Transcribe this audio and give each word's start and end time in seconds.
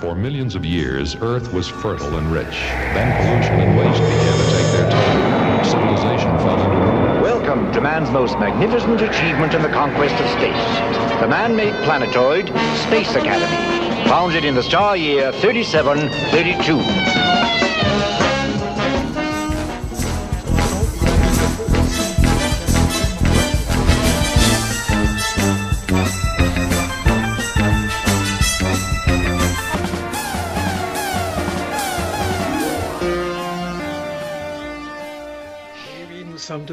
For 0.00 0.14
millions 0.14 0.54
of 0.54 0.64
years, 0.64 1.16
Earth 1.16 1.52
was 1.52 1.68
fertile 1.68 2.16
and 2.16 2.30
rich. 2.30 2.70
Then 2.94 3.12
pollution 3.14 3.60
and 3.60 3.76
waste 3.76 4.00
began 4.02 4.38
to 4.38 4.50
take 4.50 4.66
their 4.72 4.88
toll. 4.90 5.64
Civilization 5.64 6.38
fell 6.38 6.56
ruin. 6.68 7.22
Welcome 7.22 7.70
to 7.72 7.80
man's 7.80 8.10
most 8.10 8.38
magnificent 8.38 9.02
achievement 9.02 9.54
in 9.54 9.62
the 9.62 9.68
conquest 9.68 10.14
of 10.14 10.28
space. 10.30 11.20
The 11.20 11.28
man-made 11.28 11.74
planetoid, 11.84 12.46
Space 12.86 13.14
Academy. 13.16 14.08
Founded 14.08 14.44
in 14.44 14.54
the 14.54 14.62
star 14.62 14.96
year 14.96 15.32
3732. 15.32 17.65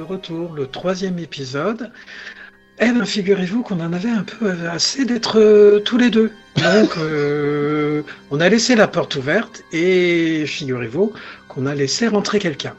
Retour, 0.03 0.53
le 0.53 0.67
troisième 0.67 1.19
épisode. 1.19 1.91
Eh 2.79 2.91
bien, 2.91 3.05
figurez-vous 3.05 3.61
qu'on 3.61 3.79
en 3.79 3.93
avait 3.93 4.09
un 4.09 4.23
peu 4.23 4.51
assez 4.71 5.05
d'être 5.05 5.39
euh, 5.39 5.79
tous 5.79 5.97
les 5.97 6.09
deux. 6.09 6.31
Donc, 6.57 6.91
euh, 6.97 8.01
on 8.31 8.39
a 8.39 8.49
laissé 8.49 8.75
la 8.75 8.87
porte 8.87 9.15
ouverte 9.15 9.63
et 9.71 10.45
figurez-vous 10.47 11.13
qu'on 11.47 11.65
a 11.65 11.75
laissé 11.75 12.07
rentrer 12.07 12.39
quelqu'un. 12.39 12.73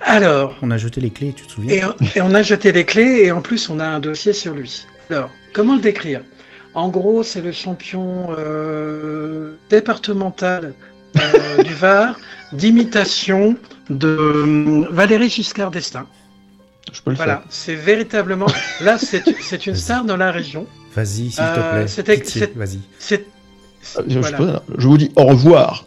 Alors, 0.00 0.56
On 0.62 0.70
a 0.70 0.78
jeté 0.78 1.00
les 1.00 1.10
clés, 1.10 1.34
tu 1.36 1.46
te 1.46 1.52
souviens? 1.52 1.94
Et, 2.14 2.18
et 2.18 2.20
on 2.22 2.34
a 2.34 2.42
jeté 2.42 2.72
les 2.72 2.84
clés 2.84 3.22
et 3.24 3.32
en 3.32 3.42
plus 3.42 3.68
on 3.68 3.80
a 3.80 3.86
un 3.86 4.00
dossier 4.00 4.32
sur 4.32 4.54
lui. 4.54 4.86
Alors, 5.10 5.30
comment 5.52 5.74
le 5.74 5.80
décrire? 5.80 6.22
En 6.74 6.88
gros, 6.88 7.22
c'est 7.22 7.40
le 7.40 7.52
champion 7.52 8.28
euh, 8.38 9.54
départemental 9.68 10.74
du 11.64 11.74
Var 11.74 12.18
d'imitation 12.52 13.56
de 13.90 14.86
Valérie 14.90 15.28
Giscard 15.28 15.70
d'Estaing. 15.70 16.06
Je 16.92 17.02
peux 17.02 17.10
le 17.10 17.16
Voilà, 17.16 17.42
c'est 17.50 17.74
véritablement. 17.74 18.46
Là, 18.80 18.98
c'est 18.98 19.22
c'est 19.40 19.66
une 19.66 19.74
star 19.76 20.04
dans 20.04 20.16
la 20.16 20.30
région. 20.32 20.66
Vas-y, 20.94 21.30
s'il 21.30 21.40
Euh, 21.42 21.84
te 21.84 22.00
plaît. 22.02 22.18
c'était- 22.24 22.52
Vas-y. 22.56 22.80
C'est. 22.98 23.24
faire. 23.82 24.02
Je, 24.08 24.14
je 24.14 24.18
voilà. 24.18 24.36
peux- 24.38 24.52
je 24.78 24.86
vous 24.88 24.98
dis 24.98 25.12
au 25.16 25.24
revoir. 25.24 25.86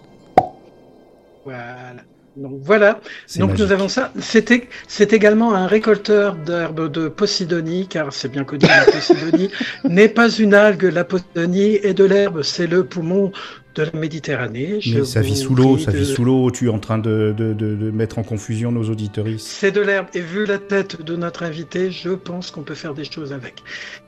Voilà. 1.44 1.94
Donc 2.38 2.59
voilà. 2.63 3.02
C'est 3.27 3.39
Donc 3.39 3.49
magique. 3.52 3.66
nous 3.66 3.72
avons 3.73 3.89
ça. 3.89 4.11
C'était, 4.22 4.69
c'est 4.88 5.11
également 5.11 5.53
un 5.53 5.67
récolteur 5.67 6.35
d'herbes 6.35 6.89
de 6.89 7.09
Posidonie, 7.09 7.88
car 7.88 8.13
c'est 8.13 8.29
bien 8.29 8.45
connu, 8.45 8.66
la 8.67 8.85
Posidonie 8.89 9.49
n'est 9.83 10.07
pas 10.07 10.29
une 10.29 10.53
algue. 10.53 10.83
La 10.83 11.03
Posidonie 11.03 11.75
est 11.83 11.94
de 11.94 12.05
l'herbe, 12.05 12.41
c'est 12.41 12.67
le 12.67 12.85
poumon 12.85 13.33
de 13.75 13.83
la 13.83 13.91
Méditerranée. 13.94 14.81
Je 14.81 15.00
Mais 15.00 15.05
ça 15.05 15.22
vit 15.22 15.36
sous 15.38 15.55
l'eau, 15.55 15.77
ça 15.77 15.91
de- 15.91 15.97
vit 15.97 16.05
sous 16.05 16.23
l'eau. 16.23 16.52
Tu 16.52 16.66
es 16.67 16.69
en 16.69 16.80
train 16.80 16.97
de, 16.97 17.33
de, 17.38 17.53
de, 17.53 17.91
mettre 17.91 18.19
en 18.19 18.23
confusion 18.23 18.72
nos 18.72 18.89
auditoristes. 18.89 19.47
C'est 19.47 19.72
de 19.72 19.81
l'herbe. 19.81 20.08
Et 20.13 20.22
vu 20.22 20.45
la 20.45 20.58
tête 20.58 21.02
de 21.02 21.16
notre 21.16 21.44
invité, 21.44 21.91
je 21.91 22.09
pense 22.09 22.52
qu'on 22.52 22.63
peut 22.63 22.75
faire 22.75 22.94
des 22.94 23.03
choses 23.05 23.33
avec. 23.33 23.55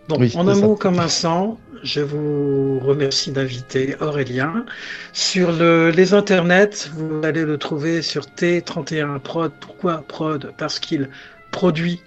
Donc, 0.10 0.20
Oui, 0.20 0.32
en 0.36 0.48
un 0.48 0.56
mot 0.56 0.76
comme 0.76 1.00
un 1.00 1.08
sang, 1.08 1.60
je 1.84 2.02
vous 2.02 2.80
remercie 2.80 3.32
d'inviter 3.32 3.96
Aurélien. 4.02 4.66
Sur 5.14 5.52
le, 5.52 5.90
les 5.92 6.14
internets, 6.14 6.90
vous 6.96 7.22
allez 7.24 7.46
le 7.46 7.58
trouver 7.58 8.02
sur 8.02 8.26
T31 8.26 9.20
Prod. 9.20 9.52
Pourquoi 9.62 10.04
Prod? 10.08 10.52
Parce 10.58 10.80
qu'il 10.80 11.10
produit, 11.52 12.02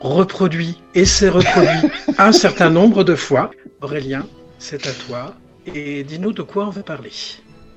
reproduit 0.00 0.80
et 0.94 1.04
s'est 1.04 1.28
reproduit 1.28 1.90
un 2.18 2.32
certain 2.32 2.70
nombre 2.70 3.04
de 3.04 3.14
fois. 3.14 3.50
Aurélien, 3.82 4.26
c'est 4.58 4.86
à 4.86 4.92
toi. 4.92 5.34
Et 5.66 6.04
dis-nous 6.04 6.32
de 6.32 6.42
quoi 6.42 6.66
on 6.66 6.70
va 6.70 6.82
parler. 6.82 7.10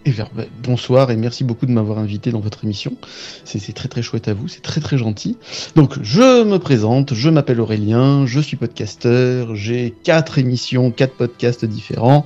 Vers- 0.06 0.30
bah, 0.36 0.44
bonsoir 0.62 1.10
et 1.10 1.16
merci 1.16 1.44
beaucoup 1.44 1.66
de 1.66 1.72
m'avoir 1.72 1.98
invité 1.98 2.32
dans 2.32 2.40
votre 2.40 2.64
émission. 2.64 2.96
C'est 3.44 3.58
c'est 3.58 3.74
très 3.74 3.88
très 3.90 4.04
chouette 4.04 4.28
à 4.28 4.36
vous, 4.36 4.48
c'est 4.48 4.62
très 4.62 4.80
très 4.80 5.00
gentil. 5.00 5.38
Donc 5.76 5.96
je 6.04 6.44
me 6.44 6.58
présente, 6.58 7.16
je 7.16 7.30
m'appelle 7.30 7.60
Aurélien, 7.60 8.28
je 8.28 8.40
suis 8.40 8.56
podcasteur, 8.56 9.56
j'ai 9.56 9.96
quatre 10.04 10.38
émissions, 10.38 10.92
quatre 10.92 11.16
podcasts 11.16 11.66
différents. 11.66 12.26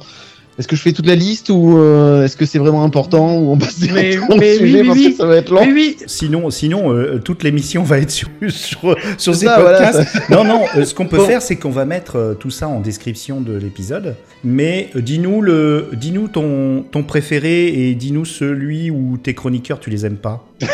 Est-ce 0.59 0.67
que 0.67 0.75
je 0.75 0.81
fais 0.81 0.91
toute 0.91 1.05
la 1.07 1.15
liste 1.15 1.49
ou 1.49 1.77
euh, 1.77 2.25
est-ce 2.25 2.35
que 2.35 2.45
c'est 2.45 2.59
vraiment 2.59 2.83
important 2.83 3.37
ou 3.39 3.49
on 3.49 3.57
passe 3.57 3.79
directement 3.79 4.27
au 4.35 4.41
sujet 4.41 4.81
oui, 4.81 4.87
parce 4.87 4.99
oui. 4.99 5.11
que 5.11 5.17
ça 5.17 5.25
va 5.25 5.37
être 5.37 5.53
oui, 5.53 5.95
Sinon, 6.05 6.49
sinon 6.49 6.91
euh, 6.93 7.17
toute 7.23 7.43
l'émission 7.43 7.81
va 7.83 7.99
être 7.99 8.11
sur, 8.11 8.27
sur, 8.49 8.97
ces 9.17 9.45
ça, 9.45 9.61
voilà, 9.61 9.89
podcasts. 9.89 10.19
non, 10.29 10.43
non, 10.43 10.65
euh, 10.75 10.83
ce 10.83 10.93
qu'on 10.93 11.07
peut 11.07 11.15
Bon. 11.15 11.25
faire, 11.25 11.41
c'est 11.41 11.55
qu'on 11.55 11.69
va 11.69 11.85
mettre 11.85 12.35
tout 12.41 12.51
ça 12.51 12.67
en 12.67 12.81
description 12.81 13.39
de 13.39 13.53
l'épisode. 13.53 14.17
Mais 14.43 14.89
dis-nous 14.93 15.41
le, 15.41 15.91
dis-nous 15.93 16.27
ton, 16.27 16.83
ton 16.91 17.03
préféré 17.03 17.67
et 17.67 17.95
dis-nous 17.95 18.25
celui 18.25 18.91
où 18.91 19.17
tes 19.17 19.33
chroniqueurs, 19.33 19.79
tu 19.79 19.89
les 19.89 20.05
aimes 20.05 20.17
pas. 20.17 20.45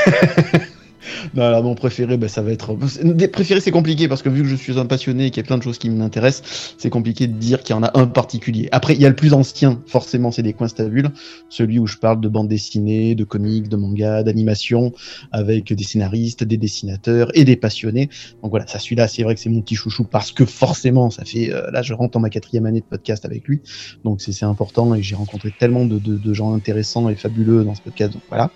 Non, 1.34 1.44
alors 1.44 1.64
mon 1.64 1.76
préféré, 1.76 2.18
bah, 2.18 2.28
ça 2.28 2.42
va 2.42 2.52
être. 2.52 2.76
Des 3.04 3.28
préférés, 3.28 3.62
c'est 3.62 3.72
compliqué 3.72 4.08
parce 4.08 4.22
que 4.22 4.30
vu 4.30 4.42
que 4.44 4.48
je 4.48 4.56
suis 4.56 4.80
un 4.80 4.86
passionné 4.86 5.26
et 5.28 5.30
qu'il 5.30 5.42
y 5.42 5.46
a 5.46 5.48
plein 5.48 5.58
de 5.58 5.64
choses 5.64 5.78
qui 5.78 5.90
m'intéressent, 5.90 6.76
c'est 6.78 6.90
compliqué 6.90 7.28
de 7.28 7.34
dire 7.34 7.62
qu'il 7.64 7.76
y 7.76 7.80
en 7.80 7.84
a 7.84 7.92
un 7.98 8.08
particulier. 8.08 8.70
Après, 8.72 8.94
il 8.94 9.02
y 9.02 9.06
a 9.06 9.10
le 9.10 9.16
plus 9.16 9.34
ancien, 9.34 9.82
forcément, 9.88 10.32
c'est 10.32 10.44
des 10.44 10.54
coins 10.54 10.68
stabules. 10.68 11.10
Celui 11.50 11.80
où 11.80 11.88
je 11.88 11.98
parle 11.98 12.22
de 12.22 12.28
bande 12.28 12.48
dessinée, 12.48 13.16
de 13.16 13.24
comics, 13.24 13.70
de 13.70 13.76
manga, 13.76 14.24
d'animation, 14.24 14.94
avec 15.32 15.74
des 15.74 15.84
scénaristes, 15.84 16.44
des 16.44 16.58
dessinateurs 16.58 17.30
et 17.34 17.44
des 17.46 17.56
passionnés. 17.56 18.10
Donc 18.42 18.52
voilà, 18.52 18.68
ça, 18.68 18.80
celui-là, 18.80 19.08
c'est 19.08 19.24
vrai 19.24 19.36
que 19.36 19.42
c'est 19.42 19.50
mon 19.50 19.62
petit 19.62 19.76
chouchou 19.76 20.04
parce 20.04 20.32
que 20.32 20.46
forcément, 20.46 21.10
ça 21.10 21.26
fait. 21.26 21.52
euh, 21.54 21.70
là, 21.72 21.82
je 21.82 21.94
rentre 21.94 22.12
dans 22.14 22.20
ma 22.20 22.30
quatrième 22.30 22.66
année 22.66 22.82
de 22.82 22.86
podcast 22.86 23.26
avec 23.26 23.48
lui. 23.48 23.62
Donc 24.04 24.22
c'est 24.22 24.46
important 24.46 24.94
et 24.96 25.02
j'ai 25.02 25.16
rencontré 25.16 25.54
tellement 25.58 25.86
de, 25.86 26.00
de, 26.00 26.16
de 26.18 26.34
gens 26.34 26.54
intéressants 26.54 27.10
et 27.10 27.16
fabuleux 27.16 27.64
dans 27.64 27.76
ce 27.76 27.82
podcast. 27.82 28.14
Donc 28.14 28.22
voilà. 28.30 28.52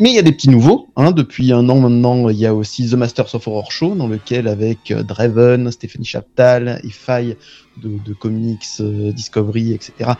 Mais 0.00 0.10
il 0.10 0.16
y 0.16 0.18
a 0.18 0.22
des 0.22 0.32
petits 0.32 0.50
nouveaux. 0.50 0.88
Hein. 0.96 1.12
Depuis 1.12 1.52
un 1.52 1.68
an 1.68 1.78
maintenant, 1.78 2.28
il 2.28 2.36
y 2.36 2.46
a 2.46 2.54
aussi 2.54 2.90
The 2.90 2.94
Masters 2.94 3.32
of 3.32 3.46
Horror 3.46 3.70
Show, 3.70 3.94
dans 3.94 4.08
lequel, 4.08 4.48
avec 4.48 4.90
euh, 4.90 5.04
Draven, 5.04 5.70
Stéphanie 5.70 6.04
Chaptal 6.04 6.80
et 6.82 6.90
Faye 6.90 7.36
de, 7.80 7.98
de 8.04 8.12
comics, 8.12 8.64
euh, 8.80 9.12
Discovery, 9.12 9.72
etc., 9.72 10.12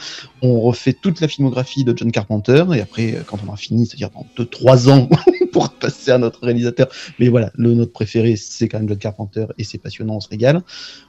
on 0.43 0.61
refait 0.61 0.93
toute 0.93 1.21
la 1.21 1.27
filmographie 1.27 1.83
de 1.83 1.97
John 1.97 2.13
Carpenter. 2.13 2.65
Et 2.75 2.81
après, 2.81 3.15
euh, 3.15 3.23
quand 3.27 3.39
on 3.47 3.53
a 3.53 3.57
fini, 3.57 3.87
c'est-à-dire 3.87 4.11
dans 4.11 4.27
2-3 4.45 4.91
ans, 4.91 5.09
pour 5.53 5.71
passer 5.71 6.13
à 6.13 6.19
notre 6.19 6.45
réalisateur. 6.45 6.89
Mais 7.19 7.29
voilà, 7.29 7.51
le 7.55 7.75
notre 7.75 7.93
préféré, 7.93 8.37
c'est 8.37 8.69
quand 8.69 8.79
même 8.79 8.89
John 8.89 8.99
Carpenter 8.99 9.47
et 9.59 9.65
c'est 9.65 9.79
passionnant, 9.79 10.17
on 10.17 10.21
se 10.21 10.29
régale. 10.29 10.63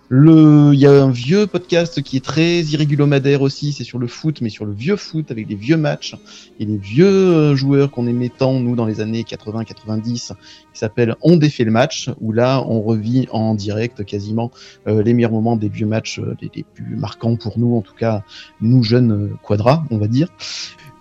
Le, 0.10 0.72
il 0.74 0.80
y 0.80 0.86
a 0.86 1.04
un 1.04 1.10
vieux 1.10 1.48
podcast 1.48 2.04
qui 2.04 2.18
est 2.18 2.24
très 2.24 2.62
irrégulomadaire 2.62 3.42
aussi, 3.42 3.74
c'est 3.74 3.84
sur 3.84 3.98
le 3.98 4.06
foot, 4.06 4.40
mais 4.42 4.50
sur 4.50 4.66
le 4.66 4.72
vieux 4.72 4.98
foot 4.98 5.32
avec 5.32 5.48
des 5.48 5.56
vieux 5.56 5.78
matchs 5.78 6.16
et 6.60 6.66
des 6.68 6.78
vieux 6.78 7.08
euh, 7.08 7.56
joueurs 7.56 7.90
qu'on 7.90 8.06
aimait 8.06 8.30
tant, 8.30 8.60
nous, 8.60 8.76
dans 8.76 8.86
les 8.86 9.02
années 9.02 9.24
80-90, 9.24 10.04
qui 10.12 10.34
s'appelle 10.74 11.16
On 11.22 11.38
défait 11.38 11.64
le 11.64 11.72
match, 11.72 12.12
où 12.22 12.34
là, 12.34 12.64
on 12.68 12.82
revit 12.82 13.28
en 13.32 13.56
direct 13.56 14.06
quasiment 14.06 14.52
euh, 14.88 15.02
les 15.02 15.16
meilleurs 15.16 15.32
moments 15.32 15.56
des 15.56 15.70
vieux 15.70 15.88
matchs, 15.88 16.20
euh, 16.20 16.36
les, 16.40 16.52
les 16.54 16.64
plus 16.64 16.96
marquants 16.96 17.36
pour 17.36 17.58
nous, 17.58 17.76
en 17.76 17.82
tout 17.82 17.96
cas, 17.96 18.24
nous 18.62 18.84
jeunes 18.84 19.36
quadras, 19.42 19.86
on 19.90 19.98
va 19.98 20.08
dire. 20.08 20.28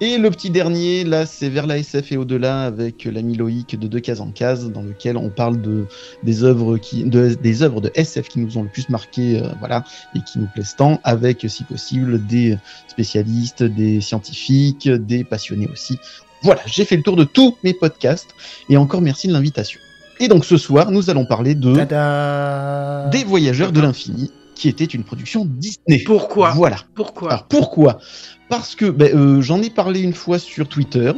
Et 0.04 0.18
le 0.18 0.30
petit 0.30 0.50
dernier, 0.50 1.02
là, 1.02 1.24
c'est 1.24 1.48
vers 1.48 1.66
la 1.66 1.78
SF 1.78 2.12
et 2.12 2.18
au-delà 2.18 2.64
avec 2.64 3.06
l'ami 3.06 3.36
Loïc 3.36 3.78
de 3.78 3.88
Deux 3.88 4.00
Cases 4.00 4.20
en 4.20 4.32
Case, 4.32 4.70
dans 4.70 4.82
lequel 4.82 5.16
on 5.16 5.30
parle 5.30 5.62
de 5.62 5.86
des 6.22 6.44
œuvres 6.44 6.76
qui, 6.76 7.04
de, 7.04 7.34
des 7.42 7.62
œuvres 7.62 7.80
de 7.80 7.90
SF 7.94 8.28
qui 8.28 8.40
nous 8.40 8.58
ont 8.58 8.64
le 8.64 8.68
plus 8.68 8.90
marqué, 8.90 9.40
euh, 9.40 9.48
voilà, 9.60 9.82
et 10.14 10.18
qui 10.20 10.40
nous 10.40 10.46
plaisent 10.52 10.76
tant, 10.76 11.00
avec, 11.04 11.46
si 11.48 11.64
possible, 11.64 12.22
des 12.26 12.58
spécialistes, 12.86 13.62
des 13.62 14.02
scientifiques, 14.02 14.90
des 14.90 15.24
passionnés 15.24 15.68
aussi. 15.72 15.96
Voilà, 16.42 16.60
j'ai 16.66 16.84
fait 16.84 16.96
le 16.96 17.02
tour 17.02 17.16
de 17.16 17.24
tous 17.24 17.56
mes 17.64 17.72
podcasts, 17.72 18.28
et 18.68 18.76
encore 18.76 19.00
merci 19.00 19.26
de 19.26 19.32
l'invitation. 19.32 19.80
Et 20.20 20.28
donc 20.28 20.44
ce 20.44 20.58
soir, 20.58 20.90
nous 20.90 21.08
allons 21.08 21.24
parler 21.24 21.54
de 21.54 21.74
Tada 21.76 23.08
Des 23.08 23.24
Voyageurs 23.24 23.72
de 23.72 23.80
l'Infini, 23.80 24.30
qui 24.54 24.68
était 24.68 24.84
une 24.84 25.02
production 25.02 25.46
Disney. 25.46 26.02
Pourquoi? 26.04 26.50
Voilà. 26.50 26.76
Pourquoi? 26.94 27.30
Alors 27.32 27.44
pourquoi? 27.44 28.00
Parce 28.48 28.74
que 28.74 28.86
ben, 28.86 29.14
euh, 29.14 29.40
j'en 29.42 29.62
ai 29.62 29.70
parlé 29.70 30.00
une 30.00 30.14
fois 30.14 30.38
sur 30.38 30.68
Twitter 30.68 31.12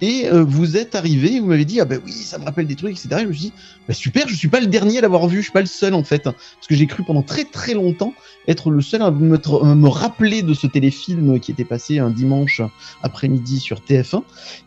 et 0.00 0.26
euh, 0.26 0.42
vous 0.42 0.76
êtes 0.76 0.96
arrivé, 0.96 1.38
vous 1.38 1.46
m'avez 1.46 1.64
dit 1.64 1.80
ah 1.80 1.84
ben 1.84 2.00
oui 2.04 2.12
ça 2.12 2.36
me 2.38 2.44
rappelle 2.44 2.66
des 2.66 2.74
trucs 2.74 2.92
etc. 2.92 3.08
Et 3.18 3.22
je 3.22 3.26
me 3.28 3.32
suis 3.32 3.42
dit 3.42 3.52
ben, 3.86 3.94
super, 3.94 4.26
je 4.28 4.34
suis 4.34 4.48
pas 4.48 4.58
le 4.60 4.66
dernier 4.66 4.98
à 4.98 5.00
l'avoir 5.02 5.28
vu, 5.28 5.36
je 5.38 5.42
suis 5.42 5.52
pas 5.52 5.60
le 5.60 5.66
seul 5.66 5.94
en 5.94 6.02
fait, 6.02 6.24
parce 6.24 6.66
que 6.68 6.74
j'ai 6.74 6.86
cru 6.86 7.04
pendant 7.04 7.22
très 7.22 7.44
très 7.44 7.74
longtemps 7.74 8.12
être 8.48 8.70
le 8.70 8.82
seul 8.82 9.02
à 9.02 9.10
me, 9.10 9.36
tr- 9.36 9.74
me 9.74 9.88
rappeler 9.88 10.42
de 10.42 10.52
ce 10.52 10.66
téléfilm 10.66 11.38
qui 11.38 11.52
était 11.52 11.64
passé 11.64 12.00
un 12.00 12.10
dimanche 12.10 12.60
après-midi 13.02 13.60
sur 13.60 13.80
TF1 13.80 14.22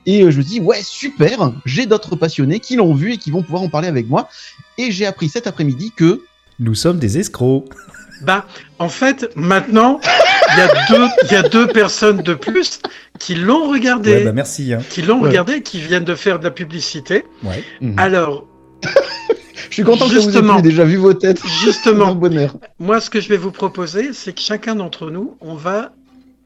et 0.05 0.21
euh, 0.23 0.31
je 0.31 0.37
me 0.37 0.43
suis 0.43 0.53
dit 0.53 0.59
ouais 0.61 0.81
super, 0.81 1.51
j'ai 1.65 1.87
d'autres 1.87 2.15
passionnés 2.15 2.59
qui 2.59 2.75
l'ont 2.77 2.93
vu 2.93 3.13
et 3.13 3.17
qui 3.17 3.31
vont 3.31 3.43
pouvoir 3.43 3.63
en 3.63 3.69
parler 3.69 3.89
avec 3.89 4.07
moi 4.07 4.29
et 4.77 4.91
j'ai 4.91 5.05
appris 5.05 5.27
cet 5.29 5.45
après-midi 5.45 5.91
que 5.95 6.21
Nous 6.59 6.73
sommes 6.75 6.99
des 6.99 7.17
escrocs. 7.17 7.65
Bah, 8.23 8.47
en 8.79 8.89
fait, 8.89 9.29
maintenant, 9.35 9.99
y, 10.57 10.61
a 10.61 10.67
deux- 10.89 11.07
il 11.25 11.31
y 11.31 11.35
a 11.35 11.43
deux 11.43 11.67
personnes 11.67 12.21
de 12.21 12.33
plus 12.33 12.79
qui 13.19 13.35
l'ont 13.35 13.69
regardé, 13.69 14.11
Ouais, 14.13 14.23
bah 14.25 14.33
merci. 14.33 14.73
Hein. 14.73 14.79
qui 14.89 15.01
l'ont 15.01 15.21
Ouais. 15.21 15.29
regardé, 15.29 15.61
qui 15.61 15.79
viennent 15.79 16.03
de 16.05 16.15
faire 16.15 16.39
de 16.39 16.43
la 16.43 16.51
publicité. 16.51 17.25
Ouais. 17.43 17.63
Mhm. 17.81 17.97
Alors, 17.97 18.45
je 19.69 19.73
suis 19.73 19.83
content 19.83 20.07
que 20.07 20.13
vous 20.15 20.37
ayez 20.37 20.61
déjà 20.61 20.83
vu 20.83 20.97
vos 20.97 21.13
têtes. 21.13 21.41
justement, 21.63 22.13
bonheur. 22.15 22.55
moi, 22.79 22.99
ce 23.01 23.09
que 23.09 23.19
je 23.21 23.29
vais 23.29 23.37
vous 23.37 23.51
proposer, 23.51 24.13
c'est 24.13 24.33
que 24.33 24.41
chacun 24.41 24.75
d'entre 24.75 25.09
nous, 25.09 25.35
on 25.41 25.55
va 25.55 25.91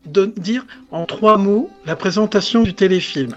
dire 0.06 0.66
en 0.92 1.06
trois 1.06 1.38
mots 1.38 1.70
la 1.86 1.96
présentation 1.96 2.64
du 2.64 2.74
téléfilm. 2.74 3.36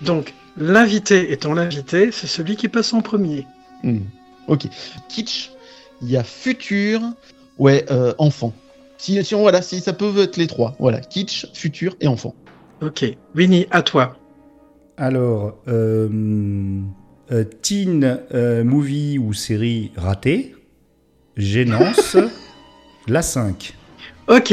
Donc, 0.00 0.34
l'invité 0.56 1.32
étant 1.32 1.52
l'invité, 1.54 2.10
c'est 2.12 2.26
celui 2.28 2.56
qui 2.56 2.68
passe 2.68 2.92
en 2.92 3.00
premier. 3.00 3.46
Hmm. 3.82 3.98
Ok. 4.46 4.66
Kitsch, 5.08 5.50
il 6.02 6.10
y 6.10 6.16
a 6.16 6.22
futur, 6.22 7.00
ouais, 7.58 7.84
euh, 7.90 8.14
enfant. 8.18 8.52
Si, 8.98 9.24
si 9.24 9.34
voilà, 9.34 9.62
si 9.62 9.80
ça 9.80 9.92
peut 9.92 10.12
être 10.18 10.36
les 10.36 10.48
trois. 10.48 10.74
Voilà, 10.78 11.00
kitsch, 11.00 11.46
futur 11.54 11.96
et 12.00 12.08
enfant. 12.08 12.34
Ok. 12.82 13.04
Winnie, 13.34 13.66
à 13.70 13.82
toi. 13.82 14.16
Alors, 14.96 15.56
euh, 15.68 16.08
euh, 17.30 17.44
teen 17.62 18.20
euh, 18.34 18.64
movie 18.64 19.18
ou 19.18 19.32
série 19.32 19.92
ratée, 19.96 20.56
gênance, 21.36 22.16
la 23.06 23.22
5. 23.22 23.74
Ok. 24.26 24.52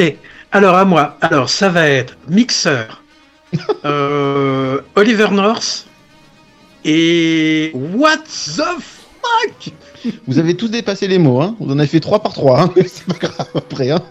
Alors, 0.52 0.76
à 0.76 0.86
moi. 0.86 1.18
Alors, 1.22 1.50
ça 1.50 1.70
va 1.70 1.90
être 1.90 2.16
Mixer, 2.30 3.02
euh, 3.86 4.80
Oliver 4.96 5.32
North 5.32 5.88
et 6.84 7.72
What 7.74 8.18
the 8.18 8.62
fuck? 8.80 9.74
Vous 10.28 10.38
avez 10.38 10.56
tous 10.56 10.70
dépassé 10.70 11.08
les 11.08 11.18
mots, 11.18 11.42
hein. 11.42 11.56
Vous 11.60 11.72
en 11.72 11.80
avez 11.80 11.88
fait 11.88 12.00
trois 12.00 12.22
par 12.22 12.34
trois, 12.34 12.62
hein. 12.62 12.74
C'est 12.86 13.08
pas 13.08 13.28
grave 13.28 13.50
après, 13.56 13.90
hein. 13.90 14.02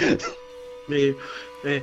Mais, 0.88 1.14
mais, 1.64 1.82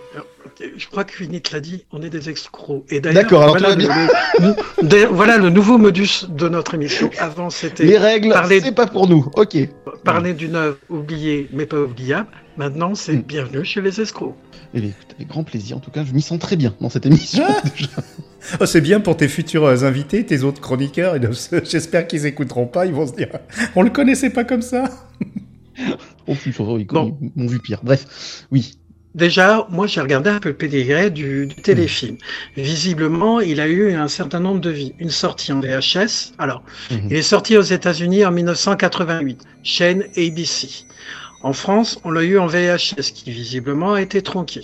euh, 0.62 0.68
je 0.78 0.88
crois 0.88 1.04
que 1.04 1.12
Winnie 1.20 1.42
te 1.42 1.52
l'a 1.54 1.60
dit, 1.60 1.84
on 1.92 2.02
est 2.02 2.10
des 2.10 2.30
escrocs. 2.30 2.86
Et 2.90 3.02
d'ailleurs, 3.02 3.24
D'accord, 3.24 3.44
alors 3.44 3.58
voilà, 3.58 3.76
le, 3.76 5.06
voilà 5.08 5.38
le 5.38 5.50
nouveau 5.50 5.78
modus 5.78 6.26
de 6.30 6.48
notre 6.48 6.76
émission. 6.76 7.10
Avant, 7.20 7.50
c'était 7.50 7.84
Les 7.84 7.98
règles, 7.98 8.30
parler- 8.30 8.62
c'est 8.62 8.72
pas 8.72 8.88
pour 8.88 9.10
nous. 9.10 9.30
Ok. 9.36 9.58
parler 10.06 10.34
d'une 10.34 10.56
œuvre 10.56 10.78
oubliée 10.90 11.50
mais 11.52 11.66
pas 11.66 11.80
oubliable. 11.82 12.30
Maintenant, 12.56 12.96
c'est 12.96 13.14
Mm. 13.16 13.22
bienvenue 13.24 13.66
chez 13.66 13.82
les 13.82 14.00
escrocs. 14.00 14.36
Eh 14.74 14.80
bien, 14.80 14.92
écoute, 14.92 15.16
avec 15.16 15.28
grand 15.28 15.44
plaisir. 15.44 15.76
En 15.76 15.80
tout 15.82 15.92
cas, 15.92 16.06
je 16.06 16.14
m'y 16.14 16.22
sens 16.22 16.40
très 16.40 16.56
bien 16.56 16.74
dans 16.80 16.90
cette 16.90 17.06
émission. 17.06 17.44
déjà. 17.76 17.90
Oh, 18.62 18.66
c'est 18.66 18.82
bien 18.82 19.00
pour 19.02 19.16
tes 19.18 19.30
futurs 19.30 19.66
euh, 19.66 19.84
invités, 19.86 20.26
tes 20.26 20.44
autres 20.44 20.60
chroniqueurs. 20.62 21.16
J'espère 21.66 22.08
qu'ils 22.08 22.26
écouteront 22.26 22.68
pas. 22.68 22.86
Ils 22.86 22.94
vont 22.94 23.08
se 23.08 23.14
dire, 23.14 23.30
on 23.76 23.82
le 23.84 23.90
connaissait 23.90 24.30
pas 24.30 24.44
comme 24.46 24.62
ça. 24.62 24.84
Oh, 26.28 26.36
plus, 26.36 26.54
oh, 26.60 26.78
ils, 26.78 26.86
Bon. 26.86 27.18
m'ont 27.36 27.48
vu 27.48 27.60
pire. 27.60 27.80
Bref, 27.84 28.46
oui. 28.52 28.78
Déjà, 29.16 29.68
moi, 29.70 29.86
j'ai 29.86 30.02
regardé 30.02 30.32
un 30.32 30.40
peu 30.40 30.50
le 30.50 30.56
pédigré 30.56 31.12
du, 31.12 31.46
du 31.46 31.56
téléfilm. 31.56 32.18
Visiblement, 32.58 33.42
il 33.42 33.60
a 33.60 33.68
eu 33.68 33.94
un 33.94 34.08
certain 34.08 34.40
nombre 34.40 34.60
de 34.60 34.72
vies. 34.72 34.94
Une 34.98 35.12
sortie 35.12 35.52
en 35.52 35.60
VHS. 35.60 36.34
Alors, 36.40 36.64
Mhm. 36.90 37.08
il 37.12 37.16
est 37.18 37.22
sorti 37.22 37.56
aux 37.56 37.62
États-Unis 37.62 38.26
en 38.26 38.32
1988, 38.32 39.42
chaîne 39.62 40.04
ABC. 40.18 40.86
En 41.44 41.54
France, 41.54 42.00
on 42.06 42.10
l'a 42.12 42.24
eu 42.24 42.40
en 42.40 42.48
VHS, 42.48 43.12
qui 43.14 43.30
visiblement 43.32 43.94
a 43.94 44.02
été 44.02 44.22
tronqué. 44.24 44.62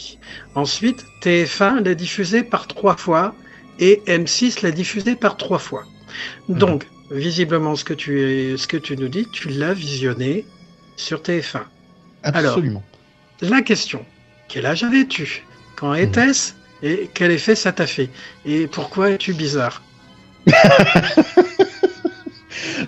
Ensuite, 0.56 1.06
TF1 1.22 1.84
l'a 1.84 1.94
diffusé 1.94 2.42
par 2.42 2.66
trois 2.68 2.96
fois 2.98 3.36
et 3.80 4.02
M6 4.08 4.64
l'a 4.64 4.72
diffusé 4.72 5.16
par 5.16 5.38
trois 5.38 5.60
fois. 5.60 5.84
Donc, 6.48 6.88
visiblement, 7.12 7.76
ce 7.76 7.84
que 7.84 7.94
tu, 7.94 8.22
es, 8.22 8.58
ce 8.58 8.66
que 8.68 8.78
tu 8.78 8.96
nous 8.98 9.10
dis, 9.10 9.28
tu 9.32 9.50
l'as 9.50 9.74
visionné 9.74 10.46
sur 11.00 11.22
TF1. 11.22 11.62
Alors. 12.24 12.52
Absolument. 12.52 12.84
La 13.42 13.62
question, 13.62 14.06
quel 14.50 14.66
âge 14.66 14.84
avais-tu? 14.84 15.46
Quand 15.76 15.94
était-ce? 15.94 16.54
Et 16.84 17.10
quel 17.14 17.32
effet 17.32 17.56
ça 17.56 17.72
t'a 17.72 17.88
fait? 17.88 18.10
Et 18.46 18.68
pourquoi 18.68 19.12
es-tu 19.12 19.34
bizarre? 19.34 19.82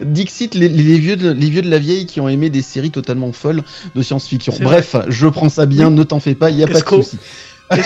Dixit, 0.02 0.54
les, 0.56 0.68
les 0.68 1.00
vieux 1.00 1.16
de, 1.16 1.32
les 1.32 1.50
vieux 1.50 1.62
de 1.62 1.70
la 1.70 1.78
vieille 1.80 2.06
qui 2.06 2.20
ont 2.20 2.28
aimé 2.28 2.50
des 2.50 2.62
séries 2.62 2.92
totalement 2.92 3.32
folles 3.32 3.64
de 3.96 4.02
science-fiction. 4.02 4.54
Bref, 4.62 4.96
je 5.08 5.28
prends 5.28 5.50
ça 5.50 5.66
bien, 5.66 5.88
Oui. 5.88 5.94
ne 5.94 6.04
t'en 6.04 6.20
fais 6.20 6.36
pas, 6.36 6.50
il 6.50 6.58
n'y 6.58 6.64
a 6.64 6.68
pas 6.68 6.82
de 6.82 6.86
souci. 6.86 7.18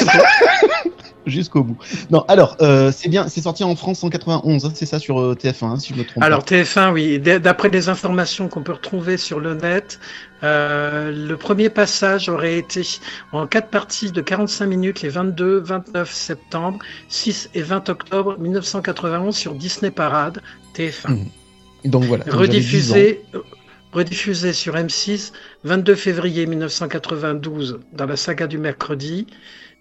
Jusqu'au 1.26 1.64
bout. 1.64 1.78
Non, 2.12 2.24
alors, 2.28 2.56
euh, 2.62 2.92
c'est 2.92 3.10
bien, 3.10 3.28
c'est 3.28 3.42
sorti 3.42 3.64
en 3.64 3.76
France 3.76 4.04
en 4.04 4.10
91, 4.10 4.66
hein, 4.66 4.72
c'est 4.76 4.86
ça 4.86 5.00
sur 5.00 5.20
euh, 5.20 5.34
TF1, 5.36 5.66
hein, 5.66 5.80
si 5.80 5.94
je 5.94 6.00
me 6.00 6.06
trompe 6.06 6.24
Alors 6.24 6.44
TF1, 6.44 6.94
oui, 6.94 7.20
d'après 7.20 7.70
les 7.70 7.90
informations 7.90 8.48
qu'on 8.48 8.62
peut 8.62 8.74
retrouver 8.74 9.18
sur 9.18 9.40
le 9.40 9.56
net, 9.56 10.00
euh, 10.44 11.12
le 11.12 11.36
premier 11.38 11.70
passage 11.70 12.30
aurait 12.30 12.58
été 12.58 12.82
en 13.32 13.48
quatre 13.48 13.70
parties 13.70 14.12
de 14.12 14.22
45 14.22 14.68
minutes 14.68 15.02
les 15.02 15.10
22, 15.10 15.60
29 15.60 16.12
septembre, 16.12 16.80
6 17.10 17.50
et 17.56 17.62
20 17.62 17.90
octobre 17.90 18.38
1991 18.38 19.36
sur 19.36 19.56
Disney 19.56 19.90
Parade, 19.90 20.42
TF1. 20.76 21.10
Mhm. 21.10 21.26
pas. 21.26 21.90
Donc 21.90 22.04
voilà. 22.04 22.24
donc 22.26 22.34
j'avais 22.36 22.48
10 22.48 22.92
ans. 22.92 22.96
Rediffusé, 22.96 23.22
rediffusé 23.94 24.54
sur 24.54 24.76
M6 24.76 25.32
22 25.64 25.96
février 25.96 26.46
1992 26.46 27.80
dans 27.94 28.06
la 28.06 28.16
saga 28.16 28.46
du 28.46 28.58
mercredi. 28.58 29.26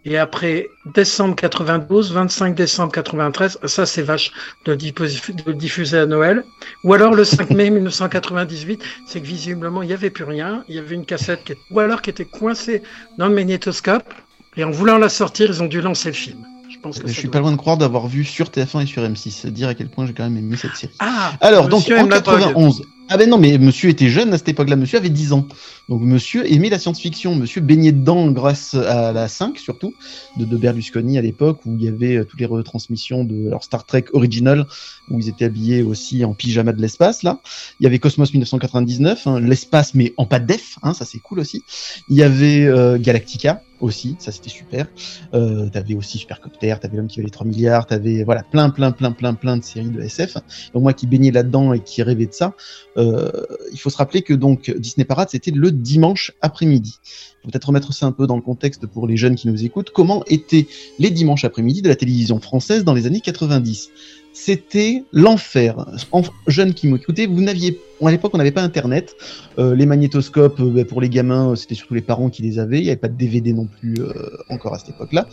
Et 0.06 0.18
après 0.18 0.68
décembre 0.94 1.34
92, 1.34 2.12
25 2.12 2.54
décembre 2.54 2.92
93, 2.92 3.58
ça 3.64 3.86
c'est 3.86 4.02
vache 4.02 4.32
de 4.66 4.74
de 4.74 5.52
diffuser 5.52 5.98
à 5.98 6.06
Noël. 6.06 6.44
Ou 6.84 6.92
alors 6.92 7.14
le 7.14 7.24
5 7.24 7.50
mai 7.50 7.70
1998, 7.70 8.82
c'est 9.06 9.20
que 9.20 9.26
visiblement 9.26 9.82
il 9.82 9.88
n'y 9.88 9.94
avait 9.94 10.10
plus 10.10 10.24
rien, 10.24 10.62
il 10.68 10.74
y 10.74 10.78
avait 10.78 10.94
une 10.94 11.06
cassette 11.06 11.44
qui 11.44 11.54
ou 11.70 11.80
alors 11.80 12.02
qui 12.02 12.10
était 12.10 12.26
coincée 12.26 12.82
dans 13.16 13.28
le 13.28 13.34
magnétoscope. 13.34 14.12
Et 14.56 14.64
en 14.64 14.70
voulant 14.70 14.98
la 14.98 15.08
sortir, 15.08 15.48
ils 15.48 15.62
ont 15.62 15.66
dû 15.66 15.80
lancer 15.80 16.10
le 16.10 16.14
film. 16.14 16.38
Je 16.70 16.78
pense 16.78 16.98
que 16.98 17.08
Je 17.08 17.12
ça 17.12 17.18
suis 17.18 17.28
pas 17.28 17.40
loin 17.40 17.52
de 17.52 17.56
croire 17.56 17.76
d'avoir 17.76 18.06
vu 18.06 18.24
sur 18.24 18.46
TF1 18.46 18.82
et 18.82 18.86
sur 18.86 19.02
M6. 19.02 19.30
C'est 19.30 19.50
dire 19.52 19.68
à 19.68 19.74
quel 19.74 19.88
point 19.88 20.06
j'ai 20.06 20.12
quand 20.12 20.24
même 20.24 20.36
aimé 20.36 20.56
cette 20.56 20.76
série. 20.76 20.92
Ah, 20.98 21.32
Alors, 21.40 21.68
donc, 21.68 21.84
en 21.90 21.96
aime 21.96 22.10
la 22.10 22.20
drogue. 22.20 22.40
91. 22.40 22.82
Ah 23.10 23.18
ben 23.18 23.28
non, 23.28 23.36
mais 23.38 23.58
monsieur 23.58 23.90
était 23.90 24.08
jeune 24.08 24.32
à 24.32 24.38
cette 24.38 24.48
époque-là. 24.48 24.76
Monsieur 24.76 24.98
avait 24.98 25.10
10 25.10 25.32
ans. 25.34 25.46
Donc, 25.88 26.00
monsieur 26.00 26.50
aimait 26.50 26.70
la 26.70 26.78
science-fiction. 26.78 27.34
Monsieur 27.34 27.60
baignait 27.60 27.92
dedans 27.92 28.30
grâce 28.30 28.74
à 28.74 29.12
la 29.12 29.28
5, 29.28 29.58
surtout, 29.58 29.94
de, 30.36 30.56
Berlusconi 30.56 31.18
à 31.18 31.20
l'époque, 31.22 31.60
où 31.66 31.74
il 31.76 31.84
y 31.84 31.88
avait 31.88 32.16
euh, 32.16 32.24
toutes 32.24 32.40
les 32.40 32.46
retransmissions 32.46 33.24
de 33.24 33.50
leur 33.50 33.62
Star 33.62 33.84
Trek 33.84 34.06
Original, 34.12 34.66
où 35.10 35.18
ils 35.18 35.28
étaient 35.28 35.44
habillés 35.44 35.82
aussi 35.82 36.24
en 36.24 36.32
pyjama 36.32 36.72
de 36.72 36.80
l'espace, 36.80 37.22
là. 37.22 37.40
Il 37.80 37.84
y 37.84 37.86
avait 37.86 37.98
Cosmos 37.98 38.32
1999, 38.32 39.26
hein, 39.26 39.40
l'espace, 39.40 39.94
mais 39.94 40.14
en 40.16 40.26
pas 40.26 40.38
de 40.38 40.46
def, 40.46 40.78
hein, 40.82 40.94
ça 40.94 41.04
c'est 41.04 41.18
cool 41.18 41.40
aussi. 41.40 41.62
Il 42.08 42.16
y 42.16 42.22
avait 42.22 42.64
euh, 42.64 42.98
Galactica 42.98 43.62
aussi, 43.80 44.16
ça 44.18 44.32
c'était 44.32 44.48
super. 44.48 44.86
Euh, 45.34 45.68
t'avais 45.68 45.94
aussi 45.94 46.16
Supercopter, 46.16 46.76
t'avais 46.80 46.96
l'homme 46.96 47.08
qui 47.08 47.18
valait 47.18 47.30
3 47.30 47.46
milliards, 47.46 47.86
t'avais 47.86 48.24
voilà 48.24 48.42
plein 48.42 48.70
plein 48.70 48.92
plein 48.92 49.12
plein 49.12 49.34
plein 49.34 49.56
de 49.58 49.64
séries 49.64 49.90
de 49.90 50.00
SF. 50.00 50.36
Donc 50.72 50.82
moi 50.84 50.92
qui 50.94 51.06
baignais 51.06 51.32
là-dedans 51.32 51.74
et 51.74 51.80
qui 51.80 52.02
rêvais 52.02 52.26
de 52.26 52.32
ça, 52.32 52.54
il 52.96 53.78
faut 53.78 53.90
se 53.90 53.96
rappeler 53.96 54.22
que 54.22 54.32
donc 54.32 54.70
Disney 54.78 55.04
Parade 55.04 55.28
c'était 55.30 55.50
le 55.50 55.70
dimanche 55.82 56.32
après-midi. 56.40 56.98
Peut-être 57.42 57.66
remettre 57.66 57.92
ça 57.92 58.06
un 58.06 58.12
peu 58.12 58.26
dans 58.26 58.36
le 58.36 58.42
contexte 58.42 58.86
pour 58.86 59.06
les 59.06 59.16
jeunes 59.16 59.34
qui 59.34 59.48
nous 59.48 59.64
écoutent. 59.64 59.90
Comment 59.90 60.24
étaient 60.26 60.66
les 60.98 61.10
dimanches 61.10 61.44
après-midi 61.44 61.82
de 61.82 61.88
la 61.88 61.96
télévision 61.96 62.40
française 62.40 62.84
dans 62.84 62.94
les 62.94 63.06
années 63.06 63.20
90 63.20 63.90
C'était 64.32 65.04
l'enfer. 65.12 65.86
En 66.12 66.22
jeunes 66.46 66.72
qui 66.72 66.88
m'écoutaient, 66.88 67.26
vous 67.26 67.42
n'aviez 67.42 67.78
à 68.02 68.10
l'époque 68.10 68.32
on 68.34 68.38
n'avait 68.38 68.50
pas 68.52 68.62
internet. 68.62 69.14
Euh, 69.58 69.74
les 69.74 69.86
magnétoscopes 69.86 70.60
euh, 70.60 70.70
bah, 70.70 70.84
pour 70.84 71.00
les 71.00 71.08
gamins, 71.08 71.50
euh, 71.50 71.54
c'était 71.54 71.74
surtout 71.74 71.94
les 71.94 72.02
parents 72.02 72.28
qui 72.28 72.42
les 72.42 72.58
avaient. 72.58 72.78
Il 72.78 72.82
n'y 72.84 72.88
avait 72.90 72.96
pas 72.96 73.08
de 73.08 73.16
DVD 73.16 73.52
non 73.52 73.66
plus 73.66 73.94
euh, 74.00 74.12
encore 74.48 74.74
à 74.74 74.78
cette 74.78 74.90
époque-là. 74.90 75.26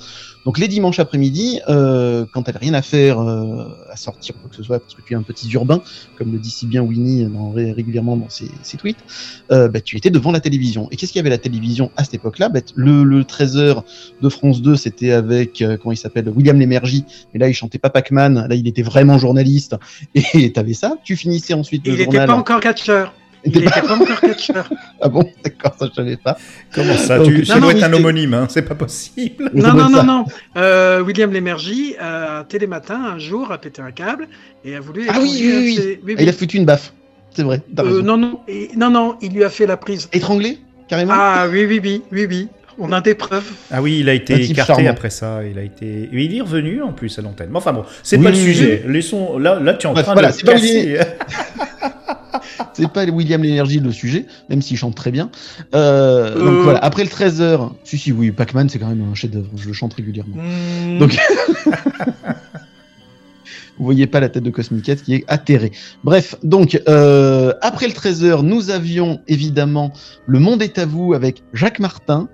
Donc 0.45 0.57
les 0.57 0.67
dimanches 0.67 0.99
après-midi, 0.99 1.59
euh, 1.69 2.25
quand 2.33 2.43
t'avais 2.43 2.59
rien 2.59 2.73
à 2.73 2.81
faire 2.81 3.19
euh, 3.19 3.65
à 3.91 3.95
sortir 3.95 4.35
quoi 4.39 4.49
que 4.49 4.55
ce 4.55 4.63
soit, 4.63 4.79
parce 4.79 4.93
que 4.95 5.01
tu 5.01 5.13
es 5.13 5.15
un 5.15 5.21
petit 5.23 5.49
urbain, 5.51 5.81
comme 6.17 6.31
le 6.31 6.39
dit 6.39 6.49
si 6.51 6.65
bien 6.67 6.81
Winnie 6.81 7.25
dans- 7.25 7.51
régulièrement 7.51 8.15
dans 8.17 8.29
ses, 8.29 8.49
ses 8.63 8.77
tweets, 8.77 8.97
euh, 9.51 9.67
bah, 9.67 9.81
tu 9.81 9.97
étais 9.97 10.09
devant 10.11 10.31
la 10.31 10.39
télévision. 10.39 10.87
Et 10.91 10.95
qu'est-ce 10.97 11.11
qu'il 11.11 11.19
y 11.19 11.21
avait 11.21 11.29
à 11.29 11.37
la 11.37 11.37
télévision 11.39 11.91
à 11.97 12.03
cette 12.03 12.13
époque-là? 12.15 12.49
Bah, 12.49 12.59
le, 12.75 13.03
le 13.03 13.23
13h 13.23 13.83
de 14.21 14.29
France 14.29 14.61
2, 14.61 14.75
c'était 14.75 15.11
avec, 15.11 15.61
euh, 15.61 15.77
comment 15.81 15.91
il 15.93 15.97
s'appelle, 15.97 16.29
William 16.29 16.57
Lémergie. 16.59 17.05
Mais 17.33 17.39
là, 17.39 17.49
il 17.49 17.53
chantait 17.53 17.79
pas 17.79 17.89
Pac-Man. 17.89 18.45
Là, 18.47 18.55
il 18.55 18.67
était 18.67 18.81
vraiment 18.83 19.17
journaliste. 19.17 19.75
Et 20.15 20.51
t'avais 20.53 20.73
ça. 20.73 20.95
Tu 21.03 21.15
finissais 21.15 21.53
ensuite 21.53 21.81
Il 21.85 21.91
le 21.91 21.97
n'était 21.97 22.05
journal. 22.05 22.27
pas 22.27 22.35
encore 22.35 22.60
catcheur. 22.61 23.13
Il 23.43 23.53
n'était 23.59 23.81
pas 23.81 23.95
encore 23.95 24.21
catcheur. 24.21 24.69
Ah 25.01 25.09
bon, 25.09 25.23
d'accord, 25.43 25.75
ça 25.79 25.87
je 25.89 25.93
savais 25.95 26.15
pas. 26.15 26.37
Comment 26.75 26.95
ça 26.95 27.17
Donc, 27.17 27.27
tu, 27.27 27.43
Ça 27.43 27.55
non, 27.55 27.61
doit 27.61 27.71
être 27.71 27.83
un 27.83 27.91
homonyme, 27.93 28.35
hein, 28.35 28.45
c'est 28.49 28.61
pas 28.61 28.75
possible. 28.75 29.49
Non, 29.55 29.73
non, 29.73 29.89
non, 29.89 30.03
non. 30.03 30.25
Euh, 30.57 31.01
William 31.01 31.31
Lémergie, 31.33 31.95
à 31.99 32.45
Télématin, 32.47 33.01
un 33.15 33.17
jour, 33.17 33.51
a 33.51 33.57
pété 33.57 33.81
un 33.81 33.89
câble 33.91 34.27
et 34.63 34.75
a 34.75 34.79
voulu. 34.79 35.07
Ah 35.09 35.17
oui, 35.19 35.29
oui, 35.41 35.53
oui. 35.57 35.75
ses- 35.75 35.99
oui, 36.05 36.15
Ah, 36.17 36.21
il 36.21 36.27
a 36.29 36.31
oui. 36.31 36.37
foutu 36.37 36.57
une 36.57 36.65
baffe. 36.65 36.93
C'est 37.35 37.41
vrai. 37.41 37.61
Euh, 37.79 38.03
non, 38.03 38.15
non, 38.17 38.41
et- 38.47 38.69
non, 38.77 38.91
non, 38.91 39.15
il 39.23 39.33
lui 39.33 39.43
a 39.43 39.49
fait 39.49 39.65
la 39.65 39.75
prise. 39.77 40.07
Étranglé, 40.13 40.59
carrément. 40.87 41.13
Ah 41.15 41.47
oui, 41.51 41.65
oui, 41.65 41.79
oui, 41.83 42.01
oui, 42.11 42.27
oui. 42.29 42.47
On 42.77 42.91
a 42.91 43.01
des 43.01 43.15
preuves. 43.15 43.49
Ah 43.71 43.81
oui, 43.81 43.97
il 44.01 44.09
a 44.09 44.13
été 44.13 44.33
écarté 44.35 44.73
charmant. 44.73 44.89
après 44.89 45.09
ça. 45.09 45.39
Il 45.49 45.57
a 45.57 45.63
été. 45.63 46.09
Il 46.13 46.37
est 46.37 46.41
revenu 46.41 46.81
en 46.83 46.93
plus 46.93 47.17
à 47.17 47.21
l'antenne. 47.23 47.49
Mais 47.51 47.57
enfin 47.57 47.73
bon, 47.73 47.85
c'est 48.03 48.17
Oui, 48.17 48.23
pas 48.23 48.29
le 48.29 48.35
oui, 48.37 48.43
sujet. 48.43 48.83
Laissons. 48.87 49.37
Là, 49.39 49.59
là, 49.59 49.73
tu 49.73 49.87
es 49.87 49.89
en 49.89 49.93
Bref, 49.93 50.05
train 50.05 50.13
voilà, 50.13 50.29
de 50.29 50.33
c'est 50.35 50.45
pas 50.45 50.53
casser. 50.53 50.99
C'est 52.73 52.87
pas 52.91 53.05
William 53.05 53.41
Lénergie 53.43 53.79
le 53.79 53.91
sujet, 53.91 54.25
même 54.49 54.61
s'il 54.61 54.77
chante 54.77 54.95
très 54.95 55.11
bien. 55.11 55.29
Euh, 55.75 56.35
Euh. 56.35 56.39
Donc 56.39 56.63
voilà, 56.63 56.79
après 56.79 57.03
le 57.03 57.09
13h, 57.09 57.71
si, 57.83 57.97
si, 57.97 58.11
oui, 58.11 58.31
Pac-Man, 58.31 58.69
c'est 58.69 58.79
quand 58.79 58.87
même 58.87 59.05
un 59.11 59.15
chef-d'œuvre, 59.15 59.49
je 59.55 59.67
le 59.67 59.73
chante 59.73 59.93
régulièrement. 59.93 60.37
Hmm, 60.37 60.99
Donc- 60.99 61.17
Vous 63.77 63.85
voyez 63.85 64.05
pas 64.05 64.19
la 64.19 64.29
tête 64.29 64.43
de 64.43 64.51
Cosmiquette 64.51 65.01
qui 65.01 65.15
est 65.15 65.23
atterrée. 65.27 65.71
Bref, 66.03 66.35
donc, 66.43 66.79
euh, 66.87 67.53
après 67.61 67.87
le 67.87 67.93
13h, 67.93 68.43
nous 68.43 68.69
avions 68.69 69.21
évidemment 69.27 69.91
Le 70.27 70.37
Monde 70.39 70.61
est 70.61 70.77
à 70.77 70.85
vous 70.85 71.13
avec 71.13 71.41
Jacques 71.53 71.79
Martin. 71.79 72.29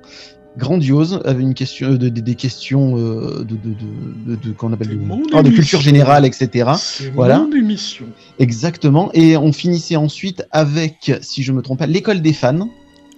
Grandiose, 0.57 1.21
avec 1.25 1.41
une 1.41 1.53
question, 1.53 1.91
euh, 1.91 1.97
de- 1.97 2.09
de- 2.09 2.19
des 2.21 2.35
questions 2.35 2.97
euh, 2.97 3.39
de, 3.39 3.55
de, 3.55 3.69
de, 3.69 4.35
de, 4.35 4.41
de- 4.49 4.51
qu'on 4.53 4.73
appelle 4.73 4.89
de, 4.89 4.95
ah, 5.33 5.43
culture 5.51 5.81
générale, 5.81 6.25
etc. 6.25 6.69
Voilà. 7.13 7.39
mon 7.39 7.51
émission. 7.55 8.05
Exactement. 8.39 9.09
Et 9.13 9.37
on 9.37 9.53
finissait 9.53 9.95
ensuite 9.95 10.45
avec, 10.51 11.11
si 11.21 11.43
je 11.43 11.51
me 11.51 11.61
trompe 11.61 11.79
pas, 11.79 11.87
l'école 11.87 12.21
des 12.21 12.33
fans. 12.33 12.69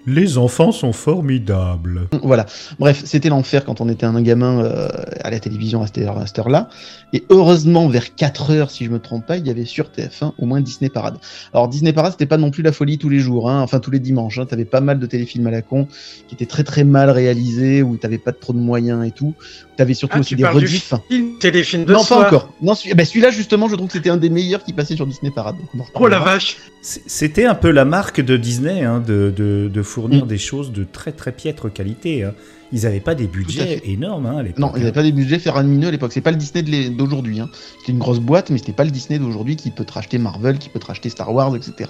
Les 0.06 0.38
enfants 0.38 0.72
sont 0.72 0.94
formidables. 0.94 2.08
Voilà. 2.24 2.46
Bref, 2.80 3.04
c'était 3.06 3.30
l'enfer 3.30 3.66
quand 3.66 3.82
on 3.82 3.90
était 3.90 4.06
un 4.06 4.22
gamin 4.22 4.64
euh, 4.64 4.88
à 5.24 5.30
la 5.30 5.40
télévision 5.40 5.82
à 5.82 5.88
cette 5.88 6.00
heure- 6.00 6.18
à 6.18 6.26
cette 6.26 6.40
heure-là. 6.40 6.70
Et 7.14 7.24
heureusement, 7.30 7.88
vers 7.88 8.16
4 8.16 8.52
heures, 8.52 8.72
si 8.72 8.86
je 8.86 8.90
me 8.92 9.00
trompe 9.00 9.26
pas, 9.26 9.38
il 9.38 9.46
y 9.46 9.50
avait 9.50 9.66
sur 9.66 9.90
TF1 9.90 10.34
au 10.38 10.46
moins 10.46 10.62
Disney 10.62 10.90
Parade. 10.90 11.18
Alors 11.54 11.68
Disney 11.68 11.94
Parade, 11.94 12.14
c'était 12.14 12.26
pas 12.26 12.38
non 12.38 12.50
plus 12.52 12.64
la 12.64 12.72
folie 12.72 12.98
tous 12.98 13.10
les 13.10 13.20
jours, 13.20 13.50
hein, 13.50 13.62
enfin 13.62 13.80
tous 13.80 13.92
les 13.92 14.00
dimanches. 14.00 14.40
Hein. 14.40 14.46
T'avais 14.46 14.66
pas 14.66 14.82
mal 14.82 15.00
de 15.00 15.06
téléfilms 15.06 15.48
à 15.48 15.52
la 15.52 15.62
con 15.62 15.88
qui 16.28 16.36
étaient 16.36 16.46
très 16.46 16.64
très 16.64 16.84
mal 16.84 17.10
réalisés, 17.10 17.84
où 17.84 17.98
t'avais 17.98 18.18
pas 18.20 18.32
trop 18.32 18.54
de 18.54 18.60
moyens 18.60 19.06
et 19.06 19.12
tout. 19.12 19.34
T'avais 19.78 19.94
surtout 19.94 20.16
Ah, 20.18 20.20
aussi 20.22 20.30
tu 20.30 20.36
des 20.36 20.46
rediffs. 20.46 20.94
film, 21.10 21.38
téléfilm 21.40 21.86
de 21.86 21.94
Non, 21.94 22.00
soir. 22.04 22.22
pas 22.22 22.28
encore. 22.28 22.54
Non, 22.62 22.74
celui- 22.76 22.94
ben, 22.96 23.06
celui-là 23.06 23.32
justement, 23.32 23.68
je 23.70 23.76
trouve 23.76 23.88
que 23.88 23.94
c'était 23.94 24.10
un 24.10 24.18
des 24.18 24.30
meilleurs 24.30 24.64
qui 24.64 24.74
passait 24.74 24.96
sur 24.96 25.08
Disney 25.08 25.32
Parade. 25.32 25.56
Donc 25.74 25.88
Oh 25.94 26.08
la 26.08 26.20
vache. 26.20 26.58
C'était 26.82 27.46
un 27.46 27.56
peu 27.56 27.72
la 27.72 27.84
marque 27.86 28.22
de 28.22 28.38
Disney 28.38 28.84
hein, 28.84 29.04
de, 29.06 29.34
de, 29.36 29.70
de 29.74 29.82
fournir 29.90 30.26
Mm. 30.26 30.28
des 30.28 30.38
choses 30.38 30.72
de 30.72 30.84
très 30.84 31.12
très 31.12 31.32
piètre 31.32 31.72
qualité. 31.74 32.24
hein. 32.24 32.34
Ils 32.72 32.84
n'avaient 32.84 33.00
pas 33.00 33.16
des 33.16 33.28
budgets 33.28 33.82
énormes 33.86 34.26
hein, 34.26 34.38
à 34.38 34.44
l'époque. 34.44 34.60
Non, 34.60 34.72
ils 34.76 34.80
n'avaient 34.80 34.92
pas 34.92 35.04
des 35.04 35.12
budgets 35.12 35.40
faramineux 35.40 35.88
à 35.88 35.92
l'époque. 35.92 36.12
C'est 36.14 36.22
pas 36.22 36.32
le 36.32 36.38
Disney 36.38 36.90
d'aujourd'hui. 36.90 37.40
Hein. 37.40 37.50
C'était 37.80 37.92
une 37.92 38.00
grosse 38.00 38.20
boîte, 38.20 38.50
mais 38.50 38.58
c'était 38.58 38.74
pas 38.74 38.84
le 38.84 38.92
Disney 38.92 39.20
d'aujourd'hui 39.20 39.56
qui 39.56 39.72
peut 39.72 39.86
te 39.86 39.94
racheter 39.94 40.18
Marvel, 40.18 40.58
qui 40.60 40.70
peut 40.70 40.80
te 40.80 40.86
racheter 40.86 41.10
Star 41.10 41.34
Wars, 41.34 41.56
etc. 41.56 41.90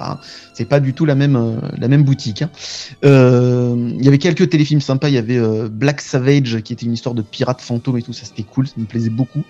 C'est 0.53 0.65
pas 0.65 0.79
du 0.79 0.93
tout 0.93 1.05
la 1.05 1.15
même 1.15 1.36
euh, 1.36 1.59
la 1.77 1.88
même 1.88 2.03
boutique. 2.03 2.41
hein. 2.43 2.50
Euh, 3.03 3.91
Il 3.98 4.03
y 4.03 4.07
avait 4.07 4.17
quelques 4.17 4.50
téléfilms 4.50 4.81
sympas. 4.81 5.09
Il 5.09 5.15
y 5.15 5.17
avait 5.17 5.38
euh, 5.38 5.67
Black 5.69 6.01
Savage, 6.01 6.62
qui 6.62 6.74
était 6.74 6.86
une 6.86 6.93
histoire 6.93 7.15
de 7.15 7.21
pirates 7.21 7.62
fantômes 7.62 7.98
et 7.98 8.01
tout. 8.01 8.13
Ça, 8.13 8.25
c'était 8.25 8.43
cool. 8.43 8.67
Ça 8.67 8.74
me 8.77 8.86
plaisait 8.86 9.09
beaucoup. 9.09 9.43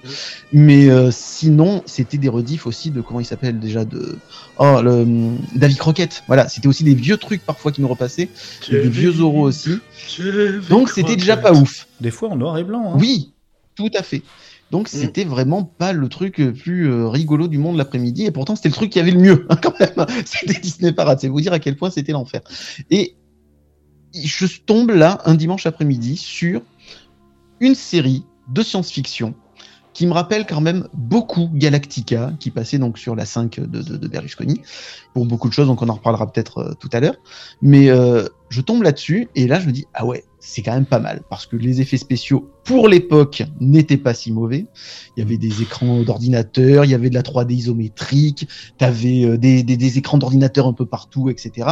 Mais 0.51 0.89
euh, 0.89 1.09
sinon, 1.11 1.83
c'était 1.85 2.17
des 2.17 2.29
rediffs 2.29 2.65
aussi 2.65 2.91
de 2.91 3.01
comment 3.01 3.19
il 3.19 3.25
s'appelle 3.25 3.59
déjà 3.59 3.85
de 3.85 4.17
oh 4.57 4.81
le 4.81 4.91
hum, 4.91 5.37
Davy 5.55 5.75
Crockett. 5.75 6.23
Voilà, 6.27 6.47
c'était 6.47 6.67
aussi 6.67 6.83
des 6.83 6.95
vieux 6.95 7.17
trucs 7.17 7.45
parfois 7.45 7.71
qui 7.71 7.81
nous 7.81 7.87
repassaient, 7.87 8.29
des 8.69 8.89
vieux 8.89 9.11
Zorro 9.11 9.41
aussi. 9.41 9.77
Donc 10.69 10.89
c'était 10.89 11.15
déjà 11.19 11.37
pas 11.37 11.53
ouf. 11.53 11.87
Des 12.01 12.11
fois 12.11 12.29
en 12.29 12.35
noir 12.35 12.57
et 12.57 12.63
blanc. 12.63 12.93
hein. 12.93 12.97
Oui, 12.99 13.33
tout 13.75 13.91
à 13.95 14.03
fait. 14.03 14.21
Donc 14.71 14.87
c'était 14.87 15.23
vraiment 15.23 15.63
pas 15.63 15.93
le 15.93 16.07
truc 16.09 16.37
le 16.37 16.53
plus 16.53 16.91
euh, 16.91 17.07
rigolo 17.07 17.47
du 17.47 17.57
monde 17.57 17.75
l'après-midi, 17.77 18.25
et 18.25 18.31
pourtant 18.31 18.55
c'était 18.55 18.69
le 18.69 18.75
truc 18.75 18.91
qui 18.91 18.99
avait 18.99 19.09
le 19.11 19.19
mieux 19.19 19.47
hein, 19.49 19.55
quand 19.61 19.73
même. 19.79 20.05
C'était 20.25 20.59
Disney 20.59 20.91
Parade, 20.91 21.19
c'est 21.19 21.27
vous 21.27 21.41
dire 21.41 21.53
à 21.53 21.59
quel 21.59 21.75
point 21.75 21.89
c'était 21.89 22.11
l'enfer. 22.11 22.41
Et 22.91 23.15
je 24.13 24.45
tombe 24.65 24.91
là 24.91 25.21
un 25.25 25.33
dimanche 25.35 25.65
après-midi 25.65 26.17
sur 26.17 26.61
une 27.59 27.73
série 27.75 28.25
de 28.47 28.61
science-fiction 28.61 29.33
qui 29.93 30.05
me 30.05 30.13
rappelle 30.13 30.45
quand 30.45 30.61
même 30.61 30.87
beaucoup 30.93 31.49
Galactica, 31.51 32.31
qui 32.39 32.51
passait 32.51 32.77
donc 32.77 32.99
sur 32.99 33.15
la 33.15 33.25
5 33.25 33.59
de, 33.59 33.81
de, 33.81 33.97
de 33.97 34.07
Berlusconi, 34.07 34.61
pour 35.13 35.25
beaucoup 35.25 35.49
de 35.49 35.53
choses, 35.53 35.67
donc 35.67 35.81
on 35.81 35.89
en 35.89 35.95
reparlera 35.95 36.31
peut-être 36.31 36.59
euh, 36.59 36.73
tout 36.79 36.89
à 36.93 36.99
l'heure. 36.99 37.15
Mais 37.61 37.89
euh, 37.89 38.27
je 38.49 38.61
tombe 38.61 38.83
là-dessus, 38.83 39.29
et 39.35 39.47
là 39.47 39.59
je 39.59 39.65
me 39.67 39.71
dis, 39.71 39.87
ah 39.95 40.05
ouais, 40.05 40.23
c'est 40.49 40.63
quand 40.63 40.73
même 40.73 40.85
pas 40.85 40.99
mal, 40.99 41.21
parce 41.29 41.45
que 41.45 41.55
les 41.55 41.79
effets 41.79 41.97
spéciaux, 41.97 42.49
pour 42.63 42.87
l'époque, 42.87 43.43
n'étaient 43.59 43.97
pas 43.97 44.15
si 44.15 44.31
mauvais. 44.31 44.65
Il 45.15 45.19
y 45.19 45.23
avait 45.23 45.37
des 45.37 45.61
écrans 45.61 46.01
d'ordinateur, 46.01 46.85
il 46.85 46.91
y 46.91 46.95
avait 46.95 47.11
de 47.11 47.15
la 47.15 47.21
3D 47.21 47.53
isométrique, 47.53 48.47
t'avais 48.79 49.25
euh, 49.25 49.37
des, 49.37 49.61
des, 49.61 49.97
écrans 49.99 50.17
d'ordinateur 50.17 50.65
un 50.65 50.73
peu 50.73 50.87
partout, 50.87 51.29
etc. 51.29 51.67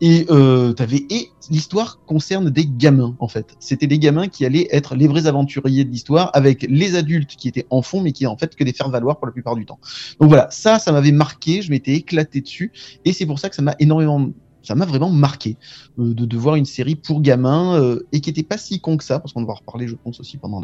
Et 0.00 0.26
euh, 0.30 0.72
t'avais 0.72 1.04
et 1.10 1.30
l'histoire 1.50 1.98
concerne 2.06 2.50
des 2.50 2.66
gamins 2.66 3.16
en 3.18 3.28
fait. 3.28 3.56
C'était 3.60 3.86
des 3.86 3.98
gamins 3.98 4.28
qui 4.28 4.44
allaient 4.44 4.68
être 4.70 4.94
les 4.94 5.08
vrais 5.08 5.26
aventuriers 5.26 5.84
de 5.84 5.90
l'histoire 5.90 6.30
avec 6.34 6.66
les 6.68 6.96
adultes 6.96 7.34
qui 7.36 7.48
étaient 7.48 7.66
en 7.70 7.80
fond 7.80 8.02
mais 8.02 8.12
qui 8.12 8.26
en 8.26 8.36
fait 8.36 8.54
que 8.56 8.62
des 8.62 8.74
faire 8.74 8.90
valoir 8.90 9.16
pour 9.16 9.26
la 9.26 9.32
plupart 9.32 9.56
du 9.56 9.64
temps. 9.64 9.78
Donc 10.20 10.28
voilà, 10.28 10.48
ça 10.50 10.78
ça 10.78 10.92
m'avait 10.92 11.12
marqué, 11.12 11.62
je 11.62 11.70
m'étais 11.70 11.94
éclaté 11.94 12.42
dessus 12.42 12.72
et 13.06 13.14
c'est 13.14 13.24
pour 13.24 13.38
ça 13.38 13.48
que 13.48 13.56
ça 13.56 13.62
m'a 13.62 13.74
énormément 13.78 14.28
ça 14.66 14.74
m'a 14.74 14.84
vraiment 14.84 15.10
marqué 15.10 15.56
euh, 15.98 16.12
de, 16.12 16.24
de 16.24 16.36
voir 16.36 16.56
une 16.56 16.64
série 16.64 16.96
pour 16.96 17.20
gamins 17.20 17.80
euh, 17.80 18.06
et 18.12 18.20
qui 18.20 18.30
était 18.30 18.42
pas 18.42 18.58
si 18.58 18.80
con 18.80 18.96
que 18.96 19.04
ça 19.04 19.20
parce 19.20 19.32
qu'on 19.32 19.44
va 19.44 19.52
en 19.52 19.56
reparler 19.56 19.86
je 19.86 19.94
pense 19.94 20.18
aussi 20.18 20.38
pendant 20.38 20.60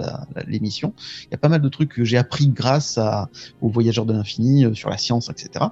l'émission. 0.46 0.92
Il 1.26 1.28
y 1.30 1.34
a 1.34 1.38
pas 1.38 1.48
mal 1.48 1.62
de 1.62 1.68
trucs 1.68 1.94
que 1.94 2.04
j'ai 2.04 2.16
appris 2.16 2.48
grâce 2.48 2.98
à, 2.98 3.28
aux 3.60 3.68
voyageurs 3.68 4.04
de 4.04 4.12
l'infini 4.12 4.64
euh, 4.64 4.74
sur 4.74 4.90
la 4.90 4.98
science 4.98 5.30
etc. 5.30 5.66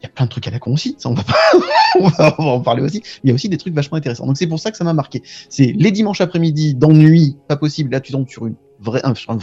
Il 0.00 0.02
y 0.02 0.06
a 0.06 0.08
plein 0.08 0.24
de 0.24 0.30
trucs 0.30 0.48
à 0.48 0.50
la 0.50 0.58
con 0.58 0.72
aussi, 0.72 0.96
ça 0.98 1.08
on 1.08 1.14
va 1.14 1.22
pas, 1.22 2.34
en 2.38 2.60
parler 2.60 2.82
aussi. 2.82 3.04
Il 3.22 3.28
y 3.28 3.30
a 3.30 3.34
aussi 3.34 3.48
des 3.48 3.58
trucs 3.58 3.72
vachement 3.72 3.96
intéressants. 3.96 4.26
Donc 4.26 4.36
c'est 4.36 4.48
pour 4.48 4.58
ça 4.58 4.72
que 4.72 4.76
ça 4.76 4.82
m'a 4.82 4.94
marqué. 4.94 5.22
C'est 5.48 5.66
les 5.66 5.92
dimanches 5.92 6.20
après-midi 6.20 6.74
d'ennui, 6.74 7.36
pas 7.46 7.56
possible. 7.56 7.92
Là 7.92 8.00
tu 8.00 8.10
tombes 8.10 8.28
sur 8.28 8.46
une 8.48 8.56
vrai, 8.80 9.00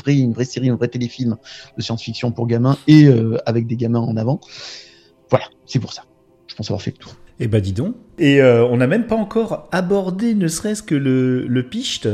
une 0.08 0.34
vraie 0.34 0.44
série, 0.44 0.70
un 0.70 0.76
vrai 0.76 0.90
téléfilm 0.90 1.38
de 1.78 1.82
science-fiction 1.82 2.34
pour 2.34 2.48
gamins 2.48 2.78
et 2.88 3.08
avec 3.46 3.68
des 3.68 3.78
gamins 3.78 4.02
en 4.02 4.18
avant. 4.18 4.42
Voilà, 5.30 5.46
c'est 5.66 5.80
pour 5.80 5.94
ça. 5.94 6.04
Je 6.48 6.56
pense 6.56 6.70
avoir 6.70 6.82
fait 6.82 6.92
le 6.92 6.98
tour. 6.98 7.14
Eh 7.40 7.48
ben 7.48 7.62
dis 7.62 7.74
donc. 7.74 7.96
Et 8.18 8.42
euh, 8.42 8.66
on 8.66 8.78
n'a 8.78 8.88
même 8.88 9.08
pas 9.08 9.16
encore 9.16 9.68
abordé 9.72 10.36
ne 10.36 10.48
serait-ce 10.48 10.84
que 10.84 10.96
le, 10.96 11.48
le 11.48 11.64
picht 11.64 12.08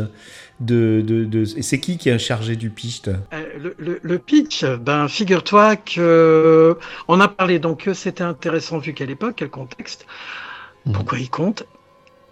de... 0.59 1.01
de, 1.05 1.25
de... 1.25 1.41
et 1.57 1.61
C'est 1.63 1.79
qui 1.79 1.97
qui 1.97 2.09
est 2.09 2.19
chargé 2.19 2.55
du 2.55 2.69
picht? 2.69 3.09
Euh, 3.33 3.43
le, 3.59 3.75
le- 3.77 3.99
le 4.01 4.19
pitch, 4.19 4.63
ben 4.65 5.07
figure-toi 5.07 5.75
que 5.77 6.77
on 7.07 7.19
a 7.19 7.27
parlé 7.27 7.59
donc 7.59 7.83
que 7.85 7.93
c'était 7.93 8.23
intéressant 8.23 8.77
vu 8.77 8.93
quelle 8.93 9.09
époque, 9.11 9.35
quel 9.37 9.49
contexte, 9.49 10.05
Mhm. 10.85 10.93
pourquoi 10.93 11.19
il 11.19 11.29
compte? 11.29 11.65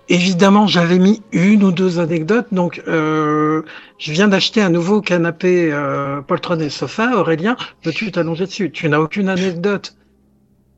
Évidemment, 0.09 0.67
j'avais 0.67 0.99
mis 0.99 1.23
une 1.31 1.63
ou 1.63 1.71
deux 1.71 1.99
anecdotes. 1.99 2.47
Donc, 2.53 2.81
euh, 2.87 3.63
je 3.99 4.11
viens 4.11 4.27
d'acheter 4.27 4.61
un 4.61 4.69
nouveau 4.69 5.01
canapé 5.01 5.71
euh, 5.71 6.21
poltron 6.21 6.59
et 6.59 6.69
sofa. 6.69 7.17
Aurélien, 7.17 7.55
peux-tu 7.83 8.11
t'allonger 8.11 8.45
dessus? 8.45 8.71
Tu 8.71 8.89
n'as 8.89 8.99
aucune 8.99 9.29
anecdote. 9.29 9.95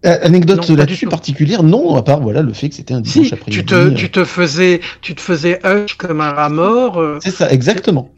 Euh, 0.05 0.17
anecdote 0.21 0.69
là-dessus 0.69 1.07
particulière, 1.07 1.63
non, 1.63 1.95
à 1.95 2.03
part 2.03 2.19
voilà 2.21 2.41
le 2.41 2.53
fait 2.53 2.69
que 2.69 2.75
c'était 2.75 2.93
un 2.93 3.01
dimanche 3.01 3.27
Si, 3.27 3.33
après-midi. 3.33 3.59
tu 3.61 3.65
te, 3.65 3.75
euh, 3.75 3.91
tu 3.93 4.11
te 4.11 4.23
faisais, 4.23 4.79
tu 5.01 5.15
te 5.15 5.21
faisais 5.21 5.59
hush 5.65 5.95
comme 5.95 6.21
un 6.21 6.31
rat 6.31 6.49
mort. 6.49 6.99
euh, 6.99 7.17
C'est 7.21 7.31
ça, 7.31 7.51
exactement. 7.51 8.11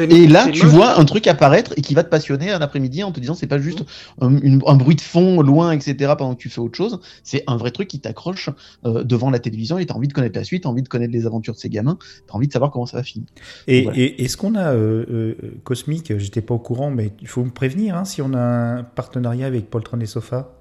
Et 0.00 0.26
là, 0.26 0.48
tu 0.48 0.66
vois 0.66 0.98
un 0.98 1.04
truc 1.04 1.28
apparaître 1.28 1.72
et 1.76 1.82
qui 1.82 1.94
va 1.94 2.02
te 2.02 2.08
passionner 2.08 2.50
un 2.50 2.60
après-midi 2.60 3.04
en 3.04 3.12
te 3.12 3.20
disant 3.20 3.34
c'est 3.34 3.46
pas 3.46 3.60
juste 3.60 3.84
un, 4.20 4.36
une- 4.38 4.60
un 4.66 4.74
bruit 4.74 4.96
de 4.96 5.00
fond 5.00 5.40
loin, 5.40 5.70
etc. 5.70 6.14
pendant 6.18 6.34
que 6.34 6.40
tu 6.40 6.48
fais 6.48 6.58
autre 6.60 6.76
chose. 6.76 6.98
C'est 7.22 7.44
un 7.46 7.56
vrai 7.56 7.70
truc 7.70 7.86
qui 7.86 8.00
t'accroche 8.00 8.50
euh, 8.86 9.04
devant 9.04 9.30
la 9.30 9.38
télévision 9.38 9.78
et 9.78 9.86
t'as 9.86 9.94
envie 9.94 10.08
de 10.08 10.12
connaître 10.12 10.36
la 10.36 10.42
suite, 10.42 10.64
t'as 10.64 10.68
envie 10.68 10.82
de 10.82 10.88
connaître 10.88 11.12
les 11.12 11.26
aventures 11.26 11.54
de 11.54 11.60
ces 11.60 11.68
gamins, 11.68 11.96
t'as 12.26 12.34
envie 12.34 12.48
de 12.48 12.52
savoir 12.52 12.72
comment 12.72 12.86
ça 12.86 12.96
va 12.96 13.04
finir. 13.04 13.28
Et, 13.68 13.82
Voilà. 13.84 13.98
et 14.00 14.24
est-ce 14.24 14.36
qu'on 14.36 14.56
a 14.56 14.72
euh, 14.72 15.04
euh, 15.10 15.34
Cosmic 15.62 16.18
J'étais 16.18 16.40
pas 16.40 16.54
au 16.54 16.58
courant, 16.58 16.90
mais 16.90 17.12
il 17.20 17.28
faut 17.28 17.44
me 17.44 17.50
prévenir 17.50 17.96
hein, 17.96 18.04
si 18.04 18.20
on 18.20 18.34
a 18.34 18.40
un 18.40 18.82
partenariat 18.82 19.46
avec 19.46 19.70
Poltron 19.70 20.00
et 20.00 20.06
Sofa. 20.06 20.54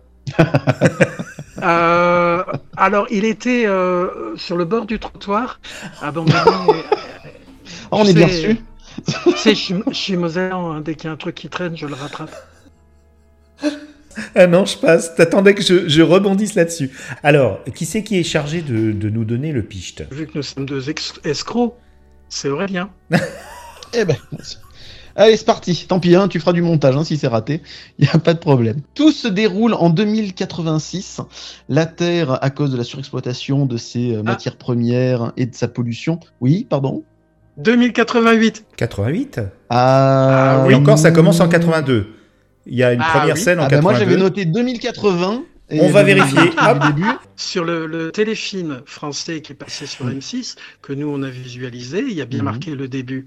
Euh, 1.63 2.43
alors, 2.75 3.07
il 3.09 3.25
était 3.25 3.65
euh, 3.65 4.35
sur 4.35 4.57
le 4.57 4.65
bord 4.65 4.85
du 4.85 4.99
trottoir, 4.99 5.59
abandonné. 6.03 6.37
Ah, 6.45 6.65
on 7.91 8.03
Je 8.03 8.11
est 8.11 8.13
bien 8.13 8.27
sais- 8.27 8.47
reçu. 8.47 8.57
tu 9.23 9.37
sais, 9.37 9.49
je 9.55 9.59
suis- 9.59 9.83
je 9.89 9.93
suis 9.95 10.17
Mosellan, 10.17 10.71
hein, 10.71 10.81
dès 10.81 10.93
qu'il 10.95 11.05
y 11.05 11.09
a 11.09 11.13
un 11.13 11.17
truc 11.17 11.33
qui 11.35 11.49
traîne, 11.49 11.75
je 11.75 11.87
le 11.87 11.95
rattrape. 11.95 12.29
Ah 14.35 14.47
non, 14.47 14.65
je 14.65 14.77
passe. 14.77 15.15
T'attendais 15.15 15.53
que 15.55 15.61
je, 15.63 15.87
je 15.87 16.01
rebondisse 16.01 16.55
là-dessus. 16.55 16.91
Alors, 17.23 17.63
qui 17.75 17.85
c'est 17.85 18.03
qui 18.03 18.19
est 18.19 18.23
chargé 18.23 18.61
de, 18.61 18.91
de 18.91 19.09
nous 19.09 19.25
donner 19.25 19.51
le 19.51 19.63
picht? 19.63 20.03
Vu 20.11 20.27
que 20.27 20.33
nous 20.35 20.43
sommes 20.43 20.65
deux 20.65 20.89
escrocs, 21.23 21.75
c'est 22.29 22.49
Aurélien. 22.49 22.89
Eh 23.93 24.03
ben, 24.03 24.17
allez, 25.17 25.35
c'est 25.37 25.45
parti. 25.45 25.85
Tant 25.87 25.99
pis, 25.99 26.15
hein, 26.15 26.27
tu 26.29 26.39
feras 26.39 26.53
du 26.53 26.61
montage 26.61 26.95
hein, 26.95 27.03
si 27.03 27.17
c'est 27.17 27.27
raté. 27.27 27.61
Il 27.99 28.03
n'y 28.05 28.09
a 28.13 28.17
pas 28.19 28.33
de 28.33 28.39
problème. 28.39 28.77
Tout 28.95 29.11
se 29.11 29.27
déroule 29.27 29.73
en 29.73 29.89
2086. 29.89 31.19
La 31.69 31.85
Terre, 31.85 32.41
à 32.43 32.49
cause 32.49 32.71
de 32.71 32.77
la 32.77 32.83
surexploitation 32.83 33.65
de 33.65 33.77
ses 33.77 34.15
euh, 34.15 34.23
matières 34.23 34.55
premières 34.57 35.33
et 35.37 35.45
de 35.45 35.53
sa 35.55 35.67
pollution. 35.67 36.19
Oui, 36.41 36.65
pardon? 36.69 37.03
2088. 37.57 38.65
88 38.77 39.39
Ah, 39.69 40.65
Et 40.69 40.75
encore, 40.75 40.97
ça 40.97 41.11
commence 41.11 41.39
en 41.39 41.47
82. 41.49 42.13
Il 42.67 42.75
y 42.75 42.83
a 42.83 42.93
une 42.93 43.01
Ah 43.01 43.17
première 43.19 43.35
oui. 43.35 43.41
scène 43.41 43.59
en 43.59 43.63
Ah 43.63 43.69
bah 43.69 43.77
82. 43.77 43.81
moi 43.81 43.93
j'avais 43.93 44.17
noté 44.17 44.45
2080. 44.45 45.43
et 45.69 45.81
On 45.81 45.89
va 45.89 46.03
vérifier. 46.03 46.39
le 46.41 46.87
début. 46.93 47.07
Sur 47.35 47.63
le, 47.65 47.85
le 47.87 48.11
téléfilm 48.11 48.81
français 48.85 49.41
qui 49.41 49.53
est 49.53 49.55
passé 49.55 49.85
sur 49.85 50.05
M6, 50.07 50.55
que 50.81 50.93
nous 50.93 51.07
on 51.07 51.21
a 51.23 51.29
visualisé, 51.29 51.99
il 52.07 52.13
y 52.13 52.21
a 52.21 52.25
bien 52.25 52.39
Mhm. 52.39 52.45
marqué 52.45 52.75
le 52.75 52.87
début 52.87 53.25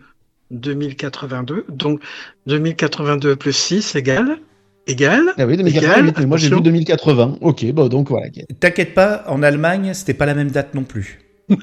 2082. 0.51 1.67
Donc 1.69 2.01
2082 2.47 3.37
plus 3.37 3.53
6 3.53 3.95
égale. 3.97 4.39
Égale. 4.87 5.35
Ah 5.39 5.47
oui, 5.47 5.57
2088, 5.57 6.19
mais 6.19 6.27
moi 6.27 6.37
j'ai 6.37 6.49
vu 6.49 6.55
attention. 6.55 6.65
2080. 6.65 7.39
Ok, 7.43 7.73
bah 7.73 7.89
donc 7.89 8.11
voilà. 8.11 8.27
T'inquiète 8.59 8.95
pas, 8.95 9.25
en 9.29 9.43
Allemagne, 9.43 9.93
c'était 9.95 10.15
pas 10.15 10.27
la 10.27 10.35
même 10.35 10.51
date 10.51 10.75
non 10.75 10.85
plus. 10.85 11.21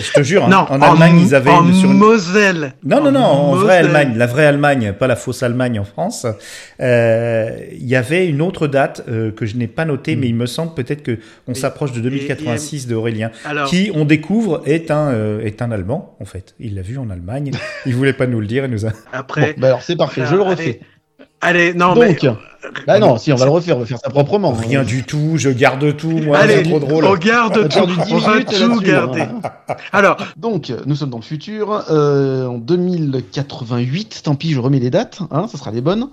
je 0.00 0.12
te 0.12 0.22
jure, 0.22 0.44
hein, 0.44 0.48
Non, 0.50 0.66
en 0.68 0.80
Allemagne, 0.80 1.20
ils 1.20 1.34
avaient 1.34 1.50
en 1.50 1.66
une, 1.66 1.74
sur 1.74 1.90
une- 1.90 1.98
Moselle. 1.98 2.74
Non, 2.84 3.02
non, 3.02 3.12
non, 3.12 3.20
en 3.20 3.54
vraie. 3.54 3.78
Allemagne, 3.78 4.14
la 4.16 4.26
vraie 4.26 4.46
Allemagne, 4.46 4.92
pas 4.98 5.06
la 5.06 5.16
fausse 5.16 5.42
Allemagne 5.42 5.78
en 5.80 5.84
France. 5.84 6.26
Euh, 6.80 7.50
Il 7.72 7.86
y 7.86 7.96
avait 7.96 8.26
une 8.26 8.40
autre 8.42 8.66
date 8.66 9.02
euh, 9.08 9.30
que 9.30 9.46
je 9.46 9.56
n'ai 9.56 9.66
pas 9.66 9.84
notée, 9.84 10.16
mais 10.16 10.28
il 10.28 10.34
me 10.34 10.46
semble 10.46 10.74
peut-être 10.74 11.02
que 11.02 11.18
on 11.46 11.52
Et- 11.52 11.54
s'approche 11.54 11.92
de 11.92 12.00
2086 12.00 12.86
de 12.86 12.94
Aurélien, 12.94 13.30
Alors, 13.44 13.68
qui 13.68 13.90
on 13.94 14.04
découvre 14.04 14.62
est 14.66 14.90
un 14.90 15.08
euh, 15.12 15.40
est 15.40 15.62
un 15.62 15.70
Allemand 15.70 16.16
en 16.20 16.24
fait. 16.24 16.54
Il 16.60 16.74
l'a 16.74 16.82
vu 16.82 16.98
en 16.98 17.10
Allemagne. 17.10 17.50
il 17.86 17.94
voulait 17.94 18.12
pas 18.12 18.26
nous 18.26 18.40
le 18.40 18.46
dire. 18.46 18.64
Il 18.64 18.70
nous 18.70 18.86
a. 18.86 18.90
Bon, 18.90 18.96
après. 19.12 19.54
bah 19.58 19.68
alors 19.68 19.82
c'est 19.82 19.96
parfait, 19.96 20.22
je 20.28 20.34
le 20.34 20.42
allez, 20.42 20.50
refais. 20.50 20.80
Allez, 21.40 21.74
non, 21.74 21.94
Donc, 21.94 22.04
mais. 22.22 22.30
Bah 22.86 22.98
non, 22.98 23.18
si 23.18 23.32
on 23.32 23.36
va 23.36 23.44
le 23.44 23.50
refaire, 23.50 23.76
on 23.76 23.80
va 23.80 23.86
faire 23.86 23.98
ça 24.02 24.10
proprement. 24.10 24.52
Rien 24.52 24.82
du 24.82 25.04
tout. 25.04 25.32
Je 25.36 25.48
garde 25.50 25.96
tout. 25.96 26.08
Moi, 26.10 26.36
allez, 26.38 26.56
c'est 26.56 26.62
trop 26.64 26.80
drôle. 26.80 27.04
on 27.04 27.14
garde 27.14 27.68
tout. 27.68 27.68
perdu 27.68 27.94
10 27.94 28.12
On 28.12 28.18
va 28.18 28.40
tout 28.42 28.52
là-dessus, 28.52 28.86
garder. 28.86 29.20
hein. 29.22 29.40
Alors, 29.92 30.16
Donc, 30.36 30.72
nous 30.86 30.94
sommes 30.96 31.10
dans 31.10 31.18
le 31.18 31.22
futur, 31.22 31.84
euh, 31.90 32.46
en 32.46 32.58
2088, 32.58 34.20
tant 34.24 34.34
pis, 34.34 34.52
je 34.52 34.60
remets 34.60 34.78
les 34.80 34.90
dates, 34.90 35.20
hein, 35.30 35.46
ça 35.48 35.58
sera 35.58 35.70
les 35.70 35.80
bonnes. 35.80 36.08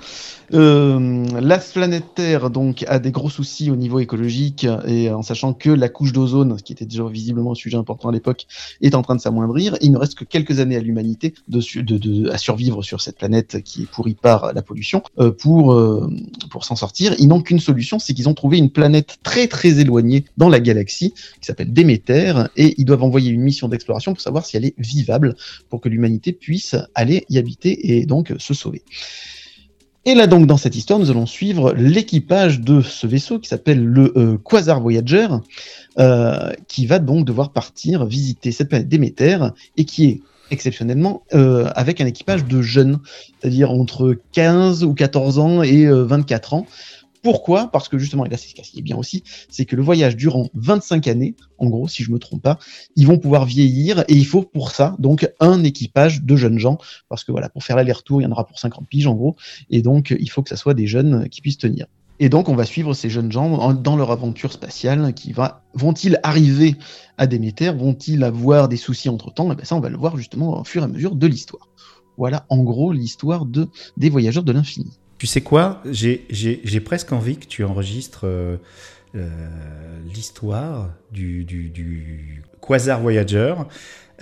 Euh, 0.53 1.25
la 1.41 1.57
planète 1.57 2.03
Terre 2.13 2.51
donc 2.51 2.85
a 2.87 2.99
des 2.99 3.09
gros 3.11 3.29
soucis 3.31 3.71
au 3.71 3.75
niveau 3.75 3.99
écologique 3.99 4.67
et 4.85 5.09
en 5.09 5.23
sachant 5.23 5.53
que 5.53 5.71
la 5.71 5.89
couche 5.89 6.11
d'ozone, 6.13 6.57
qui 6.63 6.71
était 6.73 6.85
déjà 6.85 7.03
visiblement 7.07 7.53
un 7.53 7.55
sujet 7.55 7.77
important 7.77 8.09
à 8.09 8.11
l'époque, 8.11 8.45
est 8.81 8.93
en 8.93 9.01
train 9.01 9.15
de 9.15 9.21
s'amoindrir. 9.21 9.75
Il 9.81 9.91
ne 9.91 9.97
reste 9.97 10.15
que 10.15 10.23
quelques 10.23 10.59
années 10.59 10.75
à 10.77 10.81
l'humanité 10.81 11.33
de, 11.47 11.59
su- 11.61 11.81
de- 11.83 11.97
de- 11.97 12.29
à 12.29 12.37
survivre 12.37 12.83
sur 12.83 13.01
cette 13.01 13.17
planète 13.17 13.63
qui 13.63 13.83
est 13.83 13.85
pourrie 13.89 14.13
par 14.13 14.53
la 14.53 14.61
pollution 14.61 15.01
euh, 15.19 15.31
pour 15.31 15.73
euh, 15.73 16.09
pour 16.49 16.65
s'en 16.65 16.75
sortir. 16.75 17.15
Ils 17.19 17.27
n'ont 17.27 17.41
qu'une 17.41 17.59
solution, 17.59 17.99
c'est 17.99 18.13
qu'ils 18.13 18.29
ont 18.29 18.33
trouvé 18.33 18.57
une 18.57 18.69
planète 18.69 19.17
très 19.23 19.47
très 19.47 19.79
éloignée 19.79 20.25
dans 20.37 20.49
la 20.49 20.59
galaxie 20.59 21.13
qui 21.39 21.45
s'appelle 21.45 21.73
Déméter 21.73 22.33
et 22.55 22.75
ils 22.77 22.85
doivent 22.85 23.03
envoyer 23.03 23.31
une 23.31 23.41
mission 23.41 23.67
d'exploration 23.67 24.13
pour 24.13 24.21
savoir 24.21 24.45
si 24.45 24.57
elle 24.57 24.65
est 24.65 24.75
vivable 24.77 25.35
pour 25.69 25.81
que 25.81 25.89
l'humanité 25.89 26.33
puisse 26.33 26.75
aller 26.93 27.25
y 27.29 27.37
habiter 27.37 27.97
et 27.97 28.05
donc 28.05 28.33
se 28.37 28.53
sauver. 28.53 28.83
Et 30.07 30.13
là 30.13 30.27
donc 30.27 30.45
dans 30.45 30.57
cette 30.57 30.75
histoire, 30.75 30.99
nous 30.99 31.09
allons 31.09 31.25
suivre 31.25 31.73
l'équipage 31.73 32.61
de 32.61 32.81
ce 32.81 33.07
vaisseau 33.07 33.39
qui 33.39 33.49
s'appelle 33.49 33.83
le 33.83 34.13
euh, 34.15 34.37
Quasar 34.37 34.79
Voyager, 34.79 35.27
euh, 35.97 36.51
qui 36.67 36.85
va 36.85 36.99
donc 36.99 37.25
devoir 37.25 37.51
partir 37.51 38.05
visiter 38.05 38.51
cette 38.51 38.69
planète 38.69 38.87
Déméter 38.87 39.39
et 39.77 39.85
qui 39.85 40.05
est 40.05 40.21
exceptionnellement 40.51 41.23
euh, 41.33 41.69
avec 41.75 42.01
un 42.01 42.05
équipage 42.05 42.45
de 42.45 42.61
jeunes, 42.61 42.99
c'est-à-dire 43.39 43.71
entre 43.71 44.17
15 44.31 44.83
ou 44.83 44.93
14 44.93 45.39
ans 45.39 45.63
et 45.63 45.85
euh, 45.85 46.03
24 46.03 46.53
ans. 46.53 46.65
Pourquoi? 47.23 47.71
Parce 47.71 47.89
que 47.89 47.97
justement, 47.97 48.23
et 48.23 48.29
là 48.29 48.37
c'est 48.37 48.49
ce 48.49 48.71
qui 48.71 48.77
est 48.77 48.83
bien 48.83 48.97
aussi, 48.97 49.23
c'est 49.49 49.65
que 49.65 49.75
le 49.75 49.81
voyage 49.81 50.15
durant 50.15 50.47
25 50.53 51.07
années, 51.07 51.35
en 51.57 51.69
gros, 51.69 51.87
si 51.87 52.03
je 52.03 52.11
me 52.11 52.19
trompe 52.19 52.43
pas, 52.43 52.59
ils 52.95 53.07
vont 53.07 53.17
pouvoir 53.17 53.45
vieillir 53.45 54.01
et 54.07 54.13
il 54.13 54.27
faut 54.27 54.43
pour 54.43 54.69
ça 54.69 54.95
donc 54.99 55.27
un 55.39 55.63
équipage 55.63 56.21
de 56.21 56.35
jeunes 56.35 56.59
gens 56.59 56.77
parce 57.09 57.23
que 57.23 57.31
voilà 57.31 57.49
pour 57.49 57.63
faire 57.63 57.77
l'aller-retour 57.77 58.21
il 58.21 58.25
y 58.25 58.27
en 58.27 58.31
aura 58.31 58.45
pour 58.45 58.59
50 58.59 58.87
piges 58.87 59.07
en 59.07 59.15
gros 59.15 59.35
et 59.71 59.81
donc 59.81 60.15
il 60.19 60.29
faut 60.29 60.43
que 60.43 60.49
ça 60.49 60.55
soit 60.55 60.75
des 60.75 60.85
jeunes 60.85 61.27
qui 61.29 61.41
puissent 61.41 61.57
tenir. 61.57 61.87
Et 62.19 62.29
donc 62.29 62.47
on 62.47 62.55
va 62.55 62.65
suivre 62.65 62.93
ces 62.93 63.09
jeunes 63.09 63.31
gens 63.31 63.51
en- 63.53 63.73
dans 63.73 63.97
leur 63.97 64.11
aventure 64.11 64.51
spatiale 64.53 65.13
qui 65.13 65.33
va 65.33 65.63
vont-ils 65.73 66.19
arriver 66.23 66.75
à 67.17 67.27
Déméter? 67.27 67.71
Vont-ils 67.71 68.23
avoir 68.23 68.69
des 68.69 68.77
soucis 68.77 69.09
entre 69.09 69.33
temps 69.33 69.51
et 69.51 69.55
ben 69.55 69.65
ça 69.65 69.75
on 69.75 69.81
va 69.81 69.89
le 69.89 69.97
voir 69.97 70.15
justement 70.17 70.61
au 70.61 70.63
fur 70.63 70.81
et 70.81 70.85
à 70.85 70.87
mesure 70.87 71.15
de 71.15 71.27
l'histoire. 71.27 71.67
Voilà 72.17 72.45
en 72.49 72.63
gros 72.63 72.93
l'histoire 72.93 73.45
de 73.45 73.67
des 73.97 74.09
voyageurs 74.09 74.43
de 74.43 74.51
l'infini. 74.53 74.97
Tu 75.17 75.27
sais 75.27 75.41
quoi? 75.41 75.81
J'ai 75.91 76.79
presque 76.83 77.11
envie 77.11 77.37
que 77.37 77.47
tu 77.47 77.63
enregistres 77.63 78.25
euh, 78.25 78.57
euh, 79.15 79.99
l'histoire 80.13 80.89
du, 81.11 81.45
du, 81.45 81.69
du 81.69 82.43
Quasar 82.61 82.99
Voyager 83.01 83.55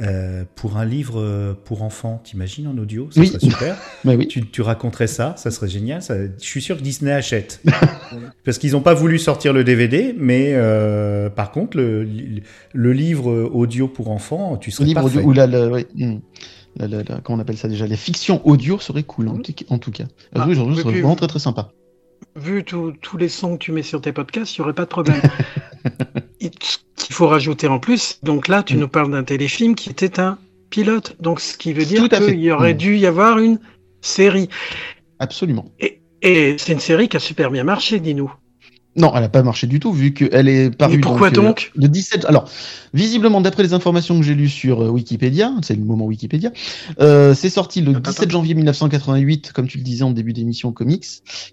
euh, 0.01 0.43
pour 0.55 0.77
un 0.77 0.85
livre 0.85 1.19
euh, 1.19 1.53
pour 1.65 1.83
enfants. 1.83 2.21
T'imagines 2.23 2.67
en 2.67 2.77
audio 2.77 3.09
Ça 3.11 3.19
Oui. 3.19 3.27
serait 3.27 3.39
super. 3.39 3.77
Mais 4.05 4.15
oui. 4.17 4.27
tu, 4.27 4.45
tu 4.49 4.61
raconterais 4.61 5.07
ça, 5.07 5.35
ça 5.37 5.51
serait 5.51 5.67
génial. 5.69 6.01
Ça, 6.01 6.15
je 6.25 6.29
suis 6.39 6.61
sûr 6.61 6.77
que 6.77 6.81
Disney 6.81 7.11
achète. 7.11 7.61
Parce 8.45 8.57
qu'ils 8.57 8.71
n'ont 8.73 8.81
pas 8.81 8.93
voulu 8.93 9.19
sortir 9.19 9.53
le 9.53 9.63
DVD, 9.63 10.15
mais 10.17 10.51
euh, 10.53 11.29
par 11.29 11.51
contre, 11.51 11.77
le, 11.77 12.07
le 12.73 12.93
livre 12.93 13.31
audio 13.53 13.87
pour 13.87 14.09
enfants, 14.09 14.57
tu 14.57 14.71
serais 14.71 14.85
livre 14.85 15.01
parfait. 15.01 15.17
audio 15.19 15.29
ou 15.29 15.33
la, 15.33 15.47
la- 15.47 15.67
ouais. 15.69 15.85
La- 16.75 16.87
la- 16.87 17.03
la- 17.03 17.21
comment 17.21 17.37
on 17.37 17.41
appelle 17.41 17.57
ça 17.57 17.67
déjà? 17.67 17.85
Les 17.85 17.95
fictions 17.97 18.41
audio 18.47 18.79
seraient 18.79 19.03
cool 19.03 19.27
en, 19.27 19.37
tout- 19.37 19.53
en 19.69 19.77
tout 19.77 19.91
cas. 19.91 20.05
Ah, 20.33 20.45
oui, 20.45 20.53
aujourd'hui, 20.53 20.77
serait 20.77 20.91
vraiment 20.91 21.15
très 21.15 21.27
très 21.27 21.37
sympa. 21.39 21.69
vu 22.35 22.63
tous 22.63 22.93
tous 23.01 23.17
les 23.17 23.29
sons 23.29 23.57
que 23.57 23.63
tu 23.65 23.71
mets 23.71 23.83
sur 23.83 24.01
tes 24.01 24.11
podcasts, 24.11 24.57
il 24.57 24.61
n'y 24.61 24.63
aurait 24.63 24.73
pas 24.73 24.85
de 24.85 24.89
problème. 24.89 25.21
Qu'il 26.39 27.13
faut 27.15 27.27
rajouter 27.27 27.67
en 27.67 27.79
plus, 27.79 28.19
donc 28.23 28.47
là, 28.47 28.63
tu 28.63 28.75
Mm. 28.75 28.79
nous 28.79 28.87
parles 28.87 29.11
d'un 29.11 29.23
téléfilm 29.23 29.75
qui 29.75 29.89
était 29.89 30.19
un 30.19 30.37
pilote. 30.69 31.15
Donc, 31.19 31.39
ce 31.39 31.57
qui 31.57 31.73
veut 31.73 31.85
dire 31.85 32.07
qu'il 32.09 32.39
y 32.39 32.51
aurait 32.51 32.73
Mm. 32.73 32.77
dû 32.77 32.97
y 32.97 33.05
avoir 33.05 33.39
une 33.39 33.59
série. 34.01 34.49
Absolument. 35.19 35.65
Et, 35.79 36.01
et 36.21 36.55
c'est 36.57 36.73
une 36.73 36.79
série 36.79 37.09
qui 37.09 37.17
a 37.17 37.19
super 37.19 37.51
bien 37.51 37.63
marché, 37.63 37.99
dis-nous. 37.99 38.31
Non, 38.95 39.11
elle 39.15 39.21
n'a 39.21 39.29
pas 39.29 39.41
marché 39.41 39.65
du 39.65 39.79
tout, 39.79 39.91
vu 39.91 40.13
qu'elle 40.13 40.47
est 40.47 40.69
parue. 40.69 40.97
Mais 40.97 41.01
pourquoi 41.01 41.29
euh, 41.29 41.31
donc? 41.31 41.71
Le 41.75 41.87
17. 41.87 42.25
Alors, 42.25 42.47
visiblement, 42.93 43.41
d'après 43.41 43.63
les 43.63 43.73
informations 43.73 44.19
que 44.19 44.23
j'ai 44.23 44.35
lues 44.35 44.49
sur 44.49 44.83
euh, 44.83 44.89
Wikipédia, 44.89 45.51
c'est 45.63 45.75
le 45.75 45.83
moment 45.83 46.05
Wikipédia, 46.05 46.51
euh, 46.99 47.33
c'est 47.33 47.49
sorti 47.49 47.81
le 47.81 47.95
Attends, 47.95 48.11
17 48.11 48.29
janvier 48.29 48.53
1988, 48.53 49.51
comme 49.51 49.67
tu 49.67 49.79
le 49.79 49.83
disais 49.83 50.03
en 50.03 50.11
début 50.11 50.31
d'émission 50.31 50.71
comics, 50.71 51.05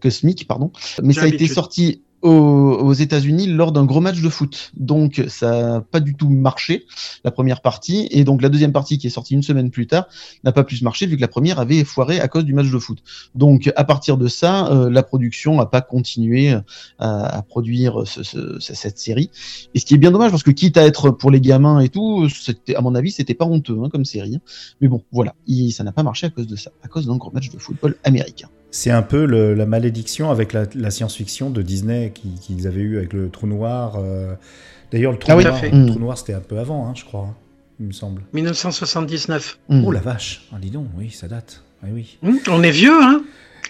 cosmique, 0.03 0.47
pardon. 0.47 0.71
Mais 1.03 1.15
ça 1.15 1.23
a 1.23 1.27
été 1.29 1.47
sorti 1.47 2.03
aux, 2.23 2.93
États-Unis 2.93 3.47
lors 3.47 3.73
d'un 3.73 3.85
gros 3.85 4.01
match 4.01 4.21
de 4.21 4.29
foot. 4.29 4.73
Donc, 4.77 5.23
ça 5.29 5.51
n'a 5.63 5.81
pas 5.81 6.01
du 6.01 6.15
tout 6.15 6.29
marché, 6.29 6.87
la 7.25 7.31
première 7.31 7.63
partie. 7.63 8.09
Et 8.11 8.25
donc, 8.25 8.43
la 8.43 8.49
deuxième 8.49 8.73
partie, 8.73 8.99
qui 8.99 9.07
est 9.07 9.11
sortie 9.11 9.35
une 9.35 9.43
semaine 9.43 9.71
plus 9.71 9.87
tard, 9.87 10.07
n'a 10.45 10.53
pas 10.53 10.65
plus 10.65 10.83
marché, 10.83 11.07
vu 11.07 11.17
que 11.17 11.21
la 11.21 11.29
première 11.29 11.59
avait 11.61 11.85
foiré 11.85 12.21
à 12.21 12.29
cause 12.29 12.45
du 12.45 12.53
match 12.53 12.71
de 12.71 12.79
foot. 12.79 12.99
Donc, 13.35 13.73
à 13.75 13.85
partir 13.85 14.17
de 14.17 14.29
ça, 14.29 14.69
euh, 14.69 14.91
la 14.91 15.03
production 15.03 15.57
n'a 15.57 15.67
pas 15.67 15.81
continué 15.81 16.51
à, 16.99 17.39
à 17.39 17.43
produire 17.43 18.07
ce- 18.07 18.23
ce- 18.23 18.59
ce- 18.59 18.75
cette 18.75 18.99
série. 18.99 19.31
Et 19.75 19.79
ce 19.81 19.87
qui 19.87 19.95
est 19.95 19.99
bien 19.99 20.11
dommage, 20.11 20.31
parce 20.31 20.43
que 20.43 20.51
quitte 20.51 20.77
à 20.77 20.85
être 20.87 21.11
pour 21.11 21.31
les 21.31 21.41
gamins 21.41 21.81
et 21.81 21.89
tout, 21.89 22.27
à 22.75 22.81
mon 22.81 22.95
avis, 22.95 23.11
c'était 23.13 23.35
pas 23.35 23.47
honteux 23.47 23.79
hein, 23.83 23.89
comme 23.91 24.05
série. 24.05 24.37
hein. 24.37 24.41
Mais 24.81 24.89
bon, 24.89 25.03
voilà, 25.13 25.35
Il- 25.47 25.73
ça 25.73 25.85
n'a 25.85 25.93
pas 25.93 26.03
marché 26.03 26.27
à 26.27 26.31
cause 26.31 26.47
de 26.47 26.57
ça, 26.57 26.71
à 26.83 26.89
cause 26.89 27.07
d'un 27.07 27.17
gros 27.17 27.31
match 27.31 27.51
de 27.51 27.59
football 27.59 27.97
américain. 28.05 28.49
C'est 28.71 28.91
un 28.91 29.03
peu 29.03 29.25
le- 29.25 29.55
la 29.55 29.67
malédiction 29.67 30.31
avec 30.31 30.53
la, 30.53 30.65
la 30.75 30.91
science-fiction 30.91 31.51
de 31.51 31.63
Disney 31.63 32.13
qui- 32.15 32.35
qu'ils 32.41 32.67
avaient 32.67 32.81
eu 32.81 32.99
avec 32.99 33.13
le 33.13 33.29
trou 33.31 33.47
noir. 33.47 33.97
euh. 33.99 34.35
D'ailleurs, 34.93 35.13
le 35.13 35.19
trou 35.19 35.33
Ah 35.33 35.37
oui, 35.37 35.45
noir, 35.45 35.61
Mm. 35.73 35.87
trou 35.91 35.99
noir, 35.99 36.19
c'était 36.19 36.35
un 36.35 36.41
peu 36.41 36.59
avant, 36.59 36.87
hein, 36.89 36.93
je 36.97 37.05
crois, 37.05 37.29
hein, 37.31 37.35
il 37.81 37.87
me 37.87 37.93
semble. 37.93 38.23
1979. 38.33 39.59
Hmm. 39.69 39.85
Oh 39.85 39.93
la 39.93 40.01
vache 40.01 40.43
Ah, 40.53 40.57
Dis 40.61 40.71
donc, 40.71 40.87
oui, 40.97 41.11
ça 41.11 41.29
date. 41.29 41.63
Ah, 41.83 41.87
oui. 41.93 42.19
Hum, 42.25 42.39
on 42.49 42.63
est 42.63 42.71
vieux, 42.71 43.03
hein 43.03 43.23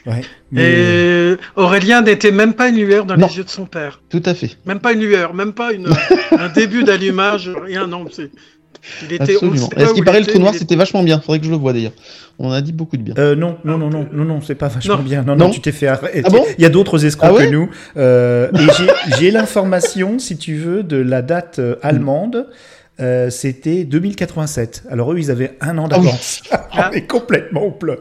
Ouais. 0.07 0.23
Mais- 0.51 1.33
Et 1.33 1.37
Aurélien 1.57 2.01
n'était 2.03 2.31
même 2.33 2.55
pas 2.55 2.69
une 2.69 2.77
lueur 2.77 3.05
dans 3.05 3.17
Non. 3.17 3.27
les 3.27 3.37
yeux 3.37 3.45
de 3.45 3.51
son 3.51 3.67
père. 3.67 4.01
Tout 4.09 4.23
à 4.25 4.35
fait. 4.35 4.57
Même 4.65 4.81
pas 4.81 4.93
une 4.93 5.01
lueur, 5.01 5.35
même 5.35 5.53
pas 5.53 5.73
une, 5.73 5.89
un 6.39 6.49
début 6.49 6.85
d'allumage, 6.85 7.51
rien, 7.51 7.87
non. 7.87 8.07
Il 9.03 9.13
était, 9.13 9.35
Absolument. 9.35 9.57
sait 9.57 9.67
Et 9.73 9.75
pas 9.75 9.87
ce 9.87 9.91
où 9.91 9.95
qui 9.95 9.99
il 10.01 10.05
paraît, 10.05 10.21
le 10.21 10.27
trou 10.27 10.39
noir, 10.39 10.55
c'était 10.55 10.77
vachement 10.77 11.03
bien. 11.03 11.21
Faudrait 11.21 11.39
que 11.39 11.45
je 11.47 11.51
le 11.51 11.57
voie 11.57 11.73
d'ailleurs. 11.73 11.93
On 12.39 12.51
a 12.51 12.61
dit 12.63 12.73
beaucoup 12.73 12.97
de 12.97 13.03
bien. 13.03 13.15
Euh, 13.19 13.35
non, 13.37 13.59
non, 13.65 13.77
non, 13.77 13.91
non, 13.91 14.07
non, 14.11 14.25
non, 14.25 14.41
c'est 14.41 14.55
pas 14.55 14.69
vachement 14.69 14.97
Non. 14.97 15.03
bien. 15.03 15.23
Non, 15.23 15.37
non, 15.37 15.47
Non. 15.47 15.51
tu 15.51 15.61
t'es 15.61 15.73
fait 15.73 15.87
arrêter. 15.89 16.23
Ah 16.25 16.31
bon 16.31 16.45
Il 16.57 16.63
y 16.63 16.67
a 16.67 16.71
d'autres 16.71 17.05
escrocs 17.05 17.31
Ah 17.31 17.35
ouais 17.35 17.47
que 17.47 17.53
nous. 17.53 17.69
Euh, 17.99 18.51
j'ai- 19.19 19.31
l'information, 19.31 20.19
si 20.19 20.37
tu 20.39 20.57
veux, 20.57 20.83
de 20.83 20.97
la 20.97 21.21
date 21.23 21.59
euh, 21.59 21.77
allemande. 21.83 22.47
Euh, 23.01 23.31
C'était 23.31 23.85
2087. 23.85 24.85
Alors 24.91 25.13
eux, 25.13 25.19
ils 25.19 25.31
avaient 25.31 25.57
un 25.63 25.79
an 25.79 25.89
Ah 25.91 25.97
oui. 25.99 26.05
d'avance. 26.05 26.43
On 26.73 26.91
est 26.93 27.07
complètement 27.07 27.63
au 27.63 27.71
plot. 27.71 27.95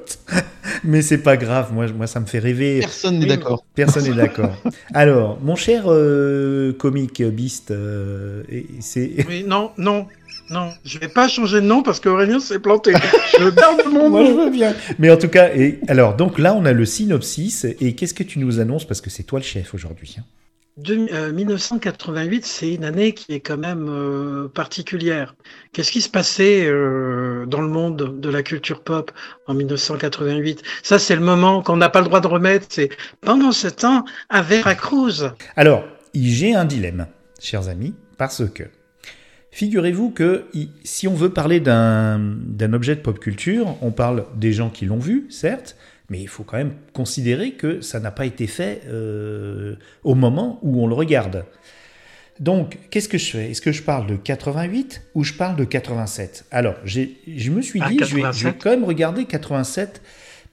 Mais 0.84 1.02
c'est 1.02 1.20
pas 1.20 1.38
grave. 1.38 1.72
Moi, 1.74 1.86
moi, 1.96 2.06
ça 2.08 2.20
me 2.20 2.26
fait 2.26 2.40
rêver. 2.40 2.80
Personne 2.82 3.20
n'est 3.20 3.26
d'accord. 3.26 3.64
Personne 3.76 4.04
n'est 4.04 4.14
d'accord. 4.16 4.52
Alors, 4.94 5.40
mon 5.42 5.56
cher 5.56 5.84
euh, 5.88 6.74
comique 6.74 7.24
Beast, 7.24 7.72
euh, 7.72 8.44
c'est 8.82 9.26
Oui, 9.28 9.46
non, 9.48 9.72
non, 9.78 10.06
non. 10.50 10.72
Je 10.84 10.98
vais 11.00 11.08
pas 11.08 11.28
changer 11.28 11.62
de 11.62 11.66
nom 11.66 11.84
parce 11.84 12.00
qu'Aurélien 12.00 12.40
s'est 12.40 12.60
planté. 12.60 12.94
Je 13.40 13.50
garde 13.50 13.82
mon 13.92 14.10
Moi, 14.12 14.26
je 14.26 14.32
nom. 14.32 14.46
veux 14.46 14.52
bien. 14.52 14.74
Mais 14.98 15.10
en 15.10 15.18
tout 15.18 15.28
cas, 15.30 15.50
et 15.56 15.80
alors, 15.88 16.16
donc 16.16 16.40
là, 16.40 16.54
on 16.56 16.66
a 16.66 16.74
le 16.74 16.86
synopsis. 16.86 17.66
Et 17.80 17.96
qu'est-ce 17.96 18.14
que 18.14 18.24
tu 18.24 18.40
nous 18.40 18.60
annonces? 18.60 18.86
Parce 18.86 19.02
que 19.02 19.10
c'est 19.10 19.24
toi 19.24 19.40
le 19.40 19.46
chef 19.46 19.74
aujourd'hui. 19.74 20.16
hein. 20.20 20.24
De- 20.78 21.08
euh, 21.14 21.34
1988, 21.34 22.46
c'est 22.46 22.74
une 22.74 22.86
année 22.86 23.12
qui 23.14 23.34
est 23.34 23.42
quand 23.42 23.58
même 23.58 23.88
euh, 23.90 24.48
particulière. 24.48 25.36
Qu'est-ce 25.74 25.92
qui 25.92 26.00
se 26.00 26.08
passait 26.10 26.66
euh, 26.68 27.46
dans 27.48 27.60
le 27.60 27.68
monde 27.68 28.18
de 28.22 28.30
la 28.30 28.44
culture 28.44 28.82
pop 28.82 29.12
en 29.48 29.54
1988 29.56 30.64
Ça, 30.82 30.98
c'est 30.98 31.16
le 31.16 31.22
moment 31.22 31.62
qu'on 31.62 31.76
n'a 31.76 31.90
pas 31.90 32.00
le 32.00 32.06
droit 32.06 32.22
de 32.22 32.28
remettre. 32.28 32.68
C'est 32.70 32.90
pendant 33.20 33.52
ce 33.52 33.68
temps 33.68 34.06
à 34.30 34.42
Veracruz. 34.42 35.32
Alors, 35.58 35.84
j'ai 36.16 36.56
un 36.56 36.64
dilemme, 36.64 37.08
chers 37.42 37.68
amis, 37.68 37.94
parce 38.18 38.44
que 38.50 38.64
figurez-vous 39.52 40.12
que 40.12 40.46
si 40.84 41.08
on 41.08 41.14
veut 41.14 41.32
parler 41.32 41.60
d'un 41.60 42.74
objet 42.74 42.96
de 42.96 43.02
pop 43.02 43.20
culture, 43.20 43.76
on 43.82 43.92
parle 43.92 44.26
des 44.36 44.54
gens 44.54 44.70
qui 44.70 44.86
l'ont 44.86 45.00
vu, 45.00 45.26
certes, 45.30 45.76
mais 46.10 46.20
il 46.22 46.28
faut 46.28 46.44
quand 46.44 46.58
même 46.58 46.74
considérer 46.94 47.52
que 47.52 47.82
ça 47.82 48.00
n'a 48.00 48.12
pas 48.12 48.26
été 48.26 48.48
fait 48.48 48.82
euh, 48.88 49.76
au 50.04 50.16
moment 50.16 50.60
où 50.64 50.84
on 50.84 50.88
le 50.88 50.96
regarde. 50.96 51.46
Donc, 52.40 52.78
qu'est-ce 52.90 53.10
que 53.10 53.18
je 53.18 53.32
fais? 53.32 53.52
Est-ce 53.52 53.62
que 53.62 53.72
je 53.74 53.84
parle 53.84 54.08
de 54.08 54.16
88 54.16 55.02
ou 55.14 55.24
je 55.24 55.34
parle 55.34 55.58
de 55.58 55.66
87 55.66 56.46
Alors, 56.52 56.76
je 56.86 57.52
me 57.52 57.62
suis 57.62 57.82
Ah, 57.84 57.90
dit, 57.90 58.00
je 58.00 58.16
vais, 58.16 58.22
je 58.32 58.46
vais 58.46 58.54
87. 58.54 58.56
quand 58.64 58.70
même 58.70 58.86
regarder 58.86 59.26
87 59.26 60.02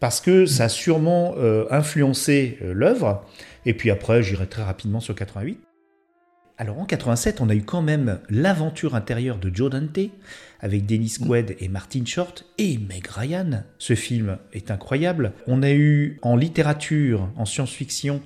parce 0.01 0.21
que 0.21 0.47
ça 0.47 0.65
a 0.65 0.69
sûrement 0.69 1.35
euh, 1.39 1.65
influencé 1.71 2.59
euh, 2.63 2.73
l'œuvre. 2.75 3.25
Et 3.67 3.73
puis 3.73 3.91
après, 3.91 4.23
j'irai 4.23 4.47
très 4.47 4.63
rapidement 4.63 5.01
sur 5.01 5.15
88. 5.15 5.59
Alors 6.59 6.79
en 6.79 6.87
87, 6.87 7.41
on 7.43 7.51
a 7.51 7.55
eu 7.55 7.63
quand 7.63 7.83
même 7.83 8.19
l'aventure 8.31 8.95
intérieure 8.95 9.37
de 9.39 9.55
Joe 9.55 9.71
Dante 9.71 9.99
avec 10.61 10.87
Dennis 10.87 11.17
Quaid 11.21 11.55
et 11.61 11.69
Martin 11.69 12.03
Short 12.07 12.47
et 12.57 12.79
Meg 12.79 13.07
Ryan. 13.09 13.63
Ce 13.79 13.95
film 13.95 14.39
est 14.55 14.71
incroyable. 14.71 15.33
On 15.47 15.63
a 15.63 15.71
eu 15.73 16.19
en 16.23 16.35
littérature, 16.35 17.29
en 17.37 17.45
science-fiction, 17.45 18.23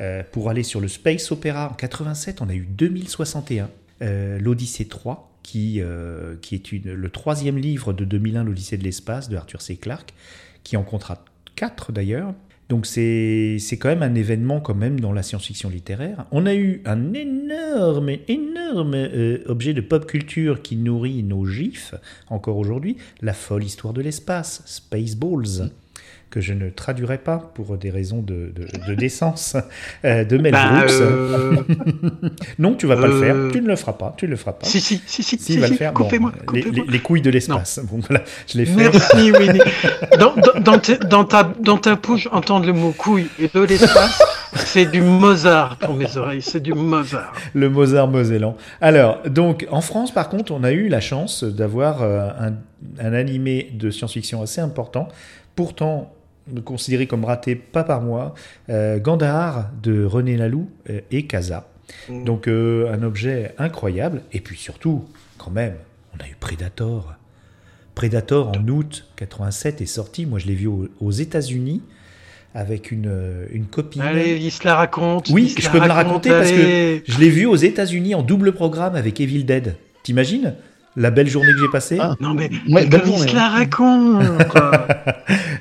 euh, 0.00 0.22
pour 0.32 0.48
aller 0.48 0.62
sur 0.62 0.80
le 0.80 0.88
space 0.88 1.30
opéra 1.30 1.68
en 1.70 1.74
87, 1.74 2.40
on 2.40 2.48
a 2.48 2.54
eu 2.54 2.66
2061, 2.70 3.68
euh, 4.00 4.38
l'Odyssée 4.38 4.86
3, 4.88 5.30
qui, 5.42 5.82
euh, 5.82 6.36
qui 6.40 6.54
est 6.54 6.72
une- 6.72 6.94
le 6.94 7.10
troisième 7.10 7.58
livre 7.58 7.92
de 7.92 8.06
2001, 8.06 8.44
l'Odyssée 8.44 8.78
de 8.78 8.84
l'espace 8.84 9.28
de 9.28 9.36
Arthur 9.36 9.60
C. 9.60 9.76
Clarke, 9.76 10.14
qui 10.62 10.78
en 10.78 10.84
comptera 10.84 11.22
quatre 11.54 11.92
d'ailleurs. 11.92 12.32
Donc 12.68 12.86
c'est 12.86 13.58
quand 13.78 13.88
même 13.88 14.02
un 14.02 14.14
événement 14.14 14.60
quand 14.60 14.74
même 14.74 14.98
dans 14.98 15.12
la 15.12 15.22
science-fiction 15.22 15.68
littéraire. 15.68 16.26
On 16.32 16.46
a 16.46 16.54
eu 16.54 16.82
un 16.86 17.12
énorme, 17.12 18.10
énorme 18.28 18.94
euh, 18.94 19.38
objet 19.46 19.74
de 19.74 19.80
pop 19.80 20.06
culture 20.06 20.62
qui 20.62 20.76
nourrit 20.76 21.22
nos 21.22 21.44
gifs 21.44 21.94
encore 22.28 22.56
aujourd'hui, 22.56 22.96
la 23.20 23.34
folle 23.34 23.64
histoire 23.64 23.92
de 23.92 24.00
l'espace, 24.00 24.62
Spaceballs, 24.66 25.70
que 26.34 26.40
je 26.40 26.52
ne 26.52 26.68
traduirai 26.68 27.18
pas 27.18 27.38
pour 27.54 27.76
des 27.78 27.90
raisons 27.90 28.18
de, 28.20 28.52
de, 28.52 28.66
de 28.88 28.94
décence 28.96 29.56
euh, 30.04 30.24
de 30.24 30.36
Mel 30.36 30.50
Bah, 30.50 30.68
Brooks. 30.80 30.90
euh, 31.00 31.56
Non, 32.58 32.74
tu 32.74 32.86
vas 32.88 32.96
pas 32.96 33.06
le 33.06 33.20
faire, 33.20 33.36
euh, 33.36 33.50
tu 33.52 33.60
ne 33.62 33.68
le 33.68 33.76
feras 33.76 33.92
pas, 33.92 34.12
tu 34.16 34.24
ne 34.24 34.30
le 34.32 34.36
feras 34.36 34.52
pas. 34.54 34.66
si, 34.66 34.80
si, 34.80 35.00
si, 35.06 35.22
si, 35.22 35.38
Si, 35.38 35.52
si, 35.52 35.58
va 35.58 35.66
si, 35.68 35.72
le 35.74 35.78
faire. 35.78 35.92
Bon, 35.92 36.08
les, 36.52 36.62
les- 36.62 36.82
les 36.88 36.98
couilles 36.98 37.22
de 37.22 37.30
l'espace. 37.30 37.78
Bon, 37.84 38.00
voilà, 38.08 38.24
je 38.48 38.58
l'ai 38.58 38.66
fait. 38.66 38.74
Merci, 38.90 39.30
Winnie. 39.30 39.60
Dans, 40.18 40.34
dans, 40.60 40.80
dans 41.08 41.24
ta, 41.24 41.44
dans 41.60 41.78
ta 41.78 41.94
bouche, 41.94 42.28
entendre 42.32 42.66
le 42.66 42.72
mot 42.72 42.90
couille 42.90 43.28
et 43.38 43.48
de 43.54 43.60
l'espace, 43.60 44.20
c'est 44.54 44.86
du 44.90 45.02
Mozart 45.02 45.76
pour 45.78 45.94
mes 45.94 46.16
oreilles, 46.16 46.42
c'est 46.42 46.60
du 46.60 46.72
Mozart. 46.74 47.32
Le 47.54 47.68
Mozart 47.70 48.08
mosellan. 48.08 48.56
Alors, 48.80 49.20
donc, 49.28 49.68
en 49.70 49.80
France, 49.80 50.12
par 50.12 50.28
contre, 50.28 50.50
on 50.50 50.64
a 50.64 50.72
eu 50.72 50.88
la 50.88 51.00
chance 51.00 51.44
d'avoir 51.44 52.02
euh, 52.02 52.28
un, 52.40 52.54
un 52.98 53.12
animé 53.12 53.70
de 53.72 53.90
science-fiction 53.90 54.42
assez 54.42 54.60
important, 54.60 55.06
pourtant 55.54 56.12
considéré 56.64 57.06
comme 57.06 57.24
raté, 57.24 57.54
pas 57.54 57.84
par 57.84 58.00
moi, 58.00 58.34
euh, 58.68 58.98
Gandhar 58.98 59.70
de 59.82 60.04
René 60.04 60.36
Laloux 60.36 60.70
euh, 60.90 61.00
et 61.10 61.26
Casa. 61.26 61.68
Mm. 62.08 62.24
Donc, 62.24 62.48
euh, 62.48 62.92
un 62.92 63.02
objet 63.02 63.54
incroyable. 63.58 64.22
Et 64.32 64.40
puis 64.40 64.56
surtout, 64.56 65.04
quand 65.38 65.50
même, 65.50 65.74
on 66.14 66.22
a 66.22 66.26
eu 66.26 66.36
Predator. 66.38 67.14
Predator 67.94 68.48
en 68.48 68.68
août 68.68 69.06
87 69.16 69.80
est 69.80 69.86
sorti. 69.86 70.26
Moi, 70.26 70.38
je 70.38 70.46
l'ai 70.46 70.54
vu 70.54 70.66
aux, 70.66 70.88
aux 71.00 71.12
États-Unis 71.12 71.82
avec 72.54 72.90
une, 72.92 73.46
une 73.50 73.66
copine. 73.66 74.02
Allez, 74.02 74.36
il 74.36 74.50
se 74.50 74.64
la 74.64 74.76
raconte. 74.76 75.28
Oui, 75.30 75.52
je 75.58 75.68
peux 75.70 75.80
me 75.80 75.88
la 75.88 75.94
raconter 75.94 76.30
parce 76.30 76.50
que 76.50 77.02
je 77.04 77.18
l'ai 77.18 77.30
vu 77.30 77.46
aux 77.46 77.56
États-Unis 77.56 78.14
en 78.14 78.22
double 78.22 78.52
programme 78.52 78.94
avec 78.94 79.20
Evil 79.20 79.44
Dead. 79.44 79.76
T'imagines? 80.04 80.54
La 80.96 81.10
belle 81.10 81.28
journée 81.28 81.52
que 81.52 81.58
j'ai 81.60 81.70
passée 81.72 81.98
Ah. 82.00 82.14
Non, 82.20 82.34
mais, 82.34 82.48
Ouais, 82.68 82.82
mais 82.82 82.86
belle 82.86 83.04
journée, 83.06 83.28
se 83.28 83.34
la 83.34 83.48
raconte. 83.48 84.22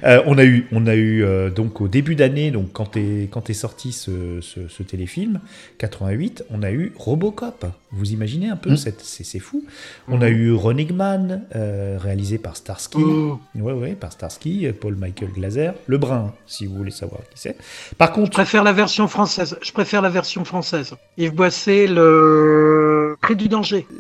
Euh, 0.06 0.22
On 0.26 0.38
a 0.38 0.44
eu, 0.44 0.68
on 0.74 0.86
a 0.86 0.96
eu 0.96 1.24
euh, 1.24 1.50
donc 1.50 1.80
au 1.80 1.88
début 1.88 2.16
d'année, 2.16 2.52
donc 2.52 2.74
quand 2.74 2.98
est 2.98 3.30
quand 3.32 3.50
est 3.50 3.54
sorti 3.54 3.94
ce, 3.94 4.42
ce, 4.42 4.68
ce 4.68 4.84
téléfilm 4.84 5.40
88, 5.78 6.44
on 6.52 6.62
a 6.62 6.72
eu 6.74 6.92
Robocop. 6.98 7.66
Vous 7.94 8.12
imaginez 8.12 8.50
un 8.50 8.58
peu, 8.58 8.72
Mm. 8.72 8.78
cette- 8.78 9.00
c'est 9.02 9.24
c'est 9.24 9.40
fou. 9.40 9.64
On 10.10 10.22
a 10.22 10.28
eu 10.28 10.52
Running 10.52 10.94
Man, 10.94 11.44
euh, 11.56 11.98
réalisé 12.02 12.38
par 12.38 12.58
Starsky. 12.58 12.98
Oh. 13.00 13.40
Ouais, 13.56 13.72
ouais, 13.72 13.92
par 13.94 14.12
Starsky, 14.12 14.68
Paul 14.78 14.96
Michael 14.96 15.30
Glaser, 15.30 15.72
le 15.88 15.98
brun, 15.98 16.34
si 16.48 16.66
vous 16.66 16.76
voulez 16.76 16.92
savoir 16.92 17.22
qui 17.34 17.40
c'est. 17.40 17.56
Par 17.98 18.10
Je 18.10 18.14
contre, 18.16 18.32
préfère 18.32 18.66
la 18.66 18.74
version 18.74 19.08
française. 19.08 19.58
Je 19.62 19.72
préfère 19.72 20.02
la 20.02 20.10
version 20.10 20.44
française. 20.44 20.94
Yves 21.18 21.34
Boisset, 21.34 21.88
le 21.88 23.03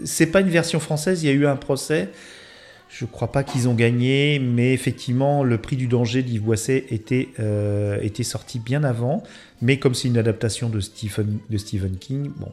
c'est 0.03 0.27
pas 0.27 0.41
une 0.41 0.49
version 0.49 0.79
française, 0.79 1.23
il 1.23 1.27
y 1.27 1.29
a 1.29 1.33
eu 1.33 1.45
un 1.45 1.55
procès. 1.55 2.09
Je 2.89 3.05
crois 3.05 3.31
pas 3.31 3.43
qu'ils 3.43 3.67
ont 3.67 3.73
gagné, 3.73 4.37
mais 4.37 4.71
effectivement, 4.73 5.43
le 5.43 5.57
prix 5.57 5.77
du 5.77 5.87
danger 5.87 6.21
d'Yves 6.21 6.43
Boisset 6.43 6.85
était, 6.91 7.29
euh, 7.39 7.97
était 8.03 8.23
sorti 8.23 8.59
bien 8.59 8.83
avant. 8.83 9.23
Mais 9.63 9.77
comme 9.79 9.93
c'est 9.95 10.09
une 10.09 10.17
adaptation 10.17 10.69
de 10.69 10.79
Stephen, 10.81 11.39
de 11.49 11.57
Stephen 11.57 11.97
King, 11.97 12.31
bon. 12.37 12.51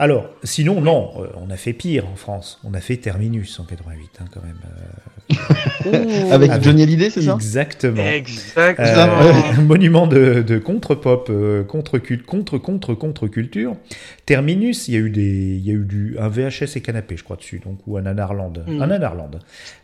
Alors, 0.00 0.30
sinon, 0.44 0.80
non, 0.80 1.10
euh, 1.18 1.26
on 1.36 1.50
a 1.50 1.56
fait 1.56 1.72
pire 1.72 2.06
en 2.08 2.14
France. 2.16 2.60
On 2.64 2.72
a 2.72 2.80
fait 2.80 2.96
Terminus 2.96 3.58
en 3.60 3.64
88, 3.64 4.10
hein, 4.20 4.24
quand 4.32 4.40
même. 4.44 4.56
euh. 4.64 5.34
Avec 6.32 6.50
Avec- 6.50 6.62
Johnny 6.64 6.82
Hallyday, 6.84 7.10
c'est 7.10 7.22
ça? 7.22 7.34
Exactement. 7.34 8.02
Exactement. 8.04 9.20
Euh, 9.22 9.60
monument 9.66 10.06
de, 10.06 10.42
de 10.42 10.58
contre-pop, 10.58 11.26
euh, 11.30 11.64
contre-cul- 11.64 12.22
contre, 12.22 12.58
contre, 12.58 12.94
contre-culture. 12.94 13.76
Terminus, 14.24 14.86
il 14.88 14.94
y 14.94 14.96
a 14.96 15.00
eu, 15.00 15.10
des, 15.10 15.22
il 15.56 15.66
y 15.66 15.70
a 15.70 15.74
eu 15.74 15.84
du, 15.84 16.16
un 16.18 16.28
VHS 16.28 16.76
et 16.76 16.80
canapé, 16.80 17.16
je 17.16 17.24
crois, 17.24 17.36
dessus, 17.36 17.60
donc, 17.64 17.78
ou 17.86 17.96
un 17.98 18.06
Anarland. 18.06 18.52
Mm. 18.66 18.80
Un 18.82 18.90
Anarland. 18.90 19.30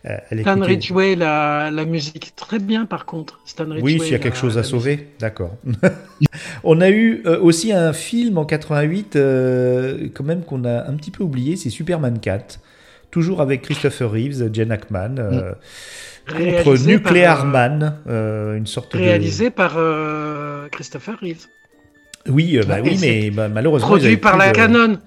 Euh, 0.06 0.16
Stan 0.40 0.60
Ridgway, 0.60 1.16
la, 1.16 1.70
la 1.72 1.84
musique 1.84 2.34
très 2.36 2.60
bien 2.60 2.86
par 2.86 3.04
contre. 3.04 3.40
Stan 3.46 3.64
Ridgway, 3.64 3.82
Oui, 3.82 3.92
s'il 4.00 4.12
y 4.12 4.14
a 4.14 4.18
la- 4.18 4.22
quelque 4.22 4.38
chose 4.38 4.56
à 4.58 4.62
sauver, 4.62 5.08
d'accord. 5.18 5.56
On 6.62 6.80
a 6.80 6.90
eu 6.90 7.22
euh, 7.26 7.40
aussi 7.40 7.72
un 7.72 7.92
film 7.92 8.38
en 8.38 8.44
88, 8.44 9.16
euh, 9.16 10.08
quand 10.14 10.24
même, 10.24 10.42
qu'on 10.42 10.64
a 10.64 10.88
un 10.88 10.94
petit 10.94 11.10
peu 11.10 11.24
oublié, 11.24 11.56
c'est 11.56 11.70
Superman 11.70 12.18
4. 12.20 12.60
Toujours 13.10 13.40
avec 13.40 13.62
Christopher 13.62 14.10
Reeves, 14.10 14.52
Jen 14.52 14.72
Ackman, 14.72 15.16
euh, 15.18 15.52
contre 16.26 16.38
Réalisé 16.38 16.98
par, 16.98 17.12
Nuclear 17.12 17.44
euh, 17.44 17.44
Man, 17.44 18.56
une 18.56 18.66
sorte 18.66 18.92
de... 18.94 18.98
Réalisé 18.98 19.50
par 19.50 19.78
Christopher 20.70 21.18
Reeves. 21.20 21.46
Oui, 22.26 22.58
bah 22.66 22.78
oui, 22.82 22.96
c'est 22.96 23.06
mais 23.06 23.30
bah, 23.30 23.48
malheureusement... 23.48 23.88
Produit 23.88 24.16
par 24.16 24.36
la 24.36 24.50
de- 24.50 24.56
Canon. 24.56 24.98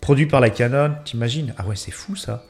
Produit 0.00 0.26
par 0.26 0.40
la 0.40 0.50
Canon, 0.50 0.94
t'imagines? 1.04 1.54
Ah 1.58 1.66
ouais, 1.66 1.76
c'est 1.76 1.92
fou 1.92 2.16
ça. 2.16 2.44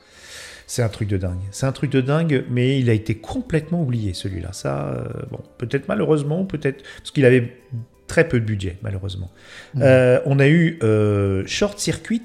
C'est 0.67 0.83
un 0.83 0.89
truc 0.89 1.09
de 1.09 1.19
dingue. 1.19 1.43
C'est 1.51 1.67
un 1.67 1.73
truc 1.73 1.91
de 1.91 2.01
dingue, 2.01 2.47
mais 2.49 2.81
il 2.81 2.89
a 2.89 2.95
été 2.95 3.17
complètement 3.17 3.83
oublié 3.83 4.15
celui-là. 4.15 4.55
Ça, 4.55 4.87
euh, 4.87 5.05
bon, 5.31 5.41
peut-être 5.59 5.87
malheureusement, 5.87 6.47
peut-être 6.47 6.83
parce 6.97 7.11
qu'il 7.11 7.27
avait 7.27 7.59
très 8.13 8.29
peu 8.29 8.39
de 8.41 8.45
budget, 8.45 8.77
malheureusement. 8.83 9.31
Euh, 9.81 10.21
on 10.27 10.39
a 10.39 10.47
eu 10.47 10.79
euh, 10.83 11.45
Short 11.47 11.79
Circuit. 11.79 12.21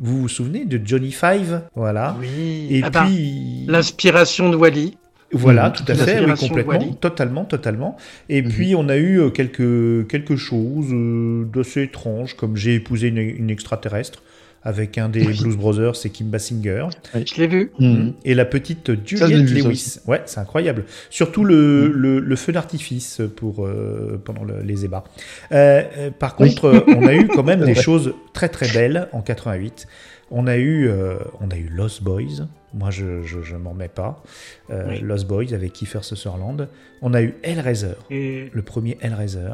Vous 0.00 0.20
vous 0.22 0.28
souvenez 0.28 0.64
de 0.64 0.80
Johnny 0.84 1.10
Five? 1.10 1.62
Voilà. 1.74 2.16
Oui. 2.20 2.68
Et 2.70 2.82
Ah 2.84 2.90
bah, 2.90 3.02
puis 3.04 3.64
L'inspiration 3.66 4.48
de 4.48 4.54
Wally. 4.56 4.96
voilà, 5.32 5.66
Mhm. 5.70 5.72
tout 5.72 5.84
à 5.88 5.94
fait, 5.96 6.24
oui, 6.24 6.32
complètement, 6.38 6.92
totalement, 6.94 7.44
totalement. 7.44 7.96
Et 8.28 8.42
Mhm. 8.42 8.48
puis 8.48 8.74
on 8.76 8.88
a 8.88 8.96
eu 8.96 9.18
euh, 9.20 9.30
quelque 9.30 10.02
quelque 10.08 10.36
chose 10.36 10.86
d'assez 11.52 11.82
étrange, 11.82 12.34
comme 12.36 12.56
j'ai 12.56 12.74
épousé 12.76 13.08
une, 13.08 13.18
une 13.18 13.50
extraterrestre 13.50 14.22
avec 14.64 14.96
un 14.98 15.08
des 15.10 15.22
Blues 15.24 15.56
Brothers, 15.56 15.94
c'est 15.96 16.08
Kim 16.10 16.28
Basinger. 16.28 16.86
Je 17.14 17.34
l'ai 17.40 17.46
vu. 17.46 17.70
Mhm. 17.78 18.14
Et 18.24 18.34
la 18.34 18.44
petite 18.46 18.90
Juliette 19.06 19.48
ça 19.48 19.54
Lewis. 19.54 19.98
Ouais, 20.06 20.22
c'est 20.26 20.40
incroyable. 20.40 20.84
Surtout 21.10 21.44
le, 21.44 21.88
le, 21.88 22.18
le 22.18 22.36
feu 22.36 22.52
d'artifice 22.52 23.20
pour 23.36 23.66
euh, 23.66 24.20
pendant 24.24 24.42
le- 24.44 24.62
les 24.62 24.84
ébats. 24.84 25.04
Euh, 25.52 25.82
euh, 25.98 26.10
par 26.10 26.34
contre, 26.36 26.84
on 26.88 27.06
a 27.06 27.14
eu 27.14 27.28
quand 27.28 27.42
même 27.42 27.60
des 27.64 27.72
vrai. 27.74 27.82
choses 27.82 28.14
très 28.32 28.48
très 28.48 28.68
belles 28.72 29.08
en 29.12 29.20
88. 29.20 29.86
On 30.30 30.46
a 30.46 30.56
eu, 30.56 30.88
euh, 30.88 31.16
on 31.40 31.50
a 31.50 31.56
eu 31.56 31.68
Lost 31.70 32.02
Boys. 32.02 32.46
Moi, 32.72 32.90
je, 32.90 33.22
je, 33.22 33.42
je 33.42 33.54
m'en 33.56 33.74
mets 33.74 33.88
pas. 33.88 34.22
Euh, 34.70 34.86
Oui. 34.88 35.00
Lost 35.00 35.26
Boys 35.28 35.52
avec 35.52 35.74
Kiefer 35.74 36.00
Sutherland. 36.02 36.68
On 37.02 37.12
a 37.14 37.22
eu 37.22 37.34
Hellraiser, 37.42 37.92
Et 38.10 38.48
le 38.52 38.62
premier 38.62 38.96
Hellraiser. 39.02 39.50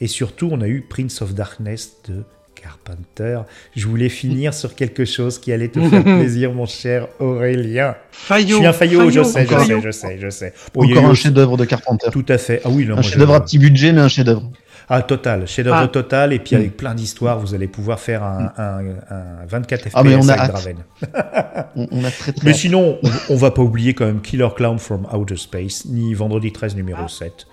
Et 0.00 0.06
surtout, 0.08 0.48
on 0.50 0.60
a 0.62 0.66
eu 0.66 0.80
Prince 0.88 1.20
of 1.22 1.34
Darkness 1.34 1.98
de 2.08 2.24
Carpenter. 2.62 3.40
Je 3.76 3.86
voulais 3.86 4.08
finir 4.08 4.54
sur 4.54 4.74
quelque 4.74 5.04
chose 5.04 5.38
qui 5.38 5.52
allait 5.52 5.68
te 5.68 5.80
faire 5.80 6.02
plaisir, 6.18 6.52
mon 6.52 6.66
cher 6.66 7.08
Aurélien. 7.18 7.94
Je 8.12 8.18
Fayot. 8.18 8.56
suis 8.58 8.66
un 8.66 8.72
faillot, 8.72 9.10
je 9.10 9.22
sais, 9.22 9.46
je 9.46 9.58
sais, 9.58 9.80
je 9.80 9.90
sais, 9.90 10.18
je 10.20 10.30
sais. 10.30 10.52
Bon, 10.74 10.84
il 10.84 10.90
y 10.90 10.94
a 10.94 10.98
Encore 10.98 11.10
un 11.10 11.14
chef-d'œuvre 11.14 11.56
de 11.56 11.64
Carpenter. 11.64 12.08
Tout 12.10 12.26
à 12.28 12.38
fait. 12.38 12.60
Ah 12.64 12.68
oui, 12.70 12.86
non, 12.86 12.98
Un 12.98 13.02
je- 13.02 13.10
chef-d'œuvre 13.10 13.34
à 13.34 13.44
petit 13.44 13.58
budget, 13.58 13.92
mais 13.92 14.00
un 14.00 14.08
chef-d'œuvre. 14.08 14.50
Ah, 14.90 15.02
total. 15.02 15.46
Chef-d'œuvre 15.46 15.80
Ah. 15.82 15.88
total. 15.88 16.32
Et 16.32 16.38
puis, 16.38 16.56
Mm. 16.56 16.60
avec 16.60 16.76
plein 16.78 16.94
d'histoires, 16.94 17.38
vous 17.38 17.54
allez 17.54 17.66
pouvoir 17.68 18.00
faire 18.00 18.22
un, 18.22 18.52
un, 18.56 18.78
un 19.10 19.46
24 19.46 19.82
FPS 19.82 19.92
Ah, 19.94 20.02
mais 20.02 20.14
on 20.16 20.26
a 20.28 20.32
avec 20.32 20.44
hâte. 20.44 20.50
Draven. 20.52 20.76
On, 21.76 21.86
on 21.90 22.04
a 22.04 22.10
très 22.10 22.32
très. 22.32 22.44
Mais 22.44 22.52
hâte. 22.52 22.56
sinon, 22.56 22.98
on, 23.02 23.10
on 23.34 23.36
va 23.36 23.50
pas 23.50 23.60
oublier 23.62 23.92
quand 23.92 24.06
même 24.06 24.22
Killer 24.22 24.48
Clown 24.56 24.78
from 24.78 25.06
Outer 25.12 25.36
Space, 25.36 25.84
ni 25.84 26.14
Vendredi 26.14 26.52
13 26.52 26.74
numéro 26.74 27.02
Ah. 27.04 27.08
7. 27.08 27.46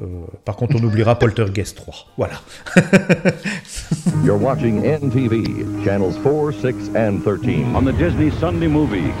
Euh, 0.00 0.26
par 0.44 0.56
contre, 0.56 0.76
on 0.76 0.84
oubliera 0.84 1.14
Poltergeist 1.18 1.76
3. 1.76 2.06
Voilà. 2.16 2.40
You're 4.24 4.38
watching 4.38 4.82
NTV, 4.82 5.84
channels 5.84 6.16
4, 6.18 6.52
6, 6.52 6.90
and 6.94 7.22
13 7.22 7.74
on 7.74 7.84
the 7.84 7.92
Disney 7.92 8.30
Sunday 8.38 8.68
movie. 8.68 9.12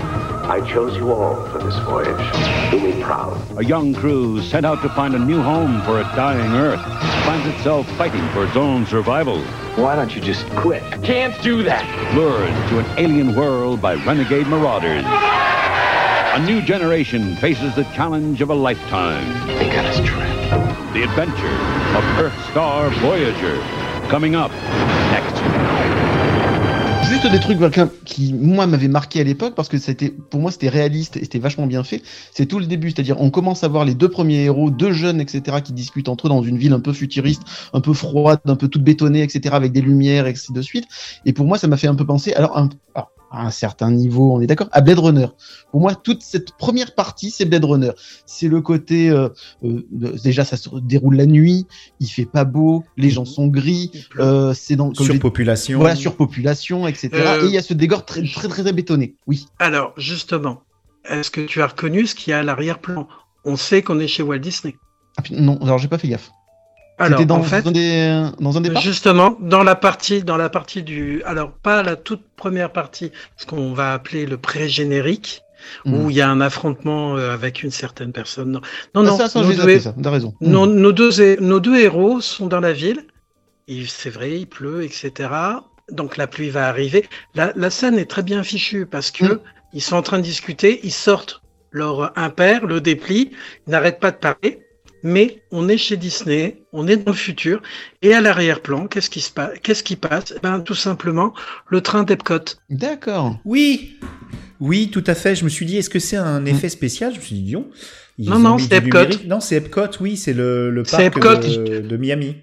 I 0.48 0.60
chose 0.72 0.96
you 0.96 1.12
all 1.12 1.34
for 1.50 1.58
this 1.58 1.76
voyage. 1.80 2.16
Do 2.70 2.80
me 2.80 3.02
proud. 3.02 3.36
A 3.58 3.64
young 3.64 3.92
crew 3.92 4.40
sent 4.40 4.64
out 4.64 4.80
to 4.82 4.88
find 4.90 5.14
a 5.14 5.18
new 5.18 5.42
home 5.42 5.82
for 5.82 6.00
a 6.00 6.04
dying 6.14 6.52
Earth 6.52 6.80
finds 7.24 7.46
itself 7.48 7.86
fighting 7.98 8.26
for 8.30 8.44
its 8.44 8.56
own 8.56 8.86
survival. 8.86 9.42
Why 9.76 9.94
don't 9.96 10.14
you 10.14 10.22
just 10.22 10.48
quit? 10.50 10.82
I 10.84 10.96
Can't 10.98 11.40
do 11.42 11.62
that. 11.64 11.84
Lured 12.14 12.54
to 12.70 12.78
an 12.78 12.98
alien 12.98 13.34
world 13.34 13.82
by 13.82 13.96
renegade 13.96 14.46
marauders. 14.46 15.04
A 15.04 16.46
new 16.46 16.62
generation 16.62 17.36
faces 17.36 17.74
the 17.74 17.84
challenge 17.94 18.40
of 18.40 18.48
a 18.50 18.54
lifetime. 18.54 19.46
They 19.48 19.68
got 19.68 19.84
us 19.84 20.00
trapped. 20.08 20.37
The 20.48 21.02
adventure 21.04 21.58
of 21.94 22.04
Earthstar 22.18 22.88
Voyager. 23.02 23.60
Coming 24.08 24.34
up 24.34 24.50
next. 25.12 25.36
Juste 27.06 27.30
des 27.30 27.38
trucs 27.38 27.58
voilà, 27.58 27.90
qui, 28.06 28.32
moi, 28.32 28.66
m'avaient 28.66 28.88
marqué 28.88 29.20
à 29.20 29.24
l'époque 29.24 29.54
parce 29.54 29.68
que 29.68 29.76
c'était, 29.76 30.08
pour 30.08 30.40
moi, 30.40 30.50
c'était 30.50 30.70
réaliste 30.70 31.18
et 31.18 31.20
c'était 31.20 31.38
vachement 31.38 31.66
bien 31.66 31.84
fait. 31.84 32.02
C'est 32.32 32.46
tout 32.46 32.60
le 32.60 32.64
début, 32.64 32.90
c'est-à-dire 32.90 33.20
on 33.20 33.28
commence 33.28 33.62
à 33.62 33.68
voir 33.68 33.84
les 33.84 33.94
deux 33.94 34.08
premiers 34.08 34.44
héros, 34.44 34.70
deux 34.70 34.92
jeunes, 34.92 35.20
etc., 35.20 35.58
qui 35.62 35.74
discutent 35.74 36.08
entre 36.08 36.28
eux 36.28 36.30
dans 36.30 36.42
une 36.42 36.56
ville 36.56 36.72
un 36.72 36.80
peu 36.80 36.94
futuriste, 36.94 37.42
un 37.74 37.82
peu 37.82 37.92
froide, 37.92 38.40
un 38.46 38.56
peu 38.56 38.68
toute 38.68 38.82
bétonnée, 38.82 39.22
etc., 39.22 39.54
avec 39.54 39.72
des 39.72 39.82
lumières, 39.82 40.26
et 40.26 40.30
ainsi 40.30 40.54
de 40.54 40.62
suite. 40.62 40.86
Et 41.26 41.34
pour 41.34 41.44
moi, 41.44 41.58
ça 41.58 41.66
m'a 41.66 41.76
fait 41.76 41.88
un 41.88 41.94
peu 41.94 42.06
penser. 42.06 42.32
Alors, 42.32 42.56
un, 42.56 42.70
alors 42.94 43.10
à 43.30 43.46
un 43.46 43.50
certain 43.50 43.90
niveau, 43.90 44.32
on 44.34 44.40
est 44.40 44.46
d'accord, 44.46 44.68
à 44.72 44.80
Blade 44.80 44.98
Runner. 44.98 45.26
Pour 45.70 45.80
moi, 45.80 45.94
toute 45.94 46.22
cette 46.22 46.52
première 46.52 46.94
partie, 46.94 47.30
c'est 47.30 47.44
Blade 47.44 47.64
Runner. 47.64 47.90
C'est 48.26 48.48
le 48.48 48.60
côté, 48.60 49.10
euh, 49.10 49.28
euh, 49.64 49.86
déjà, 49.92 50.44
ça 50.44 50.56
se 50.56 50.68
déroule 50.80 51.16
la 51.16 51.26
nuit, 51.26 51.66
il 52.00 52.08
fait 52.08 52.24
pas 52.24 52.44
beau, 52.44 52.84
les 52.96 53.10
gens 53.10 53.24
sont 53.24 53.48
gris, 53.48 53.90
euh, 54.18 54.54
c'est 54.54 54.76
dans 54.76 54.94
surpopulation, 54.94 55.78
voilà, 55.78 55.96
surpopulation, 55.96 56.86
etc. 56.86 57.10
Euh, 57.14 57.42
Et 57.42 57.46
il 57.46 57.52
y 57.52 57.58
a 57.58 57.62
ce 57.62 57.74
décor 57.74 58.04
très, 58.04 58.22
très, 58.22 58.48
très, 58.48 58.72
bétonné. 58.72 59.14
Oui. 59.26 59.46
Alors, 59.58 59.92
justement, 59.96 60.62
est-ce 61.08 61.30
que 61.30 61.40
tu 61.40 61.62
as 61.62 61.66
reconnu 61.66 62.06
ce 62.06 62.14
qu'il 62.14 62.30
y 62.30 62.34
a 62.34 62.38
à 62.38 62.42
l'arrière-plan? 62.42 63.08
On 63.44 63.56
sait 63.56 63.82
qu'on 63.82 63.98
est 63.98 64.08
chez 64.08 64.22
Walt 64.22 64.38
Disney. 64.38 64.76
Ah, 65.16 65.22
non, 65.30 65.58
alors 65.62 65.78
j'ai 65.78 65.88
pas 65.88 65.98
fait 65.98 66.08
gaffe. 66.08 66.30
Alors, 66.98 67.24
dans, 67.26 67.36
en 67.36 67.42
fait, 67.42 67.62
dans 67.62 67.70
des, 67.70 68.28
dans 68.40 68.58
un. 68.58 68.80
Justement, 68.80 69.36
dans 69.40 69.62
la 69.62 69.74
partie, 69.76 70.22
dans 70.22 70.36
la 70.36 70.48
partie 70.48 70.82
du, 70.82 71.22
alors 71.24 71.52
pas 71.52 71.82
la 71.82 71.96
toute 71.96 72.22
première 72.36 72.72
partie, 72.72 73.12
ce 73.36 73.46
qu'on 73.46 73.72
va 73.72 73.92
appeler 73.92 74.26
le 74.26 74.36
pré-générique, 74.36 75.42
Hmm. 75.84 75.94
où 75.94 76.10
il 76.10 76.14
y 76.16 76.20
a 76.20 76.28
un 76.30 76.40
affrontement 76.40 77.16
euh, 77.16 77.32
avec 77.32 77.64
une 77.64 77.72
certaine 77.72 78.12
personne. 78.12 78.52
Non, 78.52 78.60
non, 78.94 79.00
Ah, 79.00 79.02
non, 79.10 79.16
ça, 79.18 79.28
ça, 79.28 79.42
nos, 79.42 79.52
deux, 79.52 79.80
ça. 79.80 79.92
Raison. 80.04 80.32
nos- 80.40 80.66
Hmm. 80.66 80.74
nos 80.74 80.92
deux, 80.92 81.20
hé- 81.20 81.36
nos 81.40 81.58
deux 81.58 81.78
héros 81.80 82.20
sont 82.20 82.46
dans 82.46 82.60
la 82.60 82.72
ville. 82.72 83.04
C'est 83.88 84.08
vrai, 84.10 84.38
il 84.38 84.46
pleut, 84.46 84.84
etc. 84.84 85.30
Donc 85.90 86.16
la 86.16 86.26
pluie 86.28 86.48
va 86.50 86.68
arriver. 86.68 87.06
La, 87.34 87.52
la 87.56 87.70
scène 87.70 87.98
est 87.98 88.08
très 88.08 88.22
bien 88.22 88.42
fichue 88.44 88.86
parce 88.86 89.10
que 89.10 89.24
Mm. 89.24 89.40
ils 89.74 89.82
sont 89.82 89.96
en 89.96 90.02
train 90.02 90.18
de 90.18 90.22
discuter, 90.22 90.80
ils 90.84 90.92
sortent 90.92 91.42
leur 91.72 92.16
impair, 92.16 92.64
le 92.64 92.80
déplient, 92.80 93.32
ils 93.66 93.70
n'arrêtent 93.70 94.00
pas 94.00 94.12
de 94.12 94.16
parler. 94.16 94.60
Mais 95.02 95.42
on 95.52 95.68
est 95.68 95.78
chez 95.78 95.96
Disney, 95.96 96.62
on 96.72 96.86
est 96.88 96.96
dans 96.96 97.12
le 97.12 97.16
futur, 97.16 97.62
et 98.02 98.14
à 98.14 98.20
l'arrière-plan, 98.20 98.86
qu'est-ce 98.88 99.10
qui 99.10 99.20
se 99.20 99.30
passe 99.30 99.52
Qu'est-ce 99.62 99.82
qui 99.82 99.96
passe? 99.96 100.34
Eh 100.36 100.40
Ben 100.40 100.60
tout 100.60 100.74
simplement 100.74 101.34
le 101.68 101.80
train 101.80 102.02
d'Epcot. 102.02 102.38
D'accord. 102.70 103.38
Oui, 103.44 103.96
oui, 104.60 104.90
tout 104.90 105.04
à 105.06 105.14
fait. 105.14 105.34
Je 105.36 105.44
me 105.44 105.48
suis 105.48 105.66
dit, 105.66 105.76
est-ce 105.76 105.90
que 105.90 105.98
c'est 106.00 106.16
un 106.16 106.44
effet 106.46 106.68
spécial? 106.68 107.12
Je 107.14 107.18
me 107.18 107.22
suis 107.24 107.36
dit, 107.36 107.52
non. 107.52 107.68
Non, 108.18 108.38
non, 108.40 108.58
c'est 108.58 108.72
Epcot. 108.76 108.98
numérique. 108.98 109.26
Non, 109.28 109.38
c'est 109.40 109.56
Epcot, 109.56 109.86
oui, 110.00 110.16
c'est 110.16 110.32
le, 110.32 110.70
le 110.70 110.82
parc 110.82 111.00
Epcot. 111.02 111.36
de, 111.36 111.78
de 111.80 111.96
Miami. 111.96 112.36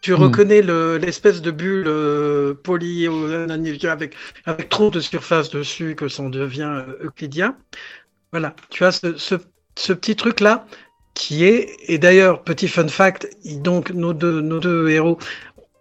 Tu 0.00 0.12
Mm. 0.12 0.16
reconnais 0.16 0.60
le- 0.62 0.98
l'espèce 0.98 1.40
de 1.40 1.50
bulle 1.50 1.84
euh, 1.88 2.52
poly 2.54 3.08
euh, 3.08 3.48
avec, 3.90 4.14
avec 4.44 4.68
trop 4.68 4.90
de 4.90 5.00
surface 5.00 5.48
dessus 5.50 5.94
que 5.96 6.08
ça 6.08 6.22
en 6.22 6.28
devient 6.28 6.70
euh, 6.86 7.06
euclidien. 7.06 7.56
Voilà, 8.30 8.54
tu 8.68 8.84
as 8.84 8.92
ce, 8.92 9.16
ce, 9.16 9.34
ce 9.76 9.92
petit 9.94 10.14
truc-là 10.14 10.66
qui 11.14 11.44
est, 11.44 11.76
et 11.86 11.98
d'ailleurs, 11.98 12.42
petit 12.42 12.68
fun 12.68 12.88
fact, 12.88 13.28
donc 13.62 13.90
nos 13.90 14.12
deux, 14.12 14.40
nos 14.40 14.58
deux 14.60 14.88
héros, 14.88 15.18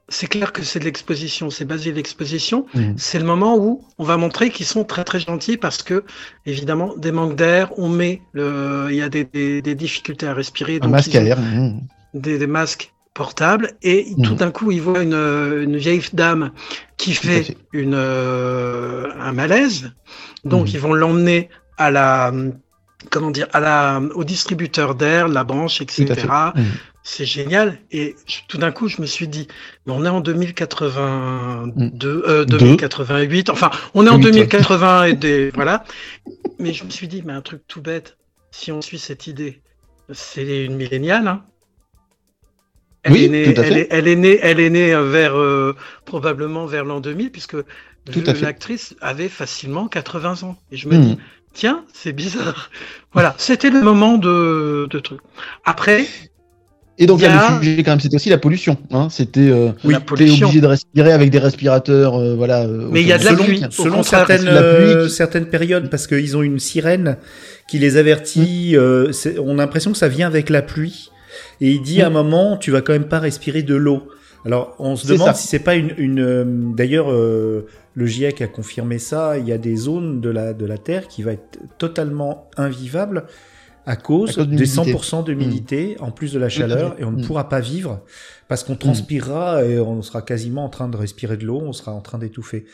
c'est 0.09 0.27
clair 0.27 0.51
que 0.53 0.61
c'est 0.63 0.79
de 0.79 0.85
l'exposition, 0.85 1.49
c'est 1.49 1.65
basé 1.65 1.91
de 1.91 1.95
l'exposition. 1.95 2.65
Mhm. 2.75 2.95
C'est 2.97 3.17
le 3.19 3.25
moment 3.25 3.57
où 3.57 3.83
on 3.97 4.03
va 4.03 4.17
montrer 4.17 4.51
qu'ils 4.51 4.65
sont 4.67 4.83
très 4.83 5.03
très 5.03 5.19
gentils 5.19 5.57
parce 5.57 5.81
que, 5.81 6.03
évidemment, 6.45 6.93
des 6.97 7.11
manques 7.11 7.35
d'air, 7.35 7.71
on 7.79 7.89
met, 7.89 8.21
le, 8.33 8.87
il 8.91 8.95
y 8.97 9.01
a 9.01 9.09
des, 9.09 9.23
des, 9.23 9.61
des 9.63 9.75
difficultés 9.75 10.27
à 10.27 10.33
respirer. 10.35 10.75
Un 10.75 10.79
donc 10.79 10.91
masque 10.91 11.13
ils 11.13 11.17
à 11.17 11.21
ont- 11.21 11.23
l'air. 11.23 11.39
hmm. 11.39 11.79
des, 12.13 12.37
des 12.37 12.47
masques 12.47 12.91
portables 13.15 13.73
et 13.81 14.07
Mhm. 14.17 14.23
tout 14.25 14.35
d'un 14.35 14.51
coup 14.51 14.71
il 14.71 14.81
voit 14.81 15.01
une, 15.01 15.13
une 15.13 15.77
vieille 15.77 16.01
dame 16.13 16.51
qui 16.97 17.13
fait, 17.13 17.43
fait. 17.43 17.57
une 17.71 17.93
euh, 17.95 19.07
un 19.19 19.31
malaise 19.33 19.91
donc 20.45 20.73
ils 20.73 20.79
vont 20.79 20.93
l'emmener 20.93 21.49
à 21.77 21.91
la 21.91 22.31
comment 23.09 23.31
dire 23.31 23.47
à 23.53 23.59
la 23.59 24.01
au 24.15 24.23
distributeur 24.23 24.95
d'air 24.95 25.27
la 25.27 25.43
branche 25.43 25.81
etc. 25.81 26.05
Mhm. 26.55 26.63
c'est 27.03 27.25
génial 27.25 27.79
et 27.91 28.15
je- 28.27 28.39
tout 28.47 28.57
d'un 28.57 28.71
coup 28.71 28.87
je 28.87 29.01
me 29.01 29.05
suis 29.05 29.27
dit 29.27 29.47
mais 29.85 29.93
on 29.93 30.05
est 30.05 30.09
en 30.09 30.21
2082 30.21 32.23
euh, 32.27 32.45
Deux. 32.45 32.57
2088 32.57 33.49
enfin 33.49 33.71
on 33.93 34.05
est 34.05 34.09
en 34.09 34.15
Oui, 34.15 34.21
toi. 34.21 34.31
2080 34.31 35.03
et 35.05 35.13
des 35.13 35.49
voilà 35.55 35.83
mais 36.59 36.73
je 36.73 36.83
me 36.85 36.89
suis 36.89 37.07
dit 37.07 37.23
mais 37.25 37.33
un 37.33 37.41
truc 37.41 37.61
tout 37.67 37.81
bête 37.81 38.17
si 38.51 38.71
on 38.71 38.81
suit 38.81 38.99
cette 38.99 39.27
idée 39.27 39.61
c'est 40.11 40.65
une 40.65 40.75
milléniale 40.75 41.27
hein. 41.27 41.43
Elle, 43.05 43.11
Oui, 43.11 43.25
est 43.25 43.29
née, 43.29 43.53
tout 43.53 43.59
à 43.59 43.65
elle, 43.65 43.73
fait. 43.73 43.79
est, 43.81 43.87
elle 43.91 44.07
est 44.07 44.15
née, 44.15 44.39
elle 44.41 44.59
est 44.61 44.69
née 44.69 44.93
euh, 44.93 45.03
vers 45.09 45.37
euh, 45.37 45.75
probablement 46.05 46.65
vers 46.65 46.85
l'an 46.85 47.01
2000 47.01 47.33
puisque 47.33 47.57
l'actrice 48.41 48.95
avait 49.01 49.27
facilement 49.27 49.89
80 49.89 50.43
ans. 50.43 50.57
Et 50.71 50.77
je 50.77 50.87
me 50.87 50.95
Mhm. 50.95 51.01
dis 51.03 51.17
tiens 51.53 51.83
c'est 51.93 52.13
bizarre. 52.13 52.69
voilà, 53.13 53.35
c'était 53.37 53.69
le 53.69 53.81
moment 53.81 54.17
de, 54.17 54.87
de 54.89 54.99
truc. 54.99 55.19
Après 55.65 56.05
Et 56.99 57.05
donc 57.07 57.19
Il 57.19 57.23
y 57.23 57.27
là, 57.27 57.47
a- 57.47 57.57
le 57.59 57.63
sujet 57.65 57.83
quand 57.83 57.91
même, 57.91 57.99
c'était 57.99 58.15
aussi 58.15 58.29
la 58.29 58.37
pollution. 58.37 58.77
Hein. 58.91 59.07
C'était, 59.09 59.49
euh, 59.49 59.71
obligé 60.11 60.61
de 60.61 60.67
respirer 60.67 61.11
avec 61.11 61.29
des 61.31 61.39
respirateurs, 61.39 62.15
euh, 62.19 62.35
voilà. 62.35 62.63
euh, 62.63 62.87
Mais 62.91 63.01
il 63.01 63.07
y 63.07 63.11
a 63.13 63.17
de 63.17 63.25
la 63.25 63.31
selon, 63.31 63.43
pluie. 63.45 63.61
Selon 63.71 64.03
certaines, 64.03 64.45
la 64.45 64.61
pluie 64.61 64.85
euh, 64.93 65.05
qui- 65.07 65.11
certaines 65.13 65.47
périodes, 65.47 65.89
parce 65.89 66.05
qu'ils 66.07 66.37
ont 66.37 66.43
une 66.43 66.59
sirène 66.59 67.17
qui 67.67 67.79
les 67.79 67.97
avertit. 67.97 68.75
euh, 68.75 69.11
c'est- 69.11 69.39
on 69.39 69.53
a 69.57 69.61
l'impression 69.63 69.91
que 69.91 69.97
ça 69.97 70.07
vient 70.07 70.27
avec 70.27 70.49
la 70.51 70.61
pluie. 70.61 71.09
Et 71.61 71.71
il 71.71 71.81
dit 71.81 72.01
à 72.03 72.07
un 72.07 72.09
Mm. 72.11 72.13
moment, 72.13 72.57
tu 72.57 72.69
vas 72.69 72.81
quand 72.81 72.93
même 72.93 73.07
pas 73.07 73.19
respirer 73.19 73.63
de 73.63 73.75
l'eau. 73.75 74.07
Alors, 74.45 74.75
on 74.79 74.95
se 74.95 75.07
demande 75.07 75.27
ça. 75.27 75.33
si 75.33 75.47
c'est 75.47 75.59
pas 75.59 75.75
une. 75.75 75.93
une 75.97 76.19
euh, 76.19 76.43
D'ailleurs, 76.75 77.11
euh, 77.11 77.65
le 77.95 78.05
GIEC 78.05 78.41
a 78.41 78.47
confirmé 78.47 78.99
ça. 78.99 79.37
Il 79.37 79.47
y 79.47 79.51
a 79.53 79.57
des 79.57 79.75
zones 79.75 80.19
de 80.21 80.29
la 80.29 80.53
de 80.53 80.65
la 80.65 80.77
Terre 80.77 81.07
qui 81.07 81.23
va 81.23 81.33
être 81.33 81.59
totalement 81.77 82.49
invivable 82.57 83.25
à 83.85 83.95
cause, 83.97 84.31
À 84.31 84.33
cause 84.35 84.47
de 84.47 84.55
des 84.55 84.63
l'humidité. 84.65 84.93
100% 84.93 85.23
d'humidité, 85.25 85.95
en 85.99 86.11
plus 86.11 86.31
de 86.33 86.39
la 86.39 86.47
chaleur, 86.49 86.95
fait. 86.95 87.01
et 87.01 87.05
on 87.05 87.11
ne 87.11 87.21
Mm. 87.21 87.27
pourra 87.27 87.49
pas 87.49 87.59
vivre 87.59 88.01
parce 88.47 88.63
qu'on 88.63 88.75
transpirera 88.77 89.65
et 89.65 89.77
on 89.79 90.01
sera 90.01 90.21
quasiment 90.21 90.63
en 90.65 90.69
train 90.69 90.87
de 90.87 90.95
respirer 90.95 91.35
de 91.37 91.45
l'eau, 91.45 91.61
on 91.61 91.73
sera 91.73 91.91
en 91.91 91.99
train 92.01 92.17
d'étouffer. 92.17 92.65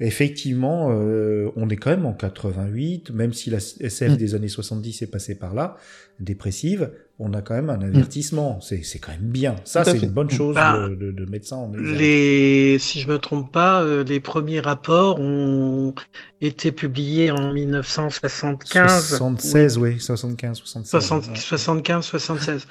Effectivement, 0.00 0.88
euh, 0.90 1.50
on 1.56 1.68
est 1.68 1.76
quand 1.76 1.90
même 1.90 2.06
en 2.06 2.12
88, 2.14 3.10
même 3.10 3.32
si 3.32 3.50
la 3.50 3.58
SF 3.58 4.12
Mm. 4.12 4.16
des 4.16 4.34
années 4.34 4.48
70 4.48 5.02
est 5.02 5.06
passée 5.06 5.34
par 5.34 5.54
là, 5.54 5.76
dépressive, 6.20 6.90
on 7.20 7.32
a 7.32 7.42
quand 7.42 7.54
même 7.54 7.70
un 7.70 7.80
avertissement. 7.80 8.60
C'est 8.60 8.82
c'est 8.82 8.98
quand 8.98 9.12
même 9.12 9.20
bien. 9.30 9.56
Ça, 9.64 9.84
c'est 9.84 9.98
une 9.98 10.10
bonne 10.10 10.30
chose 10.30 10.54
Bah, 10.54 10.88
de, 10.88 10.94
de, 10.96 11.12
de 11.12 11.24
mettre 11.30 11.46
ça 11.46 11.56
en 11.56 11.72
exergue. 11.72 11.96
les, 11.98 12.76
si 12.80 13.00
je 13.00 13.08
me 13.08 13.18
trompe 13.18 13.52
pas, 13.52 13.82
euh, 13.82 14.02
les 14.04 14.18
premiers 14.20 14.60
rapports 14.60 15.20
ont 15.20 15.94
été 16.40 16.72
publiés 16.72 17.30
en 17.30 17.52
1975. 17.52 19.08
76, 19.08 19.78
oui, 19.78 20.00
75, 20.00 20.58
76. 20.58 20.90
60 20.90 21.26
ouais. 21.28 21.36
75, 21.36 22.04
76. 22.04 22.66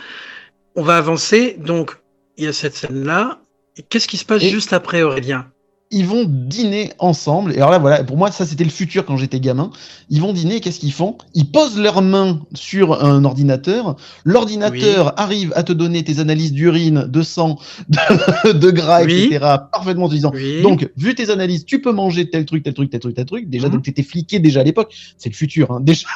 On 0.75 0.83
va 0.83 0.97
avancer, 0.97 1.55
donc 1.59 1.97
il 2.37 2.45
y 2.45 2.47
a 2.47 2.53
cette 2.53 2.75
scène-là. 2.75 3.39
Et 3.77 3.81
Qu'est-ce 3.83 4.07
qui 4.07 4.17
se 4.17 4.25
passe 4.25 4.43
Et- 4.43 4.49
juste 4.49 4.73
après 4.73 5.01
Aurélien? 5.03 5.47
Ils 5.91 6.07
vont 6.07 6.25
dîner 6.27 6.91
ensemble. 6.97 7.51
Et 7.53 7.57
alors 7.57 7.69
là, 7.69 7.77
voilà, 7.77 8.03
pour 8.03 8.17
moi, 8.17 8.31
ça 8.31 8.47
c'était 8.47 8.63
le 8.63 8.71
futur 8.71 9.05
quand 9.05 9.15
j'étais 9.15 9.39
gamin. 9.39 9.69
Ils 10.09 10.21
vont 10.21 10.33
dîner, 10.33 10.59
qu'est-ce 10.59 10.79
qu'ils 10.79 10.91
font? 10.91 11.17
Ils 11.35 11.51
posent 11.51 11.77
leurs 11.77 12.01
mains 12.01 12.41
sur 12.55 13.03
un 13.03 13.23
ordinateur. 13.25 13.95
L'ordinateur 14.23 15.13
arrive 15.19 15.53
à 15.55 15.61
te 15.61 15.71
donner 15.71 16.03
tes 16.03 16.17
analyses 16.19 16.51
d'urine, 16.51 17.05
de 17.07 17.21
sang, 17.21 17.59
de, 17.89 18.51
de 18.53 18.71
gras, 18.71 19.03
Oui. 19.03 19.25
etc. 19.31 19.45
parfaitement 19.71 20.05
en 20.05 20.09
te 20.09 20.15
disant. 20.15 20.31
Oui. 20.33 20.63
Donc, 20.63 20.89
vu 20.97 21.13
tes 21.13 21.29
analyses, 21.29 21.63
tu 21.63 21.79
peux 21.79 21.91
manger 21.91 22.27
tel 22.27 22.45
truc, 22.45 22.63
tel 22.63 22.73
truc, 22.73 22.89
tel 22.89 22.99
truc, 22.99 23.15
tel 23.15 23.25
truc. 23.25 23.47
Déjà, 23.49 23.67
Mhm. 23.67 23.73
donc 23.75 23.83
t'étais 23.83 24.01
fliqué 24.03 24.39
déjà 24.39 24.61
à 24.61 24.63
l'époque. 24.63 24.91
C'est 25.19 25.29
le 25.29 25.35
futur, 25.35 25.69
hein, 25.71 25.79
déjà, 25.83 26.07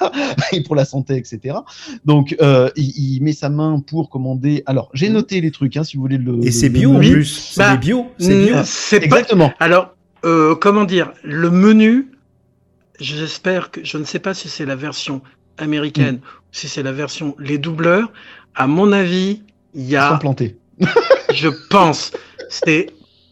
et 0.54 0.62
pour 0.62 0.76
la 0.76 0.86
santé, 0.86 1.18
etc. 1.18 1.56
Donc, 2.04 2.36
euh, 2.42 2.70
il, 2.76 3.16
il 3.16 3.22
met 3.22 3.34
sa 3.34 3.50
main 3.50 3.80
pour 3.86 4.10
commander. 4.10 4.64
Alors, 4.66 4.90
j'ai 4.96 5.08
Mhm. 5.10 5.14
noté 5.14 5.40
les 5.42 5.52
trucs, 5.52 5.78
hein, 5.78 5.84
si 5.84 5.98
vous 5.98 6.02
voulez 6.02 6.18
le. 6.18 6.44
Et 6.44 6.52
c'est 6.52 6.70
bio 6.70 6.94
en 6.96 6.98
Oui. 6.98 7.12
plus. 7.12 7.26
C'est 7.54 7.60
Bah, 7.62 7.78
bio. 7.78 8.08
C'est 8.18 8.44
bio. 8.46 8.56
C'est 8.66 9.00
pas- 9.02 9.06
Exactement. 9.06 9.52
Alors, 9.60 9.96
euh, 10.26 10.56
comment 10.56 10.84
dire, 10.84 11.12
le 11.24 11.50
menu, 11.50 12.12
j'espère 13.00 13.72
que, 13.72 13.84
je 13.84 13.98
ne 13.98 14.04
sais 14.04 14.20
pas 14.20 14.34
si 14.34 14.50
c'est 14.50 14.66
la 14.66 14.76
version 14.76 15.22
américaine, 15.58 16.16
Mm. 16.18 16.22
si 16.52 16.68
c'est 16.70 16.84
la 16.84 16.92
version 16.92 17.36
les 17.40 17.58
doubleurs. 17.58 18.12
À 18.56 18.68
mon 18.68 18.92
avis, 18.92 19.44
Il 19.74 19.84
y 19.84 19.90
Ils 19.94 20.00
sont 20.00 20.14
a, 20.16 20.18
plantés. 20.18 20.58
je 21.34 21.50
pense, 21.70 22.12
c'est, 22.50 22.88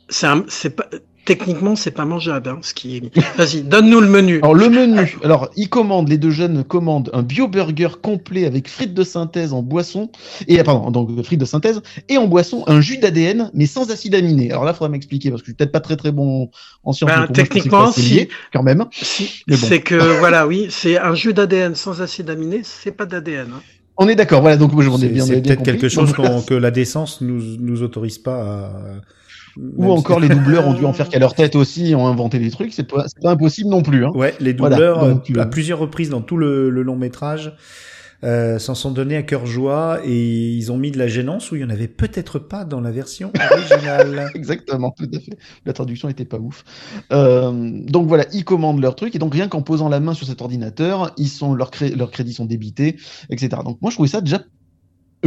c'est 0.10 0.28
un- 0.28 0.46
c'est 0.48 0.70
pas, 0.76 0.88
techniquement, 1.26 1.76
c'est 1.76 1.92
pas 1.92 2.06
mangeable, 2.06 2.50
hein, 2.50 2.60
ce 2.62 2.74
qui. 2.74 3.12
Vas-y, 3.38 3.62
donne-nous 3.64 4.00
le 4.00 4.08
menu. 4.08 4.38
Alors 4.38 4.54
le 4.54 4.70
menu, 4.70 5.18
alors 5.24 5.50
ils 5.56 5.70
commandent, 5.70 6.08
les 6.10 6.18
deux 6.18 6.30
jeunes 6.32 6.64
commandent 6.64 7.10
un 7.14 7.24
bio 7.24 7.48
burger 7.48 7.90
complet 8.02 8.46
avec 8.46 8.68
frites 8.70 8.94
de 8.94 9.04
synthèse 9.04 9.52
en 9.54 9.62
boisson 9.62 10.10
et 10.48 10.60
ah, 10.60 10.64
pardon 10.64 10.92
donc 10.92 11.22
frites 11.24 11.40
de 11.40 11.46
synthèse 11.46 11.82
et 12.10 12.18
en 12.18 12.28
boisson 12.28 12.64
un 12.68 12.80
jus 12.82 12.98
d'ADN 12.98 13.50
mais 13.54 13.66
sans 13.66 13.92
acide 13.92 14.16
aminé. 14.16 14.52
Alors 14.52 14.64
là, 14.64 14.72
il 14.72 14.76
faudra 14.76 14.90
m'expliquer 14.90 15.30
parce 15.30 15.42
que 15.42 15.48
je 15.48 15.52
suis 15.52 15.56
peut-être 15.56 15.72
pas 15.72 15.80
très 15.82 15.98
très 15.98 16.12
bon 16.12 16.50
en 16.84 16.94
sciences. 16.94 17.10
Ben, 17.12 17.28
techniquement, 17.28 17.92
si- 17.92 18.28
quand 18.54 18.64
même. 18.64 18.86
Si, 18.92 19.44
bon. 19.48 19.56
c'est 19.58 19.82
que, 19.82 19.96
voilà, 20.20 20.48
oui, 20.48 20.68
c'est 20.70 20.98
un 20.98 21.16
jus 21.16 21.34
d'ADN 21.34 21.76
sans 21.76 22.02
acide 22.02 22.30
aminé, 22.30 22.62
c'est 22.64 22.92
pas 22.92 23.06
d'ADN. 23.06 23.48
hein. 23.54 23.62
On 23.98 24.08
est 24.10 24.16
d'accord. 24.16 24.42
Voilà 24.42 24.58
donc 24.58 24.74
moi 24.74 24.84
je 24.84 24.90
m'en 24.90 24.98
ai 24.98 25.02
C'est 25.02 25.08
bien, 25.08 25.26
c'est 25.26 25.42
peut-être 25.42 25.64
quelque 25.64 25.88
chose 25.88 26.14
Donc, 26.14 26.46
que 26.48 26.54
la 26.54 26.70
décence 26.72 27.22
nous 27.22 27.42
nous 27.60 27.82
autorise 27.82 28.18
pas 28.18 28.42
à. 28.42 28.72
Ou 29.58 29.92
encore 29.92 30.22
si- 30.22 30.28
les 30.28 30.36
doubleurs 30.36 30.68
ont 30.68 30.74
dû 30.74 30.86
en 30.86 30.94
faire 30.94 31.08
qu'à 31.10 31.20
leur 31.20 31.34
tête 31.34 31.56
aussi, 31.56 31.96
ont 31.96 32.08
inventé 32.08 32.40
des 32.40 32.52
trucs. 32.52 32.74
C'est 32.74 32.88
pas, 32.88 33.06
pas 33.22 33.32
impossible 33.32 33.70
non 33.70 33.82
plus. 33.82 34.06
Hein. 34.06 34.12
Ouais, 34.16 34.34
les 34.40 34.54
Voilà, 34.54 34.76
doubleurs, 34.76 35.08
donc, 35.08 35.30
euh, 35.32 35.40
à 35.42 35.46
plusieurs 35.46 35.80
reprises 35.80 36.10
dans 36.10 36.22
tout 36.22 36.38
le, 36.38 36.70
le 36.70 36.82
long 36.84 36.96
métrage, 36.98 37.54
euh, 38.24 38.58
s'en 38.60 38.76
sont 38.76 38.92
donnés 38.92 39.18
à 39.18 39.24
cœur 39.24 39.46
joie 39.46 40.00
et 40.04 40.50
ils 40.54 40.72
ont 40.72 40.78
mis 40.78 40.90
de 40.90 40.98
la 40.98 41.08
gênance 41.08 41.52
où 41.52 41.56
il 41.58 41.62
y 41.62 41.66
en 41.66 41.70
avait 41.70 41.88
peut-être 41.90 42.40
pas 42.40 42.64
dans 42.66 42.82
la 42.82 42.90
version 42.92 43.32
originale. 43.52 44.32
Exactement, 44.36 44.92
tout 44.98 45.08
à 45.14 45.20
fait. 45.20 45.38
La 45.66 45.74
traduction 45.74 46.10
était 46.10 46.26
pas 46.26 46.38
ouf. 46.40 46.64
Euh, 47.12 47.52
donc 47.88 48.08
voilà, 48.08 48.26
ils 48.34 48.44
commandent 48.46 48.82
leur 48.82 48.96
truc 48.96 49.16
et 49.16 49.20
donc 49.20 49.34
rien 49.34 49.48
qu'en 49.48 49.62
posant 49.62 49.90
la 49.90 50.00
main 50.00 50.14
sur 50.14 50.26
cet 50.26 50.42
ordinateur, 50.42 51.14
ils 51.18 51.28
sont 51.28 51.54
leurs 51.54 51.72
cré- 51.72 51.94
leurs 51.96 52.10
crédits 52.10 52.34
sont 52.34 52.46
débités, 52.46 52.96
etc. 53.30 53.62
Donc 53.64 53.80
moi 53.82 53.92
je 53.92 53.96
trouvais 53.98 54.10
ça 54.10 54.22
déjà 54.22 54.40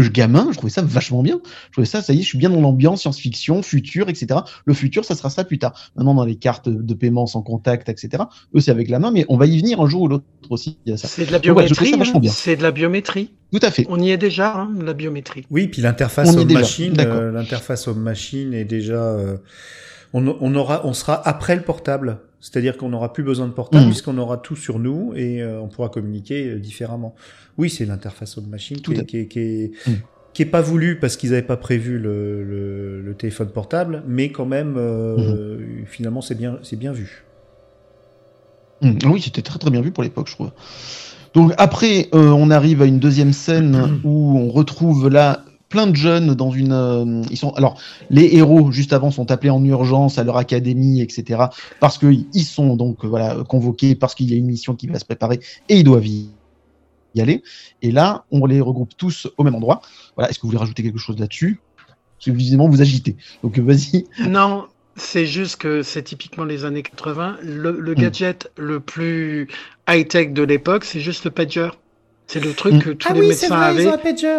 gamin, 0.02 0.48
je 0.52 0.56
trouvais 0.56 0.72
ça 0.72 0.82
vachement 0.82 1.22
bien. 1.22 1.40
Je 1.66 1.72
trouvais 1.72 1.86
ça, 1.86 2.00
ça 2.02 2.12
y 2.12 2.18
est, 2.18 2.22
je 2.22 2.26
suis 2.26 2.38
bien 2.38 2.50
dans 2.50 2.60
l'ambiance 2.60 3.00
science-fiction, 3.02 3.62
futur, 3.62 4.08
etc. 4.08 4.40
Le 4.64 4.74
futur, 4.74 5.04
ça 5.04 5.14
sera 5.14 5.30
ça 5.30 5.44
plus 5.44 5.58
tard. 5.58 5.74
Maintenant, 5.96 6.14
dans 6.14 6.24
les 6.24 6.36
cartes 6.36 6.68
de 6.68 6.94
paiement 6.94 7.26
sans 7.26 7.42
contact, 7.42 7.88
etc. 7.88 8.22
Eux, 8.54 8.60
c'est 8.60 8.70
avec 8.70 8.88
la 8.88 8.98
main, 9.00 9.10
mais 9.10 9.26
on 9.28 9.36
va 9.36 9.46
y 9.46 9.58
venir 9.58 9.80
un 9.80 9.88
jour 9.88 10.02
ou 10.02 10.08
l'autre 10.08 10.24
aussi. 10.50 10.78
C'est 10.96 11.26
de 11.26 11.32
la 11.32 11.38
ouais, 11.38 11.40
biométrie. 11.40 11.94
hein. 11.94 12.20
C'est 12.32 12.56
de 12.56 12.62
la 12.62 12.70
biométrie. 12.70 13.32
Tout 13.52 13.60
à 13.62 13.70
fait. 13.70 13.86
On 13.88 13.98
y 14.00 14.10
est 14.10 14.18
déjà, 14.18 14.54
hein, 14.56 14.70
la 14.84 14.92
biométrie. 14.92 15.46
Oui, 15.50 15.68
puis 15.68 15.82
l'interface 15.82 16.36
homme-machine, 16.36 16.92
d'accord. 16.92 17.16
euh, 17.16 17.32
l'interface 17.32 17.88
homme-machine 17.88 18.54
est 18.54 18.64
déjà. 18.64 18.94
euh, 19.02 19.38
on, 20.12 20.26
on 20.40 20.54
aura, 20.54 20.86
on 20.86 20.92
sera 20.92 21.26
après 21.28 21.56
le 21.56 21.62
portable, 21.62 22.20
c'est-à-dire 22.40 22.76
qu'on 22.76 22.88
n'aura 22.90 23.12
plus 23.12 23.22
besoin 23.24 23.46
de 23.48 23.52
portable 23.52 23.84
Mhm. 23.84 23.90
puisqu'on 23.90 24.18
aura 24.18 24.36
tout 24.38 24.56
sur 24.56 24.78
nous 24.78 25.12
et 25.16 25.42
euh, 25.42 25.60
on 25.60 25.68
pourra 25.68 25.88
communiquer 25.88 26.46
euh, 26.48 26.58
différemment. 26.58 27.14
Oui, 27.56 27.68
c'est 27.70 27.84
l'interface 27.84 28.38
homme-machine 28.38 28.80
qui, 28.80 28.92
est- 28.94 29.04
qui, 29.06 29.16
est- 29.18 29.26
qui 29.26 29.38
est 29.40 29.72
qui 30.34 30.42
est 30.42 30.46
pas 30.46 30.60
voulu 30.60 31.00
parce 31.00 31.16
qu'ils 31.16 31.30
n'avaient 31.30 31.42
pas 31.42 31.56
prévu 31.56 31.98
le, 31.98 32.44
le, 32.44 33.00
le 33.02 33.14
téléphone 33.14 33.48
portable, 33.48 34.04
mais 34.06 34.30
quand 34.30 34.46
même, 34.46 34.74
euh, 34.76 35.56
Mhm. 35.58 35.86
finalement, 35.86 36.20
c'est 36.20 36.36
bien, 36.36 36.58
c'est 36.62 36.76
bien 36.78 36.92
vu. 36.92 37.24
Mm, 38.82 38.98
Oui, 39.06 39.20
c'était 39.20 39.42
très 39.42 39.58
très 39.58 39.70
bien 39.70 39.80
vu 39.80 39.90
pour 39.90 40.04
l'époque, 40.04 40.28
je 40.28 40.34
trouve. 40.34 40.50
Donc 41.34 41.52
après, 41.58 42.08
on 42.12 42.50
arrive 42.50 42.82
à 42.82 42.84
une 42.86 43.00
deuxième 43.00 43.32
scène 43.32 44.00
où 44.04 44.38
on 44.38 44.48
retrouve 44.50 45.08
là 45.08 45.44
plein 45.68 45.86
de 45.86 45.96
jeunes 45.96 46.34
dans 46.34 46.50
une. 46.50 46.72
euh, 46.72 47.22
ils 47.30 47.36
sont 47.36 47.50
alors 47.50 47.78
les 48.10 48.34
héros 48.36 48.72
juste 48.72 48.92
avant 48.92 49.10
sont 49.10 49.30
appelés 49.30 49.50
en 49.50 49.62
urgence 49.64 50.18
à 50.18 50.24
leur 50.24 50.36
académie, 50.38 51.00
etc. 51.02 51.44
Parce 51.80 51.98
que 51.98 52.06
ils 52.06 52.44
sont 52.44 52.76
donc 52.76 53.04
euh, 53.04 53.08
voilà 53.08 53.36
convoqués 53.48 53.94
parce 53.94 54.14
qu'il 54.14 54.30
y 54.30 54.34
a 54.34 54.36
une 54.36 54.46
mission 54.46 54.74
qui 54.74 54.86
va 54.86 54.98
se 54.98 55.04
préparer 55.04 55.40
et 55.68 55.76
ils 55.76 55.84
doivent 55.84 56.06
y 56.06 56.30
aller. 57.18 57.42
Et 57.82 57.90
là, 57.90 58.24
on 58.30 58.46
les 58.46 58.60
regroupe 58.60 58.92
tous 58.96 59.26
au 59.38 59.42
même 59.44 59.54
endroit. 59.56 59.80
Voilà. 60.16 60.30
Est-ce 60.30 60.38
que 60.38 60.42
vous 60.42 60.48
voulez 60.50 60.58
rajouter 60.60 60.82
quelque 60.84 60.98
chose 60.98 61.18
là-dessus? 61.18 61.60
Parce 61.86 62.26
que 62.26 62.30
visiblement 62.30 62.68
vous 62.68 62.80
agitez. 62.80 63.16
Donc 63.42 63.58
euh, 63.58 63.62
vas-y. 63.62 64.04
Non, 64.28 64.66
c'est 64.96 65.26
juste 65.26 65.56
que 65.56 65.82
c'est 65.82 66.02
typiquement 66.02 66.44
les 66.44 66.64
années 66.64 66.82
80. 66.82 67.38
Le, 67.42 67.72
le 67.78 67.92
Mm. 67.92 67.94
gadget 67.94 68.50
le 68.56 68.80
plus 68.80 69.48
high-tech 69.88 70.32
de 70.32 70.42
l'époque, 70.42 70.84
c'est 70.84 71.00
juste 71.00 71.24
le 71.24 71.30
pager. 71.30 71.68
C'est 72.26 72.40
le 72.44 72.52
truc 72.54 72.74
Mm. 72.74 72.78
que 72.80 72.90
tous 72.90 73.12
les 73.14 73.20
médecins 73.28 73.60
avaient. 73.60 73.96
pager. 73.98 74.38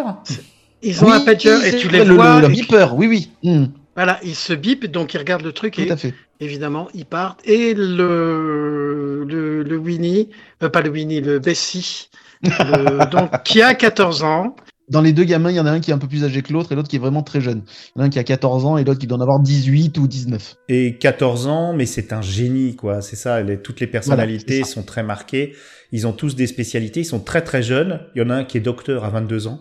Ils 0.82 1.04
ont 1.04 1.10
un 1.12 1.18
Oui, 1.18 1.24
pager 1.24 1.50
et 1.68 1.76
tu 1.76 1.88
les 1.88 2.04
le, 2.04 2.14
vois. 2.14 2.40
le, 2.40 2.48
le 2.48 2.52
beeper, 2.54 2.94
oui 2.96 3.06
oui. 3.06 3.30
Mm, 3.42 3.66
Voilà, 3.94 4.18
ils 4.22 4.34
se 4.34 4.52
bipent, 4.52 4.86
donc 4.86 5.14
ils 5.14 5.18
regardent 5.18 5.44
le 5.44 5.52
truc 5.52 5.74
tout 5.74 5.82
et 5.82 5.90
à 5.90 5.96
fait. 5.96 6.14
évidemment 6.40 6.88
ils 6.94 7.04
partent. 7.06 7.40
Et 7.46 7.74
le, 7.74 9.24
le, 9.28 9.62
le 9.62 9.76
Winnie, 9.76 10.30
euh, 10.62 10.68
pas 10.68 10.80
le 10.80 10.90
Winnie, 10.90 11.20
le 11.20 11.38
Bessie, 11.38 12.08
le- 12.42 13.04
donc, 13.10 13.30
qui 13.44 13.60
a 13.62 13.74
14 13.74 14.22
ans. 14.22 14.56
dans 14.88 15.02
les 15.02 15.12
deux 15.12 15.24
gamins, 15.24 15.50
il 15.50 15.56
y 15.56 15.60
en 15.60 15.66
a 15.66 15.70
un 15.70 15.80
qui 15.80 15.90
est 15.90 15.94
un 15.94 15.98
peu 15.98 16.08
plus 16.08 16.24
âgé 16.24 16.42
que 16.42 16.52
l'autre 16.52 16.72
et 16.72 16.74
l'autre 16.74 16.88
qui 16.88 16.96
est 16.96 17.00
vraiment 17.00 17.22
très 17.22 17.40
jeune. 17.40 17.62
Il 17.94 17.98
y 17.98 18.00
en 18.00 18.04
a 18.04 18.06
un 18.06 18.10
qui 18.10 18.18
a 18.18 18.24
14 18.24 18.64
ans 18.64 18.76
et 18.78 18.84
l'autre 18.84 18.98
qui 18.98 19.06
doit 19.06 19.18
en 19.18 19.20
avoir 19.20 19.40
18 19.40 19.98
ou 19.98 20.08
19. 20.08 20.56
Et 20.68 20.96
14 20.98 21.46
ans, 21.46 21.74
mais 21.74 21.86
c'est 21.86 22.12
un 22.12 22.22
génie, 22.22 22.74
quoi. 22.76 23.00
C'est 23.02 23.16
ça. 23.16 23.42
les- 23.42 23.60
toutes 23.60 23.80
les 23.80 23.86
personnalités 23.86 24.60
Voilà, 24.60 24.66
sont 24.72 24.82
très 24.82 25.02
marquées. 25.02 25.54
Ils 25.92 26.06
ont 26.06 26.12
tous 26.12 26.34
des 26.36 26.46
spécialités. 26.46 27.00
Ils 27.00 27.04
sont 27.04 27.20
très 27.20 27.42
très 27.42 27.62
jeunes. 27.62 28.00
Il 28.14 28.22
y 28.22 28.24
en 28.24 28.30
a 28.30 28.34
un 28.34 28.44
qui 28.44 28.56
est 28.56 28.60
docteur 28.60 29.04
à 29.04 29.10
22 29.10 29.46
ans. 29.46 29.60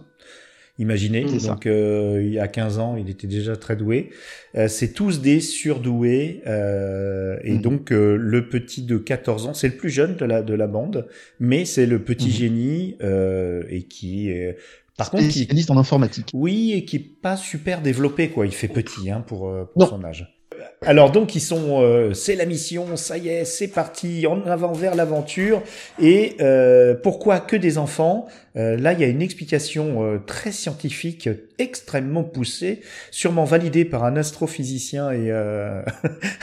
Imaginez. 0.80 1.26
Donc, 1.26 1.66
euh, 1.68 2.22
il 2.24 2.34
y 2.34 2.40
a 2.40 2.48
15 2.48 2.80
ans, 2.80 2.96
il 2.98 3.10
était 3.10 3.28
déjà 3.28 3.56
très 3.58 3.76
doué. 3.76 4.10
Euh, 4.56 4.68
c'est 4.68 4.94
tous 4.94 5.22
des 5.22 5.40
surdoués. 5.42 6.42
euh, 6.48 7.38
et 7.44 7.54
Mhm. 7.56 7.62
donc, 7.62 7.92
euh, 7.92 8.16
le 8.16 8.48
petit 8.50 8.82
de 8.84 8.98
14 8.98 9.46
ans, 9.46 9.54
c'est 9.54 9.68
le 9.68 9.76
plus 9.76 9.90
jeune 9.90 10.16
de 10.16 10.26
la, 10.26 10.42
de 10.42 10.54
la 10.54 10.68
bande, 10.68 11.08
mais 11.40 11.66
c'est 11.66 11.86
le 11.86 12.00
petit 12.04 12.28
Mhm. 12.30 12.34
génie 12.34 12.96
euh, 13.04 13.64
et 13.70 13.84
qui, 13.84 14.30
est- 14.30 14.58
par 14.98 15.12
contre, 15.12 15.28
qui, 15.28 15.48
en 15.70 15.78
informatique. 15.78 16.30
oui, 16.34 16.72
et 16.74 16.86
qui 16.86 16.96
est 16.96 17.22
pas 17.22 17.36
super 17.38 17.82
développé, 17.82 18.30
quoi. 18.30 18.46
Il 18.46 18.54
fait 18.54 18.68
petit, 18.70 19.12
hein, 19.12 19.22
pour, 19.22 19.50
euh, 19.50 19.66
pour 19.66 19.88
son 19.88 20.04
âge. 20.04 20.39
Alors 20.86 21.12
donc 21.12 21.36
ils 21.36 21.42
sont, 21.42 21.82
euh, 21.82 22.14
c'est 22.14 22.36
la 22.36 22.46
mission, 22.46 22.96
ça 22.96 23.18
y 23.18 23.30
est, 23.30 23.46
c'est 23.46 23.68
parti, 23.68 24.26
en 24.28 24.46
avant 24.48 24.72
vers 24.72 24.96
l'aventure. 24.96 25.62
Et 26.02 26.36
euh, 26.42 26.96
pourquoi 26.96 27.40
que 27.40 27.56
des 27.56 27.78
enfants? 27.78 28.28
Euh, 28.56 28.78
Là, 28.78 28.94
il 28.94 29.00
y 29.00 29.04
a 29.04 29.08
une 29.08 29.22
explication 29.22 30.04
euh, 30.04 30.18
très 30.18 30.52
scientifique, 30.52 31.30
extrêmement 31.58 32.24
poussée, 32.24 32.82
sûrement 33.12 33.44
validée 33.44 33.86
par 33.86 34.04
un 34.04 34.16
astrophysicien. 34.16 35.12
Et 35.12 35.32
euh... 35.32 35.82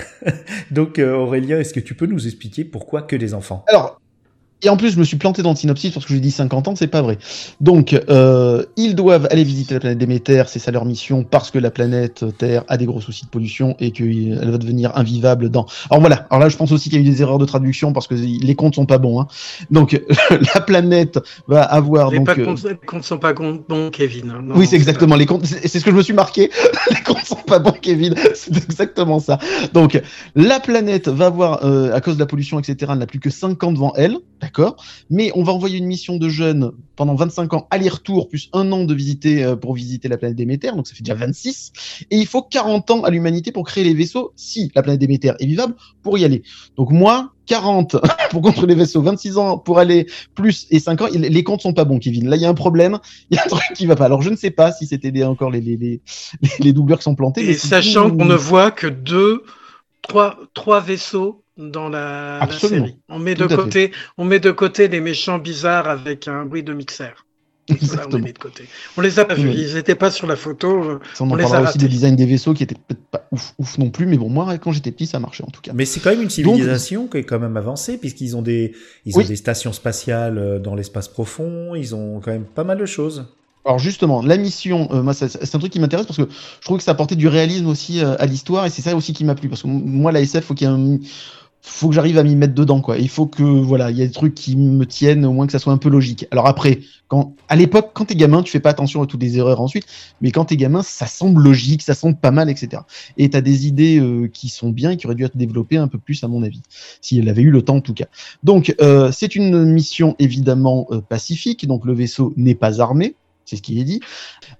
donc 0.70 0.98
Aurélien, 0.98 1.58
est-ce 1.58 1.74
que 1.74 1.80
tu 1.80 1.94
peux 1.94 2.06
nous 2.06 2.26
expliquer 2.26 2.64
pourquoi 2.64 3.02
que 3.02 3.16
des 3.16 3.34
enfants? 3.34 3.64
Et 4.66 4.68
en 4.68 4.76
plus, 4.76 4.90
je 4.90 4.98
me 4.98 5.04
suis 5.04 5.16
planté 5.16 5.42
dans 5.42 5.50
le 5.50 5.56
synopsis 5.56 5.92
parce 5.92 6.04
que 6.04 6.12
j'ai 6.12 6.18
dit 6.18 6.32
50 6.32 6.66
ans, 6.66 6.74
c'est 6.74 6.88
pas 6.88 7.02
vrai. 7.02 7.18
Donc, 7.60 7.98
euh, 8.08 8.64
ils 8.76 8.96
doivent 8.96 9.28
aller 9.30 9.44
visiter 9.44 9.74
la 9.74 9.80
planète 9.80 9.98
Déméter, 9.98 10.42
c'est 10.48 10.58
ça 10.58 10.72
leur 10.72 10.84
mission, 10.84 11.22
parce 11.22 11.52
que 11.52 11.58
la 11.60 11.70
planète 11.70 12.24
Terre 12.36 12.64
a 12.66 12.76
des 12.76 12.84
gros 12.84 13.00
soucis 13.00 13.24
de 13.24 13.30
pollution 13.30 13.76
et 13.78 13.92
qu'elle 13.92 14.50
va 14.50 14.58
devenir 14.58 14.96
invivable 14.96 15.50
dans. 15.50 15.66
Alors 15.88 16.00
voilà. 16.00 16.26
Alors 16.30 16.40
là, 16.40 16.48
je 16.48 16.56
pense 16.56 16.72
aussi 16.72 16.90
qu'il 16.90 17.00
y 17.00 17.04
a 17.04 17.06
eu 17.06 17.08
des 17.08 17.22
erreurs 17.22 17.38
de 17.38 17.44
traduction 17.44 17.92
parce 17.92 18.08
que 18.08 18.14
les 18.16 18.54
comptes 18.56 18.74
sont 18.74 18.86
pas 18.86 18.98
bons. 18.98 19.20
Hein. 19.20 19.28
Donc, 19.70 20.00
la 20.54 20.60
planète 20.60 21.20
va 21.46 21.62
avoir 21.62 22.10
Les, 22.10 22.16
donc. 22.18 22.26
pas 22.26 22.36
euh, 22.36 22.44
comptes, 22.44 22.64
les 22.64 22.74
comptes 22.74 23.04
sont 23.04 23.18
pas 23.18 23.34
bons, 23.34 23.90
Kevin. 23.92 24.30
hein. 24.30 24.40
Non, 24.42 24.56
oui, 24.56 24.66
c'est 24.66 24.70
pas- 24.70 24.80
exactement 24.80 25.14
les 25.14 25.26
comptes. 25.26 25.46
C'est 25.46 25.68
c'est 25.68 25.78
ce 25.78 25.84
que 25.84 25.90
je 25.92 25.96
me 25.96 26.02
suis 26.02 26.12
marqué. 26.14 26.50
les 26.90 27.02
comptes 27.02 27.24
sont 27.24 27.36
pas 27.36 27.60
bons, 27.60 27.70
Kevin. 27.80 28.14
C'est 28.34 28.56
exactement 28.56 29.20
ça. 29.20 29.38
Donc, 29.72 30.00
la 30.34 30.58
planète 30.58 31.08
va 31.08 31.26
avoir, 31.26 31.64
euh, 31.64 31.92
à 31.94 32.00
cause 32.00 32.14
de 32.14 32.20
la 32.20 32.26
pollution, 32.26 32.58
etc., 32.58 32.90
elle 32.92 32.98
n'a 32.98 33.06
plus 33.06 33.20
que 33.20 33.30
5 33.30 33.62
ans 33.62 33.72
devant 33.72 33.92
elle, 33.96 34.18
d'accord. 34.40 34.76
Mais 35.10 35.30
on 35.34 35.42
va 35.42 35.52
envoyer 35.52 35.78
une 35.78 35.86
mission 35.86 36.16
de 36.16 36.28
jeunes 36.28 36.72
pendant 36.96 37.14
25 37.14 37.54
ans 37.54 37.66
aller-retour 37.70 38.28
plus 38.28 38.48
un 38.52 38.70
an 38.72 38.84
de 38.84 38.94
visiter 38.94 39.44
euh, 39.44 39.56
pour 39.56 39.74
visiter 39.74 40.08
la 40.08 40.16
planète 40.16 40.36
Déméter, 40.36 40.70
donc 40.72 40.86
ça 40.86 40.94
fait 40.94 41.02
déjà 41.02 41.14
26. 41.14 41.72
Et 42.10 42.16
il 42.18 42.26
faut 42.26 42.42
40 42.42 42.90
ans 42.90 43.02
à 43.02 43.10
l'humanité 43.10 43.52
pour 43.52 43.64
créer 43.64 43.84
les 43.84 43.94
vaisseaux 43.94 44.32
si 44.36 44.70
la 44.74 44.82
planète 44.82 45.00
Déméter 45.00 45.32
est 45.38 45.46
vivable 45.46 45.74
pour 46.02 46.18
y 46.18 46.24
aller. 46.24 46.42
Donc 46.76 46.90
moi, 46.90 47.32
40 47.46 47.96
pour 48.30 48.42
construire 48.42 48.68
les 48.68 48.74
vaisseaux, 48.74 49.02
26 49.02 49.38
ans 49.38 49.58
pour 49.58 49.78
aller 49.78 50.06
plus 50.34 50.66
et 50.70 50.80
5 50.80 51.00
ans, 51.02 51.06
il- 51.12 51.20
les 51.22 51.44
comptes 51.44 51.62
sont 51.62 51.72
pas 51.74 51.84
bons, 51.84 51.98
Kevin. 51.98 52.28
Là, 52.28 52.36
il 52.36 52.42
y 52.42 52.44
a 52.44 52.48
un 52.48 52.54
problème, 52.54 52.98
il 53.30 53.36
y 53.36 53.38
a 53.38 53.44
un 53.44 53.48
truc 53.48 53.62
qui 53.74 53.86
va 53.86 53.96
pas. 53.96 54.04
Alors 54.06 54.22
je 54.22 54.30
ne 54.30 54.36
sais 54.36 54.50
pas 54.50 54.72
si 54.72 54.86
c'était 54.86 55.10
des- 55.12 55.24
encore 55.24 55.50
les, 55.50 55.60
les, 55.60 55.76
les, 55.76 56.00
les, 56.60 56.72
doubleurs 56.72 56.98
qui 56.98 57.04
sont 57.04 57.14
plantés. 57.14 57.42
mais 57.42 57.50
Et 57.50 57.54
c'est 57.54 57.68
sachant 57.68 58.10
qu'on 58.10 58.24
ne 58.24 58.34
voit 58.34 58.70
que 58.70 58.86
deux, 58.86 59.42
trois, 60.02 60.38
trois 60.54 60.80
vaisseaux 60.80 61.42
dans 61.56 61.88
la, 61.88 62.38
la 62.38 62.42
Absolument. 62.42 62.86
série. 62.86 62.96
On 63.08 63.18
met, 63.18 63.34
Tout 63.34 63.44
de 63.44 63.48
fait. 63.48 63.56
côté, 63.56 63.92
on 64.18 64.24
met 64.24 64.40
de 64.40 64.50
côté 64.50 64.88
les 64.88 65.00
méchants 65.00 65.38
bizarres 65.38 65.88
avec 65.88 66.28
un 66.28 66.44
bruit 66.44 66.62
de 66.62 66.72
mixeur. 66.72 67.24
Voilà, 67.68 67.74
on 67.80 67.82
les 67.82 67.84
Exactement. 67.84 68.24
met 68.24 68.32
de 68.32 68.38
côté. 68.38 68.64
On 68.96 69.00
les 69.00 69.18
a 69.18 69.24
pas 69.24 69.34
vus, 69.34 69.48
Oui. 69.48 69.56
ils 69.68 69.74
n'étaient 69.74 69.96
pas 69.96 70.12
sur 70.12 70.28
la 70.28 70.36
photo. 70.36 71.00
Ça, 71.14 71.24
on, 71.24 71.28
en 71.28 71.32
on 71.32 71.34
les 71.34 71.42
a 71.42 71.48
parlera 71.48 71.62
aussi 71.70 71.78
ratés. 71.78 71.78
des 71.80 71.88
designs 71.88 72.14
des 72.14 72.24
vaisseaux 72.26 72.54
qui 72.54 72.62
étaient 72.62 72.76
peut-être 72.76 73.02
pas 73.10 73.26
ouf, 73.32 73.54
ouf 73.58 73.78
non 73.78 73.90
plus, 73.90 74.06
mais 74.06 74.16
bon, 74.18 74.28
moi, 74.28 74.56
quand 74.58 74.70
j'étais 74.70 74.92
petit, 74.92 75.06
ça 75.06 75.18
marchait 75.18 75.42
en 75.42 75.48
tout 75.50 75.60
cas. 75.62 75.72
Mais 75.74 75.84
c'est 75.84 75.98
quand 75.98 76.10
même 76.10 76.22
une 76.22 76.30
civilisation 76.30 77.08
qui 77.08 77.16
est 77.18 77.24
quand 77.24 77.40
même 77.40 77.56
avancée 77.56 77.98
puisqu'ils 77.98 78.36
ont 78.36 78.42
des 78.42 78.72
ils 79.04 79.16
ont 79.16 79.18
Oui. 79.18 79.24
des 79.26 79.34
stations 79.34 79.72
spatiales 79.72 80.38
euh, 80.38 80.58
dans 80.60 80.76
l'espace 80.76 81.08
profond. 81.08 81.74
Ils 81.74 81.92
ont 81.96 82.20
quand 82.20 82.30
même 82.30 82.44
pas 82.44 82.62
mal 82.62 82.78
de 82.78 82.86
choses. 82.86 83.24
Alors 83.64 83.80
justement, 83.80 84.22
la 84.22 84.36
mission, 84.36 84.88
euh, 84.92 85.02
moi, 85.02 85.12
ça- 85.12 85.28
c'est 85.28 85.52
un 85.56 85.58
truc 85.58 85.72
qui 85.72 85.80
m'intéresse 85.80 86.06
parce 86.06 86.18
que 86.18 86.28
je 86.60 86.64
trouve 86.64 86.78
que 86.78 86.84
ça 86.84 86.92
apportait 86.92 87.16
du 87.16 87.26
réalisme 87.26 87.66
aussi 87.66 87.98
euh, 88.00 88.14
à 88.20 88.26
l'histoire 88.26 88.64
et 88.64 88.70
c'est 88.70 88.80
ça 88.82 88.94
aussi 88.94 89.12
qui 89.12 89.24
m'a 89.24 89.34
plu 89.34 89.48
parce 89.48 89.62
que 89.62 89.66
moi, 89.66 90.12
la 90.12 90.20
SF, 90.20 90.44
faut 90.44 90.54
qu'il 90.54 90.68
y 90.68 90.70
ait 90.70 90.72
un, 90.72 90.98
faut 91.68 91.88
que 91.88 91.94
j'arrive 91.94 92.16
à 92.16 92.22
m'y 92.22 92.36
mettre 92.36 92.54
dedans 92.54 92.80
quoi. 92.80 92.96
Il 92.96 93.08
faut 93.08 93.26
que 93.26 93.42
voilà, 93.42 93.90
il 93.90 93.98
y 93.98 94.02
a 94.02 94.06
des 94.06 94.12
trucs 94.12 94.34
qui 94.34 94.56
me 94.56 94.86
tiennent 94.86 95.24
au 95.24 95.32
moins 95.32 95.46
que 95.46 95.52
ça 95.52 95.58
soit 95.58 95.72
un 95.72 95.78
peu 95.78 95.88
logique. 95.88 96.26
Alors 96.30 96.46
après, 96.46 96.78
quand 97.08 97.34
à 97.48 97.56
l'époque, 97.56 97.90
quand 97.92 98.04
t'es 98.06 98.14
gamin, 98.14 98.42
tu 98.42 98.52
fais 98.52 98.60
pas 98.60 98.70
attention 98.70 99.02
à 99.02 99.06
toutes 99.06 99.20
les 99.20 99.36
erreurs 99.36 99.60
ensuite, 99.60 99.84
mais 100.20 100.30
quand 100.30 100.46
t'es 100.46 100.56
gamin, 100.56 100.82
ça 100.82 101.06
semble 101.06 101.42
logique, 101.42 101.82
ça 101.82 101.94
semble 101.94 102.16
pas 102.16 102.30
mal, 102.30 102.48
etc. 102.48 102.82
Et 103.16 103.30
t'as 103.30 103.40
des 103.40 103.66
idées 103.66 103.98
euh, 103.98 104.28
qui 104.28 104.48
sont 104.48 104.70
bien 104.70 104.92
et 104.92 104.96
qui 104.96 105.06
auraient 105.06 105.16
dû 105.16 105.24
être 105.24 105.36
développées 105.36 105.76
un 105.76 105.88
peu 105.88 105.98
plus 105.98 106.22
à 106.22 106.28
mon 106.28 106.42
avis, 106.44 106.62
si 107.00 107.18
elle 107.18 107.28
avait 107.28 107.42
eu 107.42 107.50
le 107.50 107.62
temps 107.62 107.76
en 107.76 107.80
tout 107.80 107.94
cas. 107.94 108.06
Donc 108.44 108.74
euh, 108.80 109.10
c'est 109.10 109.34
une 109.34 109.64
mission 109.64 110.14
évidemment 110.20 110.86
euh, 110.92 111.00
pacifique, 111.00 111.66
donc 111.66 111.84
le 111.84 111.94
vaisseau 111.94 112.32
n'est 112.36 112.54
pas 112.54 112.80
armé. 112.80 113.16
C'est 113.44 113.56
ce 113.56 113.62
qui 113.62 113.80
est 113.80 113.84
dit. 113.84 114.00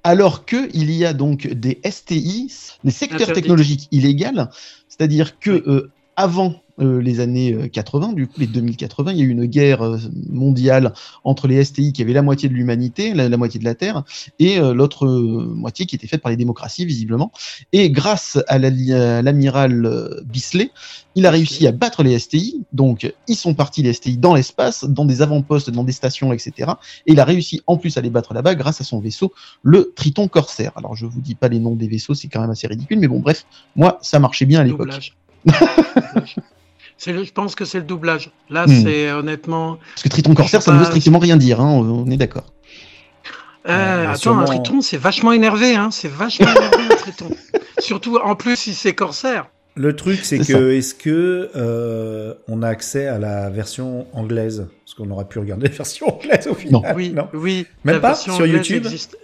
Alors 0.04 0.44
que 0.44 0.68
il 0.72 0.92
y 0.92 1.04
a 1.04 1.12
donc 1.12 1.48
des 1.48 1.80
STI, 1.88 2.52
des 2.84 2.90
secteurs 2.92 3.32
technologiques 3.32 3.88
illégaux, 3.90 4.44
c'est-à-dire 4.88 5.40
que 5.40 5.90
avant 6.14 6.54
euh, 6.80 7.00
les 7.00 7.20
années 7.20 7.54
euh, 7.54 7.68
80, 7.68 8.12
du 8.12 8.26
coup 8.26 8.40
les 8.40 8.46
2080, 8.46 9.12
il 9.12 9.18
y 9.18 9.20
a 9.22 9.24
eu 9.24 9.28
une 9.28 9.46
guerre 9.46 9.82
euh, 9.84 9.98
mondiale 10.28 10.92
entre 11.24 11.46
les 11.48 11.64
STI 11.64 11.92
qui 11.92 12.02
avaient 12.02 12.12
la 12.12 12.22
moitié 12.22 12.48
de 12.48 12.54
l'humanité, 12.54 13.14
la, 13.14 13.28
la 13.28 13.36
moitié 13.36 13.58
de 13.58 13.64
la 13.64 13.74
Terre, 13.74 14.04
et 14.38 14.58
euh, 14.58 14.74
l'autre 14.74 15.06
euh, 15.06 15.52
moitié 15.54 15.86
qui 15.86 15.96
était 15.96 16.06
faite 16.06 16.22
par 16.22 16.30
les 16.30 16.36
démocraties 16.36 16.84
visiblement. 16.84 17.32
Et 17.72 17.90
grâce 17.90 18.38
à 18.48 18.58
la- 18.58 18.68
à 18.68 19.22
l'amiral 19.22 19.86
euh, 19.86 20.22
Bisley, 20.26 20.70
il 21.14 21.24
a 21.24 21.30
réussi 21.30 21.66
à 21.66 21.72
battre 21.72 22.02
les 22.02 22.18
STI. 22.18 22.62
Donc 22.72 23.10
ils 23.26 23.36
sont 23.36 23.54
partis 23.54 23.82
les 23.82 23.92
STI 23.94 24.18
dans 24.18 24.34
l'espace, 24.34 24.84
dans 24.84 25.06
des 25.06 25.22
avant-postes, 25.22 25.70
dans 25.70 25.84
des 25.84 25.92
stations, 25.92 26.32
etc. 26.32 26.72
Et 27.06 27.12
il 27.12 27.20
a 27.20 27.24
réussi 27.24 27.62
en 27.66 27.78
plus 27.78 27.96
à 27.96 28.00
les 28.02 28.10
battre 28.10 28.34
là-bas 28.34 28.54
grâce 28.54 28.80
à 28.80 28.84
son 28.84 29.00
vaisseau, 29.00 29.32
le 29.62 29.92
Triton 29.96 30.28
Corsair. 30.28 30.72
Alors 30.76 30.94
je 30.94 31.06
vous 31.06 31.20
dis 31.22 31.34
pas 31.34 31.48
les 31.48 31.58
noms 31.58 31.74
des 31.74 31.88
vaisseaux, 31.88 32.14
c'est 32.14 32.28
quand 32.28 32.40
même 32.42 32.50
assez 32.50 32.66
ridicule, 32.66 32.98
mais 32.98 33.08
bon 33.08 33.20
bref, 33.20 33.46
moi 33.76 33.98
ça 34.02 34.18
marchait 34.18 34.44
bien 34.44 34.60
à 34.60 34.64
l'époque. 34.64 35.14
Le- 37.07 37.24
je 37.24 37.32
pense 37.32 37.55
que 37.55 37.64
c'est 37.64 37.78
le 37.78 37.84
doublage. 37.84 38.30
Là, 38.51 38.66
Hmm. 38.66 38.82
c'est 38.82 39.12
honnêtement. 39.12 39.78
Parce 39.94 40.03
que 40.03 40.09
Triton 40.09 40.34
Corsair, 40.34 40.62
ça 40.62 40.72
ne 40.72 40.78
veut 40.78 40.84
strictement 40.86 41.18
rien 41.18 41.36
dire, 41.36 41.61
hein, 41.61 41.68
on 41.70 42.09
est 42.11 42.16
d'accord. 42.16 42.53
Euh, 43.68 43.70
Euh, 43.72 44.09
attends, 44.09 44.16
sûrement- 44.16 44.40
un 44.42 44.44
triton, 44.44 44.80
c'est 44.80 44.97
vachement 44.97 45.32
énervé, 45.32 45.74
hein. 45.74 45.90
C'est 45.90 46.09
vachement 46.11 46.47
énervé, 46.49 46.84
un 46.90 46.97
triton. 46.97 47.28
Surtout, 47.78 48.16
en 48.16 48.34
plus, 48.36 48.57
si 48.57 48.74
c'est 48.74 48.94
corsaire. 48.94 49.49
Le 49.74 49.94
truc, 49.94 50.20
c'est 50.22 50.42
C'est 50.42 50.53
que 50.55 50.70
ça. 50.70 50.74
est-ce 50.74 50.94
que 50.94 51.51
euh, 51.55 52.32
on 52.49 52.62
a 52.62 52.68
accès 52.68 53.07
à 53.09 53.18
la 53.18 53.51
version 53.51 54.07
anglaise? 54.14 54.68
Parce 54.84 54.94
qu'on 54.94 55.11
aurait 55.11 55.26
pu 55.26 55.38
regarder 55.38 55.68
la 55.68 55.74
version 55.74 56.07
anglaise 56.16 56.47
au 56.47 56.55
final. 56.55 56.94
Oui, 56.97 57.11
non 57.11 57.28
oui. 57.34 57.66
Même 57.84 57.97
la 57.97 58.01
pas 58.01 58.14
sur 58.14 58.47
YouTube? 58.47 58.86
existe. 58.86 59.18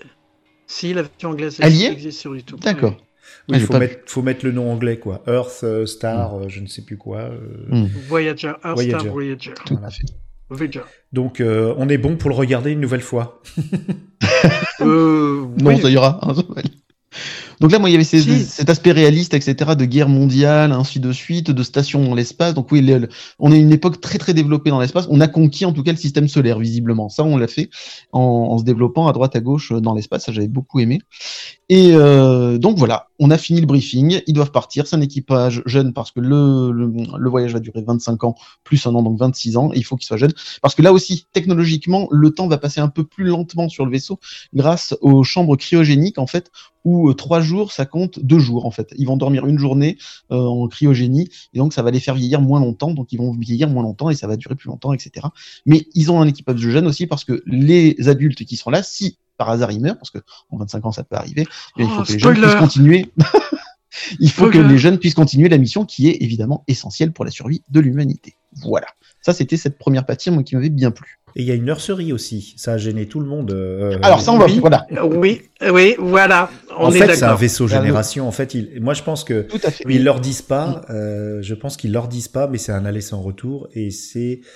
Si, 0.66 0.92
la 0.92 1.02
version 1.02 1.30
anglaise 1.30 1.56
Elle 1.60 1.74
y 1.74 1.84
est 1.84 1.92
existe 1.92 2.20
sur 2.20 2.34
YouTube. 2.36 2.58
D'accord. 2.60 2.94
Oui, 2.98 3.04
Ah, 3.50 3.56
il 3.56 3.60
faut 3.60 3.76
mettre, 3.78 3.98
faut 4.06 4.22
mettre 4.22 4.44
le 4.44 4.52
nom 4.52 4.70
anglais, 4.72 4.98
quoi. 4.98 5.22
Earth, 5.26 5.60
euh, 5.64 5.86
Star, 5.86 6.34
euh, 6.38 6.48
je 6.48 6.60
ne 6.60 6.66
sais 6.66 6.82
plus 6.82 6.96
quoi. 6.96 7.18
euh. 7.20 7.38
Oui. 7.70 7.88
Voyager, 8.08 8.48
Earth 8.48 8.74
Voyager. 8.74 8.98
Star 8.98 9.12
Voyager. 9.12 9.52
Tout 9.64 9.74
Voilà. 9.74 9.86
à 9.88 9.90
fait. 9.90 10.04
Voyager. 10.50 10.80
Donc, 11.12 11.40
euh, 11.40 11.74
on 11.78 11.88
est 11.88 11.98
bon 11.98 12.16
pour 12.16 12.30
le 12.30 12.36
regarder 12.36 12.70
une 12.72 12.80
nouvelle 12.80 13.00
fois. 13.02 13.40
Euh, 14.80 15.44
Non, 15.60 15.70
oui. 15.70 15.80
ça 15.80 15.88
ira. 15.90 16.20
Donc 17.62 17.70
là, 17.72 17.78
moi, 17.78 17.88
il 17.88 17.92
y 17.92 17.94
avait 17.94 18.04
ces- 18.04 18.20
Si. 18.22 18.40
cet 18.44 18.68
aspect 18.70 18.92
réaliste, 18.92 19.34
etc., 19.34 19.76
de 19.76 19.84
guerre 19.84 20.08
mondiale, 20.08 20.72
ainsi 20.72 21.00
de 21.00 21.12
suite, 21.12 21.50
de 21.52 21.62
stations 21.62 22.04
dans 22.04 22.14
l'espace. 22.14 22.54
Donc 22.54 22.72
oui, 22.72 22.82
le- 22.82 23.08
on 23.38 23.52
est 23.52 23.60
une 23.60 23.72
époque 23.72 24.00
très 24.00 24.18
très 24.18 24.34
développée 24.34 24.70
dans 24.70 24.80
l'espace. 24.80 25.06
On 25.10 25.20
a 25.20 25.28
conquis 25.28 25.64
en 25.64 25.72
tout 25.72 25.82
cas 25.84 25.92
le 25.92 25.96
système 25.96 26.28
solaire, 26.28 26.58
visiblement. 26.58 27.08
Ça, 27.08 27.24
on 27.24 27.36
l'a 27.36 27.46
fait 27.48 27.70
en, 28.12 28.20
en 28.20 28.58
se 28.58 28.64
développant 28.64 29.08
à 29.08 29.12
droite 29.12 29.36
à 29.36 29.40
gauche 29.40 29.72
euh, 29.72 29.80
dans 29.80 29.94
l'espace. 29.94 30.24
Ça, 30.26 30.32
j'avais 30.32 30.48
beaucoup 30.48 30.80
aimé. 30.80 31.00
Et 31.68 31.92
euh, 31.94 32.58
donc 32.58 32.76
voilà, 32.78 33.08
on 33.18 33.30
a 33.30 33.38
fini 33.38 33.60
le 33.60 33.66
briefing. 33.66 34.20
Ils 34.26 34.34
doivent 34.34 34.50
partir. 34.50 34.86
C'est 34.86 34.96
un 34.96 35.00
équipage 35.00 35.62
jeune 35.64 35.92
parce 35.94 36.10
que 36.10 36.20
le, 36.20 36.70
le, 36.72 36.92
le 37.18 37.30
voyage 37.30 37.52
va 37.52 37.60
durer 37.60 37.82
25 37.86 38.24
ans 38.24 38.34
plus 38.64 38.84
un 38.86 38.94
an, 38.94 39.02
donc 39.02 39.18
26 39.18 39.56
ans. 39.56 39.70
Et 39.72 39.78
il 39.78 39.84
faut 39.84 39.96
qu'il 39.96 40.06
soit 40.06 40.16
jeune 40.16 40.32
parce 40.60 40.74
que 40.74 40.82
là 40.82 40.92
aussi, 40.92 41.26
technologiquement, 41.32 42.08
le 42.10 42.30
temps 42.30 42.48
va 42.48 42.58
passer 42.58 42.80
un 42.80 42.88
peu 42.88 43.04
plus 43.04 43.24
lentement 43.24 43.68
sur 43.68 43.86
le 43.86 43.92
vaisseau 43.92 44.18
grâce 44.52 44.94
aux 45.00 45.22
chambres 45.22 45.56
cryogéniques 45.56 46.18
en 46.18 46.26
fait 46.26 46.50
où 46.84 47.08
euh, 47.08 47.14
trois 47.14 47.40
jours 47.40 47.72
ça 47.72 47.86
compte 47.86 48.18
deux 48.20 48.38
jours 48.38 48.66
en 48.66 48.70
fait. 48.70 48.92
Ils 48.96 49.06
vont 49.06 49.16
dormir 49.16 49.46
une 49.46 49.58
journée 49.58 49.98
euh, 50.30 50.36
en 50.36 50.68
cryogénie 50.68 51.28
et 51.54 51.58
donc 51.58 51.72
ça 51.72 51.82
va 51.82 51.90
les 51.90 52.00
faire 52.00 52.14
vieillir 52.14 52.40
moins 52.40 52.60
longtemps, 52.60 52.92
donc 52.92 53.12
ils 53.12 53.18
vont 53.18 53.32
vieillir 53.32 53.68
moins 53.68 53.82
longtemps 53.82 54.10
et 54.10 54.14
ça 54.14 54.26
va 54.26 54.36
durer 54.36 54.54
plus 54.54 54.68
longtemps, 54.68 54.92
etc. 54.92 55.26
Mais 55.66 55.86
ils 55.94 56.10
ont 56.10 56.20
un 56.20 56.26
équipage 56.26 56.60
de 56.60 56.70
jeunes 56.70 56.86
aussi 56.86 57.06
parce 57.06 57.24
que 57.24 57.42
les 57.46 58.08
adultes 58.08 58.44
qui 58.44 58.56
seront 58.56 58.70
là, 58.70 58.82
si 58.82 59.18
par 59.38 59.50
hasard 59.50 59.72
ils 59.72 59.80
meurent, 59.80 59.96
parce 59.98 60.10
que 60.10 60.18
en 60.50 60.58
25 60.58 60.86
ans 60.86 60.92
ça 60.92 61.04
peut 61.04 61.16
arriver, 61.16 61.46
eh 61.78 61.82
il 61.82 61.88
faut 61.88 62.00
Oh, 62.00 62.04
que 62.04 62.12
les 62.12 62.18
jeunes 62.18 62.40
puissent 62.40 62.54
continuer. 62.54 63.12
il 64.20 64.30
faut 64.30 64.48
que 64.50 64.58
les 64.58 64.78
jeunes 64.78 64.98
puissent 64.98 65.14
continuer 65.14 65.48
la 65.48 65.58
mission 65.58 65.84
qui 65.84 66.08
est 66.08 66.16
évidemment 66.22 66.64
essentielle 66.68 67.12
pour 67.12 67.24
la 67.24 67.30
survie 67.30 67.62
de 67.70 67.80
l'humanité. 67.80 68.36
Voilà. 68.62 68.86
Ça, 69.20 69.32
c'était 69.32 69.56
cette 69.56 69.78
première 69.78 70.04
partie 70.04 70.30
moi, 70.30 70.42
qui 70.42 70.56
m'avait 70.56 70.68
bien 70.68 70.90
plu. 70.90 71.18
Et 71.36 71.42
il 71.42 71.48
y 71.48 71.50
a 71.50 71.54
une 71.54 71.64
nurserie 71.64 72.12
aussi. 72.12 72.54
Ça 72.58 72.72
a 72.74 72.78
gêné 72.78 73.06
tout 73.06 73.20
le 73.20 73.26
monde. 73.26 73.52
euh, 73.52 73.98
Alors, 74.02 74.20
ça, 74.20 74.32
on 74.32 74.38
va, 74.38 74.44
oui. 74.46 74.58
voilà. 74.58 74.86
Euh, 74.92 75.02
Oui, 75.04 75.42
oui, 75.70 75.94
voilà. 75.98 76.50
On 76.76 76.86
en 76.86 76.92
est 76.92 76.98
fait, 76.98 77.14
c'est 77.14 77.24
un 77.24 77.34
vaisseau 77.34 77.66
génération. 77.68 78.28
En 78.28 78.32
fait, 78.32 78.52
il... 78.54 78.80
moi, 78.82 78.92
je 78.94 79.02
pense 79.02 79.24
que 79.24 79.42
Tout 79.42 79.60
à 79.62 79.70
fait. 79.70 79.84
ils 79.88 80.04
leur 80.04 80.20
disent 80.20 80.42
pas. 80.42 80.82
euh, 80.90 81.38
je 81.40 81.54
pense 81.54 81.76
qu'ils 81.78 81.92
leur 81.92 82.08
disent 82.08 82.28
pas, 82.28 82.48
mais 82.48 82.58
c'est 82.58 82.72
un 82.72 82.84
aller 82.84 83.00
sans 83.00 83.22
retour 83.22 83.68
et 83.72 83.90
c'est 83.90 84.40
euh, 84.42 84.46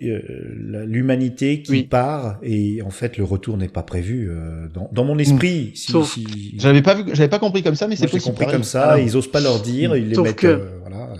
l'humanité 0.00 1.62
qui 1.62 1.70
Oui. 1.72 1.82
part 1.84 2.38
et 2.42 2.82
en 2.82 2.90
fait, 2.90 3.16
le 3.18 3.24
retour 3.24 3.56
n'est 3.56 3.68
pas 3.68 3.82
prévu 3.82 4.28
euh, 4.30 4.68
dans, 4.72 4.88
dans 4.92 5.04
mon 5.04 5.18
esprit. 5.18 5.72
Si, 5.74 5.92
Sauf- 5.92 6.12
si- 6.14 6.54
J'avais 6.58 6.82
pas 6.82 6.94
vu, 6.94 7.04
j'avais 7.14 7.28
pas 7.28 7.38
compris 7.38 7.62
comme 7.62 7.74
ça, 7.74 7.86
mais 7.88 7.96
c'est 7.96 8.06
possible. 8.06 8.22
compris 8.24 8.44
pareil. 8.44 8.54
comme 8.56 8.64
ça. 8.64 8.84
Alors, 8.90 8.98
Ils 9.06 9.16
osent 9.16 9.30
pas 9.30 9.40
leur 9.40 9.60
dire. 9.60 9.96
Ils 9.96 10.08
les 10.08 10.14
Sauf 10.14 10.26
mettent. 10.26 10.36
que- 10.36 10.46
euh, 10.46 10.78
voilà. 10.80 11.14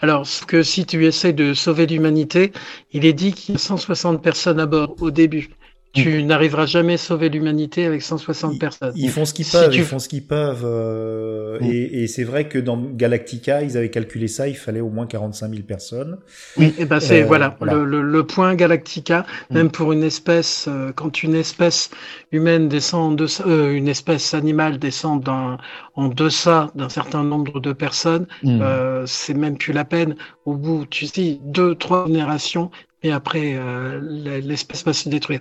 Alors, 0.00 0.26
sauf 0.26 0.46
que 0.46 0.62
si 0.62 0.84
tu 0.84 1.06
essaies 1.06 1.32
de 1.32 1.54
sauver 1.54 1.86
l'humanité, 1.86 2.52
il 2.92 3.04
est 3.04 3.12
dit 3.12 3.32
qu'il 3.32 3.54
y 3.54 3.56
a 3.56 3.60
160 3.60 4.20
personnes 4.22 4.58
à 4.58 4.66
bord 4.66 4.96
au 5.00 5.10
début. 5.12 5.50
Tu 5.92 6.22
n'arriveras 6.22 6.66
jamais 6.66 6.94
à 6.94 6.98
sauver 6.98 7.28
l'humanité 7.30 7.84
avec 7.84 8.02
160 8.02 8.58
personnes. 8.60 8.92
Ils 8.94 9.10
font 9.10 9.24
ce 9.24 9.34
qu'ils 9.34 9.44
Si 9.44 9.52
peuvent, 9.52 9.70
tu- 9.70 9.78
ils 9.80 9.84
font 9.84 9.98
ce 9.98 10.08
qu'ils 10.08 10.24
peuvent. 10.24 10.62
euh, 10.64 11.58
Mm. 11.60 11.64
et, 11.64 12.02
et 12.02 12.06
c'est 12.06 12.22
vrai 12.22 12.48
que 12.48 12.58
dans 12.58 12.76
Galactica, 12.80 13.62
ils 13.62 13.76
avaient 13.76 13.90
calculé 13.90 14.28
ça, 14.28 14.46
il 14.46 14.56
fallait 14.56 14.80
au 14.80 14.88
moins 14.88 15.06
45 15.06 15.50
000 15.50 15.62
personnes. 15.64 16.18
Oui, 16.56 16.72
et 16.78 16.84
ben 16.84 17.00
c'est 17.00 17.22
Euh, 17.22 17.26
voilà, 17.26 17.56
voilà. 17.58 17.74
Le, 17.74 17.84
le- 17.84 18.02
le 18.02 18.26
point 18.26 18.54
Galactica, 18.54 19.26
Mm. 19.50 19.54
même 19.54 19.70
pour 19.70 19.92
une 19.92 20.04
espèce, 20.04 20.66
euh, 20.68 20.92
quand 20.94 21.22
une 21.24 21.34
espèce 21.34 21.90
humaine 22.30 22.68
descend 22.68 23.12
en 23.12 23.14
deçà, 23.16 23.44
euh, 23.48 23.72
une 23.72 23.88
espèce 23.88 24.32
animale 24.34 24.78
descend 24.78 25.22
dans- 25.22 25.58
en 25.96 26.08
deçà 26.08 26.70
d'un 26.76 26.88
certain 26.88 27.24
nombre 27.24 27.60
de 27.60 27.72
personnes, 27.72 28.26
hmm. 28.44 28.60
euh, 28.62 29.04
c'est 29.06 29.34
même 29.34 29.56
plus 29.58 29.72
la 29.72 29.84
peine. 29.84 30.14
Au 30.46 30.54
bout, 30.54 30.86
tu 30.88 31.06
sais, 31.06 31.38
deux, 31.44 31.74
trois 31.74 32.06
générations, 32.06 32.70
et 33.02 33.12
après 33.12 33.54
euh, 33.56 34.00
l'espèce 34.40 34.84
va 34.84 34.92
se 34.92 35.08
détruire. 35.08 35.40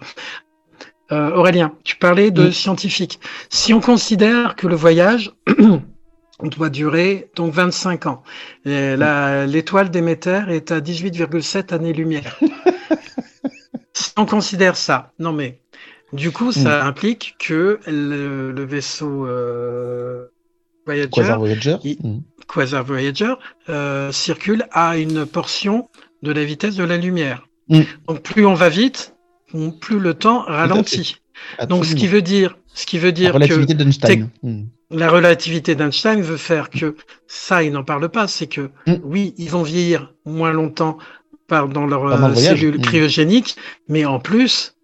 Euh, 1.12 1.32
Aurélien, 1.36 1.74
tu 1.84 1.95
parlais 1.95 2.30
de 2.32 2.45
Oui. 2.47 2.53
scientifiques. 2.53 3.20
Si 3.49 3.74
on 3.74 3.82
considère 3.82 4.55
que 4.55 4.68
le 4.68 4.76
voyage 4.76 5.32
doit 6.43 6.70
durer 6.70 7.32
donc 7.36 7.53
25 7.53 8.05
ans, 8.05 8.24
et 8.66 8.95
l'étoile 9.47 9.89
Déméter 9.89 10.43
est 10.49 10.72
à 10.72 10.80
18,7 10.82 11.74
années-lumière. 11.74 12.39
si 13.93 14.12
on 14.18 14.26
considère 14.26 14.76
ça, 14.78 15.12
non 15.20 15.34
mais 15.34 15.62
du 16.14 16.32
coup, 16.32 16.51
ça 16.51 16.86
implique 16.86 17.36
que 17.39 17.80
le, 17.86 18.51
le 18.51 18.66
vaisseau 18.66 19.28
euh, 19.28 20.26
Voyager, 20.86 21.10
Quasar 21.12 21.38
Voyager. 21.39 21.78
il-. 21.84 22.22
Quasar 22.47 22.84
Voyager 22.84 23.34
euh, 23.70 24.12
circule 24.12 24.66
à 24.72 24.97
une 24.97 25.26
portion 25.28 25.89
de 26.24 26.32
la 26.32 26.43
vitesse 26.45 26.76
de 26.76 26.84
la 26.84 26.97
lumière. 26.97 27.47
Mm. 27.70 27.82
Donc 28.07 28.22
plus 28.22 28.45
on 28.45 28.53
va 28.53 28.70
vite, 28.70 29.15
plus 29.80 29.99
le 29.99 30.13
temps 30.13 30.41
ralentit. 30.41 31.17
Donc 31.67 31.86
ce 31.86 31.95
qui 31.95 32.07
veut 32.07 32.22
dire, 32.22 32.57
ce 32.74 32.86
qui 32.86 32.97
veut 32.97 33.07
La 33.07 33.11
dire 33.11 33.32
que 33.32 33.36
relativité 33.38 33.74
d'Einstein. 33.74 34.30
Hmm. 34.43 34.63
la 34.91 35.09
relativité 35.09 35.76
d'Einstein 35.76 36.22
veut 36.22 36.38
faire 36.38 36.70
que 36.70 36.95
ça, 37.28 37.63
il 37.63 37.72
n'en 37.72 37.84
parle 37.84 38.09
pas, 38.09 38.28
c'est 38.28 38.47
que 38.47 38.70
Mm. 38.88 38.95
oui, 39.03 39.34
ils 39.38 39.49
vont 39.49 39.63
vieillir 39.63 40.13
moins 40.26 40.51
longtemps 40.51 40.97
par, 41.47 41.67
dans 41.67 41.86
leur 41.88 42.01
Pendant 42.01 42.28
le 42.28 42.34
euh, 42.34 42.36
cellule 42.36 42.78
Mm. 42.78 42.82
cryogénique, 42.82 43.55
mais 43.88 44.05
en 44.05 44.20
plus, 44.20 44.76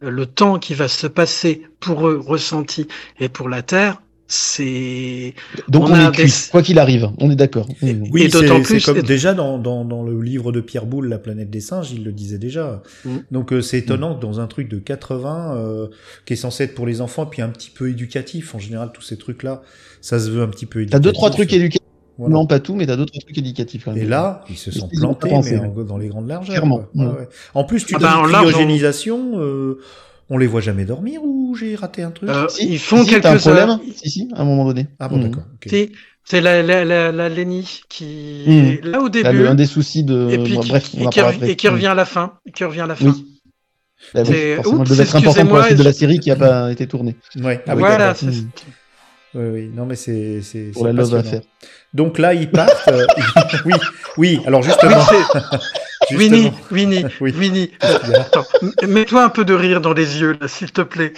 le 0.00 0.26
temps 0.26 0.58
qui 0.58 0.74
va 0.74 0.88
se 0.88 1.06
passer 1.06 1.62
pour 1.80 2.08
eux 2.08 2.18
ressenti 2.24 2.86
et 3.20 3.28
pour 3.28 3.48
la 3.48 3.62
Terre, 3.62 4.00
c'est 4.28 5.34
Donc 5.68 5.88
On 5.88 5.94
est 5.94 6.12
cuit, 6.12 6.24
des- 6.26 6.32
quoi 6.50 6.62
qu'il 6.62 6.78
arrive. 6.78 7.10
On 7.18 7.30
est 7.30 7.36
d'accord. 7.36 7.66
Oui, 7.82 8.22
Et 8.22 8.28
d'autant 8.28 8.60
plus- 8.62 8.84
comme 8.84 9.00
déjà 9.02 9.32
dans, 9.34 9.58
dans, 9.58 9.84
dans 9.84 10.02
le 10.02 10.20
livre 10.20 10.52
de 10.52 10.60
Pierre 10.60 10.84
Boulle, 10.86 11.08
La 11.08 11.18
planète 11.18 11.48
des 11.50 11.60
singes, 11.60 11.90
il 11.92 12.04
le 12.04 12.12
disait 12.12 12.38
déjà. 12.38 12.82
Mm. 13.04 13.16
Donc 13.30 13.52
euh, 13.52 13.62
c'est 13.62 13.78
étonnant 13.78 14.14
que 14.14 14.20
dans 14.20 14.38
un 14.40 14.46
truc 14.46 14.68
de 14.68 14.78
80, 14.78 15.56
euh, 15.56 15.88
qui 16.26 16.34
est 16.34 16.36
censé 16.36 16.64
être 16.64 16.74
pour 16.74 16.86
les 16.86 17.00
enfants, 17.00 17.24
puis 17.26 17.40
un 17.42 17.48
petit 17.48 17.70
peu 17.70 17.88
éducatif, 17.90 18.54
en 18.54 18.58
général 18.58 18.90
tous 18.92 19.02
ces 19.02 19.16
trucs-là, 19.16 19.62
ça 20.02 20.18
se 20.18 20.28
veut 20.30 20.42
un 20.42 20.48
petit 20.48 20.66
peu 20.66 20.80
T'as 20.80 20.82
éducatif. 20.98 21.04
deux 21.04 21.12
trois 21.12 21.30
trucs 21.30 21.52
éducatifs. 21.52 21.78
Voilà. 22.18 22.34
Non, 22.34 22.46
pas 22.46 22.58
tout, 22.58 22.74
mais 22.74 22.84
t'as 22.86 22.96
deux 22.96 23.06
trois 23.06 23.20
trucs 23.22 23.38
éducatifs 23.38 23.84
quand 23.84 23.92
même. 23.92 24.02
Et 24.02 24.06
là, 24.06 24.42
ils 24.50 24.56
se 24.58 24.72
sont 24.72 24.88
plantés, 24.88 25.30
mais 25.44 25.56
en- 25.58 25.84
dans 25.84 25.96
les 25.96 26.08
grandes 26.08 26.26
largeurs. 26.28 26.56
Clairement. 26.56 26.78
quoi. 26.78 26.88
Ouais, 26.94 27.04
Mm. 27.12 27.16
ouais. 27.16 27.28
En 27.54 27.64
plus, 27.64 27.86
tu 27.86 27.94
Ah 27.96 27.98
donnes 28.00 28.10
bah, 28.10 28.22
une 28.26 28.32
là, 28.32 28.38
dans- 28.42 28.48
cryogénisation. 28.48 29.40
euh, 29.40 29.78
On 30.30 30.36
les 30.38 30.46
voit 30.46 30.60
jamais 30.60 30.84
dormir 30.84 31.22
ou 31.24 31.54
j'ai 31.58 31.74
raté 31.74 32.02
un 32.02 32.10
truc 32.10 32.28
Euh, 32.28 32.48
Si, 32.48 32.68
ils 32.68 32.78
font 32.78 33.02
si, 33.04 33.10
quelques 33.10 33.24
un 33.26 33.36
problème 33.38 33.70
heures. 33.70 33.80
Si, 33.96 34.10
si, 34.10 34.28
à 34.34 34.42
un 34.42 34.44
moment 34.44 34.64
donné. 34.66 34.86
Ah 34.98 35.08
bon, 35.08 35.16
Mm. 35.18 35.22
d'accord. 35.24 35.44
ok. 35.54 35.70
Si, 35.70 35.92
C'est 36.24 36.42
la, 36.42 36.62
la, 36.62 36.84
la, 36.84 37.10
la 37.10 37.28
Lenny 37.30 37.80
qui 37.88 38.44
Mm. 38.46 38.50
est 38.50 38.84
là 38.84 39.00
au 39.00 39.08
début 39.08 39.32
le- 39.38 39.48
un 39.48 39.54
des 39.54 39.64
soucis 39.64 40.04
de. 40.04 40.28
et 40.30 40.36
puis 40.38 40.54
bon, 40.54 40.60
qui, 40.60 40.68
bref, 40.68 40.90
on 40.98 41.06
et 41.06 41.10
qui, 41.10 41.20
après. 41.20 41.50
et 41.50 41.56
qui 41.56 41.68
revient 41.68 41.86
à 41.86 41.94
la 41.94 42.04
fin. 42.04 42.34
Et 42.44 42.52
qui 42.52 42.64
revient 42.64 42.82
à 42.82 42.86
la 42.86 42.96
fin. 42.96 43.06
Oui. 43.06 43.24
Bah 44.14 44.20
oui, 44.20 44.26
C'est- 44.26 44.54
forcément, 44.56 44.76
Oups, 44.80 44.88
ça 44.88 44.94
devait 44.94 45.02
être 45.04 45.16
important 45.16 45.46
pour 45.46 45.56
la 45.58 45.64
suite 45.64 45.78
de 45.78 45.82
la 45.82 45.90
je- 45.92 45.96
série 45.96 46.18
qui 46.20 46.30
a 46.30 46.36
pas 46.36 46.70
été 46.70 46.86
tournée. 46.86 47.16
Ouais. 47.40 47.62
Ah 47.66 47.72
oui, 47.74 47.78
voilà, 47.80 47.98
d'accord. 47.98 48.16
c'est 48.18 48.26
Mm. 48.26 48.50
Oui, 49.34 49.44
oui. 49.52 49.70
Non, 49.74 49.86
mais 49.86 49.96
c'est 49.96 50.40
c'est 50.42 50.70
Pour 50.72 50.82
c'est 50.82 50.88
la 50.88 50.92
love 50.92 51.14
affaire. 51.14 51.40
Donc 51.94 52.18
là, 52.18 52.32
ils 52.34 52.50
partent. 52.50 52.88
euh, 52.88 53.06
oui, 53.66 53.72
oui. 54.18 54.40
Alors 54.46 54.62
justement, 54.62 55.00
justement. 55.00 55.60
Winnie, 56.16 56.52
Winnie, 56.70 57.04
Oui. 57.20 57.32
Winnie. 57.36 57.70
Mets-toi 58.86 59.24
un 59.24 59.28
peu 59.28 59.44
de 59.44 59.54
rire 59.54 59.80
dans 59.80 59.92
les 59.92 60.20
yeux, 60.20 60.36
là, 60.40 60.48
s'il 60.48 60.70
te 60.72 60.80
plaît. 60.82 61.12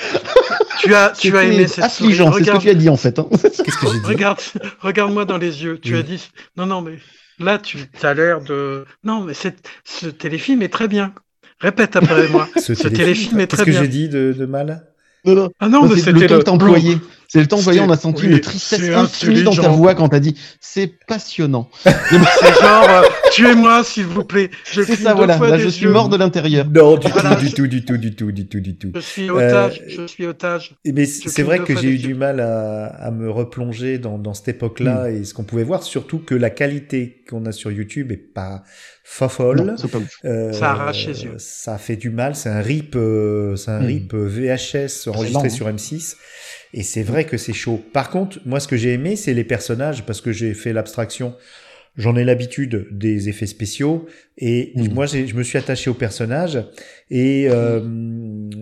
Tu 0.80 0.94
as, 0.94 1.10
tu 1.10 1.36
as 1.36 1.44
aimé 1.44 1.66
cette 1.66 1.84
affligeant, 1.84 2.32
souris. 2.32 2.44
c'est 2.44 2.50
ce 2.50 2.50
que 2.50 2.56
Regarde, 2.56 2.62
tu 2.62 2.70
as 2.70 2.74
dit 2.74 2.88
en 2.88 2.96
fait. 2.96 3.18
hein. 3.18 3.28
Qu'est-ce 3.42 3.62
que 3.62 3.86
j'ai 3.86 4.00
dit 4.00 4.04
regarde, 4.06 4.40
regarde-moi 4.80 5.24
dans 5.24 5.38
les 5.38 5.62
yeux. 5.62 5.78
Tu 5.78 5.92
Oui. 5.94 5.98
as 6.00 6.02
dit, 6.02 6.30
non, 6.56 6.66
non, 6.66 6.80
mais 6.80 6.98
là, 7.38 7.58
tu 7.58 7.78
as 8.02 8.14
l'air 8.14 8.40
de, 8.40 8.84
non, 9.04 9.22
mais 9.22 9.34
ce 9.34 10.06
téléfilm 10.08 10.62
est 10.62 10.68
très 10.72 10.88
bien. 10.88 11.12
Répète 11.60 11.96
après 11.96 12.28
moi. 12.28 12.48
Ce 12.56 12.74
Ce 12.74 12.88
téléfilm 12.88 13.38
est 13.40 13.46
Qu'est-ce 13.46 13.62
très 13.62 13.66
que 13.66 13.70
bien. 13.70 13.82
j'ai 13.82 13.88
dit 13.88 14.08
de, 14.08 14.34
de 14.36 14.46
mal? 14.46 14.86
Non, 15.26 15.34
non, 15.34 15.50
Ah 15.60 15.68
non, 15.68 15.82
non, 15.82 15.88
mais 15.88 15.96
c'est 15.96 16.12
c'était 16.12 16.28
le 16.28 16.42
que 16.42 16.48
employé. 16.50 16.96
C'est 17.32 17.38
le 17.38 17.46
temps 17.46 17.58
employé, 17.58 17.78
on 17.80 17.88
a 17.90 17.96
senti 17.96 18.26
oui, 18.26 18.32
une 18.32 18.40
tristesse 18.40 18.80
infinie 18.92 19.44
dans 19.44 19.54
ta 19.54 19.68
voix 19.68 19.94
quand 19.94 20.08
t'as 20.08 20.18
dit 20.18 20.34
c'est 20.60 20.88
passionnant. 21.06 21.70
C'est 21.84 22.60
genre, 22.60 22.88
euh, 22.90 23.02
tuez-moi, 23.30 23.84
s'il 23.84 24.06
vous 24.06 24.24
plaît. 24.24 24.50
Je 24.70 24.82
C'est 24.82 24.96
ça, 24.96 25.14
voilà. 25.14 25.38
Là, 25.38 25.56
je 25.58 25.68
suis 25.68 25.86
mort 25.86 26.08
de 26.08 26.16
l'intérieur. 26.16 26.66
Non, 26.68 26.96
du 26.96 27.06
Voilà, 27.08 27.36
tout, 27.36 27.42
du 27.42 27.48
je- 27.48 27.54
tout, 27.54 27.66
du 27.68 27.84
tout, 27.84 27.96
du 27.98 28.14
tout, 28.16 28.32
du 28.32 28.48
tout, 28.48 28.58
du 28.60 28.76
tout. 28.76 28.90
Je 28.96 29.00
suis 29.00 29.30
otage, 29.30 29.80
Euh, 29.80 29.88
je 30.00 30.06
suis 30.08 30.26
otage. 30.26 30.74
Je 30.84 31.04
c'est 31.04 31.42
vrai 31.44 31.60
que 31.60 31.76
j'ai 31.80 31.90
eu 31.90 31.98
du 31.98 32.14
mal 32.14 32.40
à, 32.40 32.86
à 32.86 33.10
me 33.12 33.30
replonger 33.30 33.98
dans, 33.98 34.18
dans 34.18 34.34
cette 34.34 34.48
époque-là 34.48 35.10
et 35.10 35.22
ce 35.24 35.32
qu'on 35.32 35.44
pouvait 35.44 35.62
voir, 35.64 35.84
surtout 35.84 36.18
que 36.18 36.34
la 36.34 36.50
qualité 36.50 37.22
qu'on 37.30 37.46
a 37.46 37.52
sur 37.52 37.70
YouTube 37.70 38.10
est 38.10 38.16
pas 38.16 38.64
fofolle. 39.04 39.60
Non, 39.62 39.76
c'est 39.76 39.88
pas 39.90 39.98
ouf. 39.98 40.16
Euh, 40.24 40.52
Ça 40.52 40.70
arrache 40.72 41.06
les 41.06 41.24
yeux. 41.24 41.34
Ça 41.38 41.78
fait 41.78 41.96
du 41.96 42.10
mal. 42.10 42.34
C'est 42.34 42.48
un 42.50 42.60
rip, 42.60 42.96
euh, 42.96 43.54
c'est 43.54 43.70
un 43.70 43.80
Mm. 43.80 43.86
rip 43.86 44.14
VHS 44.14 45.06
enregistré 45.08 45.46
hein. 45.46 45.50
sur 45.50 45.68
M6. 45.68 46.16
Et 46.72 46.82
c'est 46.82 47.02
vrai 47.02 47.24
que 47.24 47.36
c'est 47.36 47.52
chaud. 47.52 47.82
Par 47.92 48.10
contre, 48.10 48.38
moi, 48.46 48.60
ce 48.60 48.68
que 48.68 48.76
j'ai 48.76 48.92
aimé, 48.92 49.16
c'est 49.16 49.34
les 49.34 49.44
personnages 49.44 50.04
parce 50.04 50.20
que 50.20 50.32
j'ai 50.32 50.54
fait 50.54 50.72
l'abstraction. 50.72 51.36
J'en 51.96 52.14
ai 52.16 52.24
l'habitude 52.24 52.86
des 52.92 53.28
effets 53.28 53.46
spéciaux 53.46 54.06
et 54.38 54.72
Mm. 54.76 54.94
moi, 54.94 55.06
je 55.06 55.34
me 55.34 55.42
suis 55.42 55.58
attaché 55.58 55.90
aux 55.90 55.94
personnages 55.94 56.62
et 57.10 57.46
euh, 57.50 57.80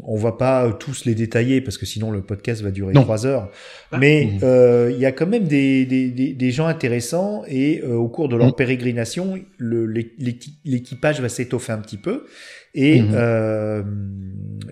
on 0.03 0.17
va 0.17 0.33
pas 0.33 0.73
tous 0.73 1.05
les 1.05 1.15
détailler 1.15 1.61
parce 1.61 1.77
que 1.79 1.85
sinon 1.87 2.11
le 2.11 2.23
podcast 2.23 2.63
va 2.63 2.71
durer 2.71 2.95
Non. 2.95 3.03
trois 3.03 3.27
heures. 3.27 3.51
Ah. 3.93 3.99
Mais 3.99 4.25
Mm. 4.25 4.39
euh, 4.45 4.91
il 4.95 4.99
y 4.99 5.05
a 5.07 5.13
quand 5.13 5.27
même 5.27 5.45
des, 5.45 5.85
des, 5.85 6.09
des, 6.09 6.33
des 6.33 6.51
gens 6.51 6.67
intéressants 6.67 7.43
et 7.47 7.83
euh, 7.85 7.95
au 7.95 8.09
cours 8.09 8.29
de 8.31 8.37
leur 8.37 8.49
Mm. 8.49 8.55
pérégrination, 8.57 9.39
l'équipage 10.65 11.21
va 11.21 11.29
s'étoffer 11.29 11.73
un 11.73 11.79
petit 11.79 11.99
peu. 11.99 12.25
Et 12.75 13.01
Mhm. 13.03 13.11
euh, 13.15 13.83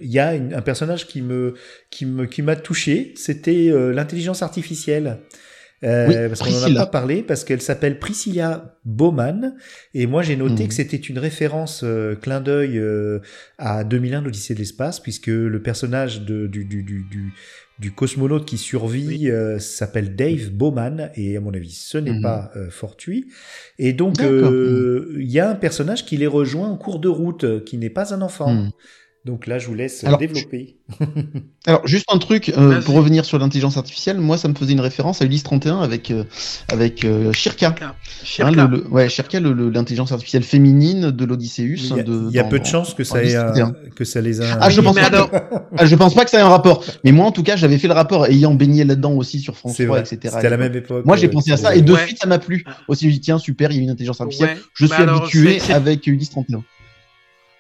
il 0.01 0.11
y 0.11 0.19
a 0.19 0.35
une- 0.35 0.55
un 0.55 0.63
personnage 0.63 1.07
qui 1.07 1.23
me 1.23 1.55
qui 1.91 2.07
me 2.07 2.27
qui 2.27 2.43
m'a 2.43 2.57
touché, 2.57 3.13
c'était 3.17 3.69
euh, 3.71 3.93
l'intelligence 3.93 4.43
artificielle. 4.43 5.19
Euh, 5.85 6.07
Oui, 6.09 6.15
parce 6.29 6.41
qu'on 6.41 6.51
n'en 6.51 6.63
a 6.81 6.85
pas 6.85 6.87
parlé, 6.87 7.23
parce 7.23 7.45
qu'elle 7.45 7.61
s'appelle 7.61 7.99
Priscilla 7.99 8.79
Bowman, 8.85 9.55
et 9.93 10.07
moi 10.07 10.23
j'ai 10.23 10.35
noté 10.37 10.63
Mhm. 10.63 10.69
que 10.69 10.75
c'était 10.75 10.97
une 10.97 11.19
référence 11.19 11.83
euh, 11.85 12.15
clin 12.15 12.41
d'œil 12.41 12.79
euh, 12.79 13.21
à 13.59 13.85
2001 13.85 14.23
l'Odyssée 14.23 14.55
de 14.55 14.59
l'espace, 14.61 15.01
puisque 15.01 15.27
le 15.27 15.61
personnage 15.63 16.23
de, 16.23 16.47
du, 16.47 16.65
du, 16.65 16.83
du, 16.83 17.05
du, 17.11 17.33
du 17.79 17.93
cosmonaute 17.93 18.47
qui 18.47 18.57
survit 18.57 19.29
euh, 19.31 19.59
s'appelle 19.59 20.17
Dave 20.17 20.49
Bowman, 20.51 21.11
et 21.15 21.37
à 21.37 21.41
mon 21.41 21.53
avis 21.53 21.73
ce 21.73 21.99
n'est 21.99 22.13
Mhm. 22.13 22.23
pas 22.23 22.51
euh, 22.57 22.71
fortuit. 22.71 23.27
Et 23.79 23.93
donc 23.93 24.21
euh, 24.23 25.15
il 25.19 25.31
y 25.31 25.41
a 25.41 25.51
un 25.51 25.55
personnage 25.57 26.07
qui 26.07 26.17
les 26.17 26.27
rejoint 26.27 26.69
en 26.71 26.79
cours 26.79 27.01
de 27.01 27.09
route, 27.09 27.65
qui 27.65 27.77
n'est 27.77 27.91
pas 27.91 28.15
un 28.15 28.23
enfant. 28.23 28.67
Donc 29.27 29.49
là 29.49 29.59
je 29.59 29.67
vous 29.67 29.75
laisse 29.75 30.05
Alors, 30.05 30.21
développer. 30.21 30.77
Alors, 31.67 31.85
juste 31.85 32.05
un 32.13 32.19
truc, 32.19 32.53
euh, 32.57 32.81
pour 32.81 32.95
revenir 32.95 33.25
sur 33.25 33.41
l'intelligence 33.41 33.77
artificielle, 33.77 34.19
moi, 34.21 34.39
ça 34.39 34.47
me 34.47 34.55
faisait 34.55 34.73
une 34.73 34.81
référence 34.81 35.21
à 35.21 35.25
Ulysse 35.25 35.43
31 35.43 35.81
avec, 35.81 36.13
euh, 36.13 36.23
avec 36.71 37.05
euh, 37.05 37.33
Shirka. 37.33 37.75
Hein, 37.83 37.95
Shirka. 38.23 38.53
le, 38.69 38.77
le- 38.77 38.87
ouais, 38.87 39.09
Shirka, 39.09 39.41
le- 39.41 39.53
le- 39.53 39.69
l'intelligence 39.71 40.13
artificielle 40.13 40.45
féminine 40.45 41.11
de 41.11 41.25
l'Odysseus. 41.25 41.75
Il 41.91 41.97
y 41.97 41.99
a, 41.99 42.03
de- 42.05 42.27
il 42.29 42.35
y 42.37 42.39
a 42.39 42.45
dans- 42.45 42.49
peu 42.51 42.61
de 42.61 42.65
chances 42.67 42.95
que 42.95 43.03
ça 43.03 43.21
ait 43.25 43.35
un, 43.35 43.47
31. 43.47 43.73
que 43.97 44.05
ça 44.05 44.21
les 44.21 44.41
a. 44.41 44.59
Ah, 44.61 44.71
je 44.71 44.81
pense 44.81 44.95
pas 44.95 45.07
alors- 45.07 45.31
ah, 45.77 45.87
je 45.87 45.97
pense 45.97 46.15
pas 46.15 46.25
que 46.25 46.31
ça 46.31 46.39
ait 46.39 46.43
un 46.43 46.49
rapport. 46.49 46.85
Mais 47.03 47.11
moi, 47.11 47.27
en 47.27 47.33
tout 47.33 47.43
cas, 47.43 47.57
j'avais 47.57 47.79
fait 47.79 47.89
le 47.89 47.95
rapport 47.95 48.27
ayant 48.27 48.55
baigné 48.55 48.85
là-dedans 48.85 49.15
aussi 49.15 49.41
sur 49.41 49.57
France 49.57 49.75
C'est 49.77 49.87
3, 49.87 49.99
vrai. 50.03 50.07
etc. 50.07 50.35
C'était 50.37 50.47
à 50.47 50.51
la 50.51 50.57
même 50.57 50.77
époque. 50.77 51.05
Moi, 51.05 51.17
j'ai 51.17 51.27
euh, 51.27 51.31
pensé 51.31 51.51
à 51.51 51.57
ça 51.57 51.75
et 51.75 51.83
de 51.83 51.93
Ouais. 51.93 52.07
suite, 52.07 52.19
ça 52.23 52.29
m'a 52.29 52.39
plu. 52.39 52.65
Aussi, 52.87 53.07
je 53.11 53.15
dis, 53.15 53.21
tiens, 53.21 53.39
super, 53.39 53.73
il 53.73 53.79
y 53.79 53.81
a 53.81 53.83
une 53.83 53.91
intelligence 53.91 54.21
artificielle. 54.21 54.51
Ouais. 54.51 54.63
Je 54.75 54.87
suis 54.87 55.03
alors, 55.03 55.23
habitué 55.23 55.59
avec 55.71 56.07
Ulysse 56.07 56.31
31. 56.31 56.63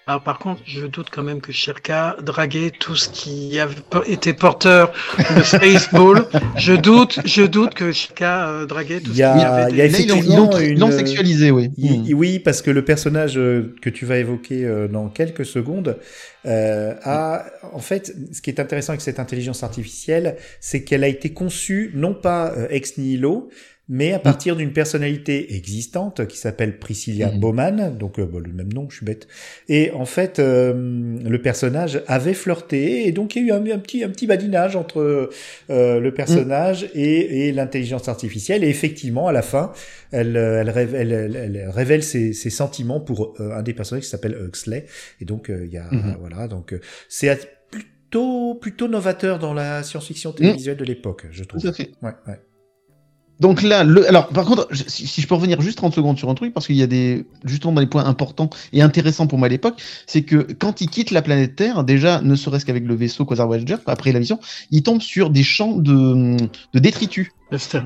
Alors, 0.08 0.22
par 0.22 0.38
contre, 0.38 0.60
je 0.64 0.86
doute 0.86 1.08
quand 1.10 1.24
même 1.24 1.40
que 1.40 1.50
Shirka 1.50 2.16
draguait 2.22 2.70
tout 2.70 2.94
ce 2.94 3.08
qui 3.08 3.58
avait 3.58 3.74
été 4.06 4.34
porteur 4.34 4.92
de 5.36 5.42
Spaceball. 5.42 6.26
je 6.56 6.74
doute, 6.74 7.18
je 7.24 7.42
doute 7.42 7.74
que 7.74 7.90
Shirka 7.90 8.48
euh, 8.50 8.66
draguait 8.66 9.00
tout 9.00 9.10
Il 9.10 9.14
ce 9.14 9.18
y 9.18 9.22
a- 9.24 9.36
qui 9.36 9.44
avait 9.44 9.70
il 9.72 9.76
y 9.78 9.80
a 9.80 9.84
effectivement 9.86 10.36
l'ont- 10.52 10.58
ils 10.60 10.78
l'ont 10.78 10.92
une- 10.92 10.96
sexualisé, 10.96 11.50
oui. 11.50 11.72
Il- 11.76 12.14
Hmm. 12.14 12.18
Oui, 12.18 12.38
parce 12.38 12.62
que 12.62 12.70
le 12.70 12.84
personnage 12.84 13.36
euh, 13.36 13.74
que 13.82 13.90
tu 13.90 14.06
vas 14.06 14.18
évoquer 14.18 14.64
euh, 14.64 14.86
dans 14.86 15.08
quelques 15.08 15.44
secondes 15.44 15.98
euh, 16.46 16.94
a, 17.02 17.44
en 17.72 17.80
fait, 17.80 18.14
ce 18.30 18.40
qui 18.40 18.50
est 18.50 18.60
intéressant 18.60 18.90
avec 18.92 19.00
cette 19.00 19.18
intelligence 19.18 19.64
artificielle, 19.64 20.36
c'est 20.60 20.84
qu'elle 20.84 21.02
a 21.02 21.08
été 21.08 21.30
conçue 21.32 21.90
non 21.96 22.14
pas 22.14 22.52
euh, 22.56 22.68
ex 22.70 22.96
nihilo, 22.96 23.48
mais 23.88 24.12
à 24.12 24.18
partir 24.18 24.56
d'une 24.56 24.72
personnalité 24.72 25.54
existante 25.54 26.26
qui 26.26 26.36
s'appelle 26.38 26.78
Priscilla 26.78 27.30
Mhm. 27.30 27.40
Bowman, 27.40 27.96
donc 27.98 28.18
euh, 28.18 28.26
bah, 28.26 28.38
le 28.44 28.52
même 28.52 28.72
nom, 28.72 28.88
je 28.90 28.96
suis 28.96 29.06
bête. 29.06 29.28
Et 29.68 29.90
en 29.92 30.04
fait, 30.06 30.38
euh, 30.38 30.72
le 30.74 31.40
personnage 31.42 32.02
avait 32.08 32.34
flirté, 32.34 33.06
et 33.06 33.12
donc 33.12 33.36
il 33.36 33.46
y 33.46 33.50
a 33.50 33.54
eu 33.56 33.58
un, 33.58 33.74
un 33.74 33.78
petit, 33.78 34.02
un 34.02 34.08
petit 34.10 34.26
badinage 34.26 34.74
entre 34.76 35.30
euh, 35.70 36.00
le 36.00 36.14
personnage 36.14 36.88
et, 36.94 37.46
et 37.48 37.52
l'intelligence 37.52 38.08
artificielle. 38.08 38.64
Et 38.64 38.68
effectivement, 38.68 39.28
à 39.28 39.32
la 39.32 39.42
fin, 39.42 39.72
elle, 40.10 40.36
euh, 40.36 40.60
elle, 40.60 40.70
révèle, 40.70 41.12
elle, 41.12 41.36
elle- 41.36 41.56
elle 41.56 41.68
révèle 41.70 42.02
ses, 42.02 42.32
ses 42.32 42.50
sentiments 42.50 43.00
pour 43.00 43.34
un 43.40 43.62
des 43.62 43.72
personnages 43.74 44.04
qui 44.04 44.10
s'appelle 44.10 44.36
Huxley. 44.46 44.86
Et 45.20 45.24
donc, 45.24 45.48
il 45.48 45.72
y 45.72 45.78
a, 45.78 45.88
Mhm. 45.92 46.16
voilà, 46.18 46.48
donc 46.48 46.74
c'est 47.08 47.38
plutôt, 47.70 48.54
plutôt 48.54 48.88
novateur 48.88 49.38
dans 49.38 49.54
la 49.54 49.82
science-fiction 49.82 50.32
télévisuelle 50.32 50.76
de 50.76 50.84
l'époque, 50.84 51.26
je 51.30 51.44
trouve. 51.44 51.60
Tout 51.60 51.68
à 51.68 51.72
fait. 51.72 51.90
Ouais, 52.02 52.10
ouais. 52.26 52.40
Donc 53.40 53.62
là, 53.62 53.84
le, 53.84 54.08
alors 54.08 54.28
par 54.28 54.44
contre, 54.46 54.68
si, 54.72 55.20
je 55.20 55.26
peux 55.26 55.34
revenir 55.34 55.60
juste 55.60 55.76
30 55.78 55.94
secondes 55.94 56.18
sur 56.18 56.30
un 56.30 56.34
truc, 56.34 56.54
parce 56.54 56.66
qu'il 56.66 56.76
y 56.76 56.82
a 56.82 56.86
des 56.86 57.26
justement 57.44 57.74
dans 57.74 57.80
les 57.80 57.86
points 57.86 58.04
importants 58.04 58.48
et 58.72 58.82
intéressants 58.82 59.26
pour 59.26 59.38
moi 59.38 59.46
à 59.46 59.48
l'époque, 59.48 59.80
c'est 60.06 60.22
que 60.22 60.46
quand 60.58 60.80
ils 60.80 60.88
quittent 60.88 61.10
la 61.10 61.22
planète 61.22 61.56
Terre, 61.56 61.84
déjà 61.84 62.20
ne 62.22 62.34
serait-ce 62.34 62.64
qu'avec 62.64 62.84
le 62.84 62.94
vaisseau 62.94 63.24
Quasar 63.24 63.46
Voyager, 63.46 63.76
après 63.86 64.12
la 64.12 64.20
mission, 64.20 64.40
ils 64.70 64.82
tombent 64.82 65.02
sur 65.02 65.30
des 65.30 65.42
champs 65.42 65.76
de, 65.76 66.36
de 66.72 66.78
détritus 66.78 67.30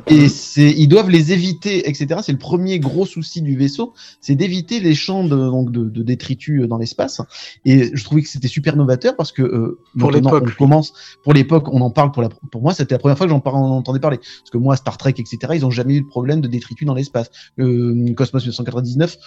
et 0.07 0.29
c'est 0.29 0.71
ils 0.71 0.89
doivent 0.89 1.11
les 1.11 1.33
éviter, 1.33 1.89
etc. 1.89 2.21
C'est 2.23 2.33
le 2.33 2.39
premier 2.39 2.79
gros 2.79 3.05
souci 3.05 3.43
du 3.43 3.57
vaisseau, 3.57 3.93
c'est 4.21 4.35
d'éviter 4.35 4.81
les 4.81 4.95
champs 4.95 5.23
de, 5.25 5.37
donc 5.37 5.71
de, 5.71 5.85
de 5.85 6.03
détritus 6.03 6.67
dans 6.67 6.79
l'espace. 6.79 7.21
Et 7.67 7.95
je 7.95 8.05
trouvais 8.05 8.23
que 8.23 8.29
c'était 8.29 8.49
super 8.49 8.77
novateur 8.77 9.17
parce 9.17 9.33
que 9.33 9.43
euh, 9.43 9.79
Pour 9.99 10.13
l'époque, 10.13 10.45
on 10.47 10.57
commence 10.57 10.95
pour 11.23 11.35
l'époque, 11.35 11.69
on 11.73 11.83
en 11.83 11.91
parle 11.91 12.11
pour 12.11 12.23
la 12.23 12.31
pour 12.51 12.63
moi, 12.63 12.73
c'était 12.73 12.95
la 12.95 12.99
première 12.99 13.19
fois 13.19 13.27
que 13.27 13.33
j'en 13.33 13.43
entendais 13.43 14.01
parler. 14.01 14.17
Parce 14.17 14.51
que 14.51 14.59
moi, 14.59 14.77
Star 14.77 14.97
Trek, 14.97 15.15
etc., 15.19 15.39
ils 15.55 15.67
ont 15.67 15.71
jamais 15.71 15.97
eu 15.97 16.01
de 16.01 16.07
problème 16.07 16.41
de 16.41 16.49
détritus 16.49 16.87
dans 16.87 16.95
l'espace. 16.95 17.31
Euh, 17.59 18.15
Cosmos 18.15 18.43
1999, 18.43 19.19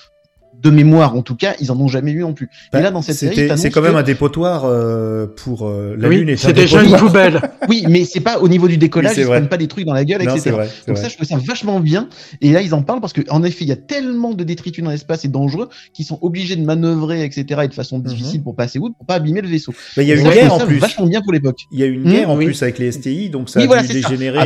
de 0.64 0.70
mémoire 0.70 1.16
en 1.16 1.22
tout 1.22 1.36
cas, 1.36 1.56
ils 1.60 1.72
en 1.72 1.80
ont 1.80 1.88
jamais 1.88 2.12
eu 2.12 2.22
non 2.22 2.34
plus. 2.34 2.50
Bah, 2.72 2.80
et 2.80 2.84
là, 2.84 2.92
dans 2.92 3.02
cette 3.02 3.18
série, 3.18 3.50
c'est 3.58 3.70
quand 3.70 3.82
même 3.82 3.94
que- 3.94 3.98
un 3.98 4.04
dépotoir 4.04 4.64
euh, 4.66 5.28
pour 5.28 5.68
euh, 5.68 5.96
la 5.98 6.10
Lune. 6.10 6.28
Oui, 6.28 6.34
un 6.34 6.38
c'est 6.38 6.54
déjà 6.54 6.82
une 6.84 6.96
poubelle. 6.96 7.42
Oui, 7.70 7.86
mais 7.90 8.04
c'est 8.06 8.20
pas 8.20 8.40
au 8.40 8.48
niveau 8.48 8.68
du 8.68 8.78
décollage, 8.78 9.14
Oui, 9.16 9.22
ils 9.22 9.24
se 9.26 9.30
prennent 9.30 9.48
pas 9.48 9.58
des 9.58 9.68
trucs 9.68 9.86
dans 9.86 9.94
la 9.94 10.04
gueule, 10.06 10.22
Non, 10.24 10.34
etc. 10.36 10.52
vrai. 10.52 10.70
Donc 10.88 10.96
vrai. 10.98 11.04
ça, 11.04 11.10
je 11.10 11.16
trouve 11.16 11.28
ça 11.28 11.38
vachement 11.46 11.80
bien. 11.80 12.10
Et 12.42 12.52
là, 12.52 12.62
ils 12.62 12.74
en 12.74 12.82
parlent 12.82 13.00
parce 13.02 13.14
que, 13.14 13.22
en 13.30 13.44
effet, 13.44 13.64
il 13.66 13.68
y 13.70 13.72
a 13.72 13.76
tellement 13.78 14.34
de 14.34 14.44
détritus 14.44 14.84
dans 14.84 14.90
l'espace 14.92 15.24
et 15.26 15.28
dangereux 15.28 15.70
qu'ils 15.94 16.06
sont 16.06 16.20
obligés 16.22 16.56
de 16.56 16.64
manœuvrer, 16.66 17.24
etc. 17.24 17.62
et 17.64 17.68
de 17.68 17.74
façon 17.74 17.98
Mhm. 17.98 18.04
difficile 18.04 18.44
pour 18.44 18.56
passer 18.56 18.80
out, 18.80 18.94
pour 18.98 19.06
pas 19.06 19.16
abîmer 19.16 19.42
le 19.42 19.48
vaisseau. 19.48 19.74
Mais 19.98 20.04
il 20.04 20.10
y 20.10 20.12
a 20.12 20.16
une 20.16 20.30
guerre 20.30 20.54
en 20.54 20.60
plus. 20.60 20.78
Vachement 20.78 21.06
bien 21.08 21.22
pour 21.22 21.32
l'époque. 21.34 21.60
Il 21.72 21.80
y 21.80 21.84
a 21.84 21.86
une 21.88 22.02
Mmh, 22.04 22.12
guerre 22.12 22.30
en 22.30 22.38
oui. 22.38 22.46
plus 22.46 22.62
avec 22.64 22.80
les 22.80 22.92
STI, 22.92 23.30
donc 23.30 23.50
ça 23.50 23.60
a 23.62 23.84
dégénérer 23.84 24.40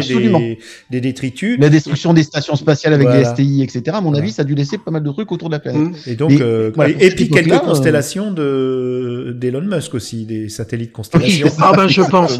des, 0.90 1.02
détritus. 1.02 1.58
La 1.60 1.70
destruction 1.70 2.14
des 2.14 2.24
stations 2.24 2.56
spatiales 2.56 2.94
avec 2.94 3.10
des 3.10 3.24
STI, 3.26 3.64
etc. 3.64 3.82
À 3.98 4.02
mon 4.02 4.14
avis, 4.14 4.32
ça 4.32 4.42
a 4.44 4.46
dû 4.46 4.56
laisser 4.56 4.78
pas 4.78 4.92
mal 4.92 5.04
de 5.04 5.12
trucs 5.12 5.32
autour 5.32 5.50
de 5.50 5.54
la 5.56 5.60
planète. 5.60 5.96
Et 6.08 6.16
donc, 6.16 6.32
Mais, 6.32 6.42
euh, 6.42 6.72
voilà, 6.74 6.94
et, 7.00 7.12
puis 7.12 7.30
quelques 7.30 7.60
constellations 7.60 8.32
de 8.32 9.34
d'Elon 9.38 9.62
Musk 9.62 9.94
aussi, 9.94 10.26
des 10.26 10.50
satellites 10.50 10.92
constellations. 10.94 11.50
Ah 11.60 11.74
ben 11.76 11.88
je 11.88 12.02
pense. 12.02 12.40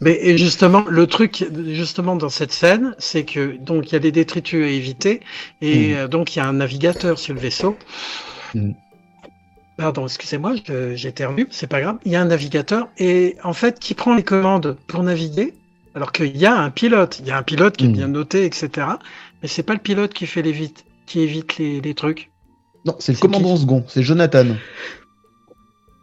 Mais 0.00 0.18
et 0.22 0.36
justement, 0.36 0.84
le 0.88 1.06
truc, 1.06 1.46
justement, 1.68 2.16
dans 2.16 2.28
cette 2.28 2.52
scène, 2.52 2.94
c'est 2.98 3.24
que 3.24 3.56
donc 3.58 3.90
il 3.90 3.92
y 3.94 3.96
a 3.96 3.98
des 3.98 4.12
détritus 4.12 4.64
à 4.64 4.68
éviter 4.68 5.20
et 5.62 5.88
Mm. 5.88 5.96
euh, 5.96 6.08
donc 6.08 6.34
il 6.34 6.38
y 6.38 6.42
a 6.42 6.46
un 6.46 6.52
navigateur 6.54 7.18
sur 7.18 7.34
le 7.34 7.40
vaisseau. 7.40 7.76
Mm. 8.54 8.72
pardon, 9.76 10.04
excusez-moi, 10.06 10.54
j'ai 10.94 11.08
éternué, 11.08 11.46
c'est 11.50 11.66
pas 11.66 11.80
grave. 11.80 11.96
Il 12.06 12.12
y 12.12 12.16
a 12.16 12.20
un 12.22 12.26
navigateur 12.26 12.88
et 12.98 13.36
en 13.44 13.52
fait, 13.52 13.78
qui 13.78 13.94
prend 13.94 14.14
les 14.14 14.22
commandes 14.22 14.76
pour 14.86 15.02
naviguer, 15.02 15.54
alors 15.94 16.12
qu'il 16.12 16.36
y 16.36 16.46
a 16.46 16.54
un 16.56 16.70
pilote. 16.70 17.18
Il 17.20 17.26
y 17.26 17.30
a 17.30 17.36
un 17.38 17.42
pilote 17.42 17.76
qui 17.76 17.86
est 17.86 17.88
Mm. 17.88 17.92
bien 17.92 18.08
noté, 18.08 18.44
etc. 18.44 18.68
Mais 19.42 19.48
c'est 19.48 19.62
pas 19.62 19.74
le 19.74 19.80
pilote 19.80 20.12
qui 20.14 20.26
fait 20.26 20.42
les 20.42 20.52
vite, 20.52 20.84
qui 21.06 21.20
évite 21.20 21.56
les, 21.58 21.80
les 21.80 21.94
trucs. 21.94 22.30
Non, 22.86 22.94
c'est 22.98 23.12
le 23.12 23.18
commandant 23.18 23.54
qui 23.54 23.60
second, 23.62 23.84
c'est 23.88 24.02
Jonathan. 24.02 24.46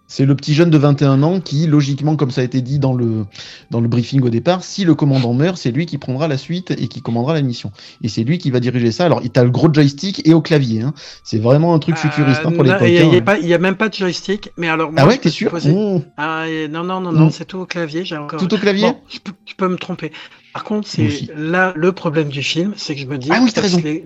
C'est 0.05 0.25
le 0.25 0.35
petit 0.35 0.53
jeune 0.53 0.69
de 0.69 0.77
21 0.77 1.23
ans 1.23 1.39
qui, 1.39 1.65
logiquement, 1.65 2.15
comme 2.15 2.29
ça 2.29 2.41
a 2.41 2.43
été 2.43 2.61
dit 2.61 2.77
dans 2.77 2.93
le, 2.93 3.25
dans 3.71 3.81
le 3.81 3.87
briefing 3.87 4.21
au 4.21 4.29
départ, 4.29 4.63
si 4.63 4.83
le 4.85 4.93
commandant 4.93 5.33
meurt, 5.33 5.57
c'est 5.57 5.71
lui 5.71 5.87
qui 5.87 5.97
prendra 5.97 6.27
la 6.27 6.37
suite 6.37 6.69
et 6.69 6.87
qui 6.87 7.01
commandera 7.01 7.33
la 7.33 7.41
mission. 7.41 7.71
Et 8.03 8.09
c'est 8.09 8.23
lui 8.23 8.37
qui 8.37 8.51
va 8.51 8.59
diriger 8.59 8.91
ça. 8.91 9.05
Alors, 9.05 9.21
il 9.23 9.31
a 9.33 9.43
le 9.43 9.49
gros 9.49 9.73
joystick 9.73 10.27
et 10.27 10.35
au 10.35 10.41
clavier. 10.41 10.81
Hein. 10.83 10.93
C'est 11.23 11.39
vraiment 11.39 11.73
un 11.73 11.79
truc 11.79 11.95
futuriste 11.97 12.41
hein, 12.45 12.51
pour 12.51 12.61
Euh, 12.61 12.65
l'époque. 12.65 12.87
Il 12.89 12.93
y 12.93 12.97
a- 12.99 13.01
il 13.39 13.47
y 13.47 13.53
a 13.53 13.55
hein. 13.55 13.59
a 13.59 13.61
même 13.61 13.75
pas 13.75 13.89
de 13.89 13.95
joystick. 13.95 14.51
Mais 14.55 14.67
alors, 14.69 14.91
moi, 14.91 15.01
Ah 15.03 15.07
ouais, 15.07 15.17
t'es 15.17 15.29
sûr? 15.31 15.51
Mmh. 15.51 16.03
Ah, 16.17 16.45
non, 16.69 16.83
non, 16.83 16.99
non, 17.01 17.11
non, 17.11 17.31
c'est 17.31 17.45
tout 17.45 17.57
au 17.59 17.65
clavier. 17.65 18.03
Encore. 18.15 18.39
Tout 18.39 18.53
au 18.53 18.57
clavier? 18.57 18.91
Bon, 18.91 18.97
je 19.11 19.17
peux, 19.17 19.31
je 19.45 19.55
peux 19.55 19.67
me 19.69 19.77
tromper. 19.77 20.11
Par 20.53 20.63
contre, 20.63 20.87
c'est 20.87 21.09
là 21.35 21.73
le 21.75 21.91
problème 21.91 22.29
du 22.29 22.43
film, 22.43 22.73
c'est 22.77 22.93
que 22.93 23.01
je 23.01 23.07
me 23.07 23.17
dis, 23.17 23.29
Ah 23.31 23.39
oui, 23.41 23.51
t'as 23.51 23.61
raison. 23.61 23.79
Huxley, 23.79 24.03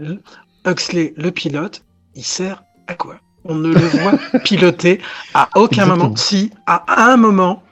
Huxley, 0.65 1.13
le 1.17 1.31
pilote, 1.31 1.83
il 2.15 2.23
sert 2.23 2.63
à 2.87 2.95
quoi 2.95 3.15
On 3.45 3.55
ne 3.55 3.73
le 3.73 3.79
voit 3.79 4.13
piloter 4.43 4.99
à 5.33 5.49
aucun 5.55 5.83
Exactement. 5.83 6.03
moment. 6.05 6.15
Si, 6.15 6.51
à 6.65 7.09
un 7.11 7.17
moment, 7.17 7.63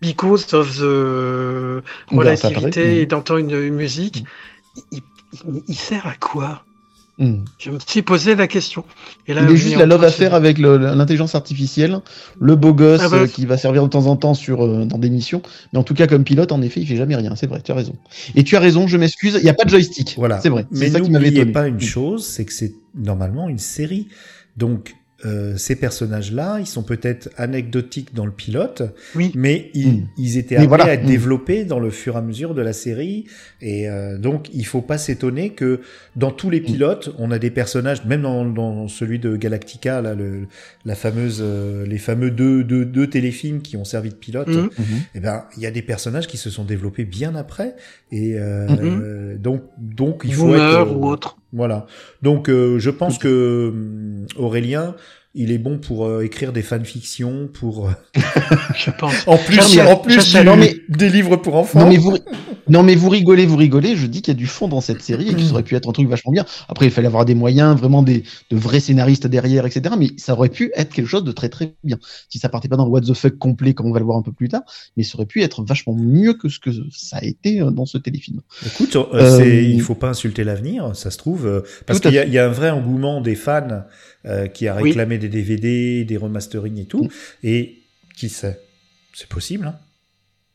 because 0.00 0.52
of 0.54 0.76
the 0.78 1.82
relativité, 2.10 3.00
et 3.02 3.06
d'entendre 3.06 3.40
une, 3.40 3.50
une 3.50 3.74
musique, 3.74 4.24
il, 4.90 5.00
il- 5.44 5.62
il 5.68 5.74
sert 5.76 6.06
à 6.06 6.14
quoi? 6.14 6.64
Mmh. 7.18 7.44
Je 7.58 7.70
me 7.70 7.78
suis 7.86 8.02
posé 8.02 8.34
la 8.34 8.46
question. 8.48 8.84
Et 9.28 9.34
là, 9.34 9.42
Il 9.44 9.50
est 9.50 9.56
juste 9.56 9.76
la 9.76 9.84
love 9.86 10.02
affaire 10.02 10.34
avec 10.34 10.58
l'intelligence 10.58 11.34
artificielle, 11.34 11.98
le 12.40 12.56
beau 12.56 12.72
gosse 12.72 13.02
Ah 13.04 13.08
bah. 13.10 13.16
euh, 13.18 13.26
qui 13.26 13.44
va 13.44 13.58
servir 13.58 13.82
de 13.82 13.88
temps 13.88 14.06
en 14.06 14.16
temps 14.16 14.34
sur, 14.34 14.64
euh, 14.64 14.86
dans 14.86 14.98
des 14.98 15.10
missions. 15.10 15.42
Mais 15.72 15.78
en 15.78 15.82
tout 15.82 15.94
cas, 15.94 16.06
comme 16.06 16.24
pilote, 16.24 16.52
en 16.52 16.62
effet, 16.62 16.80
il 16.80 16.86
fait 16.86 16.96
jamais 16.96 17.14
rien. 17.16 17.36
C'est 17.36 17.46
vrai, 17.46 17.60
tu 17.62 17.70
as 17.70 17.74
raison. 17.74 17.94
Et 18.34 18.44
tu 18.44 18.56
as 18.56 18.60
raison, 18.60 18.86
je 18.86 18.96
m'excuse, 18.96 19.36
il 19.38 19.44
n'y 19.44 19.50
a 19.50 19.54
pas 19.54 19.64
de 19.64 19.70
joystick. 19.70 20.14
Voilà. 20.16 20.40
C'est 20.40 20.48
vrai. 20.48 20.66
Mais 20.70 20.86
C'est 20.86 20.90
ça 20.92 21.00
qui 21.00 21.10
m'avait 21.10 21.26
n'oubliez 21.26 21.46
pas 21.46 21.68
une 21.68 21.80
chose, 21.80 22.24
c'est 22.24 22.46
que 22.46 22.52
c'est 22.52 22.72
normalement 22.94 23.48
une 23.48 23.58
série. 23.58 24.08
Donc, 24.56 24.94
euh, 25.24 25.56
ces 25.56 25.76
personnages-là, 25.76 26.58
ils 26.60 26.66
sont 26.66 26.82
peut-être 26.82 27.30
anecdotiques 27.36 28.14
dans 28.14 28.26
le 28.26 28.32
pilote, 28.32 28.82
Oui. 29.14 29.30
mais 29.34 29.70
ils, 29.74 29.88
Mm. 30.00 30.08
ils 30.18 30.38
étaient 30.38 30.56
amenés 30.56 30.68
voilà. 30.68 30.84
à 30.86 30.92
être 30.94 31.04
Mm. 31.04 31.06
développés 31.06 31.64
dans 31.64 31.78
le 31.78 31.90
fur 31.90 32.14
et 32.14 32.18
à 32.18 32.22
mesure 32.22 32.54
de 32.54 32.62
la 32.62 32.72
série. 32.72 33.26
Et 33.60 33.88
euh, 33.88 34.18
donc, 34.18 34.48
il 34.52 34.66
faut 34.66 34.80
pas 34.82 34.98
s'étonner 34.98 35.50
que 35.50 35.80
dans 36.16 36.30
tous 36.30 36.50
les 36.50 36.60
Mm. 36.60 36.64
pilotes, 36.64 37.14
on 37.18 37.30
a 37.30 37.38
des 37.38 37.50
personnages, 37.50 38.04
même 38.04 38.22
dans, 38.22 38.44
dans 38.44 38.88
celui 38.88 39.18
de 39.18 39.36
Galactica, 39.36 40.02
là, 40.02 40.14
le, 40.14 40.46
la 40.84 40.94
fameuse, 40.94 41.38
euh, 41.40 41.86
les 41.86 41.98
fameux 41.98 42.30
deux, 42.30 42.64
deux, 42.64 42.84
deux 42.84 43.06
téléfilms 43.06 43.60
qui 43.62 43.76
ont 43.76 43.84
servi 43.84 44.08
de 44.10 44.14
pilote. 44.14 44.48
Mhm. 44.48 44.70
Eh 45.14 45.20
ben, 45.20 45.44
il 45.56 45.62
y 45.62 45.66
a 45.66 45.70
des 45.70 45.82
personnages 45.82 46.26
qui 46.26 46.36
se 46.36 46.50
sont 46.50 46.64
développés 46.64 47.04
bien 47.04 47.34
après, 47.34 47.74
et 48.10 48.34
euh, 48.38 49.36
donc, 49.38 49.62
donc 49.78 50.22
il 50.24 50.34
faut 50.34 50.54
être, 50.54 50.60
euh, 50.60 50.84
ou 50.94 51.06
autre. 51.06 51.36
Voilà. 51.52 51.86
Donc, 52.22 52.48
euh, 52.48 52.78
je 52.78 52.90
pense 52.90 53.18
que 53.18 53.68
hum, 53.72 54.26
Aurélien, 54.36 54.94
il 55.34 55.50
est 55.50 55.58
bon 55.58 55.78
pour 55.78 56.06
euh, 56.06 56.22
écrire 56.24 56.52
des 56.52 56.62
fanfictions, 56.62 57.48
pour 57.52 57.88
euh, 57.88 57.92
Je 58.76 58.90
pense. 58.90 59.26
en 59.26 59.38
plus, 59.38 59.78
en 59.80 59.96
plus 59.96 60.32
du- 60.34 60.44
non, 60.44 60.56
mais- 60.56 60.76
des 60.88 61.08
livres 61.08 61.36
pour 61.36 61.54
enfants. 61.56 61.80
Non 61.80 61.88
mais 61.88 61.96
vous, 61.96 62.16
non 62.68 62.82
mais 62.82 62.94
vous 62.94 63.08
rigolez, 63.08 63.46
vous 63.46 63.56
rigolez. 63.56 63.96
Je 63.96 64.06
dis 64.06 64.20
qu'il 64.22 64.32
y 64.34 64.36
a 64.36 64.38
du 64.38 64.46
fond 64.46 64.68
dans 64.68 64.80
cette 64.82 65.00
série 65.02 65.28
et 65.30 65.34
que 65.34 65.40
ça 65.40 65.52
aurait 65.52 65.62
pu 65.62 65.74
être 65.74 65.88
un 65.88 65.92
truc 65.92 66.06
vachement 66.08 66.32
bien. 66.32 66.44
Après, 66.68 66.84
il 66.86 66.92
fallait 66.92 67.06
avoir 67.06 67.24
des 67.24 67.34
moyens, 67.34 67.76
vraiment 67.78 68.02
des 68.02 68.24
de 68.50 68.56
vrais 68.56 68.80
scénaristes 68.80 69.26
derrière, 69.26 69.64
etc. 69.64 69.94
Mais 69.98 70.10
ça 70.18 70.34
aurait 70.34 70.48
pu 70.50 70.70
être 70.76 70.92
quelque 70.92 71.08
chose 71.08 71.24
de 71.24 71.32
très 71.32 71.48
très 71.48 71.74
bien. 71.82 71.98
Si 72.28 72.38
ça 72.38 72.48
partait 72.50 72.68
pas 72.68 72.76
dans 72.76 72.84
le 72.84 72.90
what 72.90 73.00
the 73.00 73.14
fuck 73.14 73.38
complet, 73.38 73.72
comme 73.74 73.86
on 73.86 73.92
va 73.92 73.98
le 74.00 74.04
voir 74.04 74.18
un 74.18 74.22
peu 74.22 74.32
plus 74.32 74.48
tard, 74.48 74.62
mais 74.96 75.02
ça 75.02 75.16
aurait 75.16 75.26
pu 75.26 75.42
être 75.42 75.64
vachement 75.64 75.94
mieux 75.94 76.34
que 76.34 76.48
ce 76.48 76.58
que 76.60 76.70
ça 76.94 77.16
a 77.18 77.24
été 77.24 77.60
euh, 77.62 77.70
dans 77.70 77.86
ce 77.86 77.96
téléfilm. 77.98 78.40
Écoute, 78.66 78.96
euh, 78.96 79.40
Euh, 79.40 79.62
il 79.62 79.80
faut 79.80 79.94
pas 79.94 80.08
insulter 80.10 80.44
l'avenir, 80.44 80.94
ça 80.94 81.10
se 81.10 81.16
trouve, 81.16 81.62
parce 81.86 82.00
qu'il 82.00 82.12
y 82.12 82.38
a 82.38 82.44
un 82.44 82.48
vrai 82.52 82.70
engouement 82.70 83.20
des 83.20 83.34
fans 83.34 83.84
euh, 84.26 84.46
qui 84.46 84.68
a 84.68 84.76
Oui. 84.76 84.84
réclamé 84.90 85.18
des 85.18 85.28
DVD, 85.28 86.04
des 86.04 86.16
remasterings 86.16 86.78
et 86.78 86.86
tout, 86.86 87.08
et 87.42 87.78
qui 88.16 88.28
sait, 88.28 88.60
c'est 89.14 89.28
possible. 89.28 89.66
Hein 89.66 89.76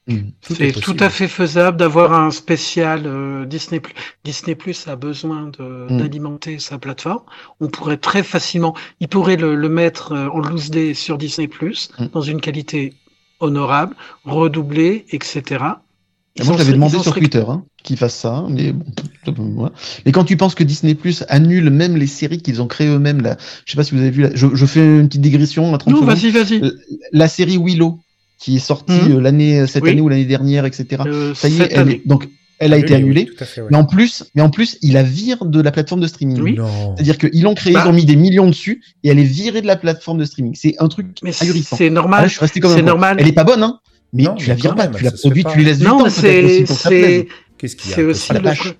Mm. 0.09 0.29
C'est 0.41 0.71
tout 0.71 0.95
à 1.01 1.09
fait 1.09 1.27
faisable 1.27 1.75
d'avoir 1.75 2.13
un 2.13 2.31
spécial 2.31 3.01
euh, 3.05 3.45
Disney+. 3.45 3.81
Disney 4.23 4.55
Plus 4.55 4.87
a 4.87 4.95
besoin 4.95 5.51
Mm. 5.59 5.97
d'alimenter 5.97 6.59
sa 6.59 6.77
plateforme. 6.79 7.23
On 7.59 7.67
pourrait 7.67 7.97
très 7.97 8.23
facilement, 8.23 8.73
il 9.01 9.09
pourrait 9.09 9.35
le, 9.35 9.53
le 9.55 9.67
mettre 9.67 10.13
euh, 10.13 10.29
en 10.29 10.39
loose 10.39 10.69
day 10.69 10.93
sur 10.93 11.17
Disney 11.17 11.49
Plus 11.49 11.89
Mm. 11.99 12.05
dans 12.13 12.21
une 12.21 12.39
qualité 12.39 12.93
honorable, 13.41 13.97
redoublée, 14.23 15.05
etc. 15.11 15.63
Ils 16.39 16.45
Moi, 16.45 16.55
j'avais 16.57 16.73
demandé 16.73 16.97
sur 16.99 17.13
Twitter 17.15 17.43
hein, 17.47 17.63
qu'ils 17.83 17.97
fassent 17.97 18.15
ça, 18.15 18.45
mais 18.49 18.71
bon. 18.71 18.83
voilà. 19.55 19.71
Mais 20.05 20.11
quand 20.11 20.23
tu 20.23 20.37
penses 20.37 20.55
que 20.55 20.63
Disney 20.63 20.93
Plus 20.95 21.23
annule 21.29 21.69
même 21.69 21.97
les 21.97 22.07
séries 22.07 22.41
qu'ils 22.41 22.61
ont 22.61 22.67
créées 22.67 22.87
eux-mêmes, 22.89 23.21
là, 23.21 23.37
je 23.65 23.71
sais 23.71 23.75
pas 23.75 23.83
si 23.83 23.95
vous 23.95 24.01
avez 24.01 24.11
vu, 24.11 24.21
là, 24.23 24.29
je, 24.33 24.47
je 24.53 24.65
fais 24.65 24.79
une 24.85 25.07
petite 25.07 25.21
digression 25.21 25.73
à 25.73 25.77
30 25.77 25.93
Non, 25.93 26.01
secondes. 26.01 26.15
vas-y, 26.15 26.29
vas-y. 26.31 26.61
Euh, 26.63 26.71
La 27.11 27.27
série 27.27 27.57
Willow, 27.57 27.99
qui 28.39 28.57
est 28.57 28.59
sortie 28.59 28.91
Mhm. 28.91 29.17
euh, 29.17 29.21
l'année 29.21 29.65
cette 29.67 29.83
Oui. 29.83 29.91
année 29.91 30.01
ou 30.01 30.09
l'année 30.09 30.25
dernière, 30.25 30.65
etc. 30.65 31.03
Euh, 31.07 31.33
Ça 31.33 31.47
y 31.49 31.55
est, 31.55 31.57
cette 31.57 31.71
elle 31.73 31.89
est, 31.91 32.01
donc 32.07 32.27
elle 32.59 32.73
a 32.73 32.77
été 32.77 32.95
Annulé, 32.95 33.21
oui, 33.21 33.21
annulée. 33.27 33.35
fait, 33.45 33.61
ouais. 33.61 33.67
Mais 33.71 33.77
en 33.77 33.85
plus, 33.85 34.23
mais 34.33 34.41
en 34.41 34.49
plus, 34.49 34.77
il 34.81 34.93
la 34.93 35.03
vire 35.03 35.45
de 35.45 35.61
la 35.61 35.71
plateforme 35.71 36.01
de 36.01 36.07
streaming. 36.07 36.39
Oui. 36.41 36.57
C'est-à-dire 36.95 37.17
qu'ils 37.19 37.43
l'ont 37.43 37.53
créée, 37.55 37.73
Bah. 37.73 37.83
ils 37.85 37.89
ont 37.89 37.93
mis 37.93 38.05
des 38.05 38.15
millions 38.15 38.47
dessus, 38.47 38.81
et 39.03 39.09
elle 39.09 39.19
est 39.19 39.23
virée 39.23 39.61
de 39.61 39.67
la 39.67 39.75
plateforme 39.75 40.17
de 40.17 40.25
streaming. 40.25 40.55
C'est 40.55 40.75
un 40.79 40.87
truc 40.87 41.07
Mais 41.23 41.31
ahurissant. 41.41 41.75
c'est 41.75 41.87
Ah, 41.87 41.91
normal. 41.91 42.23
je 42.27 42.31
suis 42.31 42.39
resté 42.39 42.59
comme 42.59 42.71
un 42.71 42.75
c'est 42.75 42.81
normal. 42.81 43.17
Elle 43.19 43.27
est 43.27 43.31
pas 43.33 43.43
bonne, 43.43 43.61
hein. 43.63 43.79
Mais 44.17 44.23
Non, 44.23 44.35
tu 44.35 44.47
la 44.49 44.55
vires 44.55 44.75
pas, 44.75 44.87
tu 44.87 45.03
la 45.03 45.11
produis, 45.11 45.43
pas. 45.43 45.51
tu 45.51 45.57
lui 45.59 45.65
laisses 45.65 45.79
du 45.79 45.85
Non, 45.85 45.99
temps 45.99 46.05
mais 46.05 46.09
peut-être 46.11 46.45
aussi 46.45 46.55
c'est 46.57 46.65
pour 46.65 46.75
que 46.75 46.81
ça 46.81 46.89
plaise. 46.89 47.01
c'est 47.01 47.27
Qu'est-ce 47.57 47.75
qu'il 47.75 47.89
y 47.89 47.93
a 47.93 47.95
c'est 47.95 48.03
aussi 48.03 48.33
la 48.33 48.39
pr- 48.39 48.73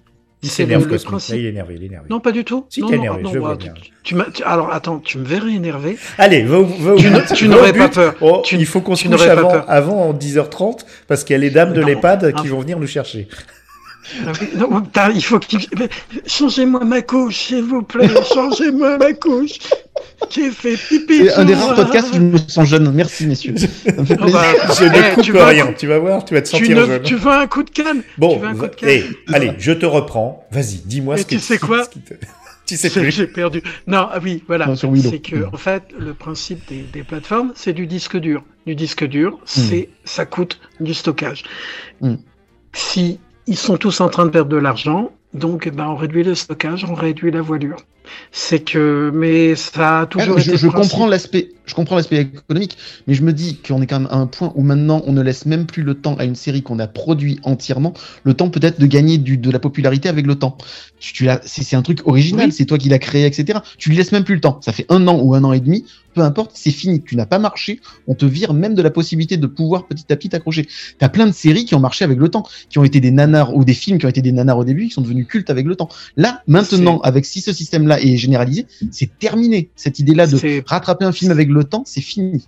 Il 0.43 0.49
c'est 0.49 0.55
s'énerve, 0.63 0.87
Cosmo. 0.87 1.09
principe. 1.11 1.33
Là, 1.33 1.39
il 1.39 1.45
est 1.45 1.49
énervé, 1.49 1.75
il 1.77 1.83
est 1.83 1.85
énervé. 1.87 2.07
Non, 2.11 2.19
pas 2.19 2.31
du 2.31 2.43
tout. 2.43 2.65
Si, 2.69 2.81
t'es 2.81 2.95
énervé, 2.95 3.23
non, 3.23 3.31
je 3.33 3.39
vois 3.39 3.55
bien. 3.55 3.73
tu 4.03 4.13
m'as- 4.13 4.25
tu- 4.31 4.43
alors 4.43 4.71
attends, 4.71 4.99
tu 4.99 5.17
me 5.17 5.25
verrais 5.25 5.51
énervé. 5.53 5.97
Allez, 6.19 6.43
va, 6.43 6.59
au- 6.59 6.65
va 6.65 6.95
Tu 7.35 7.47
n'aurais 7.47 7.73
pas 7.73 7.89
peur. 7.89 8.13
Oh, 8.21 8.41
Tu- 8.45 8.55
il 8.55 8.65
faut 8.67 8.81
qu'on 8.81 8.95
se 8.95 9.07
couche 9.07 9.21
avant, 9.25 9.49
avant 9.67 10.13
10h30 10.13 10.85
parce 11.07 11.23
qu'il 11.23 11.33
y 11.33 11.37
a 11.37 11.39
les 11.39 11.49
dames 11.49 11.73
de 11.73 11.81
l'EHPAD 11.81 12.33
qui 12.35 12.47
vont 12.49 12.59
venir 12.59 12.79
nous 12.79 12.87
chercher. 12.87 13.27
Oui, 14.25 14.47
non, 14.55 14.81
putain, 14.81 15.11
il 15.11 15.23
faut 15.23 15.39
mais 15.77 15.89
Changez-moi 16.25 16.83
ma 16.85 17.01
couche, 17.01 17.35
s'il 17.35 17.63
vous 17.63 17.81
plaît. 17.81 18.07
Changez-moi 18.33 18.97
ma 18.97 19.13
couche. 19.13 19.57
J'ai 20.29 20.51
fait 20.51 20.75
pipi. 20.77 21.25
C'est 21.25 21.33
un 21.35 21.45
des 21.45 21.53
rares 21.55 21.75
podcasts 21.75 22.11
où 22.11 22.15
je 22.15 22.19
me 22.19 22.37
sens 22.37 22.67
jeune. 22.67 22.91
Merci, 22.93 23.27
messieurs. 23.27 23.55
Ça 23.57 23.91
me 23.93 24.05
fait 24.05 24.15
Ah 24.19 24.23
plaisir. 24.23 24.33
bah, 24.33 24.73
Je 24.79 24.83
ne 24.85 24.89
eh, 25.11 25.13
coupe 25.15 25.23
tu 25.23 25.31
rien, 25.37 25.67
coup- 25.67 25.73
tu 25.77 25.87
vas 25.87 25.99
voir, 25.99 26.25
tu 26.25 26.33
vas 26.33 26.41
te 26.41 26.49
Tu, 26.49 26.57
sentir 26.57 26.77
ne- 26.77 26.85
jeune. 26.85 27.01
tu 27.03 27.15
veux 27.15 27.31
un 27.31 27.47
coup 27.47 27.63
de 27.63 27.69
canne? 27.69 28.01
Bon, 28.17 28.33
tu 28.35 28.39
veux 28.41 28.47
un 28.47 28.53
coup 28.53 28.59
va- 28.61 28.67
de 28.69 28.75
canne? 28.75 28.89
hey, 28.89 29.03
allez, 29.33 29.51
je 29.57 29.71
te 29.73 29.85
reprends. 29.85 30.47
Vas-y, 30.51 30.77
dis-moi 30.85 31.17
ce 31.17 31.23
que 31.25 31.29
tu 31.35 31.39
sais 31.39 31.57
quoi? 31.59 31.83
ce 31.83 31.89
qui 31.89 31.99
te- 31.99 32.13
Tu 32.65 32.77
sais 32.77 32.89
plus. 32.89 33.11
J'ai 33.11 33.27
perdu. 33.27 33.61
Non, 33.87 34.07
ah 34.11 34.19
oui, 34.21 34.43
voilà. 34.47 34.67
C'est 34.75 35.19
que, 35.19 35.45
en 35.53 35.57
fait, 35.57 35.83
le 35.97 36.13
principe 36.13 36.67
des, 36.67 36.81
des 36.93 37.03
plateformes, 37.03 37.51
c'est 37.55 37.73
du 37.73 37.87
disque 37.87 38.17
dur. 38.17 38.43
Du 38.65 38.75
disque 38.75 39.05
dur, 39.05 39.33
Hmm. 39.33 39.45
c'est, 39.45 39.89
ça 40.03 40.25
coûte 40.25 40.59
du 40.79 40.93
stockage. 40.93 41.43
Mm. 42.01 42.15
Si 42.73 43.19
ils 43.47 43.57
sont 43.57 43.77
tous 43.77 44.01
en 44.01 44.09
train 44.09 44.25
de 44.25 44.31
perdre 44.31 44.49
de 44.51 44.57
l'argent, 44.57 45.11
donc, 45.33 45.65
eh 45.67 45.71
ben, 45.71 45.87
on 45.87 45.95
réduit 45.95 46.23
le 46.23 46.35
stockage, 46.35 46.85
on 46.89 46.93
réduit 46.93 47.31
la 47.31 47.41
voilure. 47.41 47.77
C'est 48.31 48.59
que, 48.59 49.11
mais 49.13 49.55
ça 49.55 50.01
a 50.01 50.05
toujours 50.05 50.35
Ah, 50.37 50.41
été. 50.41 50.55
je, 50.55 50.67
comprends 50.67 51.05
l'aspect, 51.05 51.49
je 51.65 51.75
comprends 51.75 51.97
l'aspect 51.97 52.21
économique, 52.21 52.77
mais 53.05 53.13
je 53.13 53.21
me 53.21 53.33
dis 53.33 53.57
qu'on 53.57 53.81
est 53.81 53.87
quand 53.87 53.99
même 53.99 54.07
à 54.09 54.15
un 54.15 54.27
point 54.27 54.53
où 54.55 54.63
maintenant 54.63 55.01
on 55.05 55.11
ne 55.11 55.21
laisse 55.21 55.45
même 55.45 55.65
plus 55.65 55.83
le 55.83 55.93
temps 55.95 56.15
à 56.15 56.23
une 56.23 56.35
série 56.35 56.63
qu'on 56.63 56.79
a 56.79 56.87
produit 56.87 57.39
entièrement, 57.43 57.93
le 58.23 58.33
temps 58.33 58.49
peut-être 58.49 58.79
de 58.79 58.85
gagner 58.85 59.17
du, 59.17 59.37
de 59.37 59.51
la 59.51 59.59
popularité 59.59 60.07
avec 60.07 60.25
le 60.25 60.35
temps. 60.35 60.57
Tu, 60.99 61.27
c'est, 61.43 61.63
c'est 61.63 61.75
un 61.75 61.81
truc 61.81 62.07
original, 62.07 62.47
Oui. 62.47 62.53
c'est 62.53 62.65
toi 62.65 62.77
qui 62.77 62.87
l'as 62.87 62.99
créé, 62.99 63.25
etc. 63.25 63.59
Tu 63.77 63.89
lui 63.89 63.97
laisses 63.97 64.13
même 64.13 64.23
plus 64.23 64.35
le 64.35 64.41
temps. 64.41 64.59
Ça 64.61 64.71
fait 64.71 64.85
un 64.87 65.05
an 65.09 65.19
ou 65.21 65.35
un 65.35 65.43
an 65.43 65.51
et 65.51 65.59
demi, 65.59 65.85
peu 66.17 66.23
importe, 66.23 66.53
c'est 66.55 66.71
fini. 66.71 67.03
Tu 67.03 67.15
n'as 67.15 67.27
pas 67.27 67.37
marché, 67.37 67.79
on 68.07 68.15
te 68.15 68.25
vire 68.25 68.55
même 68.55 68.73
de 68.73 68.81
la 68.81 68.89
possibilité 68.89 69.37
de 69.37 69.45
pouvoir 69.45 69.85
petit 69.85 70.11
à 70.11 70.15
petit 70.15 70.29
t'accrocher. 70.29 70.67
T'as 70.97 71.09
plein 71.09 71.27
de 71.27 71.31
séries 71.31 71.63
qui 71.65 71.75
ont 71.75 71.79
marché 71.79 72.03
avec 72.03 72.17
le 72.17 72.27
temps, 72.27 72.43
qui 72.71 72.79
ont 72.79 72.83
été 72.83 72.99
des 72.99 73.11
nanars 73.11 73.55
ou 73.55 73.63
des 73.63 73.75
films 73.75 73.99
qui 73.99 74.07
ont 74.07 74.09
été 74.09 74.23
des 74.23 74.31
nanars 74.31 74.57
au 74.57 74.63
début, 74.63 74.87
qui 74.87 74.93
sont 74.93 75.01
devenus 75.01 75.27
cultes 75.27 75.51
avec 75.51 75.67
le 75.67 75.75
temps. 75.75 75.89
Là, 76.15 76.41
maintenant, 76.47 76.99
avec 77.01 77.23
si 77.25 77.39
ce 77.39 77.53
système-là 77.53 78.01
est 78.01 78.17
généralisé, 78.17 78.65
c'est 78.89 79.19
terminé. 79.19 79.69
Cette 79.75 79.99
idée-là 79.99 80.25
de 80.25 80.63
rattraper 80.65 81.05
un 81.05 81.11
film 81.11 81.29
avec 81.29 81.49
le 81.49 81.63
temps, 81.63 81.83
c'est 81.85 82.01
fini. 82.01 82.47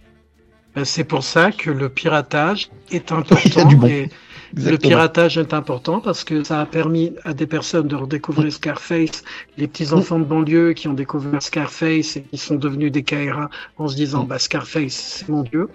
Ben, 0.80 0.86
C'est 0.86 1.04
pour 1.04 1.24
ça 1.24 1.52
que 1.52 1.70
le 1.72 1.90
piratage 1.90 2.70
est 2.92 3.12
important. 3.20 3.66
du 3.66 3.76
bon. 3.76 3.88
et 3.88 4.10
le 4.56 4.78
piratage 4.78 5.38
est 5.38 5.54
important 5.54 6.00
parce 6.00 6.24
que 6.24 6.44
ça 6.44 6.62
a 6.62 6.66
permis 6.66 7.14
à 7.24 7.34
des 7.34 7.46
personnes 7.46 7.88
de 7.88 7.96
redécouvrir 7.96 8.52
Scarface, 8.52 9.24
les 9.58 9.68
petits 9.68 9.94
enfants 9.94 10.18
de 10.20 10.24
banlieue 10.24 10.74
qui 10.74 10.88
ont 10.88 10.94
découvert 10.94 11.42
Scarface 11.42 12.18
et 12.18 12.24
qui 12.24 12.38
sont 12.38 12.56
devenus 12.56 12.92
des 12.92 13.04
KRA 13.04 13.50
en 13.78 13.88
se 13.88 13.96
disant 13.96 14.24
bah 14.24 14.40
Scarface 14.40 14.94
c'est 14.94 15.30
mon 15.30 15.44
dieu. 15.44 15.70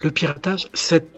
Le 0.00 0.10
piratage, 0.10 0.68
cette 0.74 1.08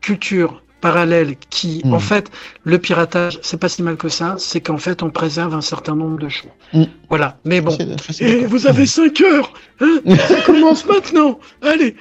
culture 0.00 0.62
parallèle 0.80 1.36
qui, 1.50 1.82
Mm. 1.84 1.92
en 1.92 1.98
fait, 1.98 2.30
le 2.64 2.78
piratage, 2.78 3.38
c'est 3.42 3.58
pas 3.60 3.68
si 3.68 3.82
mal 3.82 3.96
que 3.96 4.08
ça, 4.08 4.36
c'est 4.38 4.62
qu'en 4.62 4.78
fait, 4.78 5.02
on 5.02 5.10
préserve 5.10 5.54
un 5.54 5.60
certain 5.60 5.94
nombre 5.94 6.18
de 6.18 6.30
choses. 6.30 6.50
Mm. 6.72 6.84
Voilà. 7.10 7.36
Mais 7.44 7.60
bon. 7.60 7.76
Et 8.20 8.46
vous 8.46 8.66
avez 8.66 8.86
5 8.86 9.20
heures 9.20 9.52
hein? 9.80 10.00
Ça 10.26 10.40
commence 10.46 10.86
maintenant 10.94 11.38
Allez 11.62 11.94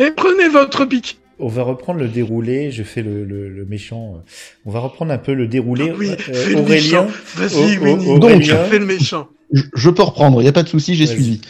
Et 0.00 0.10
prenez 0.16 0.48
votre 0.48 0.84
bic 0.86 1.18
On 1.38 1.48
va 1.48 1.62
reprendre 1.62 2.00
le 2.00 2.08
déroulé. 2.08 2.70
Je 2.70 2.82
fais 2.82 3.02
le, 3.02 3.24
le, 3.24 3.48
le 3.48 3.64
méchant. 3.64 4.22
On 4.66 4.70
va 4.70 4.80
reprendre 4.80 5.12
un 5.12 5.18
peu 5.18 5.34
le 5.34 5.46
déroulé. 5.46 5.90
Ah 5.92 5.96
Oui, 5.98 6.08
Euh, 6.10 6.16
fais 6.16 6.50
le 6.50 6.58
Aurélien. 6.60 6.68
méchant. 6.74 7.06
Vas-y. 7.36 7.78
Aurélien. 8.08 8.64
Fais 8.64 8.78
le 8.78 8.86
méchant. 8.86 9.28
je, 9.52 9.62
je 9.74 9.90
peux 9.90 10.02
reprendre, 10.02 10.40
il 10.40 10.44
n'y 10.44 10.48
a 10.48 10.52
pas 10.52 10.62
de 10.62 10.68
souci, 10.68 10.94
j'ai 10.94 11.06
suivi. 11.06 11.40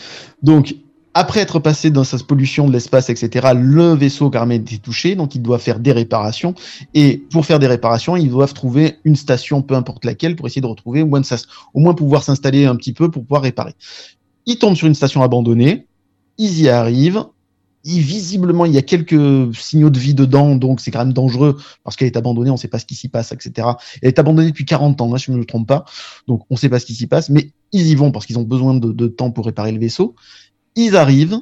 Donc, 0.43 0.75
après 1.13 1.41
être 1.41 1.59
passé 1.59 1.91
dans 1.91 2.05
sa 2.05 2.19
pollution 2.19 2.69
de 2.69 2.73
l'espace, 2.73 3.11
etc., 3.11 3.49
le 3.55 3.95
vaisseau 3.95 4.31
carrément 4.31 4.53
été 4.55 4.79
touché, 4.79 5.17
donc 5.17 5.35
il 5.35 5.43
doit 5.43 5.59
faire 5.59 5.81
des 5.81 5.91
réparations. 5.93 6.55
Et 6.95 7.23
pour 7.33 7.45
faire 7.45 7.59
des 7.59 7.67
réparations, 7.67 8.17
ils 8.17 8.31
doivent 8.31 8.55
trouver 8.55 8.95
une 9.05 9.17
station, 9.17 9.61
peu 9.61 9.75
importe 9.75 10.05
laquelle, 10.05 10.37
pour 10.37 10.47
essayer 10.47 10.63
de 10.63 10.67
retrouver, 10.69 11.03
au 11.03 11.07
moins, 11.07 11.21
de 11.21 11.27
s'as- 11.27 11.47
au 11.75 11.81
moins 11.81 11.95
pouvoir 11.95 12.23
s'installer 12.23 12.65
un 12.65 12.77
petit 12.77 12.93
peu 12.93 13.11
pour 13.11 13.23
pouvoir 13.25 13.43
réparer. 13.43 13.75
Ils 14.47 14.57
tombent 14.59 14.77
sur 14.77 14.87
une 14.87 14.95
station 14.95 15.23
abandonnée, 15.23 15.87
ils 16.39 16.61
y 16.63 16.69
arrivent. 16.69 17.25
Il, 17.85 18.01
visiblement, 18.01 18.67
il 18.67 18.73
y 18.73 18.79
a 18.79 18.83
quelques 18.83 19.55
signaux 19.55 19.91
de 19.91 19.99
vie 19.99 20.15
dedans, 20.15 20.55
donc 20.57 20.81
c'est 20.81 20.91
quand 20.91 20.99
même 20.99 21.15
dangereux 21.15 21.57
parce 21.83 21.97
qu'elle 21.97 22.09
est 22.09 22.17
abandonnée, 22.17 22.51
on 22.51 22.55
ne 22.55 22.59
sait 22.59 22.69
pas 22.69 22.79
ce 22.79 22.87
qui 22.87 22.95
s'y 22.95 23.09
passe, 23.09 23.33
etc. 23.33 23.69
Elle 24.03 24.09
est 24.09 24.19
abandonnée 24.19 24.51
depuis 24.51 24.67
40 24.67 25.01
ans, 25.01 25.15
hein, 25.15 25.19
si 25.19 25.27
je 25.27 25.33
ne 25.33 25.39
me 25.39 25.45
trompe 25.45 25.67
pas. 25.67 25.85
Donc 26.29 26.43
on 26.51 26.55
ne 26.55 26.59
sait 26.59 26.69
pas 26.69 26.79
ce 26.79 26.87
qui 26.87 26.95
s'y 26.95 27.07
passe, 27.07 27.31
mais 27.31 27.53
ils 27.73 27.87
y 27.87 27.95
vont 27.95 28.13
parce 28.13 28.27
qu'ils 28.27 28.39
ont 28.39 28.45
besoin 28.45 28.75
de, 28.75 28.93
de 28.93 29.07
temps 29.09 29.31
pour 29.31 29.47
réparer 29.47 29.73
le 29.73 29.79
vaisseau. 29.79 30.15
Ils 30.77 30.97
arrivent, 30.97 31.41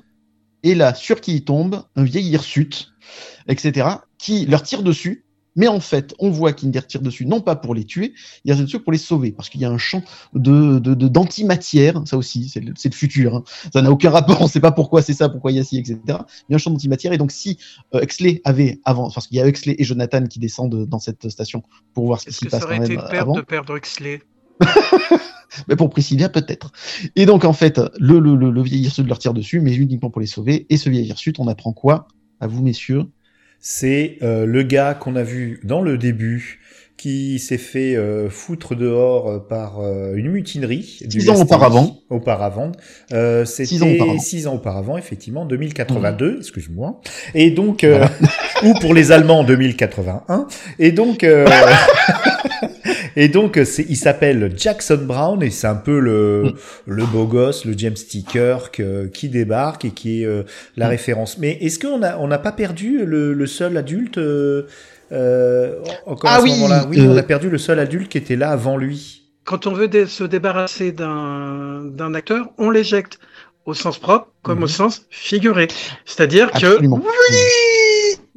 et 0.63 0.75
là, 0.75 0.95
sur 0.95 1.21
qui 1.21 1.37
ils 1.37 1.45
tombent, 1.45 1.83
un 1.97 2.05
vieil 2.05 2.29
hirsute, 2.29 2.93
etc., 3.47 3.89
qui 4.19 4.47
leur 4.47 4.63
tire 4.63 4.83
dessus. 4.83 5.25
Mais 5.57 5.67
en 5.69 5.81
fait, 5.81 6.15
on 6.19 6.31
voit 6.31 6.53
qu'il 6.53 6.71
les 6.71 6.79
retire 6.79 7.01
dessus, 7.03 7.27
non 7.27 7.41
pas 7.41 7.57
pour 7.57 7.75
les 7.75 7.85
tuer, 7.85 8.13
il 8.45 8.55
tire 8.55 8.65
dessus 8.65 8.79
pour 8.81 8.93
les 8.93 8.99
sauver, 8.99 9.33
parce 9.33 9.49
qu'il 9.49 9.61
y 9.61 9.65
a 9.65 9.71
un 9.71 9.79
champ 9.79 10.03
de 10.35 10.79
de- 10.79 10.95
de- 10.95 11.09
d'antimatière, 11.09 12.03
ça 12.07 12.17
aussi, 12.17 12.49
c'est 12.49 12.61
le, 12.61 12.73
c'est 12.77 12.89
le 12.91 12.95
futur, 12.95 13.35
hein. 13.37 13.45
ça 13.73 13.83
n'a 13.83 13.91
aucun 13.91 14.11
rapport, 14.11 14.41
on 14.41 14.45
ne 14.45 14.49
sait 14.49 14.61
pas 14.61 14.73
pourquoi 14.73 15.03
c'est 15.03 15.15
ça, 15.15 15.29
pourquoi 15.29 15.51
il 15.53 15.57
y 15.57 15.61
a 15.61 15.65
ci, 15.65 15.79
etc. 15.79 15.99
Il 16.07 16.13
y 16.51 16.53
a 16.53 16.55
un 16.55 16.59
champ 16.59 16.71
d'antimatière, 16.71 17.13
et 17.13 17.19
donc 17.19 17.33
si 17.33 17.59
euh, 17.95 18.01
Exley 18.01 18.41
avait 18.45 18.81
avant, 18.85 19.11
parce 19.11 19.27
qu'il 19.27 19.37
y 19.37 19.41
a 19.41 19.47
Exley 19.47 19.75
et 19.79 19.85
Jonathan 19.85 20.25
qui 20.27 20.39
descendent 20.39 20.87
dans 20.87 20.99
cette 21.01 21.29
station 21.29 21.63
pour 21.95 22.07
voir 22.07 22.21
ce 22.21 22.27
qui 22.27 22.35
s'y 22.35 22.45
que 22.45 22.51
ça 22.51 22.59
passe 22.59 22.67
aurait 22.67 22.77
été 22.79 22.95
une 22.95 23.01
perte 23.01 23.15
avant. 23.15 23.35
de 23.35 23.41
perdre 23.41 23.77
Huxley? 23.77 24.23
Mais 25.69 25.77
pour 25.77 25.89
Priscilla, 25.91 26.29
peut-être. 26.29 26.73
Et 27.17 27.25
donc, 27.27 27.45
en 27.45 27.53
fait, 27.55 27.81
le, 27.99 28.19
le, 28.21 28.35
le, 28.37 28.51
le 28.51 28.63
vieil 28.63 28.83
hirsute 28.83 29.07
leur 29.07 29.19
tire 29.19 29.33
dessus, 29.35 29.61
mais 29.61 29.75
uniquement 29.75 30.11
pour 30.11 30.21
les 30.21 30.27
sauver. 30.27 30.67
Et 30.69 30.77
ce 30.77 30.91
vieil 30.91 31.07
hirsute, 31.07 31.39
on 31.41 31.49
apprend 31.49 31.73
quoi 31.73 32.07
À 32.41 32.47
vous, 32.47 32.63
messieurs? 32.63 33.05
C'est 33.61 34.19
euh, 34.23 34.47
le 34.47 34.63
gars 34.63 34.95
qu'on 34.95 35.17
a 35.17 35.23
vu 35.23 35.61
dans 35.65 35.83
le 35.83 35.99
début 35.99 36.61
qui 36.99 37.39
s'est 37.39 37.59
fait 37.59 37.95
euh, 37.97 38.29
foutre 38.29 38.75
dehors 38.75 39.31
euh, 39.31 39.39
par 39.39 39.79
euh, 39.81 40.15
une 40.17 40.31
mutinerie. 40.31 40.99
du 41.07 41.21
Six 41.21 41.31
ans 41.31 41.41
auparavant. 41.41 41.97
Auparavant. 42.11 42.73
Euh, 43.13 43.45
Six 43.45 43.83
ans 43.83 43.87
C'était 43.87 43.95
auparavant. 44.01 44.15
Mmh. 44.15 44.19
six 44.19 44.47
ans 44.49 44.55
auparavant, 44.57 44.99
effectivement, 44.99 45.47
2082, 45.47 46.39
excuse-moi. 46.41 47.01
Et 47.35 47.53
donc, 47.53 47.85
euh, 47.85 48.05
ou 48.65 48.75
pour 48.81 48.95
les 48.95 49.13
Allemands, 49.13 49.45
2081. 49.45 50.49
Et 50.81 50.91
donc, 50.91 51.23
euh, 51.23 51.47
et 53.21 53.29
donc, 53.29 53.59
c'est, 53.65 53.85
il 53.89 53.97
s'appelle 53.97 54.53
Jackson 54.57 55.01
Brown 55.03 55.43
et 55.43 55.51
c'est 55.51 55.67
un 55.67 55.75
peu 55.75 55.99
le, 55.99 56.43
Mm. 56.45 56.53
le 56.87 57.05
beau 57.07 57.27
gosse, 57.27 57.65
le 57.65 57.75
James 57.77 57.95
T. 57.95 58.23
Kirk 58.23 58.81
euh, 58.81 59.09
qui 59.09 59.29
débarque 59.29 59.85
et 59.85 59.91
qui 59.91 60.23
est 60.23 60.27
euh, 60.27 60.43
la 60.77 60.87
Mm. 60.87 60.91
référence. 60.91 61.39
Mais 61.39 61.59
est-ce 61.61 61.79
qu'on 61.79 62.01
on 62.03 62.27
n'a 62.29 62.39
pas 62.39 62.53
perdu 62.53 63.05
le, 63.05 63.33
le 63.33 63.47
seul 63.47 63.77
adulte 63.77 64.19
euh, 64.19 64.67
euh, 65.13 65.77
encore 66.07 66.31
Ah 66.31 66.37
à 66.37 66.39
ce 66.39 66.45
oui, 66.45 66.51
moment-là? 66.51 66.87
Oui, 66.89 67.01
euh, 67.01 67.13
on 67.13 67.17
a 67.17 67.23
perdu 67.23 67.49
le 67.51 67.59
seul 67.59 67.79
adulte 67.79 68.09
qui 68.09 68.19
était 68.19 68.37
là 68.37 68.51
avant 68.51 68.77
lui. 68.77 69.23
Quand 69.45 69.67
on 69.67 69.73
veut 69.73 69.89
dé- 69.89 70.07
se 70.07 70.25
débarrasser 70.25 70.93
d'un 70.93 71.83
d'un 71.85 72.13
acteur, 72.15 72.51
on 72.59 72.69
l'éjecte 72.71 73.19
au 73.65 73.73
sens 73.75 73.99
propre 73.99 74.29
comme 74.43 74.63
au 74.63 74.67
sens 74.67 75.07
figuré. 75.11 75.69
C'est-à-dire 76.05 76.51
que 76.51 76.57
Absolument. 76.67 77.03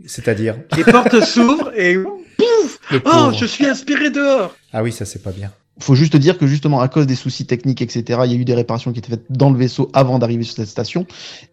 C'est-à-dire? 0.05 0.55
Les 0.77 0.84
portes 0.84 1.19
s'ouvrent 1.21 1.71
et 1.77 1.95
pouf 2.38 2.79
Oh, 3.05 3.32
je 3.38 3.45
suis 3.45 3.65
aspiré 3.65 4.09
dehors 4.09 4.55
Ah 4.74 4.84
oui, 4.84 4.91
ça 4.91 5.05
c'est 5.05 5.22
pas 5.22 5.32
bien. 5.32 5.51
faut 5.80 5.95
juste 5.95 6.15
dire 6.15 6.38
que 6.38 6.47
justement 6.47 6.80
à 6.80 6.88
cause 6.88 7.07
des 7.07 7.15
soucis 7.15 7.45
techniques, 7.45 7.82
etc., 7.82 8.22
il 8.26 8.32
y 8.32 8.36
a 8.36 8.38
eu 8.38 8.45
des 8.45 8.53
réparations 8.53 8.91
qui 8.93 8.99
étaient 8.99 9.09
faites 9.09 9.26
dans 9.30 9.49
le 9.49 9.57
vaisseau 9.57 9.89
avant 9.93 10.19
d'arriver 10.19 10.43
sur 10.43 10.55
cette 10.55 10.67
station, 10.67 11.05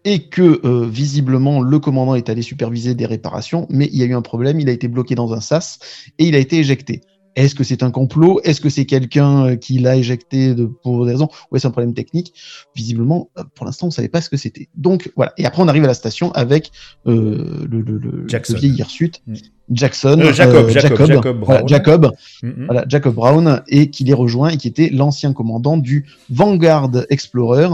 et 0.05 0.27
que 0.29 0.61
euh, 0.65 0.87
visiblement 0.87 1.61
le 1.61 1.79
commandant 1.79 2.15
est 2.15 2.29
allé 2.29 2.41
superviser 2.41 2.95
des 2.95 3.05
réparations, 3.05 3.67
mais 3.69 3.89
il 3.91 3.97
y 3.97 4.03
a 4.03 4.05
eu 4.05 4.13
un 4.13 4.21
problème, 4.21 4.59
il 4.59 4.69
a 4.69 4.71
été 4.71 4.87
bloqué 4.87 5.15
dans 5.15 5.33
un 5.33 5.41
sas 5.41 5.79
et 6.17 6.27
il 6.27 6.35
a 6.35 6.39
été 6.39 6.57
éjecté. 6.57 7.01
Est-ce 7.35 7.55
que 7.55 7.63
c'est 7.63 7.83
un 7.83 7.91
complot? 7.91 8.41
Est-ce 8.43 8.59
que 8.59 8.69
c'est 8.69 8.85
quelqu'un 8.85 9.45
euh, 9.45 9.55
qui 9.55 9.77
l'a 9.79 9.95
éjecté 9.95 10.55
de, 10.55 10.65
pour 10.65 11.05
des 11.05 11.11
raisons? 11.13 11.29
Ou 11.51 11.55
est-ce 11.55 11.67
un 11.67 11.71
problème 11.71 11.93
technique 11.93 12.33
Visiblement, 12.75 13.29
euh, 13.37 13.43
pour 13.55 13.65
l'instant, 13.65 13.87
on 13.87 13.91
savait 13.91 14.09
pas 14.09 14.19
ce 14.19 14.29
que 14.29 14.35
c'était. 14.35 14.67
Donc 14.75 15.11
voilà. 15.15 15.31
Et 15.37 15.45
après, 15.45 15.61
on 15.61 15.67
arrive 15.67 15.83
à 15.83 15.87
la 15.87 15.93
station 15.93 16.31
avec 16.33 16.71
euh, 17.07 17.65
le, 17.69 17.81
le, 17.81 17.97
le, 17.97 18.27
Jackson. 18.27 18.53
le 18.53 18.59
vieil 18.59 18.73
hirsute, 18.73 19.21
Mm. 19.27 19.35
Jackson, 19.71 20.19
Euh, 20.19 20.33
Jacob, 20.33 20.65
euh, 20.65 20.69
Jacob, 20.69 21.07
Jacob 21.07 21.39
voilà, 21.43 21.59
Brown. 21.61 21.69
Jacob, 21.69 22.11
Mhm. 22.43 22.65
voilà, 22.65 22.85
Jacob 22.87 23.13
Brown, 23.15 23.61
et 23.67 23.89
qui 23.89 24.03
les 24.03 24.13
rejoint 24.13 24.49
et 24.49 24.57
qui 24.57 24.67
était 24.67 24.89
l'ancien 24.89 25.31
commandant 25.33 25.77
du 25.77 26.05
Vanguard 26.29 26.91
Explorer, 27.09 27.67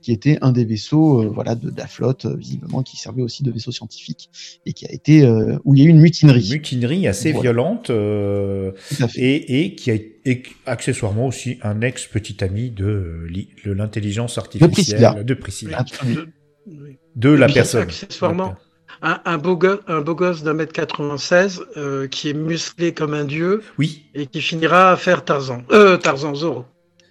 qui 0.00 0.12
était 0.12 0.38
un 0.42 0.52
des 0.52 0.64
vaisseaux, 0.64 1.22
euh, 1.22 1.28
voilà, 1.28 1.54
de, 1.54 1.70
de 1.70 1.76
la 1.78 1.86
flotte, 1.86 2.26
visiblement, 2.26 2.82
qui 2.82 2.96
servait 2.96 3.22
aussi 3.22 3.42
de 3.42 3.50
vaisseau 3.50 3.70
scientifique 3.72 4.30
et 4.66 4.72
qui 4.72 4.86
a 4.86 4.92
été 4.92 5.24
euh, 5.26 5.58
où 5.64 5.74
il 5.74 5.80
y 5.80 5.84
a 5.84 5.86
eu 5.86 5.90
une 5.90 6.00
mutinerie. 6.00 6.46
Une 6.46 6.52
mutinerie 6.54 7.06
assez 7.06 7.32
Voilà. 7.32 7.50
violente 7.52 7.90
euh, 7.90 8.72
et, 9.16 9.60
et 9.64 9.74
qui 9.74 9.90
a 9.90 9.94
et 10.24 10.44
accessoirement 10.66 11.26
aussi 11.26 11.58
un 11.62 11.80
ex 11.80 12.06
petit 12.06 12.44
ami 12.44 12.70
de, 12.70 13.26
li- 13.28 13.48
de 13.66 13.72
l'intelligence 13.72 14.38
artificielle 14.38 14.70
Priscilla. 14.70 15.22
de 15.24 15.34
Priscilla. 15.34 15.84
De- 16.06 16.28
de 17.16 17.28
la 17.30 17.48
personne. 17.48 17.82
accessoirement, 17.82 18.54
un, 19.02 19.20
un 19.24 19.38
beau 19.38 19.56
gosse, 19.56 19.80
un 19.88 20.00
beau 20.00 20.14
gosse 20.14 20.42
d'un 20.42 20.54
mètre 20.54 20.72
96 20.72 21.62
euh, 21.76 22.06
qui 22.08 22.30
est 22.30 22.34
musclé 22.34 22.94
comme 22.94 23.14
un 23.14 23.24
dieu 23.24 23.62
Oui. 23.78 24.04
et 24.14 24.26
qui 24.26 24.40
finira 24.40 24.92
à 24.92 24.96
faire 24.96 25.24
Tarzan. 25.24 25.62
Euh, 25.72 25.96
Tarzan, 25.96 26.34
Zorro. 26.34 26.64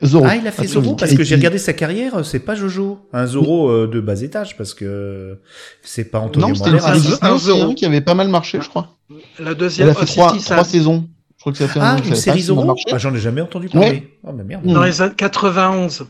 Zorro. 0.03 0.25
Ah, 0.27 0.35
il 0.35 0.47
a 0.47 0.51
fait 0.51 0.63
Absolument. 0.63 0.83
Zorro 0.85 0.95
parce 0.95 1.13
que 1.13 1.23
j'ai 1.23 1.35
regardé 1.35 1.59
sa 1.59 1.73
carrière, 1.73 2.25
c'est 2.25 2.39
pas 2.39 2.55
Jojo, 2.55 2.99
un 3.13 3.27
Zorro 3.27 3.69
euh, 3.69 3.87
de 3.87 3.99
bas 3.99 4.19
étage 4.21 4.57
parce 4.57 4.73
que 4.73 5.37
c'est 5.83 6.05
pas 6.05 6.19
Antonio 6.19 6.47
Non, 6.47 6.55
c'était 6.55 6.69
un- 6.69 6.75
un 7.33 7.69
hein, 7.69 7.73
qui 7.75 7.85
avait 7.85 8.01
pas 8.01 8.15
mal 8.15 8.27
marché, 8.27 8.59
je 8.61 8.67
crois. 8.69 8.97
La 9.37 9.51
Elle 9.51 9.57
deuxième, 9.57 9.89
a 9.89 9.93
fait 9.93 10.01
oh, 10.03 10.05
trois, 10.05 10.33
si, 10.33 10.39
si, 10.39 10.45
ça- 10.45 10.55
trois 10.55 10.65
saisons. 10.65 11.07
Je 11.37 11.41
crois 11.43 11.51
que 11.53 11.57
ça 11.59 11.67
fait 11.67 11.79
Ah, 11.81 11.93
un, 11.93 11.97
une 11.97 12.15
série 12.15 12.43
marché. 12.65 12.85
Ah, 12.91 12.97
j'en 12.99 13.13
ai 13.13 13.19
jamais 13.19 13.41
entendu 13.41 13.67
parler. 13.69 13.89
Ouais. 13.89 14.09
Oh, 14.23 14.31
mais 14.31 14.43
merde. 14.43 14.63
Dans 14.65 14.83
les 14.83 15.01
années 15.01 15.13
91. 15.15 16.05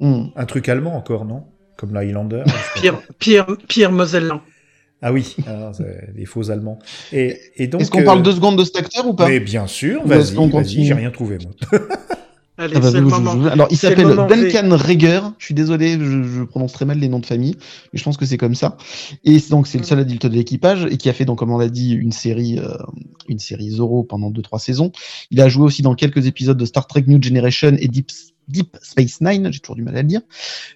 Hmm. 0.00 0.24
Un 0.34 0.44
truc 0.44 0.68
allemand 0.68 0.96
encore, 0.96 1.24
non? 1.24 1.44
Comme 1.76 1.92
la 1.94 2.00
Highlander. 2.04 2.42
Pierre, 2.74 2.98
Pierre, 3.18 3.46
Pierre 3.68 3.92
Mosellan. 3.92 4.40
Ah 5.08 5.12
oui, 5.12 5.36
alors, 5.46 5.72
c'est 5.76 6.14
des 6.16 6.24
faux 6.24 6.50
Allemands. 6.50 6.80
Et, 7.12 7.38
et 7.56 7.68
donc. 7.68 7.80
Est-ce 7.80 7.92
qu'on 7.92 8.00
euh, 8.00 8.04
parle 8.04 8.24
deux 8.24 8.32
secondes 8.32 8.58
de 8.58 8.64
cet 8.64 8.74
acteur 8.76 9.06
ou 9.06 9.14
pas? 9.14 9.28
Mais 9.28 9.38
bien 9.38 9.68
sûr, 9.68 10.04
vas-y, 10.04 10.84
j'ai 10.84 10.94
rien 10.94 11.12
trouvé 11.12 11.38
moi. 11.38 11.80
Allez, 12.58 12.72
Ah 12.76 12.80
bah, 12.80 12.88
je- 12.90 12.98
je-. 12.98 13.48
Alors, 13.48 13.68
il 13.70 13.76
s'appelle. 13.76 14.06
Duncan 14.06 14.76
Reger. 14.76 15.20
Je 15.38 15.44
suis 15.44 15.54
désolé, 15.54 15.92
je, 16.00 16.22
je 16.24 16.42
prononce 16.42 16.72
très 16.72 16.86
mal 16.86 16.98
les 16.98 17.08
noms 17.08 17.18
de 17.20 17.26
famille, 17.26 17.54
mais 17.92 17.98
je 17.98 18.02
pense 18.02 18.16
que 18.16 18.24
c'est 18.26 18.38
comme 18.38 18.54
ça. 18.56 18.78
Et 19.24 19.38
c'est- 19.38 19.50
donc, 19.50 19.68
c'est 19.68 19.78
le 19.78 19.84
seul 19.84 19.98
adulte 20.00 20.26
de 20.26 20.34
l'équipage 20.34 20.86
et 20.90 20.96
qui 20.96 21.08
a 21.08 21.12
fait, 21.12 21.24
donc, 21.26 21.38
comme 21.38 21.52
on 21.52 21.58
l'a 21.58 21.68
dit, 21.68 21.92
une 21.92 22.12
série, 22.12 22.58
euh, 22.58 22.74
une 23.28 23.38
série 23.38 23.68
Zorro 23.70 24.02
pendant 24.02 24.30
deux, 24.30 24.42
trois 24.42 24.58
saisons. 24.58 24.90
Il 25.30 25.40
a 25.42 25.48
joué 25.50 25.64
aussi 25.64 25.82
dans 25.82 25.94
quelques 25.94 26.26
épisodes 26.26 26.56
de 26.56 26.64
Star 26.64 26.86
Trek 26.88 27.04
New 27.06 27.22
Generation 27.22 27.76
et 27.78 27.88
Deep, 27.88 28.10
Deep 28.48 28.76
Space 28.82 29.20
Nine. 29.20 29.52
J'ai 29.52 29.60
toujours 29.60 29.76
du 29.76 29.82
mal 29.82 29.96
à 29.96 30.02
le 30.02 30.08
dire. 30.08 30.22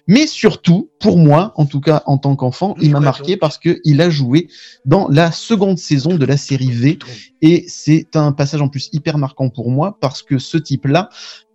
Mais 0.07 0.27
surtout, 0.27 0.89
pour 0.99 1.17
moi, 1.17 1.53
en 1.55 1.65
tout 1.65 1.81
cas, 1.81 2.03
en 2.05 2.17
tant 2.17 2.35
qu'enfant, 2.35 2.75
il 2.81 2.91
m'a 2.91 2.99
marqué 2.99 3.37
parce 3.37 3.57
que 3.57 3.79
il 3.83 4.01
a 4.01 4.09
joué 4.09 4.47
dans 4.85 5.07
la 5.07 5.31
seconde 5.31 5.77
saison 5.77 6.15
de 6.15 6.25
la 6.25 6.37
série 6.37 6.71
V. 6.71 6.99
Et 7.41 7.65
c'est 7.67 8.15
un 8.15 8.31
passage 8.31 8.61
en 8.61 8.67
plus 8.67 8.89
hyper 8.93 9.17
marquant 9.17 9.49
pour 9.49 9.71
moi 9.71 9.97
parce 9.99 10.21
que 10.21 10.37
ce 10.37 10.57
type-là, 10.57 11.09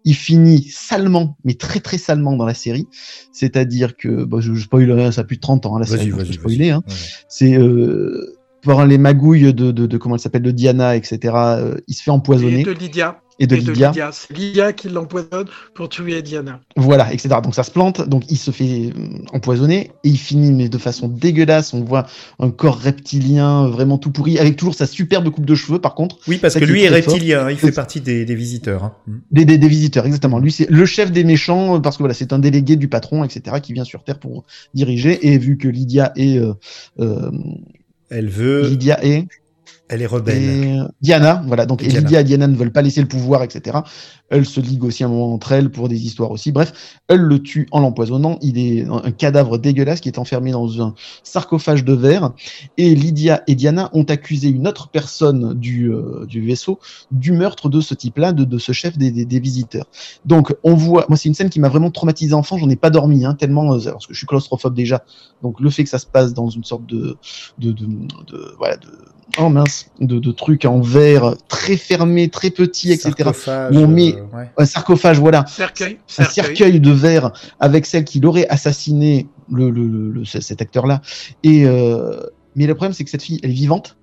il 0.05 0.14
finit 0.14 0.62
salement, 0.71 1.37
mais 1.45 1.55
très 1.55 1.81
très 1.81 1.99
salement 1.99 2.37
dans 2.37 2.47
la 2.47 2.55
série. 2.55 2.87
C'est-à-dire 3.33 3.97
que, 3.97 4.25
bon, 4.25 4.41
je, 4.41 4.55
je 4.55 4.62
spoil, 4.62 4.91
hein, 4.93 5.11
ça 5.11 5.23
a 5.23 5.25
plus 5.25 5.37
de 5.37 5.41
30 5.41 5.67
ans, 5.67 5.77
hein, 5.77 5.81
la 5.81 5.87
série, 5.87 6.12
je 6.17 6.33
spoiler, 6.33 6.71
hein. 6.71 6.83
Ouais. 6.87 6.95
C'est 7.29 7.59
euh, 7.59 8.37
par 8.62 8.87
les 8.87 8.99
magouilles 8.99 9.53
de, 9.53 9.73
de, 9.73 9.87
de 9.87 9.97
comment 9.99 10.14
elle 10.14 10.21
s'appelle, 10.21 10.43
de 10.43 10.53
Diana, 10.53 10.97
etc. 10.97 11.35
euh, 11.35 11.75
il 11.89 11.95
se 11.95 12.03
fait 12.05 12.12
empoisonner 12.12 12.61
Et 12.61 12.64
de 12.64 12.71
Lydia. 12.71 13.21
Et 13.39 13.47
de 13.47 13.57
Et 13.57 13.61
de 13.61 13.70
Lydia. 13.72 13.89
Lydia. 13.89 14.11
C'est 14.12 14.37
Lydia 14.37 14.72
qui 14.72 14.89
l'empoisonne 14.89 15.47
pour 15.74 15.89
tuer 15.89 16.22
Diana. 16.22 16.61
Voilà, 16.76 17.12
etc. 17.12 17.37
Donc 17.43 17.55
ça 17.55 17.62
se 17.62 17.70
plante, 17.70 18.09
donc 18.09 18.24
il 18.30 18.37
se 18.39 18.51
fait 18.51 18.93
euh, 18.97 19.18
empoisonner 19.32 19.91
et 20.05 20.09
il 20.09 20.18
finit 20.18 20.53
mais 20.53 20.68
de 20.68 20.78
façon 20.78 21.09
dégueulasse. 21.09 21.74
On 21.74 21.82
voit 21.84 22.07
un 22.39 22.51
corps 22.51 22.78
reptilien 22.78 23.68
vraiment 23.68 23.99
tout 23.99 24.11
pourri, 24.11 24.39
avec 24.39 24.57
toujours 24.57 24.74
sa 24.74 24.87
superbe 24.87 25.28
coupe 25.30 25.47
de 25.47 25.55
cheveux. 25.55 25.78
Par 25.78 25.95
contre, 25.95 26.18
Oui, 26.28 26.39
parce 26.39 26.55
Ça 26.55 26.61
que 26.61 26.64
est 26.64 26.68
lui 26.68 26.82
est 26.84 27.03
fort. 27.03 27.14
reptilien, 27.14 27.51
il 27.51 27.57
fait 27.59 27.72
partie 27.72 28.01
des, 28.01 28.24
des 28.24 28.34
visiteurs. 28.34 28.84
hein. 28.84 28.93
Des, 29.30 29.45
des, 29.45 29.59
des 29.59 29.68
visiteurs, 29.68 30.07
exactement. 30.07 30.39
Lui, 30.39 30.53
c'est 30.53 30.70
le 30.70 30.87
chef 30.87 31.12
des 31.12 31.24
méchants 31.24 31.76
euh, 31.76 31.78
parce 31.80 31.97
que 31.97 32.03
voilà, 32.03 32.14
c'est 32.14 32.32
un 32.32 32.39
délégué 32.39 32.76
du 32.76 32.89
patron, 32.89 33.24
etc. 33.24 33.57
qui 33.62 33.72
vient 33.72 33.84
sur 33.84 34.03
Terre 34.05 34.18
pour 34.18 34.45
diriger. 34.74 35.26
Et 35.28 35.39
vu 35.39 35.59
que 35.59 35.68
Lydia 35.68 36.12
est 36.16 36.39
euh, 36.39 36.55
euh, 37.01 37.30
Elle 38.11 38.28
veut. 38.28 38.62
Lydia 38.68 39.05
est 39.05 39.26
Elle 39.89 40.03
est 40.03 40.07
rebelle. 40.07 40.43
Et 40.43 40.78
Diana, 41.01 41.43
voilà. 41.47 41.64
Donc 41.64 41.82
Et. 41.82 41.89
Lydia 41.89 42.20
et 42.20 42.24
Diana 42.24 42.47
ne 42.49 42.57
veulent 42.57 42.72
pas 42.72 42.82
laisser 42.82 43.01
le 43.01 43.07
pouvoir, 43.09 43.43
etc. 43.45 43.78
Elles 44.28 44.45
se 44.45 44.61
liguent 44.61 44.82
aussi 44.84 45.05
un 45.05 45.09
moment 45.09 45.32
entre 45.32 45.53
elles 45.53 45.70
pour 45.70 45.89
des 45.89 46.05
histoires 46.05 46.32
aussi. 46.32 46.51
Bref, 46.51 46.72
elle 47.07 47.20
le 47.20 47.41
tue 47.41 47.68
en 47.70 47.78
l'empoisonnant. 47.80 48.39
Il 48.43 48.59
est 48.59 48.84
un 48.84 48.97
un 49.05 49.12
cadavre 49.12 49.59
dégueulasse 49.59 50.01
qui 50.01 50.09
est 50.09 50.18
enfermé 50.18 50.51
dans 50.51 50.82
un 50.82 50.95
sarcophage 51.22 51.84
de 51.84 51.93
verre. 51.93 52.32
Et 52.76 52.95
Lydia 52.97 53.43
et 53.47 53.55
Diana 53.55 53.89
ont 53.93 54.03
accusé 54.05 54.49
une 54.49 54.66
autre 54.66 54.89
personne 54.89 55.55
du, 55.55 55.93
euh, 55.93 56.26
du 56.26 56.45
vaisseau 56.45 56.80
du 57.12 57.30
meurtre 57.32 57.68
de 57.68 57.80
ce 57.80 57.95
type-là, 57.95 58.32
de, 58.32 58.43
de 58.45 58.59
ce 58.59 58.72
chef 58.72 58.99
des, 58.99 59.12
des, 59.12 59.24
des 59.24 59.39
visiteurs. 59.41 59.87
Donc 60.24 60.55
on 60.64 60.74
voit, 60.74 61.07
moi 61.09 61.16
c'est 61.16 61.28
une 61.28 61.34
scène 61.34 61.51
qui 61.51 61.61
m'a 61.61 61.68
vraiment 61.68 61.91
traumatisé 61.93 62.34
enfant. 62.34 62.59
J'en 62.59 62.68
ai 62.70 62.76
pas 62.76 62.91
dormi, 62.91 63.24
hein, 63.24 63.34
tellement 63.34 63.74
euh, 63.74 63.78
parce 63.84 64.07
que 64.09 64.12
je 64.14 64.18
suis 64.18 64.26
claustrophobe 64.26 64.74
déjà. 64.74 65.05
Donc 65.43 65.61
le 65.61 65.70
fait 65.70 65.84
que 65.84 65.91
ça 65.91 65.99
se 65.99 66.07
passe 66.07 66.34
dans 66.34 66.49
une 66.49 66.64
sorte 66.64 66.87
de 66.87 67.16
de, 67.59 67.70
de, 67.70 67.87
de- 67.87 68.55
voilà 68.59 68.76
de 68.76 68.89
oh 69.39 69.49
mince 69.49 69.91
de, 70.01 70.18
de 70.18 70.31
trucs 70.33 70.64
en 70.64 70.81
verre 70.81 71.35
très 71.49 71.77
fermé, 71.77 72.29
très 72.29 72.51
petit, 72.51 72.93
etc. 72.93 73.12
Sarcophage, 73.16 73.77
on 73.77 73.87
met- 73.89 74.14
euh, 74.16 74.37
ouais. 74.37 74.51
Un 74.57 74.66
sarcophage, 74.66 75.18
voilà 75.18 75.45
Cercueil. 75.47 75.99
un 76.18 76.24
cercueil 76.24 76.81
de 76.81 76.91
verre 76.91 77.33
avec 77.61 77.87
celle 77.87 78.05
qui 78.05 78.20
l'aurait 78.20 78.47
assassiné, 78.49 79.27
le, 79.51 79.70
le, 79.70 79.87
le- 79.87 80.11
le- 80.11 80.24
cet 80.24 80.61
acteur-là. 80.62 81.01
Et 81.43 81.66
euh, 81.66 82.20
mais 82.55 82.66
le 82.66 82.74
problème, 82.74 82.93
c'est 82.93 83.05
que 83.05 83.11
cette 83.11 83.22
fille, 83.22 83.41
elle 83.43 83.51
est 83.51 83.55
vivante. 83.55 83.97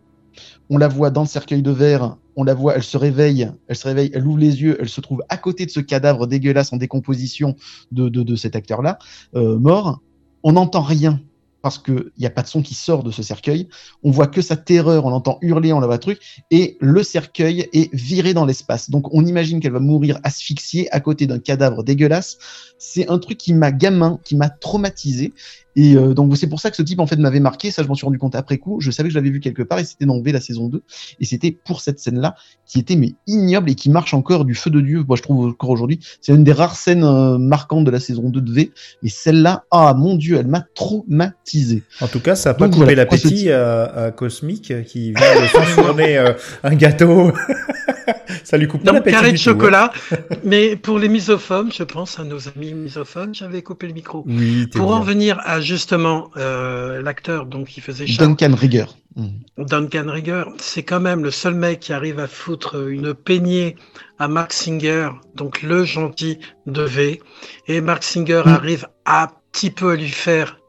On 0.69 0.78
la 0.78 0.88
voit 0.88 1.09
dans 1.09 1.21
le 1.21 1.28
cercueil 1.28 1.61
de 1.61 1.71
verre. 1.71 2.17
On 2.36 2.43
la 2.43 2.55
voit, 2.55 2.76
elle 2.76 2.82
se 2.84 2.97
réveille, 2.97 3.47
elle 3.67 3.76
se 3.76 3.88
réveille, 3.88 4.09
elle 4.13 4.26
ouvre 4.26 4.39
les 4.39 4.59
yeux, 4.63 4.76
elle 4.80 4.89
se 4.89 5.01
trouve 5.01 5.21
à 5.30 5.38
côté 5.38 5.67
de 5.67 5.69
ce 5.71 5.80
cadavre 5.80 6.26
dégueulasse 6.26 6.74
en 6.74 6.78
décomposition 6.78 7.55
de, 7.91 8.09
de, 8.09 8.24
de 8.24 8.36
cet 8.36 8.55
acteur-là, 8.55 8.97
euh, 9.36 9.59
mort. 9.59 10.01
On 10.41 10.53
n'entend 10.53 10.82
rien 10.82 11.19
parce 11.64 11.80
que 11.80 12.11
il 12.18 12.24
y 12.24 12.28
a 12.28 12.30
pas 12.30 12.41
de 12.43 12.47
son 12.47 12.61
qui 12.61 12.76
sort 12.76 13.03
de 13.03 13.09
ce 13.09 13.24
cercueil. 13.24 13.70
On 14.03 14.11
voit 14.11 14.28
que 14.28 14.41
sa 14.41 14.57
terreur, 14.57 15.05
on 15.05 15.09
l'entend 15.09 15.39
hurler, 15.41 15.72
on 15.72 15.80
la 15.80 15.88
voit 15.88 15.97
truc, 15.97 16.20
et 16.51 16.78
le 16.82 17.01
cercueil 17.03 17.70
est 17.72 17.91
viré 17.95 18.34
dans 18.34 18.45
l'espace. 18.45 18.89
Donc 18.89 19.11
on 19.14 19.26
imagine 19.26 19.61
qu'elle 19.61 19.72
va 19.72 19.80
mourir 19.80 20.20
asphyxiée 20.24 20.93
à 20.93 20.99
côté 20.99 21.26
d'un 21.26 21.39
cadavre 21.39 21.82
dégueulasse. 21.84 22.38
C'est 22.78 23.09
un 23.09 23.18
truc 23.18 23.38
qui 23.38 23.53
m'a 23.53 23.72
gamin, 23.72 24.20
qui 24.26 24.36
m'a 24.36 24.49
traumatisé. 24.49 25.34
Et 25.76 25.95
euh, 25.95 26.13
donc 26.13 26.36
c'est 26.38 26.47
pour 26.47 26.59
ça 26.59 26.69
que 26.69 26.78
ce 26.78 26.84
type 26.84 26.99
en 26.99 27.07
fait 27.07 27.15
m'avait 27.17 27.39
marqué. 27.39 27.71
Ça, 27.71 27.84
je 27.84 27.88
m'en 27.88 27.95
suis 27.95 28.05
rendu 28.05 28.17
compte 28.17 28.36
après 28.36 28.57
coup. 28.57 28.80
Je 28.80 28.91
savais 28.91 29.09
que 29.09 29.13
je 29.13 29.19
l'avais 29.19 29.30
vu 29.30 29.39
quelque 29.39 29.63
part 29.63 29.80
et 29.80 29.84
c'était 29.84 30.05
dans 30.05 30.21
V 30.21 30.32
la 30.32 30.41
saison 30.41 30.67
2. 30.67 30.82
Et 31.19 31.26
c'était 31.26 31.51
pour 31.51 31.82
cette 31.82 31.99
scène-là 31.99 32.36
qui 32.65 32.80
était 32.80 32.95
mais 32.95 33.13
ignoble 33.28 33.69
et 33.69 33.76
qui 33.76 33.89
marche 33.89 34.13
encore 34.13 34.45
du 34.45 34.55
feu 34.55 34.69
de 34.69 34.82
Dieu. 34.82 35.03
Moi, 35.07 35.17
je 35.17 35.21
trouve 35.21 35.47
encore 35.47 35.69
aujourd'hui. 35.69 35.99
C'est 36.21 36.34
une 36.34 36.43
des 36.43 36.51
rares 36.51 36.76
scènes 36.76 37.03
euh, 37.03 37.38
marquantes 37.38 37.86
de 37.86 37.91
la 37.91 37.99
saison 37.99 38.30
2 38.30 38.41
de 38.41 38.51
V. 38.51 38.71
Et 39.03 39.09
celle-là, 39.09 39.65
ah 39.71 39.93
mon 39.95 40.15
Dieu, 40.15 40.38
elle 40.38 40.47
m'a 40.47 40.63
traumatisé. 40.76 41.84
En 42.01 42.07
tout 42.07 42.19
cas, 42.19 42.36
ça 42.36 42.51
a 42.51 42.53
pas 42.53 42.67
coupé 42.67 42.78
voilà, 42.78 42.95
l'appétit 42.95 43.49
à, 43.49 43.84
à 43.84 44.11
Cosmic 44.11 44.71
euh, 44.71 44.82
qui 44.82 45.13
vient 45.13 45.41
de 45.41 45.47
s'enfourner 45.51 46.17
euh, 46.17 46.34
un 46.63 46.76
gâteau. 46.76 47.32
ça 48.43 48.58
lui 48.58 48.68
coupe 48.68 48.84
pas 48.84 48.91
Donc, 48.91 49.04
carré 49.06 49.32
de 49.32 49.38
tout, 49.38 49.41
hein. 49.41 49.43
chocolat. 49.54 49.93
Mais 50.43 50.76
pour 50.76 50.99
les 50.99 51.10
misophones, 51.10 51.72
je 51.72 51.84
pense 51.84 52.20
à 52.20 52.24
nos 52.24 52.47
amis 52.49 52.74
misophones, 52.74 53.34
j'avais 53.36 53.62
coupé 53.62 53.88
le 53.88 53.93
micro. 53.93 54.24
Oui, 54.28 54.68
Pour 54.68 54.88
bien. 54.88 54.95
en 54.97 55.01
venir 55.01 55.39
à 55.43 55.62
justement 55.62 56.30
euh, 56.38 57.01
l'acteur 57.01 57.45
donc 57.45 57.68
qui 57.68 57.82
faisait 57.82 58.08
Charles, 58.08 58.30
Duncan 58.36 58.56
Rigger. 58.56 58.86
Mm. 59.16 59.28
Duncan 59.60 60.06
Rigger, 60.08 60.43
c'est 60.58 60.84
quand 60.84 60.99
même 60.99 61.24
le 61.24 61.32
seul 61.32 61.54
mec 61.54 61.80
qui 61.80 61.93
arrive 61.93 62.20
à 62.20 62.28
foutre 62.28 62.88
une 62.89 63.14
peignée 63.14 63.76
à 64.20 64.28
Mark 64.28 64.54
Singer, 64.54 65.10
donc 65.36 65.62
le 65.62 65.84
gentil 65.86 66.39
de 66.66 66.82
V, 66.82 67.22
et 67.68 67.82
Mark 67.82 68.04
Singer 68.04 68.41
Mm. 68.45 68.49
arrive 68.49 68.88
à 69.06 69.32
petit 69.51 69.70
peu 69.70 69.91
à 69.91 69.95
lui 69.95 70.10
faire, 70.10 70.60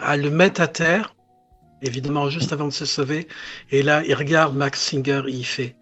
à 0.00 0.16
le 0.16 0.30
mettre 0.30 0.60
à 0.62 0.68
terre, 0.68 1.14
évidemment 1.82 2.30
juste 2.30 2.52
avant 2.54 2.66
de 2.68 2.72
se 2.72 2.86
sauver, 2.86 3.28
et 3.70 3.82
là 3.82 4.02
il 4.06 4.14
regarde 4.14 4.56
Mark 4.56 4.74
Singer 4.76 5.22
et 5.28 5.32
il 5.32 5.44
fait 5.44 5.76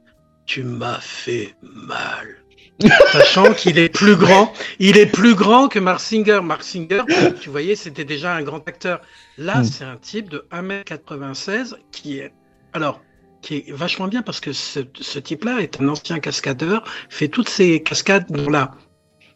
Tu 0.46 0.62
m'as 0.64 0.98
fait 1.00 1.54
mal. 1.62 2.36
Sachant 3.12 3.52
qu'il 3.54 3.78
est 3.78 3.88
plus 3.88 4.16
grand, 4.16 4.52
il 4.80 4.98
est 4.98 5.06
plus 5.06 5.34
grand 5.34 5.68
que 5.68 5.78
Mark 5.78 6.00
Singer. 6.00 6.40
Mark 6.42 6.62
Singer, 6.64 7.02
tu 7.40 7.48
voyais, 7.50 7.76
c'était 7.76 8.04
déjà 8.04 8.34
un 8.34 8.42
grand 8.42 8.66
acteur. 8.68 9.00
Là, 9.38 9.60
Mm. 9.60 9.64
c'est 9.64 9.84
un 9.84 9.96
type 9.96 10.28
de 10.30 10.44
1m96 10.50 11.76
qui 11.92 12.18
est, 12.18 12.32
alors, 12.72 13.00
qui 13.40 13.56
est 13.58 13.72
vachement 13.72 14.08
bien 14.08 14.22
parce 14.22 14.40
que 14.40 14.52
ce, 14.52 14.80
ce 15.00 15.18
type-là 15.18 15.60
est 15.60 15.80
un 15.80 15.88
ancien 15.88 16.18
cascadeur, 16.18 16.82
fait 17.08 17.28
toutes 17.28 17.48
ces 17.48 17.82
cascades 17.82 18.26
dans 18.30 18.50
la, 18.50 18.72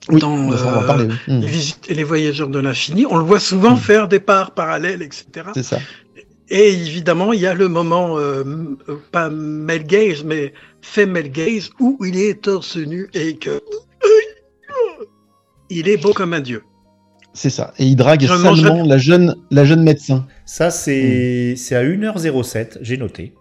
Oui, 0.09 0.19
dans 0.21 0.53
euh, 0.53 0.87
parler. 0.87 1.07
oui. 1.29 1.35
Mm. 1.37 1.41
les 1.41 1.47
visites 1.47 1.91
et 1.91 1.95
les 1.95 2.05
voyageurs 2.05 2.49
de 2.49 2.59
l'infini. 2.59 3.07
On 3.09 3.17
le 3.17 3.25
voit 3.25 3.41
souvent 3.41 3.75
Mm. 3.75 3.79
faire 3.79 4.09
des 4.09 4.21
parts 4.21 4.53
parallèles, 4.53 5.03
etc. 5.03 5.27
C'est 5.55 5.63
ça. 5.63 5.79
Et 6.49 6.69
évidemment, 6.73 7.33
il 7.33 7.41
y 7.41 7.47
a 7.47 7.55
le 7.55 7.69
moment, 7.69 8.19
euh, 8.19 8.45
pas 9.11 9.31
male 9.31 9.83
gaze, 9.85 10.23
mais 10.25 10.53
female 10.87 11.31
gaze, 11.31 11.71
où 11.81 11.99
il 12.05 12.17
est 12.17 12.43
torse 12.43 12.77
nu 12.77 13.09
et 13.13 13.37
que 13.37 13.61
il 15.69 15.89
est 15.89 15.97
beau 15.97 16.13
comme 16.13 16.33
un 16.33 16.41
dieu. 16.41 16.63
C'est 17.35 17.51
ça. 17.51 17.75
Et 17.79 17.85
il 17.85 17.97
drague 17.97 18.23
Je 18.23 18.29
salement 18.29 18.83
la 18.85 18.97
jeune, 18.97 19.35
la 19.51 19.65
jeune 19.65 19.83
médecin. 19.83 20.27
Ça, 20.47 20.71
c'est 20.71 21.55
c'est 21.57 21.75
à 21.75 21.85
1h07, 21.85 22.79
j'ai 22.81 22.97
noté. 22.97 23.35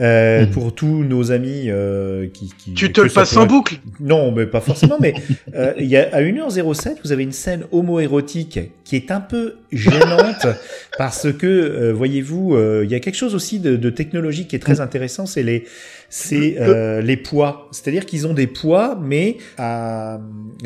Euh, 0.00 0.46
Mm. 0.46 0.50
Pour 0.50 0.74
tous 0.74 1.04
nos 1.04 1.30
amis 1.32 1.64
euh, 1.68 2.26
qui, 2.32 2.52
qui... 2.56 2.72
Tu 2.74 2.90
te 2.92 3.00
le 3.00 3.08
passes 3.10 3.32
en 3.36 3.46
pourrait- 3.46 3.48
boucle. 3.48 3.74
Non, 4.00 4.32
mais 4.32 4.46
pas 4.46 4.60
forcément. 4.60 4.96
mais 5.00 5.14
euh, 5.54 5.72
il 5.78 5.86
y 5.86 5.96
a, 5.96 6.08
à 6.12 6.20
1h07, 6.22 6.96
vous 7.04 7.12
avez 7.12 7.22
une 7.22 7.32
scène 7.32 7.64
homo-érotique 7.70 8.58
qui 8.84 8.96
est 8.96 9.10
un 9.10 9.20
peu 9.20 9.56
gênante 9.70 10.46
parce 10.98 11.32
que, 11.32 11.46
euh, 11.46 11.92
voyez-vous, 11.92 12.54
euh, 12.56 12.82
il 12.84 12.90
y 12.90 12.94
a 12.94 13.00
quelque 13.00 13.16
chose 13.16 13.34
aussi 13.34 13.60
de, 13.60 13.76
de 13.76 13.90
technologique 13.90 14.48
qui 14.48 14.56
est 14.56 14.60
très 14.60 14.80
intéressant, 14.80 15.26
c'est 15.26 15.42
les, 15.42 15.64
c'est 16.08 16.56
euh, 16.58 17.00
les 17.02 17.16
poids. 17.16 17.68
C'est-à-dire 17.72 18.06
qu'ils 18.06 18.26
ont 18.26 18.34
des 18.34 18.46
poids, 18.46 18.98
mais 19.00 19.36
à, 19.58 20.20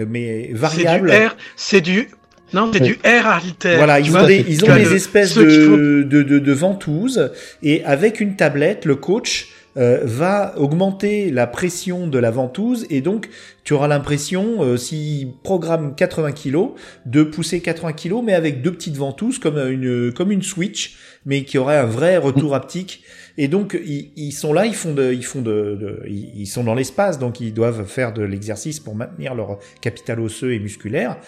mais 0.09 0.43
C'est 0.45 0.49
du 0.53 0.55
variables. 0.55 1.11
R, 1.13 1.37
c'est 1.57 1.81
du, 1.81 2.09
non, 2.53 2.71
c'est 2.73 2.81
du 2.81 2.99
R 3.05 3.27
artère. 3.27 3.77
Voilà, 3.77 4.01
ils 4.01 4.17
ont 4.17 4.27
des, 4.27 4.45
ils 4.49 4.65
ont 4.65 4.75
des 4.75 4.95
espèces 4.95 5.35
de, 5.35 6.03
de, 6.03 6.23
de, 6.23 6.39
de 6.39 6.53
ventouses 6.53 7.31
et 7.63 7.85
avec 7.85 8.21
une 8.21 8.37
tablette, 8.37 8.85
le 8.85 8.97
coach 8.97 9.49
euh, 9.77 10.01
va 10.05 10.55
augmenter 10.57 11.31
la 11.31 11.47
pression 11.47 12.07
de 12.07 12.19
la 12.19 12.31
ventouse 12.31 12.87
et 12.89 13.03
donc 13.03 13.29
tu 13.63 13.75
auras 13.75 13.89
l'impression, 13.89 14.63
euh, 14.63 14.79
s'il 14.79 15.33
programme 15.43 15.95
80 15.95 16.33
kilos, 16.33 16.71
de 17.05 17.23
pousser 17.23 17.61
80 17.61 17.93
kilos 17.93 18.23
mais 18.25 18.33
avec 18.33 18.63
deux 18.63 18.73
petites 18.73 18.97
ventouses 18.97 19.39
comme 19.39 19.59
une, 19.59 20.15
comme 20.15 20.33
une 20.33 20.43
Switch 20.43 20.97
mais 21.27 21.45
qui 21.45 21.59
aurait 21.59 21.77
un 21.77 21.85
vrai 21.85 22.17
retour 22.17 22.55
haptique. 22.55 23.03
Et 23.37 23.49
donc 23.49 23.79
ils, 23.85 24.13
ils 24.17 24.33
sont 24.33 24.55
là, 24.55 24.65
ils 24.65 24.75
font 24.75 24.95
de, 24.95 25.13
ils 25.13 25.25
font 25.25 25.43
de, 25.43 26.01
ils 26.07 26.47
sont 26.47 26.65
dans 26.65 26.75
l'espace, 26.75 27.19
donc 27.19 27.41
ils 27.41 27.53
doivent 27.53 27.85
faire 27.85 28.15
de 28.15 28.23
l'exercice 28.23 28.81
pour 28.81 28.95
maintenir 28.95 29.35
leur 29.35 29.59
capital 29.83 30.21
osseux 30.21 30.55
et 30.55 30.59
musculaire. 30.59 31.19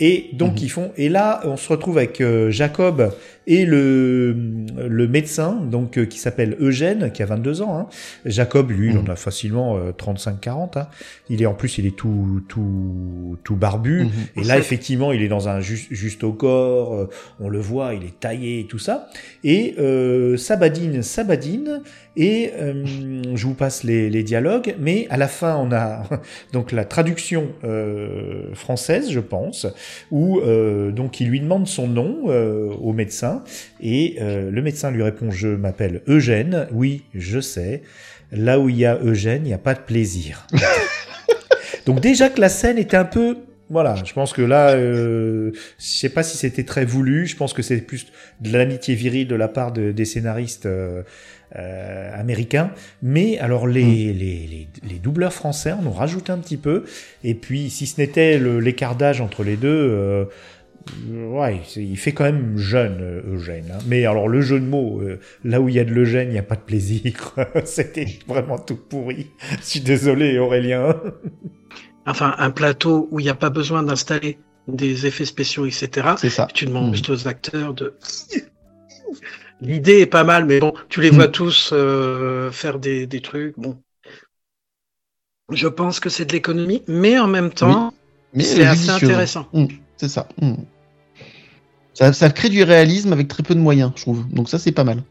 Et 0.00 0.30
donc 0.34 0.52
Mhm. 0.52 0.58
ils 0.62 0.68
font. 0.70 0.92
Et 0.96 1.08
là, 1.08 1.40
on 1.44 1.56
se 1.56 1.68
retrouve 1.68 1.98
avec 1.98 2.20
euh, 2.20 2.50
Jacob 2.50 3.12
et 3.46 3.64
le 3.64 4.36
le 4.88 5.08
médecin, 5.08 5.60
donc 5.70 5.98
euh, 5.98 6.04
qui 6.06 6.18
s'appelle 6.18 6.56
Eugène, 6.60 7.10
qui 7.12 7.22
a 7.22 7.26
22 7.26 7.62
ans. 7.62 7.78
Hein. 7.78 7.86
Jacob, 8.24 8.70
lui, 8.70 8.90
il 8.90 8.98
en 8.98 9.02
Mhm. 9.02 9.10
a 9.10 9.16
facilement 9.16 9.78
35-40. 9.96 10.76
Hein. 10.76 10.88
Il 11.30 11.42
est 11.42 11.46
en 11.46 11.54
plus, 11.54 11.78
il 11.78 11.86
est 11.86 11.96
tout 11.96 12.42
tout 12.48 13.36
tout 13.44 13.56
barbu. 13.56 14.04
Mhm. 14.04 14.10
Et 14.42 14.44
là, 14.44 14.58
effectivement, 14.58 15.12
il 15.12 15.22
est 15.22 15.28
dans 15.28 15.48
un 15.48 15.60
juste, 15.60 15.88
juste 15.90 16.24
au 16.24 16.32
corps. 16.32 16.94
euh, 16.94 17.08
on 17.40 17.48
le 17.48 17.58
voit, 17.60 17.94
il 17.94 18.02
est 18.04 18.18
taillé 18.20 18.60
et 18.60 18.66
tout 18.66 18.78
ça. 18.78 19.08
Et 19.44 19.74
euh, 19.78 20.36
Sabadine, 20.36 21.02
Sabadine. 21.02 21.82
Et 22.18 22.52
euh, 22.58 22.82
je 23.34 23.46
vous 23.46 23.52
passe 23.54 23.84
les, 23.84 24.08
les 24.08 24.22
dialogues. 24.22 24.74
Mais 24.80 25.06
à 25.10 25.18
la 25.18 25.28
fin, 25.28 25.56
on 25.56 25.70
a 25.72 26.02
donc 26.52 26.72
la 26.72 26.84
traduction 26.86 27.48
euh, 27.64 28.54
française, 28.54 29.10
je 29.10 29.20
pense, 29.20 29.66
où 30.10 30.40
euh, 30.40 30.92
donc 30.92 31.20
il 31.20 31.28
lui 31.28 31.40
demande 31.40 31.66
son 31.66 31.86
nom 31.88 32.24
euh, 32.28 32.70
au 32.80 32.92
médecin. 32.92 33.35
Et 33.80 34.16
euh, 34.20 34.50
le 34.50 34.62
médecin 34.62 34.90
lui 34.90 35.02
répond 35.02 35.30
Je 35.30 35.48
m'appelle 35.48 36.02
Eugène. 36.08 36.66
Oui, 36.72 37.04
je 37.14 37.40
sais. 37.40 37.82
Là 38.32 38.58
où 38.60 38.68
il 38.68 38.76
y 38.76 38.84
a 38.86 38.98
Eugène, 39.02 39.42
il 39.44 39.48
n'y 39.48 39.54
a 39.54 39.58
pas 39.58 39.74
de 39.74 39.80
plaisir. 39.80 40.46
Donc 41.86 42.00
déjà 42.00 42.28
que 42.28 42.40
la 42.40 42.48
scène 42.48 42.78
était 42.78 42.96
un 42.96 43.04
peu 43.04 43.36
voilà, 43.68 43.96
je 44.04 44.12
pense 44.12 44.32
que 44.32 44.42
là, 44.42 44.74
euh, 44.76 45.50
je 45.80 45.84
sais 45.84 46.08
pas 46.08 46.22
si 46.22 46.36
c'était 46.36 46.62
très 46.62 46.84
voulu. 46.84 47.26
Je 47.26 47.34
pense 47.34 47.52
que 47.52 47.62
c'est 47.62 47.78
plus 47.78 48.06
de 48.40 48.52
l'amitié 48.52 48.94
virile 48.94 49.26
de 49.26 49.34
la 49.34 49.48
part 49.48 49.72
de- 49.72 49.90
des 49.90 50.04
scénaristes 50.04 50.66
euh, 50.66 51.02
euh, 51.56 52.10
américains. 52.14 52.70
Mais 53.02 53.40
alors 53.40 53.66
les, 53.66 53.82
les, 54.12 54.12
les, 54.46 54.68
les 54.88 54.98
doubleurs 55.00 55.32
français 55.32 55.72
en 55.72 55.84
ont 55.84 55.90
rajouté 55.90 56.30
un 56.30 56.38
petit 56.38 56.58
peu. 56.58 56.84
Et 57.24 57.34
puis, 57.34 57.68
si 57.68 57.88
ce 57.88 58.00
n'était 58.00 58.38
l'écart 58.38 58.94
d'âge 58.94 59.20
entre 59.20 59.42
les 59.42 59.56
deux, 59.56 60.28
ouais, 61.08 61.60
c'est- 61.66 61.84
il 61.84 61.96
fait 61.96 62.12
quand 62.12 62.24
même 62.24 62.56
jeune 62.56 62.98
euh, 63.00 63.34
Eugène. 63.34 63.66
hein. 63.72 63.78
Mais 63.86 64.04
alors 64.06 64.28
le 64.28 64.40
jeu 64.40 64.60
de 64.60 64.64
mots, 64.64 65.00
euh, 65.02 65.18
là 65.44 65.60
où 65.60 65.68
il 65.68 65.74
y 65.74 65.78
a 65.78 65.84
de 65.84 65.92
l'Eugène, 65.92 66.28
il 66.28 66.32
n'y 66.32 66.38
a 66.38 66.42
pas 66.42 66.56
de 66.56 66.60
plaisir. 66.60 67.34
c'était 67.64 68.06
vraiment 68.26 68.58
tout 68.58 68.76
pourri. 68.76 69.30
Je 69.60 69.64
suis 69.64 69.80
désolé 69.80 70.38
Aurélien. 70.38 70.96
Enfin, 72.06 72.34
un 72.38 72.50
plateau 72.50 73.08
où 73.10 73.20
il 73.20 73.24
n'y 73.24 73.30
a 73.30 73.34
pas 73.34 73.50
besoin 73.50 73.82
d'installer 73.82 74.38
des 74.68 75.06
effets 75.06 75.24
spéciaux, 75.24 75.66
etc. 75.66 76.16
C'est 76.16 76.30
ça. 76.30 76.48
Tu 76.54 76.66
demandes 76.66 76.94
juste 76.94 77.10
aux 77.10 77.28
acteurs 77.28 77.74
de 77.74 77.94
l'idée 79.60 80.00
est 80.00 80.06
pas 80.06 80.24
mal, 80.24 80.44
mais 80.44 80.60
bon, 80.60 80.72
tu 80.88 81.00
les 81.00 81.10
Mm. 81.10 81.14
vois 81.14 81.28
tous 81.28 81.70
euh, 81.72 82.50
faire 82.50 82.78
des, 82.78 83.06
des 83.06 83.20
trucs. 83.20 83.58
Bon, 83.58 83.78
je 85.52 85.68
pense 85.68 86.00
que 86.00 86.08
c'est 86.08 86.24
de 86.24 86.32
l'économie, 86.32 86.82
mais 86.88 87.18
en 87.18 87.28
même 87.28 87.50
temps, 87.52 87.92
Mais 88.32 88.44
c'est 88.44 88.64
assez 88.64 88.90
intéressant. 88.90 89.46
Mm, 89.52 89.66
c'est 89.96 90.08
ça. 90.08 90.28
Ça. 91.96 92.12
Ça 92.12 92.30
crée 92.30 92.48
du 92.48 92.62
réalisme 92.62 93.12
avec 93.12 93.28
très 93.28 93.42
peu 93.42 93.54
de 93.54 93.60
moyens, 93.60 93.92
je 93.96 94.02
trouve. 94.02 94.26
Donc 94.30 94.48
ça, 94.48 94.58
c'est 94.58 94.72
pas 94.72 94.84
mal. 94.84 95.02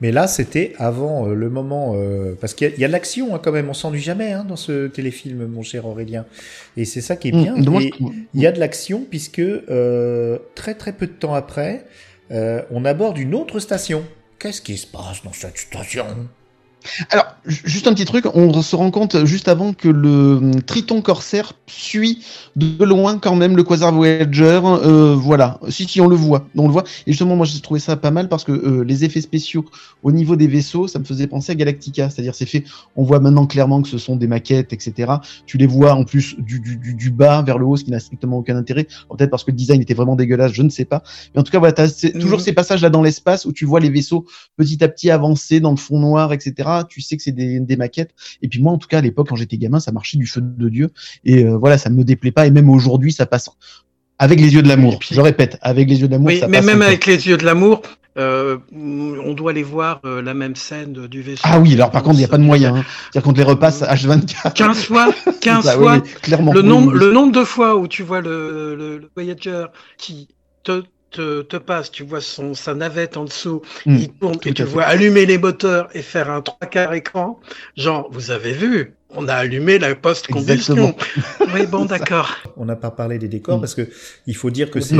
Mais 0.00 0.12
là, 0.12 0.28
c'était 0.28 0.74
avant 0.78 1.26
euh, 1.26 1.34
le 1.34 1.50
moment. 1.50 1.94
euh, 1.96 2.34
parce 2.40 2.54
qu'il 2.54 2.72
y 2.78 2.84
a, 2.84 2.86
de 2.86 2.92
l'action 2.92 3.34
hein, 3.34 3.40
quand 3.42 3.50
même, 3.52 3.68
on 3.68 3.74
s'ennuie 3.74 4.00
jamais 4.00 4.32
hein, 4.32 4.44
dans 4.48 4.56
ce 4.56 4.86
téléfilm, 4.86 5.46
mon 5.46 5.62
cher 5.62 5.86
Aurélien. 5.86 6.24
Et 6.76 6.84
c'est 6.84 7.00
ça 7.00 7.16
qui 7.16 7.28
est 7.28 7.32
bien. 7.32 7.56
Mm, 7.56 7.62
je- 7.80 7.90
il 8.34 8.40
y 8.40 8.46
a 8.46 8.52
de 8.52 8.60
l'action 8.60 9.04
puisque 9.08 9.40
euh, 9.40 10.38
très 10.54 10.74
très 10.74 10.92
peu 10.92 11.06
de 11.08 11.12
temps 11.12 11.34
après, 11.34 11.84
euh, 12.30 12.62
on 12.70 12.84
aborde 12.84 13.18
une 13.18 13.34
autre 13.34 13.58
station. 13.58 14.04
Qu'est-ce 14.38 14.62
qui 14.62 14.76
se 14.76 14.86
passe 14.86 15.24
dans 15.24 15.32
cette 15.32 15.58
station? 15.58 16.06
Alors, 17.10 17.26
ju- 17.46 17.60
juste 17.64 17.86
un 17.86 17.92
petit 17.94 18.04
truc, 18.04 18.24
on 18.34 18.62
se 18.62 18.76
rend 18.76 18.90
compte 18.90 19.24
juste 19.24 19.48
avant 19.48 19.72
que 19.72 19.88
le 19.88 20.36
hum, 20.36 20.62
Triton 20.62 21.02
Corsair 21.02 21.52
suit 21.66 22.20
de 22.56 22.84
loin 22.84 23.18
quand 23.18 23.34
même 23.34 23.56
le 23.56 23.62
Quasar 23.64 23.92
Voyager. 23.92 24.60
euh, 24.64 25.14
voilà, 25.14 25.58
si 25.68 25.86
si 25.86 26.00
on 26.00 26.08
le 26.08 26.16
voit, 26.16 26.46
on 26.56 26.66
le 26.66 26.72
voit. 26.72 26.84
Et 27.06 27.12
justement, 27.12 27.36
moi 27.36 27.46
j'ai 27.46 27.60
trouvé 27.60 27.80
ça 27.80 27.96
pas 27.96 28.10
mal 28.10 28.28
parce 28.28 28.44
que 28.44 28.52
euh, 28.52 28.84
les 28.84 29.04
effets 29.04 29.20
spéciaux 29.20 29.64
au 30.02 30.12
niveau 30.12 30.36
des 30.36 30.46
vaisseaux, 30.46 30.88
ça 30.88 30.98
me 30.98 31.04
faisait 31.04 31.26
penser 31.26 31.52
à 31.52 31.54
Galactica, 31.54 32.10
c'est-à-dire 32.10 32.34
c'est 32.34 32.46
fait. 32.46 32.64
On 32.96 33.02
voit 33.04 33.20
maintenant 33.20 33.46
clairement 33.46 33.82
que 33.82 33.88
ce 33.88 33.98
sont 33.98 34.16
des 34.16 34.26
maquettes, 34.26 34.72
etc. 34.72 35.20
Tu 35.46 35.58
les 35.58 35.66
vois 35.66 35.94
en 35.94 36.04
plus 36.04 36.36
du, 36.38 36.60
du, 36.60 36.76
du, 36.76 36.94
du 36.94 37.10
bas 37.10 37.42
vers 37.42 37.58
le 37.58 37.66
haut, 37.66 37.76
ce 37.76 37.84
qui 37.84 37.90
n'a 37.90 38.00
strictement 38.00 38.38
aucun 38.38 38.56
intérêt. 38.56 38.86
Peut-être 39.10 39.30
parce 39.30 39.44
que 39.44 39.50
le 39.50 39.56
design 39.56 39.80
était 39.80 39.94
vraiment 39.94 40.16
dégueulasse, 40.16 40.52
je 40.52 40.62
ne 40.62 40.70
sais 40.70 40.84
pas. 40.84 41.02
Mais 41.34 41.40
en 41.40 41.44
tout 41.44 41.52
cas, 41.52 41.58
voilà, 41.58 41.72
t'as 41.72 41.88
ces- 41.88 42.12
toujours 42.12 42.38
Mhm. 42.38 42.44
ces 42.44 42.52
passages 42.52 42.82
là 42.82 42.90
dans 42.90 43.02
l'espace 43.02 43.44
où 43.44 43.52
tu 43.52 43.64
vois 43.66 43.80
les 43.80 43.90
vaisseaux 43.90 44.24
petit 44.56 44.82
à 44.82 44.88
petit 44.88 45.10
avancer 45.10 45.60
dans 45.60 45.70
le 45.70 45.76
fond 45.76 45.98
noir, 45.98 46.32
etc. 46.32 46.67
Tu 46.88 47.00
sais 47.00 47.16
que 47.16 47.22
c'est 47.22 47.32
des, 47.32 47.60
des 47.60 47.76
maquettes. 47.76 48.10
Et 48.42 48.48
puis 48.48 48.60
moi, 48.62 48.72
en 48.72 48.78
tout 48.78 48.88
cas, 48.88 48.98
à 48.98 49.00
l'époque, 49.02 49.28
quand 49.28 49.36
j'étais 49.36 49.58
gamin, 49.58 49.80
ça 49.80 49.92
marchait 49.92 50.18
du 50.18 50.26
feu 50.26 50.40
de 50.42 50.68
Dieu. 50.68 50.90
Et 51.24 51.44
euh, 51.44 51.56
voilà, 51.56 51.78
ça 51.78 51.90
me 51.90 52.04
déplaît 52.04 52.32
pas. 52.32 52.46
Et 52.46 52.50
même 52.50 52.68
aujourd'hui, 52.70 53.12
ça 53.12 53.26
passe 53.26 53.50
avec 54.18 54.40
les 54.40 54.52
yeux 54.54 54.62
de 54.62 54.68
l'amour. 54.68 54.98
Je 55.10 55.20
répète, 55.20 55.58
avec 55.62 55.88
les 55.88 56.00
yeux 56.00 56.06
de 56.08 56.12
l'amour, 56.12 56.28
Oui, 56.28 56.38
ça 56.38 56.48
mais 56.48 56.58
passe. 56.58 56.66
même 56.66 56.82
avec 56.82 57.06
les 57.06 57.28
yeux 57.28 57.36
de 57.36 57.44
l'amour, 57.44 57.82
euh, 58.18 58.58
on 58.74 59.32
doit 59.34 59.52
les 59.52 59.62
voir 59.62 60.00
euh, 60.04 60.20
la 60.22 60.34
même 60.34 60.56
scène 60.56 60.92
du 61.06 61.22
vaisseau. 61.22 61.42
Ah 61.44 61.60
oui, 61.60 61.74
alors 61.74 61.92
par 61.92 62.02
contre, 62.02 62.16
il 62.16 62.18
n'y 62.18 62.24
a 62.24 62.28
pas 62.28 62.38
de 62.38 62.42
moyen. 62.42 62.74
Hein. 62.74 62.84
C'est-à-dire 63.12 63.22
qu'on 63.22 63.32
te 63.32 63.38
les 63.38 63.44
repasse 63.44 63.82
H24. 63.82 64.54
15 64.54 64.82
fois, 64.84 65.14
15 65.40 65.64
Ça, 65.64 65.76
oui, 65.78 65.82
fois. 65.84 65.92
oui, 65.98 66.10
clairement. 66.22 66.52
Le 66.52 66.62
Oui, 66.62 66.66
nombre, 66.66 66.88
oui, 66.88 66.94
oui. 66.98 67.04
le 67.06 67.12
nombre 67.12 67.32
de 67.32 67.44
fois 67.44 67.76
où 67.76 67.86
tu 67.86 68.02
vois 68.02 68.20
le, 68.20 68.74
le, 68.76 68.98
le 68.98 69.10
Voyager 69.14 69.66
qui 69.98 70.26
te, 70.64 70.82
te, 71.10 71.42
te 71.42 71.56
passe, 71.56 71.90
tu 71.90 72.02
vois 72.04 72.20
son, 72.20 72.54
sa 72.54 72.74
navette 72.74 73.16
en 73.16 73.24
dessous, 73.24 73.62
Mm, 73.86 73.96
il 73.96 74.08
tourne 74.12 74.38
et 74.44 74.52
tu 74.52 74.62
vois 74.64 74.84
allumer 74.84 75.26
les 75.26 75.38
moteurs 75.38 75.88
et 75.94 76.02
faire 76.02 76.30
un 76.30 76.40
trois 76.42 76.68
quarts 76.68 76.94
écran. 76.94 77.40
Genre, 77.76 78.08
vous 78.12 78.30
avez 78.30 78.52
vu, 78.52 78.94
on 79.10 79.26
a 79.28 79.34
allumé 79.34 79.78
la 79.78 79.94
post-combustion. 79.94 80.94
Oui, 81.54 81.66
bon, 81.66 81.84
d'accord. 81.86 82.36
On 82.56 82.64
n'a 82.64 82.76
pas 82.76 82.90
parlé 82.90 83.18
des 83.18 83.28
décors 83.28 83.58
Mm. 83.58 83.60
parce 83.60 83.74
que 83.74 83.88
il 84.26 84.36
faut 84.36 84.50
dire 84.50 84.70
que 84.70 84.80
c'est 84.80 84.96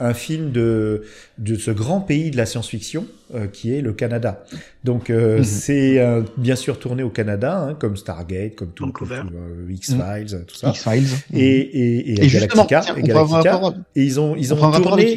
un 0.00 0.14
film 0.14 0.50
de, 0.52 1.02
de 1.40 1.56
ce 1.56 1.70
grand 1.72 2.00
pays 2.00 2.30
de 2.30 2.36
la 2.36 2.46
science-fiction 2.46 3.06
euh, 3.34 3.46
qui 3.46 3.72
est 3.74 3.80
le 3.80 3.92
Canada. 3.92 4.44
Donc 4.84 5.08
euh, 5.10 5.38
Mhm. 5.38 5.44
c'est 5.44 5.98
euh, 5.98 6.22
bien 6.36 6.54
sûr 6.56 6.78
tourné 6.78 7.02
au 7.02 7.10
Canada, 7.10 7.58
hein, 7.70 7.76
comme 7.78 7.96
Stargate, 7.96 8.54
comme 8.56 8.70
tout, 8.72 8.90
comme 8.92 9.08
tout, 9.08 9.14
euh, 9.14 9.70
X-Files, 9.72 10.44
tout 10.46 10.54
ça. 10.54 10.70
X-Files. 10.70 11.06
Et, 11.34 11.40
et, 11.40 12.10
et, 12.12 12.24
Et 12.24 12.28
justement, 12.28 12.66
Galactica. 12.66 12.80
tiens, 12.94 12.96
et 12.96 13.02
Galactica. 13.06 13.52
rapport, 13.56 13.74
Et 13.96 14.02
ils 14.04 14.20
ont, 14.20 14.36
ils 14.36 14.52
on 14.54 14.62
ont 14.64 14.70
tourné. 14.80 15.16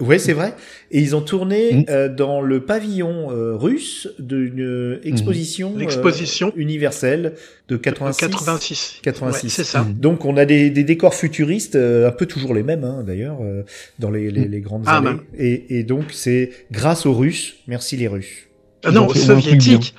Ouais, 0.00 0.18
c'est 0.18 0.32
vrai. 0.32 0.54
Et 0.90 1.00
ils 1.00 1.14
ont 1.16 1.20
tourné 1.22 1.72
Mm. 1.72 1.84
euh, 1.90 2.08
dans 2.08 2.40
le 2.40 2.64
pavillon 2.64 3.30
euh, 3.30 3.56
russe 3.56 4.08
d'une 4.18 4.60
euh, 4.60 5.00
exposition, 5.04 5.74
L'exposition. 5.76 6.52
universelle 6.56 7.34
de 7.68 7.76
86. 7.76 8.26
86. 8.28 8.98
86. 9.02 9.42
Ouais, 9.44 9.48
c'est 9.50 9.64
ça. 9.64 9.86
Donc 9.96 10.24
on 10.24 10.36
a 10.36 10.44
des, 10.44 10.70
des 10.70 10.84
décors 10.84 11.14
futuristes, 11.14 11.76
euh, 11.76 12.08
un 12.08 12.12
peu 12.12 12.26
toujours 12.26 12.52
les 12.54 12.62
mêmes 12.62 12.84
hein, 12.84 13.02
d'ailleurs, 13.06 13.38
euh, 13.42 13.62
dans 13.98 14.10
les, 14.10 14.30
les, 14.30 14.46
les 14.48 14.60
grandes 14.60 14.82
Ah, 14.86 14.98
allées. 14.98 15.06
ben. 15.06 15.20
Et, 15.38 15.78
et 15.78 15.82
donc 15.84 16.04
c'est 16.12 16.50
grâce 16.70 17.06
aux 17.06 17.14
Russes, 17.14 17.54
merci 17.66 17.96
les 17.96 18.08
Russes. 18.08 18.48
Ah 18.84 18.90
non, 18.90 19.06
aux 19.06 19.14
soviétiques. 19.14 19.94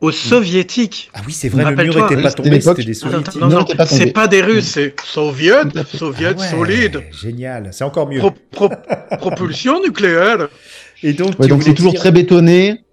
Aux 0.00 0.10
soviétiques. 0.10 1.10
Ah 1.14 1.20
oui, 1.26 1.32
c'est 1.32 1.48
vrai, 1.48 1.62
le 1.64 1.70
mur 1.70 1.76
Rappelle-toi, 1.94 2.12
était 2.12 2.22
pas 2.22 2.32
tombé, 2.32 2.60
c'était 2.60 2.84
des 2.84 2.94
soviétiques. 2.94 3.40
non, 3.40 3.48
Non, 3.48 3.60
non, 3.60 3.66
c'est 3.86 4.12
pas 4.12 4.28
des 4.28 4.42
Russes, 4.42 4.64
c'est 4.66 4.94
fait. 5.70 5.96
soviets 5.96 6.34
Ah 6.36 6.40
ouais, 6.40 6.50
solides. 6.50 7.02
Génial, 7.22 7.70
c'est 7.72 7.84
encore 7.84 8.08
mieux. 8.08 8.18
Pro- 8.18 8.32
pro- 8.50 8.70
propulsion 9.18 9.80
nucléaire. 9.82 10.48
Et 11.02 11.12
donc, 11.14 11.38
Ouais, 11.38 11.48
donc 11.48 11.62
c'est 11.62 11.72
toujours 11.74 11.92
dire- 11.92 12.00
très 12.00 12.12
bétonné. 12.12 12.83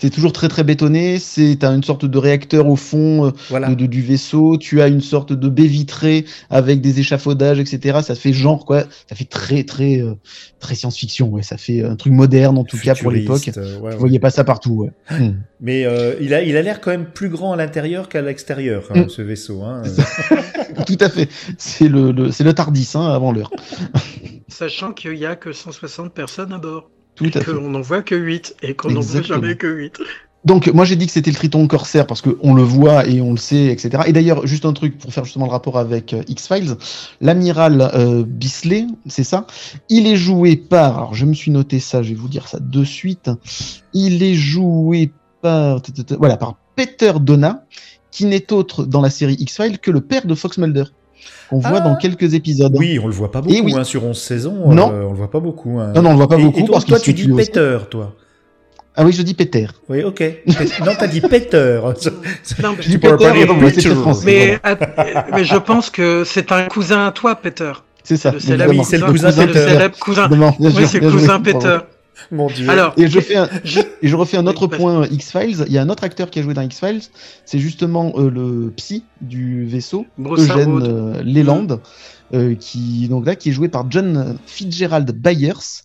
C'est 0.00 0.10
toujours 0.10 0.32
très 0.32 0.48
très 0.48 0.64
bétonné. 0.64 1.18
C'est 1.18 1.56
t'as 1.60 1.74
une 1.74 1.82
sorte 1.82 2.04
de 2.04 2.18
réacteur 2.18 2.66
au 2.68 2.76
fond 2.76 3.26
euh, 3.26 3.30
Voilà. 3.48 3.68
de, 3.70 3.74
de- 3.74 3.86
du 3.86 4.02
vaisseau. 4.02 4.56
Tu 4.58 4.80
as 4.80 4.88
une 4.88 5.00
sorte 5.00 5.32
de 5.32 5.48
baie 5.48 5.66
vitrée 5.66 6.24
avec 6.50 6.80
des 6.80 7.00
échafaudages, 7.00 7.58
etc. 7.58 7.98
Ça 8.02 8.14
fait 8.14 8.32
genre 8.32 8.64
quoi. 8.64 8.84
Ça 9.08 9.16
fait 9.16 9.24
très 9.24 9.64
très 9.64 10.00
euh, 10.00 10.14
très 10.60 10.74
science-fiction. 10.74 11.28
Ouais, 11.28 11.42
ça 11.42 11.56
fait 11.56 11.82
un 11.84 11.96
truc 11.96 12.12
moderne 12.12 12.58
en 12.58 12.64
tout 12.64 12.78
cas 12.78 12.94
pour 12.94 13.10
l'époque. 13.10 13.50
Euh, 13.56 13.74
ouais, 13.74 13.78
Vous 13.80 13.86
ouais. 13.86 13.96
voyez 13.96 14.18
pas 14.18 14.30
ça 14.30 14.44
partout. 14.44 14.88
Ouais. 15.10 15.18
Hmm. 15.18 15.34
Mais 15.60 15.84
euh, 15.84 16.14
il 16.20 16.32
a, 16.34 16.42
il 16.42 16.56
a 16.56 16.62
l'air 16.62 16.80
quand 16.80 16.90
même 16.92 17.06
plus 17.06 17.28
grand 17.28 17.52
à 17.52 17.56
l'intérieur 17.56 18.08
qu'à 18.08 18.22
l'extérieur, 18.22 18.84
hein, 18.94 19.02
Mm. 19.06 19.08
ce 19.08 19.22
vaisseau. 19.22 19.62
Hein. 19.62 19.82
tout 20.86 20.96
à 21.00 21.08
fait. 21.08 21.28
C'est 21.58 21.88
le, 21.88 22.12
le 22.12 22.30
c'est 22.30 22.44
le 22.44 22.52
Tardis 22.52 22.90
hein, 22.94 23.06
avant 23.06 23.32
l'heure. 23.32 23.50
Sachant 24.48 24.92
qu'il 24.92 25.14
y 25.16 25.26
a 25.26 25.36
que 25.36 25.52
160 25.52 26.12
personnes 26.14 26.52
à 26.52 26.58
bord. 26.58 26.90
Tout 27.18 27.30
à 27.34 27.40
fait. 27.40 27.52
Qu'on 27.52 27.68
n'en 27.68 27.80
voit 27.80 28.02
que 28.02 28.14
8 28.14 28.56
et 28.62 28.74
qu'on 28.74 28.90
n'en 28.90 29.00
voit 29.00 29.22
jamais 29.22 29.56
que 29.56 29.66
8. 29.66 30.00
Donc 30.44 30.68
moi 30.68 30.84
j'ai 30.84 30.96
dit 30.96 31.06
que 31.06 31.12
c'était 31.12 31.30
le 31.30 31.36
Triton 31.36 31.66
Corsair 31.66 32.06
parce 32.06 32.22
que 32.22 32.38
on 32.42 32.54
le 32.54 32.62
voit 32.62 33.06
et 33.06 33.20
on 33.20 33.32
le 33.32 33.36
sait, 33.36 33.66
etc. 33.66 34.04
Et 34.06 34.12
d'ailleurs 34.12 34.46
juste 34.46 34.64
un 34.64 34.72
truc 34.72 34.96
pour 34.96 35.12
faire 35.12 35.24
justement 35.24 35.46
le 35.46 35.50
rapport 35.50 35.78
avec 35.78 36.14
euh, 36.14 36.22
X-Files, 36.28 36.76
l'amiral 37.20 37.90
euh, 37.94 38.24
Bisley, 38.24 38.86
c'est 39.06 39.24
ça, 39.24 39.46
il 39.88 40.06
est 40.06 40.16
joué 40.16 40.56
par, 40.56 40.96
alors 40.96 41.14
je 41.14 41.26
me 41.26 41.34
suis 41.34 41.50
noté 41.50 41.80
ça, 41.80 42.02
je 42.02 42.10
vais 42.10 42.14
vous 42.14 42.28
dire 42.28 42.46
ça 42.46 42.60
de 42.60 42.84
suite, 42.84 43.30
il 43.92 44.22
est 44.22 44.34
joué 44.34 45.12
par, 45.42 45.82
voilà, 46.18 46.36
par 46.36 46.54
Peter 46.76 47.14
Donna, 47.20 47.64
qui 48.12 48.24
n'est 48.24 48.52
autre 48.52 48.84
dans 48.84 49.00
la 49.00 49.10
série 49.10 49.36
X-Files 49.38 49.80
que 49.80 49.90
le 49.90 50.00
père 50.00 50.24
de 50.24 50.34
Fox 50.34 50.58
Mulder, 50.58 50.84
qu'on 51.50 51.58
voit 51.58 51.78
Ah. 51.78 51.80
dans 51.80 51.96
quelques 51.96 52.34
épisodes. 52.34 52.74
Oui, 52.76 52.98
on 53.02 53.06
le 53.06 53.12
voit 53.12 53.30
pas 53.32 53.40
beaucoup 53.40 53.54
Et 53.56 53.60
oui. 53.60 53.74
hein, 53.76 53.84
sur 53.84 54.04
11 54.04 54.18
saisons. 54.20 54.72
Non. 54.72 54.92
euh, 54.92 55.02
on 55.04 55.10
le 55.10 55.16
voit 55.16 55.30
pas 55.30 55.40
beaucoup. 55.40 55.78
Hein. 55.78 55.92
Non, 55.94 56.02
non, 56.02 56.10
on 56.10 56.12
le 56.12 56.18
voit 56.18 56.28
pas 56.28 56.38
Et- 56.38 56.42
beaucoup 56.44 56.60
Et 56.60 56.64
toi, 56.64 56.74
parce 56.74 56.84
toi 56.86 56.98
tu 57.00 57.12
dis. 57.14 57.28
Peter, 57.28 57.78
toi. 57.90 58.14
Ah 59.00 59.04
oui, 59.04 59.12
je 59.12 59.22
dis 59.22 59.34
Peter. 59.34 59.68
Oui, 59.88 60.02
ok. 60.02 60.22
non, 60.84 60.92
t'as 60.98 61.06
dit 61.06 61.20
Peter. 61.20 61.80
Non, 61.84 61.92
mais- 62.76 62.82
Je 62.82 62.88
dis 62.88 62.98
Peter, 62.98 63.16
pas 63.16 63.70
dire 63.70 63.94
français, 63.96 64.22
mais, 64.26 64.58
voilà. 64.62 64.76
att- 65.24 65.26
mais 65.32 65.44
je 65.44 65.56
pense 65.56 65.88
que 65.90 66.24
c'est 66.24 66.50
un 66.50 66.66
cousin 66.66 67.06
à 67.06 67.12
toi, 67.12 67.36
Peter. 67.36 67.72
C'est 68.02 68.16
ça. 68.16 68.32
Le 68.32 68.40
célèbre 68.40 68.64
évidemment. 68.72 68.84
c'est 68.84 68.98
le 68.98 69.06
cousin, 69.06 69.28
cousin 69.28 69.40
c'est 69.42 69.46
le 69.46 69.52
Peter. 69.52 69.68
célèbre 69.68 69.98
cousin. 69.98 70.28
Bien 70.28 70.54
Oui, 70.58 70.86
c'est 70.88 71.00
le 71.00 71.10
cousin 71.10 71.38
Bravo. 71.38 71.44
Peter. 71.58 71.78
Mon 72.30 72.48
Dieu. 72.48 72.68
Alors, 72.68 72.94
Et 72.96 73.08
je 73.08 73.20
fais 73.20 73.36
un, 73.36 73.48
je- 73.64 73.80
Et 74.02 74.08
je 74.08 74.16
refais 74.16 74.36
un 74.36 74.46
autre 74.46 74.66
point 74.66 75.06
X-Files. 75.06 75.64
Il 75.66 75.72
y 75.72 75.78
a 75.78 75.82
un 75.82 75.88
autre 75.88 76.04
acteur 76.04 76.30
qui 76.30 76.38
a 76.38 76.42
joué 76.42 76.54
dans 76.54 76.62
X-Files. 76.62 77.00
C'est 77.44 77.58
justement 77.58 78.12
euh, 78.16 78.30
le 78.30 78.72
psy 78.76 79.04
du 79.20 79.64
vaisseau, 79.66 80.06
Eugène 80.52 80.70
euh, 80.82 81.22
Leland, 81.22 81.80
euh, 82.34 82.54
qui 82.54 83.08
donc 83.08 83.26
là 83.26 83.36
qui 83.36 83.50
est 83.50 83.52
joué 83.52 83.68
par 83.68 83.90
John 83.90 84.36
Fitzgerald 84.46 85.10
Byers. 85.12 85.84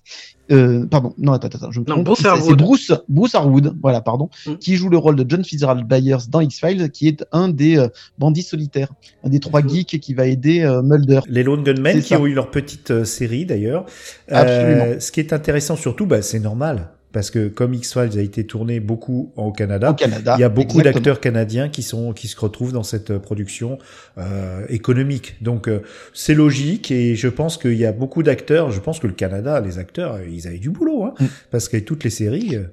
Euh, 0.51 0.85
pardon, 0.85 1.13
non 1.17 1.31
attends, 1.31 1.47
attends, 1.47 1.71
je 1.71 1.79
me 1.79 1.85
trompe. 1.85 2.03
Bruce 2.03 2.19
C'est- 2.21 2.53
Bruce, 2.55 2.91
Bruce 3.07 3.33
Harwood, 3.33 3.75
voilà, 3.81 4.01
pardon, 4.01 4.29
Mm. 4.45 4.55
qui 4.55 4.75
joue 4.75 4.89
le 4.89 4.97
rôle 4.97 5.15
de 5.15 5.25
John 5.27 5.43
Fitzgerald 5.43 5.87
Byers 5.87 6.27
dans 6.29 6.41
X-Files, 6.41 6.91
qui 6.91 7.07
est 7.07 7.25
un 7.31 7.47
des 7.47 7.77
euh, 7.77 7.87
bandits 8.17 8.41
solitaires, 8.43 8.89
un 9.23 9.29
des 9.29 9.39
trois 9.39 9.61
Mhm. 9.61 9.69
geeks 9.69 9.99
qui 10.01 10.13
va 10.13 10.25
aider 10.27 10.61
euh, 10.61 10.81
Mulder. 10.81 11.21
Les 11.27 11.43
Lone 11.43 11.63
Gunmen 11.63 11.95
C'est 11.95 12.01
qui 12.01 12.09
ça. 12.09 12.19
ont 12.19 12.25
eu 12.25 12.33
leur 12.33 12.51
petite 12.51 12.91
euh, 12.91 13.05
série 13.05 13.45
d'ailleurs. 13.45 13.85
Absolument. 14.29 14.83
Euh, 14.85 14.99
ce 14.99 15.11
qui 15.13 15.21
est 15.21 15.31
intéressant 15.31 15.75
surtout, 15.77 16.05
bah, 16.05 16.21
c'est 16.21 16.39
normal. 16.39 16.89
Parce 17.13 17.29
que 17.31 17.47
comme 17.47 17.73
X-Files 17.75 18.17
a 18.17 18.21
été 18.21 18.45
tourné 18.45 18.79
beaucoup 18.79 19.31
au 19.37 19.51
Canada, 19.51 19.91
Au 19.91 19.93
Canada. 19.93 20.33
il 20.37 20.41
y 20.41 20.43
a 20.43 20.49
beaucoup 20.49 20.81
d'acteurs 20.81 21.19
canadiens 21.19 21.69
qui 21.69 21.83
sont 21.83 22.11
qui 22.11 22.27
se 22.27 22.37
retrouvent 22.39 22.73
dans 22.73 22.83
cette 22.83 23.11
euh, 23.11 23.19
production 23.19 23.77
euh, 24.17 24.65
économique. 24.69 25.35
Donc 25.41 25.67
euh, 25.69 25.83
c'est 26.13 26.33
logique 26.33 26.91
et 26.91 27.15
je 27.15 27.27
pense 27.27 27.57
qu'il 27.57 27.75
y 27.77 27.85
a 27.85 27.91
beaucoup 27.91 28.23
d'acteurs. 28.23 28.71
Je 28.71 28.79
pense 28.79 28.99
que 28.99 29.07
le 29.07 29.13
Canada, 29.13 29.61
les 29.61 29.77
acteurs, 29.77 30.15
euh, 30.15 30.25
ils 30.29 30.47
avaient 30.47 30.57
du 30.57 30.71
boulot, 30.71 31.03
hein, 31.05 31.13
Mm. 31.19 31.25
parce 31.51 31.69
que 31.69 31.77
toutes 31.77 32.03
les 32.03 32.09
séries. 32.09 32.55
euh, 32.55 32.63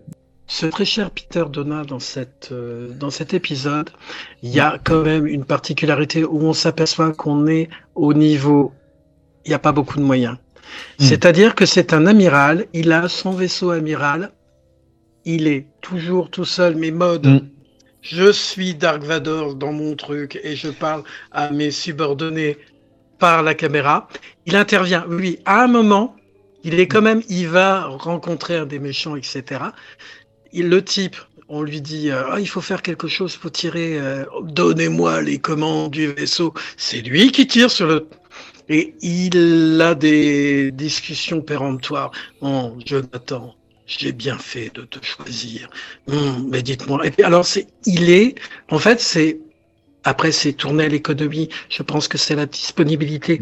Ce 0.47 0.67
très 0.67 0.85
cher 0.87 1.11
Peter 1.11 1.45
Donna 1.53 1.85
dans 1.85 2.01
cette 2.01 2.49
euh, 2.51 2.89
dans 2.99 3.11
cet 3.11 3.35
épisode, 3.35 3.91
il 4.43 4.51
y 4.51 4.59
a 4.61 4.79
quand 4.83 5.03
même 5.05 5.27
une 5.27 5.45
particularité 5.45 6.25
où 6.25 6.41
on 6.43 6.55
s'aperçoit 6.55 7.13
qu'on 7.13 7.47
est 7.47 7.69
au 7.95 8.15
niveau, 8.15 8.73
il 9.45 9.51
n'y 9.51 9.55
a 9.55 9.59
pas 9.61 9.73
beaucoup 9.73 9.99
de 9.99 10.03
moyens. 10.05 10.37
Hmm. 10.99 11.05
C'est-à-dire 11.05 11.55
que 11.55 11.67
c'est 11.67 11.93
un 11.93 12.07
amiral, 12.07 12.67
il 12.73 12.93
a 12.93 13.09
son 13.09 13.33
vaisseau 13.33 13.71
amiral, 13.71 14.33
il 15.25 15.47
est 15.47 15.67
toujours 15.81 16.31
tout 16.31 16.45
seul, 16.45 16.77
mais 16.77 16.91
mode. 16.91 17.27
Hmm. 17.27 17.49
Je 18.03 18.33
suis 18.33 18.75
Dark 18.75 19.03
Vador 19.03 19.55
dans 19.55 19.73
mon 19.73 19.95
truc 19.95 20.41
et 20.43 20.57
je 20.57 20.69
parle 20.69 21.03
à 21.33 21.51
mes 21.51 21.71
subordonnés 21.71 22.57
par 23.19 23.43
la 23.43 23.55
caméra. 23.55 24.09
Il 24.47 24.57
intervient. 24.57 25.05
Oui, 25.09 25.39
à 25.45 25.63
un 25.63 25.67
moment, 25.67 26.17
il 26.65 26.81
est 26.81 26.89
quand 26.89 27.03
même, 27.03 27.23
il 27.29 27.49
va 27.49 27.85
rencontrer 27.87 28.57
un 28.57 28.67
des 28.67 28.79
méchants, 28.79 29.17
etc. 29.17 29.63
Il, 30.53 30.69
le 30.69 30.83
type, 30.83 31.17
on 31.49 31.63
lui 31.63 31.81
dit, 31.81 32.11
euh, 32.11 32.23
Ah, 32.33 32.41
il 32.41 32.49
faut 32.49 32.61
faire 32.61 32.83
quelque 32.83 33.09
chose, 33.09 33.35
faut 33.35 33.51
tirer, 33.51 33.99
euh, 33.99 34.25
donnez-moi 34.43 35.23
les 35.23 35.39
commandes 35.39 35.93
du 35.93 36.09
vaisseau. 36.13 36.55
C'est 36.77 37.03
lui 37.03 37.31
qui 37.33 37.47
tire 37.47 37.71
sur 37.71 37.87
le. 37.87 38.09
Et 38.71 38.95
il 39.03 39.81
a 39.83 39.97
des 39.97 40.71
discussions 40.71 41.43
péremptoires. 41.43 42.13
Bon, 42.41 42.79
Jonathan, 42.87 43.57
j'ai 43.87 44.13
bien 44.13 44.39
fait 44.39 44.73
de 44.73 44.83
te 44.83 45.05
choisir. 45.05 45.69
Mais 46.47 46.63
dites-moi. 46.63 47.05
Et 47.05 47.11
puis, 47.11 47.25
alors, 47.25 47.45
c'est, 47.45 47.67
il 47.85 48.11
est, 48.11 48.37
en 48.71 48.79
fait, 48.79 49.01
c'est, 49.01 49.41
après, 50.05 50.31
c'est 50.31 50.53
tourner 50.53 50.89
l'économie. 50.89 51.49
Je 51.69 51.83
pense 51.83 52.07
que 52.07 52.17
c'est 52.17 52.37
la 52.37 52.47
disponibilité 52.47 53.41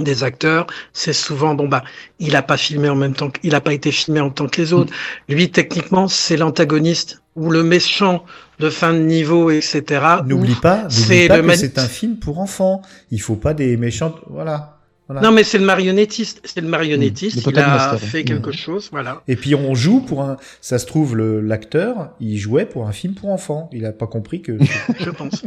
des 0.00 0.24
acteurs, 0.24 0.66
c'est 0.92 1.12
souvent 1.12 1.54
bon 1.54 1.68
bah 1.68 1.84
il 2.18 2.36
a 2.36 2.42
pas 2.42 2.56
filmé 2.56 2.88
en 2.88 2.94
même 2.94 3.14
temps, 3.14 3.30
il 3.42 3.54
a 3.54 3.60
pas 3.60 3.72
été 3.72 3.92
filmé 3.92 4.20
en 4.20 4.30
tant 4.30 4.46
que 4.48 4.60
les 4.60 4.72
autres. 4.72 4.92
Lui 5.28 5.50
techniquement 5.50 6.08
c'est 6.08 6.36
l'antagoniste 6.36 7.22
ou 7.36 7.50
le 7.50 7.62
méchant 7.62 8.24
de 8.58 8.70
fin 8.70 8.92
de 8.92 8.98
niveau, 8.98 9.50
etc. 9.50 9.84
N'oublie 10.26 10.52
Ou 10.52 10.60
pas, 10.60 10.88
c'est 10.88 11.28
pas 11.28 11.38
le 11.38 11.48
que 11.48 11.56
c'est 11.56 11.78
un 11.78 11.86
film 11.86 12.16
pour 12.16 12.38
enfants. 12.38 12.82
Il 13.10 13.20
faut 13.20 13.36
pas 13.36 13.54
des 13.54 13.76
méchants. 13.76 14.14
Voilà. 14.28 14.78
voilà. 15.08 15.22
Non 15.22 15.32
mais 15.32 15.44
c'est 15.44 15.58
le 15.58 15.64
marionnettiste, 15.64 16.42
c'est 16.44 16.60
le 16.60 16.68
marionnettiste. 16.68 17.38
Mmh, 17.38 17.50
le 17.50 17.56
il 17.56 17.58
a 17.58 17.68
Master, 17.68 18.00
fait 18.00 18.24
quelque 18.24 18.52
chose, 18.52 18.88
voilà. 18.92 19.22
Et 19.28 19.36
puis 19.36 19.54
on 19.54 19.74
joue 19.74 20.00
pour 20.00 20.22
un. 20.22 20.36
Ça 20.60 20.78
se 20.78 20.86
trouve 20.86 21.16
l'acteur, 21.16 22.10
il 22.20 22.36
jouait 22.36 22.66
pour 22.66 22.86
un 22.86 22.92
film 22.92 23.14
pour 23.14 23.30
enfants. 23.30 23.70
Il 23.72 23.86
a 23.86 23.92
pas 23.92 24.06
compris 24.06 24.42
que. 24.42 24.58
Je 24.98 25.10
pense. 25.10 25.42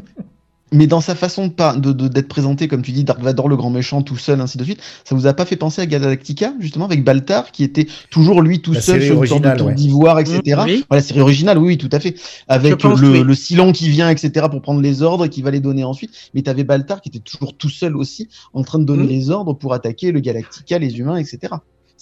Mais 0.73 0.87
dans 0.87 1.01
sa 1.01 1.15
façon 1.15 1.47
de 1.47 1.51
pas 1.53 1.75
de 1.75 1.91
de- 1.93 2.07
d'être 2.07 2.27
présenté, 2.27 2.67
comme 2.67 2.81
tu 2.81 2.91
dis, 2.91 3.03
Dark 3.03 3.21
Vador 3.21 3.47
le 3.47 3.55
grand 3.55 3.69
méchant 3.69 4.01
tout 4.01 4.17
seul, 4.17 4.41
ainsi 4.41 4.57
de 4.57 4.63
suite, 4.63 4.79
ça 5.05 5.15
vous 5.15 5.27
a 5.27 5.33
pas 5.33 5.45
fait 5.45 5.55
penser 5.55 5.81
à 5.81 5.85
Galactica, 5.85 6.53
justement, 6.59 6.85
avec 6.85 7.03
Baltar, 7.03 7.51
qui 7.51 7.63
était 7.63 7.87
toujours 8.09 8.41
lui 8.41 8.59
tout 8.61 8.73
La 8.73 8.81
seul 8.81 9.01
sur 9.01 9.21
une 9.23 9.29
sorte 9.29 9.43
de 9.43 9.55
tour 9.55 9.67
ouais. 9.67 9.75
d'ivoire, 9.75 10.19
etc. 10.19 10.39
Mmh, 10.45 10.63
oui. 10.65 10.85
Voilà, 10.89 11.01
série 11.03 11.21
originale, 11.21 11.57
oui, 11.59 11.67
oui, 11.67 11.77
tout 11.77 11.89
à 11.91 11.99
fait. 11.99 12.15
Avec 12.47 12.81
le, 12.83 12.89
oui. 13.11 13.23
le 13.23 13.35
Silon 13.35 13.71
qui 13.71 13.87
vient, 13.89 14.09
etc., 14.09 14.47
pour 14.49 14.61
prendre 14.61 14.81
les 14.81 15.01
ordres, 15.01 15.25
et 15.25 15.29
qui 15.29 15.41
va 15.41 15.51
les 15.51 15.59
donner 15.59 15.83
ensuite. 15.83 16.11
Mais 16.33 16.41
t'avais 16.41 16.63
Baltar 16.63 17.01
qui 17.01 17.09
était 17.09 17.19
toujours 17.19 17.55
tout 17.55 17.69
seul 17.69 17.95
aussi, 17.95 18.27
en 18.53 18.63
train 18.63 18.79
de 18.79 18.85
donner 18.85 19.03
Mmh. 19.03 19.07
les 19.07 19.29
ordres 19.29 19.53
pour 19.53 19.73
attaquer 19.73 20.11
le 20.11 20.19
Galactica, 20.21 20.79
les 20.79 20.97
humains, 20.97 21.17
etc. 21.17 21.53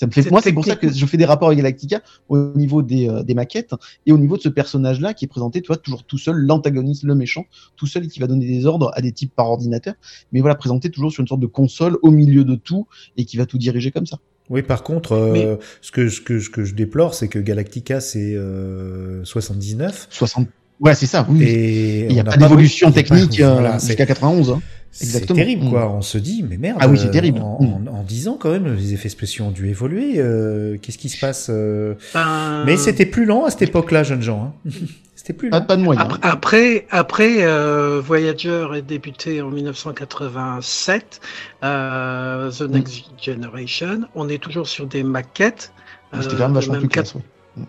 Ça 0.01 0.07
me 0.07 0.11
fait, 0.11 0.23
C'est 0.23 0.31
moi, 0.31 0.41
c'est 0.41 0.51
pour 0.51 0.65
ça 0.65 0.75
que 0.75 0.87
technique. 0.87 0.99
je 0.99 1.05
fais 1.05 1.17
des 1.17 1.25
rapports 1.25 1.49
avec 1.49 1.57
Galactica 1.59 2.01
au 2.27 2.37
niveau 2.55 2.81
des, 2.81 3.07
euh, 3.07 3.21
des 3.21 3.35
maquettes 3.35 3.75
et 4.07 4.11
au 4.11 4.17
niveau 4.17 4.35
de 4.35 4.41
ce 4.41 4.49
personnage-là 4.49 5.13
qui 5.13 5.25
est 5.25 5.27
présenté, 5.27 5.61
tu 5.61 5.67
vois, 5.67 5.77
toujours 5.77 6.03
tout 6.03 6.17
seul, 6.17 6.37
l'antagoniste, 6.37 7.03
le 7.03 7.13
méchant, 7.13 7.45
tout 7.75 7.85
seul 7.85 8.05
et 8.05 8.07
qui 8.07 8.19
va 8.19 8.25
donner 8.25 8.47
des 8.47 8.65
ordres 8.65 8.91
à 8.95 9.01
des 9.01 9.11
types 9.11 9.31
par 9.35 9.47
ordinateur, 9.51 9.93
mais 10.31 10.39
voilà, 10.41 10.55
présenté 10.55 10.89
toujours 10.89 11.11
sur 11.11 11.21
une 11.21 11.27
sorte 11.27 11.39
de 11.41 11.45
console 11.45 11.99
au 12.01 12.09
milieu 12.09 12.43
de 12.43 12.55
tout 12.55 12.87
et 13.15 13.25
qui 13.25 13.37
va 13.37 13.45
tout 13.45 13.59
diriger 13.59 13.91
comme 13.91 14.07
ça. 14.07 14.17
Oui, 14.49 14.63
par 14.63 14.81
contre, 14.81 15.11
euh, 15.11 15.33
Mais- 15.33 15.57
ce 15.81 15.91
que 15.91 16.09
ce 16.09 16.19
que 16.19 16.39
ce 16.39 16.49
que 16.49 16.65
je 16.65 16.73
déplore, 16.73 17.13
c'est 17.13 17.27
que 17.27 17.37
Galactica 17.37 18.01
c'est 18.01 18.33
euh, 18.35 19.23
79 19.23 20.07
60. 20.09 20.47
Ouais, 20.79 20.95
c'est 20.95 21.05
ça, 21.05 21.27
oui. 21.29 21.43
et 21.43 22.07
il 22.07 22.13
n'y 22.13 22.19
a 22.19 22.23
pas 22.23 22.37
d'évolution 22.37 22.87
a 22.87 22.91
pas- 22.91 22.95
technique 23.03 23.39
euh, 23.39 23.53
voilà, 23.53 23.77
jusqu'à 23.77 24.07
91. 24.07 24.49
Hein. 24.49 24.61
C'est 24.93 25.05
Exactement. 25.05 25.37
terrible, 25.37 25.65
Mm. 25.65 25.69
quoi. 25.69 25.89
On 25.89 26.01
se 26.01 26.17
dit, 26.17 26.43
mais 26.47 26.57
merde. 26.57 26.77
Ah 26.81 26.87
oui, 26.89 26.97
c'est 26.99 27.07
euh, 27.07 27.11
terrible. 27.11 27.39
En, 27.39 27.61
Mm. 27.61 27.87
en, 27.87 27.99
en 27.99 28.03
10 28.03 28.27
ans, 28.27 28.37
quand 28.39 28.51
même, 28.51 28.75
les 28.75 28.93
effets 28.93 29.07
spéciaux 29.09 29.45
ont 29.45 29.51
dû 29.51 29.67
évoluer. 29.69 30.15
euh, 30.17 30.77
Qu'est-ce 30.81 30.97
qui 30.97 31.07
se 31.09 31.17
passe 31.19 31.47
euh 31.49 31.93
Ben, 32.13 32.63
Mais 32.65 32.75
c'était 32.77 33.05
plus 33.05 33.25
lent 33.25 33.45
à 33.45 33.51
cette 33.51 33.61
époque-là, 33.61 34.03
jeunes 34.03 34.21
gens. 34.21 34.53
Hein. 34.67 34.71
c'était 35.15 35.31
plus 35.33 35.49
lent. 35.49 35.61
pas 35.61 35.77
de 35.77 35.81
moyens. 35.83 36.05
Après, 36.05 36.27
après, 36.29 36.87
après, 36.89 37.43
euh, 37.45 38.01
Voyager 38.03 38.67
est 38.75 38.81
débuté 38.81 39.41
en 39.41 39.49
1987, 39.49 41.21
euh, 41.63 42.51
The 42.51 42.61
Next 42.63 43.05
Generation. 43.21 44.01
On 44.15 44.27
est 44.27 44.39
toujours 44.41 44.67
sur 44.67 44.87
des 44.87 45.03
maquettes. 45.03 45.71
C'était 46.19 46.35
quand 46.35 46.39
même 46.43 46.53
vachement 46.53 46.73
plus 46.79 46.89
quatre- 46.89 47.13
classe. 47.13 47.23
ouais. 47.57 47.63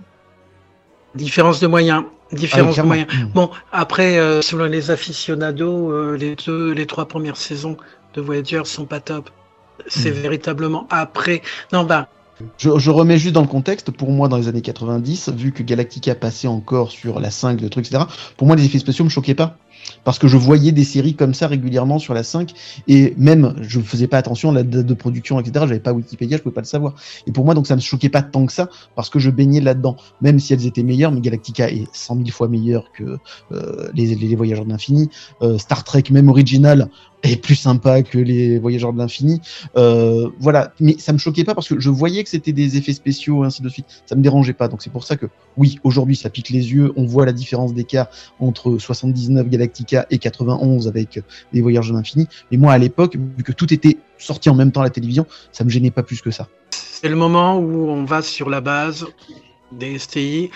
Différence 1.14 1.60
de 1.60 1.66
moyens. 1.68 2.02
Ah, 2.32 2.36
de 2.36 2.46
clairement. 2.72 2.84
moyens. 2.86 3.08
Mm. 3.12 3.26
Bon, 3.34 3.50
après, 3.72 4.18
euh, 4.18 4.42
selon 4.42 4.64
les 4.66 4.90
aficionados, 4.90 5.90
euh, 5.90 6.16
les 6.16 6.36
deux, 6.36 6.72
les 6.72 6.86
trois 6.86 7.06
premières 7.06 7.36
saisons 7.36 7.76
de 8.14 8.20
Voyager 8.20 8.62
sont 8.64 8.86
pas 8.86 9.00
top. 9.00 9.30
C'est 9.88 10.10
Mm. 10.10 10.14
véritablement 10.14 10.86
après. 10.90 11.42
Non, 11.72 11.84
bah, 11.84 12.08
Je, 12.58 12.70
je 12.78 12.90
remets 12.90 13.18
juste 13.18 13.34
dans 13.34 13.42
le 13.42 13.46
contexte, 13.48 13.90
pour 13.90 14.10
moi, 14.10 14.28
dans 14.28 14.36
les 14.36 14.48
années 14.48 14.62
90, 14.62 15.30
vu 15.36 15.52
que 15.52 15.62
Galactica 15.62 16.14
passait 16.14 16.48
encore 16.48 16.90
sur 16.90 17.20
la 17.20 17.30
5, 17.30 17.60
le 17.60 17.68
truc, 17.70 17.86
etc., 17.86 18.04
pour 18.36 18.46
moi, 18.46 18.56
les 18.56 18.64
effets 18.64 18.78
spéciaux 18.78 19.04
me 19.04 19.10
choquaient 19.10 19.34
pas. 19.34 19.56
Parce 20.04 20.18
que 20.18 20.28
je 20.28 20.36
voyais 20.36 20.72
des 20.72 20.84
séries 20.84 21.14
comme 21.14 21.34
ça 21.34 21.46
régulièrement 21.46 21.98
sur 21.98 22.14
la 22.14 22.22
5, 22.22 22.52
et 22.88 23.14
même, 23.16 23.54
je 23.60 23.80
faisais 23.80 24.06
pas 24.06 24.18
attention 24.18 24.50
à 24.50 24.54
la 24.54 24.62
date 24.62 24.86
de 24.86 24.94
production, 24.94 25.40
etc., 25.40 25.66
j'avais 25.68 25.80
pas 25.80 25.92
Wikipédia, 25.92 26.36
je 26.36 26.42
pouvais 26.42 26.54
pas 26.54 26.60
le 26.60 26.66
savoir. 26.66 26.94
Et 27.26 27.32
pour 27.32 27.44
moi, 27.44 27.54
donc, 27.54 27.66
ça 27.66 27.76
me 27.76 27.80
choquait 27.80 28.08
pas 28.08 28.22
tant 28.22 28.46
que 28.46 28.52
ça, 28.52 28.68
parce 28.94 29.10
que 29.10 29.18
je 29.18 29.30
baignais 29.30 29.60
là-dedans. 29.60 29.96
Même 30.20 30.38
si 30.38 30.52
elles 30.52 30.66
étaient 30.66 30.82
meilleures, 30.82 31.12
mais 31.12 31.20
Galactica 31.20 31.70
est 31.70 31.86
100 31.92 32.16
000 32.16 32.28
fois 32.28 32.48
meilleure 32.48 32.90
que 32.92 33.18
euh, 33.52 33.90
les 33.94 34.34
Voyageurs 34.34 34.64
de 34.64 34.70
l'Infini. 34.70 35.10
Euh, 35.42 35.58
Star 35.58 35.84
Trek, 35.84 36.04
même 36.10 36.28
original, 36.28 36.88
est 37.22 37.36
plus 37.36 37.54
sympa 37.54 38.02
que 38.02 38.18
les 38.18 38.58
Voyageurs 38.58 38.92
de 38.92 38.98
l'Infini. 38.98 39.40
Euh, 39.76 40.28
voilà, 40.38 40.72
mais 40.80 40.96
ça 40.98 41.12
me 41.12 41.18
choquait 41.18 41.44
pas 41.44 41.54
parce 41.54 41.68
que 41.68 41.78
je 41.78 41.90
voyais 41.90 42.22
que 42.22 42.28
c'était 42.28 42.52
des 42.52 42.76
effets 42.76 42.92
spéciaux 42.92 43.44
et 43.44 43.46
ainsi 43.46 43.62
de 43.62 43.68
suite. 43.68 43.86
Ça 44.06 44.16
me 44.16 44.22
dérangeait 44.22 44.52
pas. 44.52 44.68
Donc 44.68 44.82
c'est 44.82 44.92
pour 44.92 45.04
ça 45.04 45.16
que 45.16 45.26
oui, 45.56 45.78
aujourd'hui 45.84 46.16
ça 46.16 46.30
pique 46.30 46.50
les 46.50 46.72
yeux. 46.72 46.92
On 46.96 47.06
voit 47.06 47.26
la 47.26 47.32
différence 47.32 47.74
d'écart 47.74 48.08
entre 48.40 48.78
79 48.78 49.48
Galactica 49.48 50.06
et 50.10 50.18
91 50.18 50.88
avec 50.88 51.20
les 51.52 51.60
Voyageurs 51.60 51.92
de 51.92 51.98
l'Infini. 51.98 52.28
Mais 52.50 52.56
moi 52.56 52.72
à 52.72 52.78
l'époque, 52.78 53.16
vu 53.16 53.44
que 53.44 53.52
tout 53.52 53.72
était 53.72 53.98
sorti 54.18 54.50
en 54.50 54.54
même 54.54 54.72
temps 54.72 54.80
à 54.80 54.84
la 54.84 54.90
télévision, 54.90 55.26
ça 55.52 55.64
me 55.64 55.70
gênait 55.70 55.90
pas 55.90 56.02
plus 56.02 56.20
que 56.20 56.30
ça. 56.30 56.48
c'est 56.70 57.08
le 57.08 57.16
moment 57.16 57.58
où 57.58 57.88
on 57.88 58.04
va 58.04 58.22
sur 58.22 58.48
la 58.50 58.60
base 58.60 59.06
des 59.72 59.98
STI. 59.98 60.50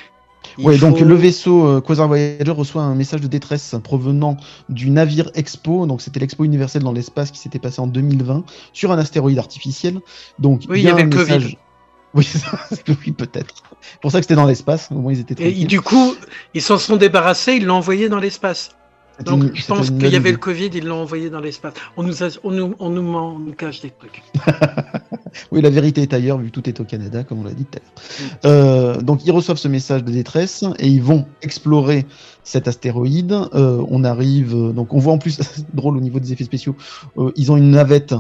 Ouais, 0.59 0.79
donc 0.79 1.01
le 1.01 1.15
vaisseau 1.15 1.67
euh, 1.67 1.81
Quasar 1.81 2.09
Voyager 2.09 2.51
reçoit 2.51 2.83
un 2.83 2.95
message 2.95 3.21
de 3.21 3.27
détresse 3.27 3.75
provenant 3.85 4.37
du 4.69 4.91
navire 4.91 5.31
Expo, 5.35 5.87
donc 5.87 6.01
c'était 6.01 6.21
l'Expo 6.21 6.45
universelle 6.45 6.83
dans 6.83 6.93
l'espace 6.93 7.31
qui 7.31 7.39
s'était 7.39 7.59
passé 7.59 7.81
en 7.81 7.87
2020 7.87 8.45
sur 8.73 8.91
un 8.93 8.99
astéroïde 8.99 9.39
artificiel. 9.39 10.01
Donc 10.39 10.63
Oui, 10.69 10.81
il 10.81 10.85
y 10.85 10.89
avait 10.89 11.03
un 11.03 11.05
le 11.07 11.11
Covid. 11.11 11.33
message- 11.35 11.59
Oui, 12.15 12.25
ça, 12.25 12.59
oui 12.89 13.13
peut-être. 13.13 13.55
C'est 13.81 14.01
pour 14.01 14.11
ça 14.11 14.19
que 14.19 14.25
c'était 14.25 14.35
dans 14.37 14.47
l'espace. 14.47 14.89
Au 14.91 14.95
moins 14.95 15.13
ils 15.13 15.21
étaient 15.21 15.35
Et 15.47 15.65
du 15.67 15.81
coup, 15.81 16.15
ils 16.55 16.63
s'en 16.63 16.79
sont 16.79 16.97
débarrassés, 16.97 17.55
ils 17.55 17.67
l'ont 17.67 17.77
envoyé 17.77 18.09
dans 18.09 18.19
l'espace. 18.19 18.71
Donc, 19.25 19.43
une- 19.45 19.57
je 19.57 19.67
pense 19.67 19.91
qu'il 19.91 20.09
y 20.09 20.17
avait 20.17 20.33
le. 20.33 20.37
Covid, 20.37 20.71
ils 20.75 20.85
l'ont 20.85 21.01
envoyé 21.03 21.31
dans 21.31 21.41
l'espace. 21.41 21.73
On 21.97 22.03
nous, 22.03 22.23
a- 22.23 22.29
on 22.45 22.51
nous, 22.51 22.75
on 22.79 22.91
nous 22.91 23.03
ment, 23.03 23.35
on 23.37 23.39
nous 23.39 23.53
cache 23.55 23.81
des 23.81 23.91
trucs. 23.91 24.23
Oui, 25.53 25.61
la 25.61 25.69
vérité 25.69 26.01
est 26.01 26.15
ailleurs, 26.15 26.39
vu 26.39 26.47
que 26.47 26.53
tout 26.53 26.67
est 26.67 26.81
au 26.81 26.85
Canada, 26.85 27.23
comme 27.23 27.41
on 27.41 27.45
l'a 27.45 27.53
dit 27.53 27.67
tout 27.67 27.79
à 27.79 27.83
l'heure. 27.83 28.39
Euh, 28.47 29.01
donc, 29.03 29.27
ils 29.27 29.31
reçoivent 29.33 29.59
ce 29.59 29.69
message 29.69 30.03
de 30.03 30.11
détresse 30.11 30.65
et 30.79 30.89
ils 30.89 31.03
vont 31.03 31.27
explorer 31.43 32.07
cet 32.43 32.69
astéroïde. 32.69 33.33
Euh, 33.55 33.85
on 33.91 34.03
arrive, 34.03 34.55
donc 34.73 34.95
on 34.95 34.99
voit 34.99 35.13
en 35.13 35.19
plus, 35.19 35.39
drôle 35.75 35.99
au 35.99 36.01
niveau 36.01 36.21
des 36.21 36.33
effets 36.33 36.45
spéciaux, 36.45 36.75
euh, 37.19 37.33
ils 37.37 37.53
ont 37.53 37.59
une 37.59 37.71
navette 37.71 38.15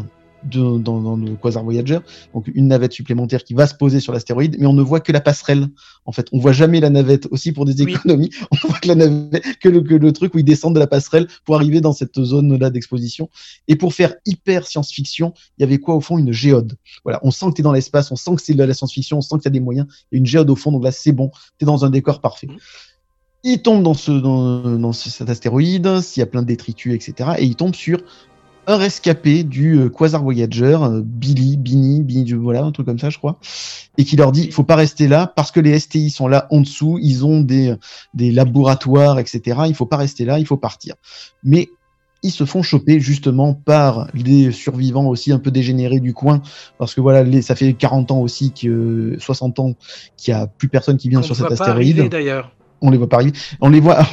de, 0.50 0.78
dans, 0.78 1.00
dans 1.00 1.16
le 1.16 1.34
Quasar 1.36 1.62
Voyager, 1.64 1.98
donc 2.34 2.48
une 2.54 2.68
navette 2.68 2.92
supplémentaire 2.92 3.44
qui 3.44 3.54
va 3.54 3.66
se 3.66 3.74
poser 3.74 4.00
sur 4.00 4.12
l'astéroïde, 4.12 4.56
mais 4.58 4.66
on 4.66 4.72
ne 4.72 4.82
voit 4.82 5.00
que 5.00 5.12
la 5.12 5.20
passerelle. 5.20 5.68
En 6.04 6.12
fait, 6.12 6.28
on 6.32 6.38
voit 6.38 6.52
jamais 6.52 6.80
la 6.80 6.90
navette 6.90 7.26
aussi 7.30 7.52
pour 7.52 7.64
des 7.64 7.82
Oui. 7.82 7.92
économies. 7.94 8.30
On 8.52 8.68
voit 8.68 8.78
que 8.78 8.88
la 8.88 8.94
navette, 8.94 9.58
que 9.58 9.68
le, 9.68 9.80
que 9.80 9.94
le 9.94 10.12
truc 10.12 10.34
où 10.34 10.38
ils 10.38 10.44
descendent 10.44 10.74
de 10.74 10.78
la 10.80 10.86
passerelle 10.86 11.26
pour 11.44 11.56
arriver 11.56 11.80
dans 11.80 11.92
cette 11.92 12.22
zone-là 12.22 12.70
d'exposition. 12.70 13.28
Et 13.68 13.76
pour 13.76 13.92
faire 13.92 14.14
hyper 14.24 14.66
science-fiction, 14.66 15.34
il 15.58 15.62
y 15.62 15.64
avait 15.64 15.78
quoi 15.78 15.94
au 15.96 16.00
fond? 16.00 16.16
Une 16.18 16.32
géode. 16.32 16.76
Voilà, 17.04 17.18
on 17.22 17.30
sent 17.30 17.46
que 17.50 17.54
tu 17.54 17.60
es 17.60 17.64
dans 17.64 17.72
l'espace, 17.72 18.10
on 18.12 18.16
sent 18.16 18.36
que 18.36 18.42
c'est 18.42 18.54
de 18.54 18.62
la 18.62 18.72
science-fiction, 18.74 19.18
on 19.18 19.20
sent 19.20 19.36
que 19.38 19.42
tu 19.42 19.48
as 19.48 19.50
des 19.50 19.60
moyens. 19.60 19.86
A 20.12 20.16
une 20.16 20.26
géode 20.26 20.48
au 20.50 20.56
fond, 20.56 20.70
donc 20.72 20.84
là 20.84 20.92
c'est 20.92 21.12
bon, 21.12 21.30
tu 21.58 21.64
es 21.64 21.66
dans 21.66 21.84
un 21.84 21.90
décor 21.90 22.20
parfait. 22.20 22.46
Mhm. 22.46 22.56
Il 23.44 23.62
tombe 23.62 23.82
dans, 23.82 23.94
ce, 23.94 24.10
dans, 24.12 24.76
dans 24.78 24.92
ce- 24.92 25.10
cet 25.10 25.28
astéroïde, 25.30 26.00
s'il 26.00 26.20
y 26.20 26.22
a 26.24 26.26
plein 26.26 26.42
de 26.42 26.46
détritus, 26.48 26.94
etc. 26.94 27.30
Et 27.38 27.44
il 27.44 27.54
tombe 27.56 27.74
sur 27.74 27.98
un 28.66 28.76
rescapé 28.76 29.44
du 29.44 29.78
euh, 29.78 29.88
Quasar 29.88 30.22
Voyager, 30.22 30.78
euh, 30.82 31.02
Billy, 31.04 31.56
Bini, 31.56 32.02
Bini, 32.02 32.32
voilà, 32.32 32.62
un 32.62 32.72
truc 32.72 32.86
comme 32.86 32.98
ça, 32.98 33.10
je 33.10 33.18
crois, 33.18 33.38
et 33.96 34.04
qui 34.04 34.16
leur 34.16 34.32
dit, 34.32 34.44
il 34.44 34.52
faut 34.52 34.64
pas 34.64 34.76
rester 34.76 35.08
là 35.08 35.32
parce 35.34 35.50
que 35.50 35.60
les 35.60 35.78
STI 35.78 36.10
sont 36.10 36.28
là 36.28 36.46
en 36.50 36.60
dessous, 36.60 36.98
ils 37.00 37.24
ont 37.24 37.40
des, 37.40 37.74
des 38.14 38.32
laboratoires, 38.32 39.18
etc. 39.18 39.60
Il 39.68 39.74
faut 39.74 39.86
pas 39.86 39.96
rester 39.96 40.24
là, 40.24 40.38
il 40.38 40.46
faut 40.46 40.56
partir. 40.56 40.94
Mais 41.44 41.68
ils 42.22 42.30
se 42.30 42.44
font 42.44 42.62
choper 42.62 42.98
justement 42.98 43.54
par 43.54 44.08
les 44.14 44.50
survivants 44.50 45.06
aussi 45.06 45.32
un 45.32 45.38
peu 45.38 45.50
dégénérés 45.50 46.00
du 46.00 46.12
coin, 46.12 46.42
parce 46.78 46.94
que 46.94 47.00
voilà, 47.00 47.22
les, 47.22 47.42
ça 47.42 47.54
fait 47.54 47.72
40 47.72 48.10
ans 48.10 48.20
aussi 48.20 48.52
que 48.52 49.16
60 49.20 49.58
ans 49.60 49.74
qu'il 50.16 50.32
y 50.32 50.34
a 50.34 50.46
plus 50.46 50.68
personne 50.68 50.96
qui 50.96 51.08
vient 51.08 51.20
On 51.20 51.22
sur 51.22 51.36
cet 51.36 51.46
voit 51.46 51.56
pas 51.56 51.68
arriver 51.68 51.90
astéroïde. 51.90 52.12
d'ailleurs. 52.12 52.52
On 52.82 52.90
les 52.90 52.98
voit 52.98 53.08
pas 53.08 53.16
arriver. 53.16 53.32
On 53.60 53.68
les 53.68 53.80
voit. 53.80 54.06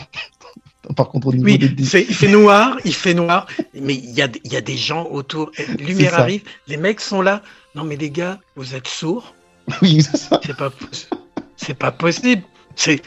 Par 0.95 1.09
contre, 1.09 1.27
au 1.27 1.33
niveau 1.33 1.45
Oui, 1.45 1.57
des- 1.57 1.99
il 2.01 2.13
fait 2.15 2.27
noir, 2.27 2.77
il 2.83 2.93
fait 2.93 3.13
noir, 3.13 3.47
mais 3.73 3.95
il 3.95 4.11
y 4.11 4.21
a, 4.21 4.27
il 4.43 4.51
y 4.51 4.57
a 4.57 4.61
des 4.61 4.75
gens 4.77 5.05
autour. 5.09 5.51
Eh, 5.57 5.65
Lumière 5.81 6.11
arrive, 6.19 6.41
les 6.67 6.77
mecs 6.77 6.99
sont 6.99 7.21
là. 7.21 7.41
Non 7.75 7.83
mais 7.85 7.95
les 7.95 8.09
gars, 8.09 8.39
vous 8.55 8.75
êtes 8.75 8.87
sourds 8.87 9.33
oui, 9.81 10.01
c'est 10.03 10.17
ça. 10.17 10.41
C'est 10.45 10.57
pas, 10.57 10.71
c'est 11.55 11.73
pas 11.73 11.91
possible. 11.91 12.43
C'est 12.75 13.01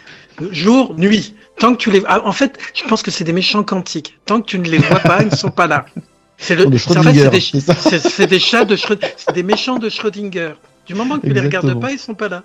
jour, 0.51 0.94
nuit. 0.97 1.35
Tant 1.59 1.74
que 1.74 1.78
tu 1.78 1.90
les, 1.90 2.03
ah, 2.07 2.23
en 2.24 2.32
fait, 2.32 2.59
je 2.74 2.82
pense 2.85 3.03
que 3.03 3.11
c'est 3.11 3.24
des 3.24 3.32
méchants 3.35 3.62
quantiques. 3.62 4.19
Tant 4.27 4.40
que 4.40 4.47
tu 4.47 4.59
ne 4.59 4.69
les 4.69 4.78
vois 4.78 5.01
pas, 5.01 5.23
ils 5.23 5.28
ne 5.31 5.36
sont 5.36 5.51
pas 5.51 5.66
là. 5.66 5.85
C'est 6.39 6.55
le, 6.55 6.66
des 6.66 6.78
c'est- 6.78 6.97
en 6.97 7.03
fait, 7.03 7.12
c'est 7.12 7.40
Schrödinger, 7.40 7.90
des, 7.90 8.11
c'est 8.11 8.39
chats 8.39 8.65
de 8.65 8.77
Schröd- 8.77 9.05
c'est 9.16 9.35
des 9.35 9.43
méchants 9.43 9.78
de 9.78 9.89
Schrödinger. 9.90 10.53
Du 10.86 10.94
moment 10.94 11.19
que 11.19 11.27
tu 11.27 11.32
les 11.32 11.40
regardes 11.40 11.66
pas, 11.81 11.93
ils 11.93 11.98
sont 11.98 12.15
pas 12.15 12.28
là. 12.28 12.43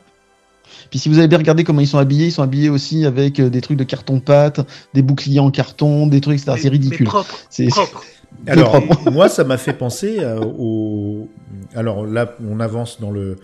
Puis 0.89 0.99
si 0.99 1.09
vous 1.09 1.17
avez 1.17 1.27
bien 1.27 1.37
regardé 1.37 1.63
comment 1.63 1.81
ils 1.81 1.87
sont 1.87 1.97
habillés, 1.97 2.27
ils 2.27 2.31
sont 2.31 2.43
habillés 2.43 2.69
aussi 2.69 3.05
avec 3.05 3.39
euh, 3.39 3.49
des 3.49 3.61
trucs 3.61 3.77
de 3.77 3.83
carton-pâte, 3.83 4.61
des 4.93 5.01
boucliers 5.01 5.39
en 5.39 5.51
carton, 5.51 6.07
des 6.07 6.21
trucs, 6.21 6.39
etc. 6.39 6.57
C'est 6.61 6.69
ridicule. 6.69 7.09
C'est- 7.49 7.67
propre. 7.67 8.03
Alors, 8.47 8.81
moi, 9.11 9.29
ça 9.29 9.43
m'a 9.43 9.57
fait 9.57 9.73
penser 9.73 10.17
euh, 10.19 10.39
au. 10.39 11.27
Alors 11.75 12.05
là, 12.05 12.33
on 12.49 12.59
avance 12.59 12.99
dans 12.99 13.11
le 13.11 13.35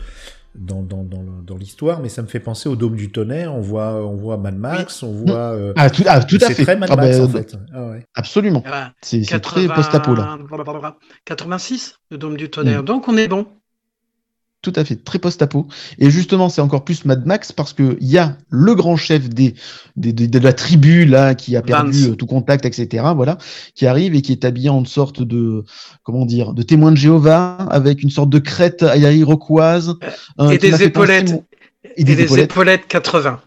dans 0.56 0.82
dans 0.82 1.04
dans, 1.04 1.58
l'histoire, 1.58 2.00
mais 2.02 2.10
ça 2.10 2.22
me 2.22 2.28
fait 2.28 2.40
penser 2.40 2.68
au 2.68 2.76
Dôme 2.76 2.96
du 2.96 3.12
Tonnerre. 3.12 3.54
On 3.54 3.62
voit 3.62 4.04
on 4.06 4.16
voit 4.16 4.38
Mad 4.38 4.58
Max, 4.58 5.04
on 5.04 5.12
voit. 5.12 5.54
euh, 5.54 5.74
Ah, 5.76 5.90
tout, 5.90 6.04
ah, 6.08 6.24
tout 6.24 6.38
à 6.42 6.48
c'est 6.48 6.56
fait. 6.56 6.64
très 6.64 6.76
Mad 6.76 6.90
Ah, 6.92 6.96
Max 6.96 7.18
bah, 7.20 7.26
en 7.26 7.30
fait. 7.30 7.56
Ah 7.74 7.90
ouais. 7.90 8.06
Absolument. 8.16 8.64
C'est 9.02 9.24
c'est 9.24 9.40
très 9.40 9.68
80 9.68 9.76
post-apo 9.76 10.16
là. 10.16 10.38
86, 11.26 11.96
le 12.10 12.18
Dôme 12.18 12.38
du 12.38 12.50
Tonnerre. 12.50 12.82
Mm. 12.82 12.86
Donc 12.86 13.08
on 13.08 13.18
est 13.18 13.28
bon. 13.28 13.46
Tout 14.68 14.74
à 14.78 14.84
fait, 14.84 14.98
très 15.02 15.18
post-apo. 15.18 15.66
Et 15.98 16.10
justement, 16.10 16.50
c'est 16.50 16.60
encore 16.60 16.84
plus 16.84 17.06
Mad 17.06 17.26
Max 17.26 17.54
parce 17.54 17.72
que 17.72 17.96
il 18.02 18.08
y 18.10 18.18
a 18.18 18.36
le 18.50 18.76
grand 18.76 18.98
chef 18.98 19.30
des, 19.30 19.56
des- 19.96 20.12
des- 20.12 20.28
de 20.28 20.40
la 20.40 20.52
tribu 20.52 21.06
là 21.06 21.36
qui 21.36 21.56
a 21.56 21.62
perdu 21.62 21.92
Vance. 22.02 22.10
euh, 22.12 22.16
tout 22.16 22.26
contact, 22.26 22.66
etc. 22.66 23.06
Voilà, 23.16 23.38
qui 23.76 23.86
arrive 23.88 24.14
et 24.14 24.22
qui 24.22 24.34
est 24.34 24.44
habillé 24.44 24.68
en 24.68 24.84
sorte 24.84 25.22
de 25.24 25.64
comment 26.04 26.26
dire, 26.26 26.52
de 26.54 26.64
témoin 26.64 26.92
de 26.92 26.98
Jéhovah 26.98 27.56
avec 27.72 28.04
une 28.04 28.10
sorte 28.10 28.30
de 28.30 28.40
crête 28.40 28.84
iroquoise 28.98 29.96
euh, 30.42 30.50
Et 30.50 30.58
des 30.58 30.84
épaulettes. 30.84 31.34
Et, 31.96 32.04
des 32.04 32.22
épaulettes 32.42 32.88
80. 32.90 33.40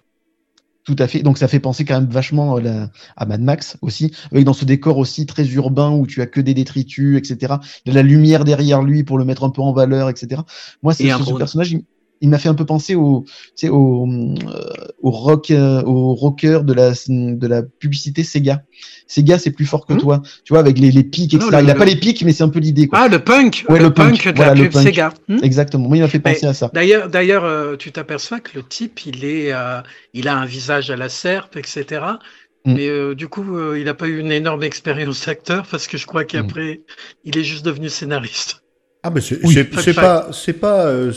Tout 0.84 0.96
à 0.98 1.06
fait. 1.06 1.22
Donc 1.22 1.36
ça 1.38 1.46
fait 1.46 1.60
penser 1.60 1.84
quand 1.84 2.00
même 2.00 2.08
vachement 2.08 2.56
à, 2.56 2.60
la- 2.60 2.90
à 3.16 3.26
Mad 3.26 3.42
Max 3.42 3.76
aussi, 3.82 4.12
avec 4.32 4.44
dans 4.44 4.54
ce 4.54 4.64
décor 4.64 4.96
aussi 4.96 5.26
très 5.26 5.46
urbain 5.46 5.90
où 5.90 6.06
tu 6.06 6.22
as 6.22 6.26
que 6.26 6.40
des 6.40 6.54
détritus, 6.54 7.18
etc. 7.18 7.54
Il 7.84 7.92
y 7.92 7.92
a 7.92 7.94
la 7.94 8.02
lumière 8.02 8.44
derrière 8.44 8.82
lui 8.82 9.04
pour 9.04 9.18
le 9.18 9.24
mettre 9.24 9.44
un 9.44 9.50
peu 9.50 9.60
en 9.62 9.72
valeur, 9.72 10.08
etc. 10.08 10.40
Moi, 10.82 10.94
c'est 10.94 11.04
ce, 11.18 11.24
ce 11.24 11.34
personnage, 11.38 11.72
il, 11.72 11.82
il 12.20 12.28
m'a 12.28 12.38
fait 12.38 12.48
un 12.48 12.54
peu 12.54 12.66
penser 12.66 12.94
au, 12.94 13.24
tu 13.26 13.32
sais, 13.56 13.68
au, 13.68 14.06
euh, 14.06 14.34
au 15.02 15.10
rock, 15.10 15.50
euh, 15.50 15.82
au 15.84 16.14
rocker 16.14 16.60
de 16.64 16.72
la 16.72 16.92
de 17.08 17.46
la 17.46 17.62
publicité 17.62 18.22
Sega. 18.24 18.62
Sega, 19.06 19.38
c'est 19.38 19.50
plus 19.50 19.66
fort 19.66 19.86
que 19.86 19.94
Hmm. 19.94 19.98
toi, 19.98 20.22
tu 20.44 20.52
vois, 20.52 20.60
avec 20.60 20.78
les, 20.78 20.90
les 20.90 21.02
pics, 21.04 21.34
etc. 21.34 21.50
Non, 21.50 21.58
le- 21.58 21.64
il 21.64 21.70
a 21.70 21.72
le- 21.74 21.78
pas 21.78 21.84
les 21.84 21.96
pics, 21.96 22.22
mais 22.24 22.32
c'est 22.32 22.44
un 22.44 22.48
peu 22.48 22.58
l'idée. 22.60 22.88
Ah, 22.92 23.08
le 23.08 23.18
punk. 23.18 23.64
Ouais, 23.68 23.78
le, 23.78 23.86
le 23.86 23.94
punk. 23.94 24.22
punk, 24.22 24.32
de 24.32 24.36
Voilà, 24.36 24.54
la 24.54 24.62
le 24.62 24.68
pub. 24.68 24.82
Sega. 24.82 25.12
Hmm 25.28 25.38
Exactement. 25.42 25.88
Moi, 25.88 25.96
il 25.96 26.00
m'a 26.00 26.08
fait 26.08 26.20
Mais 26.24 26.34
penser 26.34 26.46
à 26.46 26.54
ça. 26.54 26.70
D'ailleurs, 26.74 27.08
d'ailleurs, 27.08 27.44
euh, 27.44 27.76
tu 27.76 27.90
t'aperçois 27.92 28.40
que 28.40 28.50
le 28.56 28.62
type, 28.62 29.06
il 29.06 29.24
est, 29.24 29.52
il 30.14 30.28
a 30.28 30.36
un 30.36 30.46
visage 30.46 30.90
à 30.90 30.96
la 30.96 31.08
serpe, 31.08 31.56
etc. 31.56 32.02
Mm. 32.66 32.74
Mais 32.74 32.88
euh, 32.88 33.14
du 33.14 33.26
coup, 33.28 33.56
euh, 33.56 33.78
il 33.78 33.86
n'a 33.86 33.94
pas 33.94 34.06
eu 34.06 34.18
une 34.20 34.30
énorme 34.30 34.62
expérience 34.62 35.24
d'acteur 35.24 35.66
parce 35.66 35.86
que 35.86 35.96
je 35.96 36.06
crois 36.06 36.24
qu'après, 36.24 36.82
il 37.24 37.38
est 37.38 37.44
juste 37.44 37.64
devenu 37.64 37.88
scénariste. 37.88 38.62
Ah 39.02 39.08
ben 39.08 39.22
c'est 39.22 39.38
Oui. 39.42 39.54
c'est- 39.54 39.80
c'est 39.80 39.94
pas 39.94 40.28
c'est 40.30 40.52
pas 40.52 40.84
euh, 40.84 41.10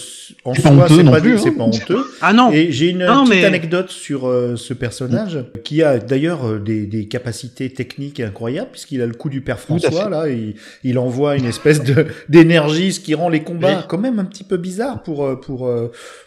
en 0.45 0.53
C'est 0.53 0.61
pas 0.61 0.69
soi 0.69 0.83
honteux 0.85 0.95
c'est 0.95 1.03
pas 1.11 1.19
plus, 1.19 1.37
c'est 1.37 1.49
hein. 1.49 1.53
pas 1.57 1.63
honteux. 1.65 2.05
Ah 2.21 2.31
non, 2.31 2.49
Et 2.51 2.71
j'ai 2.71 2.91
une 2.91 2.99
Non, 3.05 3.25
petite 3.25 3.41
mais- 3.41 3.45
anecdote 3.45 3.89
sur 3.89 4.25
euh, 4.25 4.55
ce 4.55 4.73
personnage 4.73 5.43
qui 5.65 5.83
a 5.83 5.99
d'ailleurs 5.99 6.47
euh, 6.47 6.59
des, 6.59 6.85
des 6.85 7.09
capacités 7.09 7.69
techniques 7.73 8.21
incroyables 8.21 8.69
puisqu'il 8.71 9.01
a 9.01 9.05
le 9.05 9.13
coup 9.13 9.27
du 9.29 9.41
père 9.41 9.59
François 9.59 10.09
là, 10.09 10.29
il, 10.29 10.55
il 10.85 10.97
envoie 10.97 11.35
une 11.35 11.43
espèce 11.45 11.83
de 11.83 12.05
d'énergie, 12.29 12.93
ce 12.93 13.01
qui 13.01 13.15
rend 13.15 13.27
les 13.27 13.43
combats 13.43 13.75
Oui. 13.79 13.83
quand 13.89 13.97
même 13.97 14.17
un 14.17 14.25
petit 14.25 14.45
peu 14.45 14.55
bizarres 14.55 15.03
pour 15.03 15.25
euh, 15.25 15.35
pour 15.35 15.69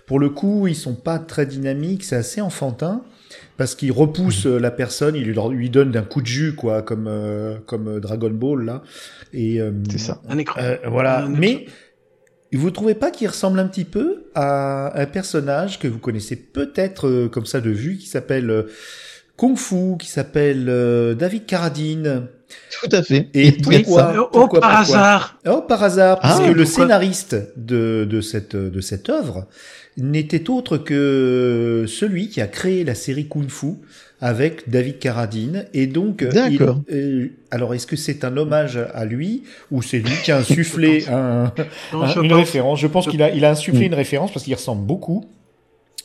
pour 0.07 0.19
le 0.21 0.29
coup, 0.29 0.67
ils 0.67 0.77
sont 0.77 0.95
pas 0.95 1.19
très 1.19 1.47
dynamiques, 1.47 2.05
c'est 2.05 2.17
assez 2.17 2.43
enfantin 2.43 3.01
parce 3.57 3.75
qu'il 3.75 3.93
repousse 3.93 4.47
euh, 4.47 4.59
la 4.59 4.71
personne, 4.71 5.15
il 5.17 5.25
lui, 5.25 5.35
lui 5.51 5.71
donne 5.71 5.91
d'un 5.91 6.03
coup 6.03 6.21
de 6.23 6.27
jus 6.27 6.55
quoi, 6.55 6.83
comme 6.83 7.07
euh, 7.09 7.57
comme 7.67 7.89
euh, 7.89 8.01
Dragon 8.01 8.31
Ball 8.31 8.65
là. 8.65 8.83
Et 9.33 9.61
euh, 9.61 9.71
C'est 9.91 9.99
ça. 9.99 10.21
un 10.29 10.39
écran. 10.39 10.61
euh, 10.63 10.77
voilà, 10.87 11.25
Un 11.25 11.29
mais 11.29 11.67
vous 12.53 12.71
trouvez 12.71 12.95
pas 12.95 13.11
qu'il 13.11 13.29
ressemble 13.29 13.59
un 13.59 13.67
petit 13.67 13.85
peu 13.85 14.25
à 14.35 14.99
un 15.01 15.07
personnage 15.07 15.79
que 15.79 15.89
vous 15.89 15.99
connaissez 15.99 16.37
peut-être 16.37 17.07
euh, 17.09 17.29
comme 17.29 17.45
ça 17.47 17.61
de 17.61 17.71
vue, 17.71 17.97
qui 17.99 18.07
s'appelle 18.07 18.49
euh, 18.51 18.63
Kung 19.37 19.57
Fu, 19.59 19.97
qui 19.99 20.09
s'appelle 20.09 20.67
euh, 20.69 21.15
David 21.15 21.45
Carradine? 21.47 22.29
Tout 22.81 22.89
à 22.93 23.03
fait. 23.03 23.29
Et 23.35 23.57
tout 23.57 23.71
pourquoi 23.71 24.13
Oh, 24.17 24.29
pourquoi, 24.33 24.61
par 24.61 24.79
pourquoi 24.85 24.97
hasard. 24.97 25.39
Oh, 25.47 25.63
par 25.63 25.83
hasard, 25.83 26.19
Ah, 26.23 26.37
puisque 26.39 26.55
le 26.57 26.63
pourquoi? 26.65 26.85
scénariste 26.85 27.37
de, 27.57 28.07
de 28.09 28.21
cette 28.21 28.55
de 28.57 28.81
cette 28.81 29.11
œuvre 29.11 29.47
n'était 29.99 30.51
autre 30.51 30.79
que 30.79 31.85
celui 31.89 32.29
qui 32.29 32.41
a 32.41 32.47
créé 32.47 32.85
la 32.85 32.95
série 32.95 33.27
Kung 33.29 33.49
Fu 33.49 33.69
avec 34.21 34.69
David 34.69 34.99
Carradine 34.99 35.67
et 35.75 35.87
donc 35.87 36.23
euh, 36.23 36.31
il- 36.51 36.63
euh, 36.91 37.29
alors 37.51 37.75
est-ce 37.75 37.87
que 37.87 37.97
c'est 37.97 38.25
un 38.25 38.37
hommage 38.37 38.79
à 38.95 39.05
lui 39.05 39.43
ou 39.71 39.83
c'est 39.83 39.99
lui 39.99 40.13
qui 40.25 40.33
a 40.33 40.39
insufflé 40.39 41.05
un, 41.09 41.53
Non, 41.93 42.03
un- 42.03 42.07
je 42.09 42.21
une 42.21 42.29
pense. 42.31 42.39
référence? 42.39 42.81
Je 42.81 42.87
pense 42.87 43.05
je- 43.07 43.11
qu'il 43.11 43.23
a 43.23 43.31
il 43.31 43.45
a 43.45 43.51
insufflé 43.51 43.81
Mm. 43.83 43.93
une 43.93 43.95
référence 43.95 44.33
parce 44.33 44.45
qu'il 44.45 44.55
ressemble 44.55 44.87
beaucoup 44.87 45.25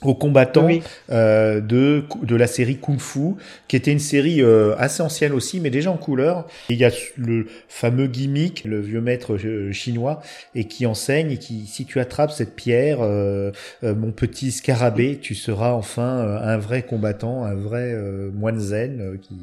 au 0.04 0.16
combattant 0.16 0.66
Oui. 0.66 0.82
euh, 1.12 1.60
de 1.62 2.04
de 2.24 2.36
la 2.36 2.48
série 2.48 2.78
Kung 2.78 3.00
Fu, 3.00 3.36
qui 3.68 3.76
était 3.76 3.92
une 3.92 4.00
série 4.00 4.42
euh, 4.42 4.74
assez 4.78 5.04
ancienne 5.04 5.32
aussi, 5.34 5.60
mais 5.60 5.70
déjà 5.70 5.92
en 5.92 5.98
couleur. 5.98 6.48
Et 6.70 6.74
il 6.74 6.80
y 6.80 6.86
a 6.86 6.92
le 7.18 7.46
fameux 7.68 8.08
gimmick, 8.08 8.64
le 8.66 8.80
vieux 8.80 9.02
maître 9.02 9.36
euh, 9.36 9.72
chinois, 9.72 10.22
et 10.56 10.66
qui 10.66 10.86
enseigne 10.86 11.32
et 11.32 11.38
qui, 11.38 11.68
si 11.68 11.86
tu 11.86 12.00
attrapes 12.00 12.32
cette 12.32 12.56
pierre, 12.56 12.98
euh, 13.02 13.52
euh, 13.84 13.94
mon 13.96 14.12
petit 14.12 14.52
scarabée, 14.52 15.20
tu 15.22 15.36
seras 15.36 15.72
enfin 15.74 16.18
euh, 16.20 16.40
un 16.42 16.58
vrai 16.58 16.82
combattant, 16.84 17.44
un 17.44 17.54
vrai 17.56 17.92
euh, 17.94 18.32
moine 18.34 18.60
zen, 18.60 19.00
euh, 19.02 19.18
qui 19.22 19.36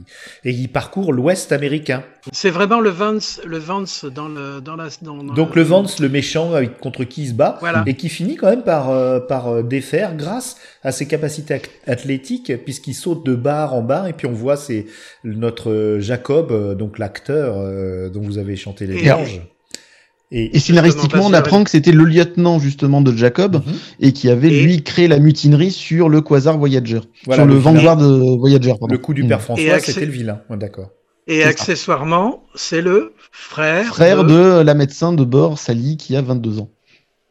et 0.44 0.50
il 0.50 0.68
parcourt 0.68 1.12
l'Ouest 1.12 1.52
américain. 1.52 2.02
C'est 2.32 2.50
vraiment 2.50 2.80
le 2.80 2.90
Vance, 2.90 3.40
le 3.46 3.58
Vance 3.58 4.04
dans 4.04 4.28
le 4.28 4.60
dans 4.60 4.76
la. 4.76 4.88
Dans, 5.02 5.16
dans 5.22 5.34
Donc 5.34 5.54
le 5.54 5.62
Vance, 5.62 6.00
le 6.00 6.08
méchant 6.08 6.52
avec, 6.54 6.78
contre 6.78 7.04
qui 7.04 7.22
il 7.22 7.28
se 7.28 7.32
bat, 7.34 7.58
Voilà. 7.60 7.84
et 7.86 7.94
qui 7.94 8.08
finit 8.08 8.36
quand 8.36 8.48
même 8.50 8.62
par 8.62 8.90
euh, 8.90 9.20
par 9.20 9.62
défaire 9.62 10.16
grâce 10.16 10.47
à 10.82 10.92
ses 10.92 11.06
capacités 11.06 11.54
ac- 11.54 11.68
athlétiques 11.86 12.52
puisqu'il 12.64 12.94
saute 12.94 13.24
de 13.26 13.34
barre 13.34 13.74
en 13.74 13.82
barre 13.82 14.06
et 14.08 14.12
puis 14.12 14.26
on 14.26 14.32
voit 14.32 14.56
c'est 14.56 14.86
notre 15.24 15.70
euh, 15.70 16.00
Jacob 16.00 16.52
euh, 16.52 16.74
donc 16.74 16.98
l'acteur 16.98 17.56
euh, 17.58 18.08
dont 18.08 18.20
vous 18.22 18.38
avez 18.38 18.56
chanté 18.56 18.86
les 18.86 18.96
Et- 18.96 19.08
louanges. 19.08 19.42
Et, 20.30 20.54
Et 20.54 20.60
scénaristiquement, 20.60 21.24
on 21.24 21.32
apprend 21.32 21.64
que 21.64 21.70
c'était 21.70 21.90
le 21.90 22.04
lieutenant 22.04 22.58
justement 22.58 23.00
de 23.00 23.16
Jacob 23.16 23.62
Mhm. 23.66 23.72
et 24.00 24.12
qui 24.12 24.28
avait 24.28 24.48
Et- 24.52 24.62
lui 24.62 24.82
créé 24.82 25.08
la 25.08 25.18
mutinerie 25.18 25.70
sur 25.70 26.10
le 26.10 26.20
Quasar 26.20 26.58
Voyager, 26.58 27.00
Voilà, 27.24 27.44
sur 27.44 27.46
le. 27.50 27.54
Vanguard 27.58 27.96
de 27.96 28.36
Voyager. 28.38 28.70
Pardon. 28.78 28.88
le 28.92 28.98
coup 28.98 29.14
du 29.14 29.22
Mm. 29.22 29.28
père 29.28 29.38
Et 29.38 29.40
François 29.42 29.72
accès- 29.74 29.92
c'était 29.92 30.04
le 30.04 30.12
vilain. 30.12 30.42
Ouais, 30.50 30.58
D'accord. 30.58 30.90
Et 31.28 31.44
accessoirement, 31.44 32.42
c'est 32.54 32.82
le 32.82 33.14
frère. 33.32 33.86
frère 33.86 34.24
de 34.24 34.60
la 34.60 34.74
médecin 34.74 35.12
de 35.14 35.24
bord 35.24 35.58
Sally 35.58 35.96
qui 35.96 36.14
a 36.14 36.20
22 36.20 36.58
ans. 36.58 36.68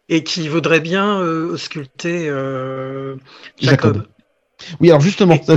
Et 0.09 0.23
qui 0.23 0.47
voudrait 0.47 0.79
bien 0.79 1.19
euh, 1.19 1.51
ausculter 1.51 2.29
euh, 2.29 3.15
Jacob. 3.59 3.95
Jacob. 3.95 4.07
Oui, 4.79 4.89
alors 4.89 5.01
justement, 5.01 5.39
ça, 5.43 5.55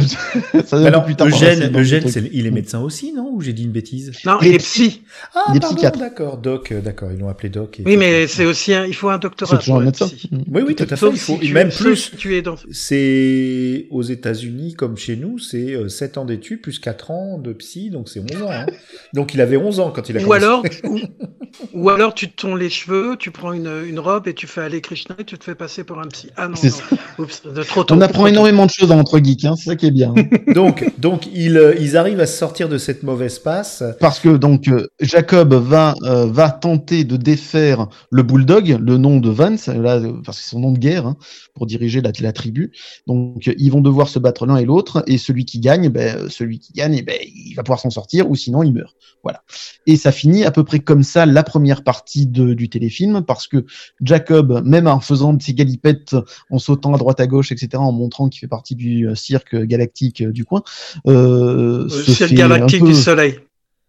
ça 0.64 0.76
Alors 0.86 1.04
plus 1.04 1.16
tard. 1.16 1.26
Eugène, 1.28 1.74
Eugène 1.76 2.06
c'est- 2.08 2.28
il 2.32 2.46
est 2.46 2.50
médecin 2.50 2.80
aussi 2.80 3.12
non 3.14 3.30
ou 3.32 3.40
j'ai 3.40 3.54
dit 3.54 3.64
une 3.64 3.72
bêtise? 3.72 4.12
Non, 4.26 4.38
Il 4.42 4.48
il 4.48 4.52
est 4.52 4.56
est 4.56 4.58
psy. 4.58 5.02
Ah 5.34 5.44
Il 5.50 5.56
est 5.56 5.60
pardon, 5.60 5.74
psychiatre. 5.74 5.98
d'accord 5.98 6.36
Doc 6.36 6.70
euh, 6.70 6.80
d'accord 6.82 7.10
ils 7.10 7.18
l'ont 7.18 7.28
appelé 7.30 7.48
Doc. 7.48 7.80
et- 7.80 7.82
Oui, 7.86 7.96
mais 7.96 8.26
c'est 8.26 8.44
aussi 8.44 8.74
un, 8.74 8.84
il 8.86 8.94
faut 8.94 9.08
un 9.08 9.16
doctorat. 9.18 9.52
C'est 9.56 9.58
toujours 9.60 9.80
un 9.80 9.84
médecin. 9.84 10.06
psy. 10.06 10.28
Mm. 10.30 10.42
Oui 10.54 10.62
oui 10.66 10.74
tout 10.74 10.84
à 10.88 10.96
fait 10.96 11.06
il 11.10 11.18
faut 11.18 11.38
si 11.40 11.52
même 11.52 11.70
plus 11.70 11.96
si 11.96 12.16
tu 12.16 12.36
es 12.36 12.42
dans. 12.42 12.56
C'est 13.04 13.86
aux 13.90 14.02
États-Unis 14.02 14.74
comme 14.74 14.96
chez 14.98 15.16
nous, 15.16 15.38
c'est 15.38 15.72
euh, 15.74 15.88
7 15.88 16.18
ans 16.18 16.24
d'études 16.26 16.60
plus 16.60 16.78
4 16.78 17.10
ans 17.10 17.38
de 17.38 17.52
psy, 17.54 17.88
donc 17.90 18.08
c'est 18.08 18.20
11 18.20 18.42
ans. 18.42 18.50
hein. 18.50 18.66
Donc 19.14 19.34
il 19.34 19.40
avait 19.40 19.56
11 19.56 19.80
ans 19.80 19.90
quand 19.90 20.08
il 20.08 20.16
a 20.18 20.20
Ou 20.20 20.24
commencé. 20.24 20.44
alors, 20.44 20.62
ou, 20.84 20.98
ou 21.74 21.88
alors 21.90 22.14
tu 22.14 22.28
te 22.30 22.42
tons 22.42 22.54
les 22.54 22.68
cheveux, 22.70 23.16
tu 23.18 23.30
prends 23.30 23.52
une, 23.52 23.82
une 23.86 23.98
robe 23.98 24.28
et 24.28 24.34
tu 24.34 24.46
fais 24.46 24.60
aller 24.60 24.80
Krishna 24.80 25.16
et 25.18 25.24
tu 25.24 25.36
te 25.38 25.44
fais 25.44 25.54
passer 25.54 25.84
pour 25.84 25.98
un 26.00 26.06
psy. 26.08 26.28
Ah 26.36 26.48
non, 26.48 26.54
C'est 26.54 26.68
non. 26.68 26.98
Oups, 27.24 27.42
de 27.46 27.62
trop 27.62 27.82
tôt. 27.82 27.94
On 27.94 28.00
apprend 28.02 28.26
énormément 28.26 28.66
de 28.66 28.70
choses 28.70 28.89
entre 28.94 29.18
geeks, 29.18 29.44
hein, 29.44 29.54
c'est 29.56 29.70
ça 29.70 29.76
qui 29.76 29.86
est 29.86 29.90
bien. 29.90 30.14
donc 30.54 30.92
donc 30.98 31.28
ils, 31.32 31.56
euh, 31.56 31.74
ils 31.78 31.96
arrivent 31.96 32.20
à 32.20 32.26
se 32.26 32.36
sortir 32.36 32.68
de 32.68 32.78
cette 32.78 33.02
mauvaise 33.02 33.38
passe. 33.38 33.82
Parce 34.00 34.20
que 34.20 34.36
donc 34.36 34.68
euh, 34.68 34.88
Jacob 35.00 35.54
va 35.54 35.94
euh, 36.02 36.26
va 36.26 36.50
tenter 36.50 37.04
de 37.04 37.16
défaire 37.16 37.88
le 38.10 38.22
bulldog, 38.22 38.78
le 38.80 38.96
nom 38.96 39.18
de 39.18 39.30
Vance, 39.30 39.68
là 39.68 40.00
parce 40.24 40.38
que 40.38 40.44
c'est 40.44 40.50
son 40.50 40.60
nom 40.60 40.72
de 40.72 40.78
guerre 40.78 41.06
hein, 41.06 41.16
pour 41.54 41.66
diriger 41.66 42.00
la, 42.00 42.12
la 42.20 42.32
tribu. 42.32 42.72
Donc 43.06 43.52
ils 43.58 43.70
vont 43.70 43.80
devoir 43.80 44.08
se 44.08 44.18
battre 44.18 44.46
l'un 44.46 44.56
et 44.56 44.64
l'autre 44.64 45.02
et 45.06 45.18
celui 45.18 45.44
qui 45.44 45.60
gagne, 45.60 45.88
ben 45.88 46.28
celui 46.28 46.58
qui 46.58 46.72
gagne, 46.72 46.94
eh 46.94 47.02
ben 47.02 47.16
il 47.22 47.54
va 47.54 47.62
pouvoir 47.62 47.80
s'en 47.80 47.90
sortir 47.90 48.30
ou 48.30 48.36
sinon 48.36 48.62
il 48.62 48.72
meurt. 48.72 48.94
Voilà. 49.22 49.42
Et 49.86 49.96
ça 49.96 50.12
finit 50.12 50.44
à 50.44 50.50
peu 50.50 50.64
près 50.64 50.80
comme 50.80 51.02
ça 51.02 51.26
la 51.26 51.42
première 51.42 51.84
partie 51.84 52.26
de, 52.26 52.54
du 52.54 52.68
téléfilm 52.68 53.22
parce 53.22 53.46
que 53.46 53.66
Jacob, 54.00 54.62
même 54.64 54.86
en 54.86 55.00
faisant 55.00 55.34
de 55.34 55.42
ses 55.42 55.52
galipettes, 55.52 56.16
en 56.50 56.58
sautant 56.58 56.94
à 56.94 56.98
droite 56.98 57.20
à 57.20 57.26
gauche, 57.26 57.52
etc., 57.52 57.68
en 57.74 57.92
montrant 57.92 58.28
qu'il 58.28 58.40
fait 58.40 58.48
partie 58.48 58.74
du 58.80 59.06
euh, 59.06 59.14
cirque 59.14 59.54
galactique 59.54 60.22
euh, 60.22 60.32
du 60.32 60.44
coin, 60.44 60.62
euh, 61.06 61.84
Le 61.84 62.14
fait 62.14 62.34
galactique 62.34 62.80
peu... 62.80 62.86
du 62.86 62.94
soleil. 62.94 63.38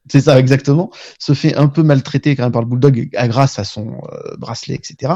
C'est 0.09 0.21
ça, 0.21 0.39
exactement. 0.39 0.89
Se 1.19 1.33
fait 1.33 1.55
un 1.55 1.67
peu 1.67 1.83
maltraiter 1.83 2.35
quand 2.35 2.43
même 2.43 2.51
par 2.51 2.63
le 2.63 2.67
bulldog 2.67 3.09
à- 3.15 3.27
grâce 3.27 3.59
à 3.59 3.63
son 3.63 4.01
euh, 4.11 4.35
bracelet, 4.37 4.73
etc. 4.73 5.13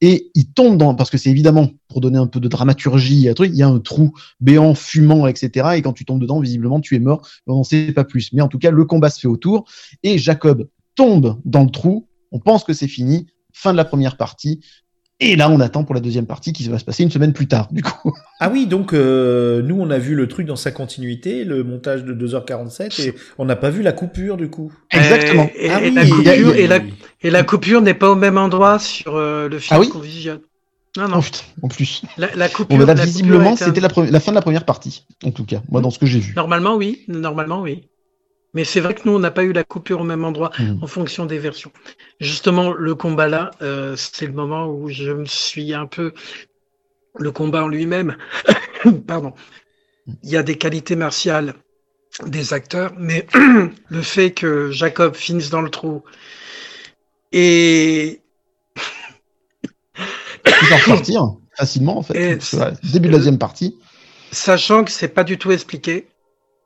Et 0.00 0.30
il 0.34 0.52
tombe 0.52 0.78
dans, 0.78 0.94
parce 0.94 1.10
que 1.10 1.18
c'est 1.18 1.30
évidemment, 1.30 1.70
pour 1.88 2.00
donner 2.00 2.18
un 2.18 2.28
peu 2.28 2.38
de 2.38 2.46
dramaturgie 2.48 3.28
à 3.28 3.34
truc, 3.34 3.50
il 3.52 3.58
y 3.58 3.64
a 3.64 3.68
un 3.68 3.80
trou 3.80 4.12
béant, 4.40 4.74
fumant, 4.74 5.26
etc. 5.26 5.70
Et 5.74 5.82
quand 5.82 5.92
tu 5.92 6.04
tombes 6.04 6.20
dedans, 6.20 6.40
visiblement, 6.40 6.80
tu 6.80 6.94
es 6.94 7.00
mort. 7.00 7.28
On 7.48 7.56
n'en 7.56 7.64
sait 7.64 7.92
pas 7.92 8.04
plus. 8.04 8.32
Mais 8.32 8.40
en 8.40 8.48
tout 8.48 8.58
cas, 8.60 8.70
le 8.70 8.84
combat 8.84 9.10
se 9.10 9.18
fait 9.18 9.28
autour. 9.28 9.66
Et 10.04 10.18
Jacob 10.18 10.68
tombe 10.94 11.40
dans 11.44 11.64
le 11.64 11.70
trou. 11.70 12.06
On 12.30 12.38
pense 12.38 12.62
que 12.62 12.72
c'est 12.72 12.88
fini. 12.88 13.26
Fin 13.52 13.72
de 13.72 13.76
la 13.76 13.84
première 13.84 14.16
partie. 14.16 14.60
Et 15.20 15.34
là, 15.34 15.50
on 15.50 15.58
attend 15.58 15.82
pour 15.82 15.94
la 15.96 16.00
deuxième 16.00 16.26
partie 16.26 16.52
qui 16.52 16.68
va 16.68 16.78
se 16.78 16.84
passer 16.84 17.02
une 17.02 17.10
semaine 17.10 17.32
plus 17.32 17.48
tard, 17.48 17.68
du 17.72 17.82
coup. 17.82 18.12
Ah 18.40 18.50
oui, 18.52 18.66
donc 18.68 18.92
euh, 18.92 19.62
nous 19.62 19.74
on 19.80 19.90
a 19.90 19.98
vu 19.98 20.14
le 20.14 20.28
truc 20.28 20.46
dans 20.46 20.54
sa 20.54 20.70
continuité, 20.70 21.42
le 21.44 21.64
montage 21.64 22.04
de 22.04 22.14
2h47, 22.14 23.02
et 23.08 23.14
on 23.36 23.44
n'a 23.44 23.56
pas 23.56 23.68
vu 23.70 23.82
la 23.82 23.90
coupure 23.90 24.36
du 24.36 24.48
coup. 24.48 24.72
Exactement. 24.92 25.50
Et, 25.56 25.66
et- 25.66 25.70
Ah 25.70 25.80
et 25.82 25.88
oui, 25.88 25.94
la 25.96 26.06
coupure, 26.06 26.22
il 26.22 26.26
y 26.26 26.30
a- 26.44 26.56
et, 26.58 26.66
la, 26.68 26.78
et 27.22 27.30
la 27.30 27.42
coupure 27.42 27.82
n'est 27.82 27.94
pas 27.94 28.08
au 28.10 28.14
même 28.14 28.38
endroit 28.38 28.78
sur 28.78 29.16
euh, 29.16 29.48
le 29.48 29.58
film 29.58 29.76
Ah 29.76 29.80
oui 29.80 29.88
qu'on 29.88 29.98
visionne. 29.98 30.38
Non, 30.96 31.06
Oh, 31.06 31.08
non. 31.16 31.20
putain, 31.20 31.40
en 31.62 31.68
plus. 31.68 32.02
La, 32.16 32.28
la 32.36 32.48
coupure. 32.48 32.78
Bon, 32.78 32.78
là, 32.78 32.86
la 32.86 32.92
coupure 32.94 33.06
visiblement, 33.06 33.52
un- 33.54 33.56
c'était 33.56 33.80
la, 33.80 33.88
fin 33.88 34.30
de 34.30 34.34
la 34.36 34.40
première 34.42 34.64
partie, 34.64 35.04
en 35.24 35.32
tout 35.32 35.44
cas, 35.44 35.60
moi, 35.68 35.80
dans 35.80 35.90
ce 35.90 35.98
que 35.98 36.06
j'ai 36.06 36.20
vu. 36.20 36.32
Normalement, 36.36 36.76
oui. 36.76 37.00
Normalement, 37.08 37.60
oui. 37.62 37.88
Mais 38.54 38.64
c'est 38.64 38.80
vrai 38.80 38.94
que 38.94 39.02
nous, 39.04 39.12
on 39.14 39.18
n'a 39.18 39.30
pas 39.30 39.44
eu 39.44 39.52
la 39.52 39.64
coupure 39.64 40.00
au 40.00 40.04
même 40.04 40.24
endroit 40.24 40.50
Mhm. 40.58 40.78
en 40.82 40.86
fonction 40.86 41.26
des 41.26 41.38
versions. 41.38 41.72
Justement, 42.20 42.72
le 42.72 42.94
combat 42.94 43.28
là, 43.28 43.50
euh, 43.62 43.94
c'est 43.96 44.26
le 44.26 44.32
moment 44.32 44.66
où 44.68 44.88
je 44.88 45.12
me 45.12 45.26
suis 45.26 45.74
un 45.74 45.86
peu. 45.86 46.12
Le 47.18 47.30
combat 47.32 47.64
en 47.64 47.68
lui-même, 47.68 48.16
pardon. 49.06 49.32
Il 50.22 50.30
y 50.30 50.36
a 50.36 50.42
des 50.42 50.56
qualités 50.56 50.96
martiales 50.96 51.54
des 52.26 52.52
acteurs, 52.54 52.92
mais 52.98 53.26
le 53.90 54.02
fait 54.02 54.30
que 54.32 54.70
Jacob 54.70 55.14
finisse 55.14 55.50
dans 55.50 55.60
le 55.62 55.70
trou 55.70 56.02
et 57.32 58.20
Il 60.46 60.72
en 60.74 60.78
sortir 60.78 61.34
facilement, 61.56 61.98
en 61.98 62.02
fait. 62.02 62.38
Ouais, 62.54 62.72
début 62.92 63.08
de 63.08 63.12
la 63.12 63.18
deuxième 63.18 63.38
partie. 63.38 63.78
sachant 64.32 64.84
que 64.84 64.90
c'est 64.90 65.08
pas 65.08 65.24
du 65.24 65.38
tout 65.38 65.50
expliqué, 65.50 66.06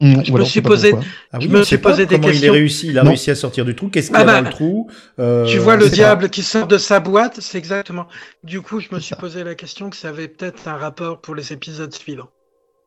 Mmh, 0.03 0.25
Je 0.25 0.33
ou 0.33 0.37
me 0.39 0.45
suis 0.45 0.61
posé-. 0.63 0.95
Ah 1.33 1.39
Je 1.41 1.47
me 1.49 1.63
suis 1.63 1.79
posé 1.79 2.07
des 2.07 2.17
comment 2.17 2.29
il 2.29 2.33
questions. 2.33 2.53
est 2.53 2.57
réussi, 2.59 2.87
il 2.89 2.99
a 2.99 3.03
Non. 3.05 3.11
réussi 3.11 3.31
à 3.31 3.35
sortir 3.37 3.65
du 3.65 3.75
trou. 3.77 3.89
Qu'est-ce 3.89 4.09
qu'il 4.09 4.17
Ah 4.17 4.21
y 4.21 4.23
a 4.23 4.27
bah, 4.27 4.41
dans 4.43 4.49
le 4.49 4.51
trou? 4.53 4.91
Euh, 5.21 5.47
Tu 5.47 5.59
vois 5.59 5.77
le 5.77 5.85
pas- 5.85 5.91
diable 5.91 6.29
qui 6.29 6.43
sort 6.43 6.67
de 6.67 6.77
sa 6.77 6.99
boîte, 6.99 7.41
c'est 7.41 7.57
exactement. 7.57 8.07
Du 8.43 8.61
coup, 8.63 8.81
je 8.81 8.89
me 8.93 8.99
suis 8.99 9.15
ça. 9.15 9.21
posé 9.21 9.45
la 9.45 9.55
question 9.55 9.91
que 9.91 9.97
ça 9.97 10.09
avait 10.09 10.27
peut-être 10.29 10.67
un 10.67 10.77
rapport 10.77 11.21
pour 11.21 11.35
les 11.37 11.53
épisodes 11.53 11.95
suivants, 11.95 12.31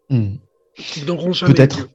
Mmh. 0.09 0.35
Peut-être. 1.47 1.87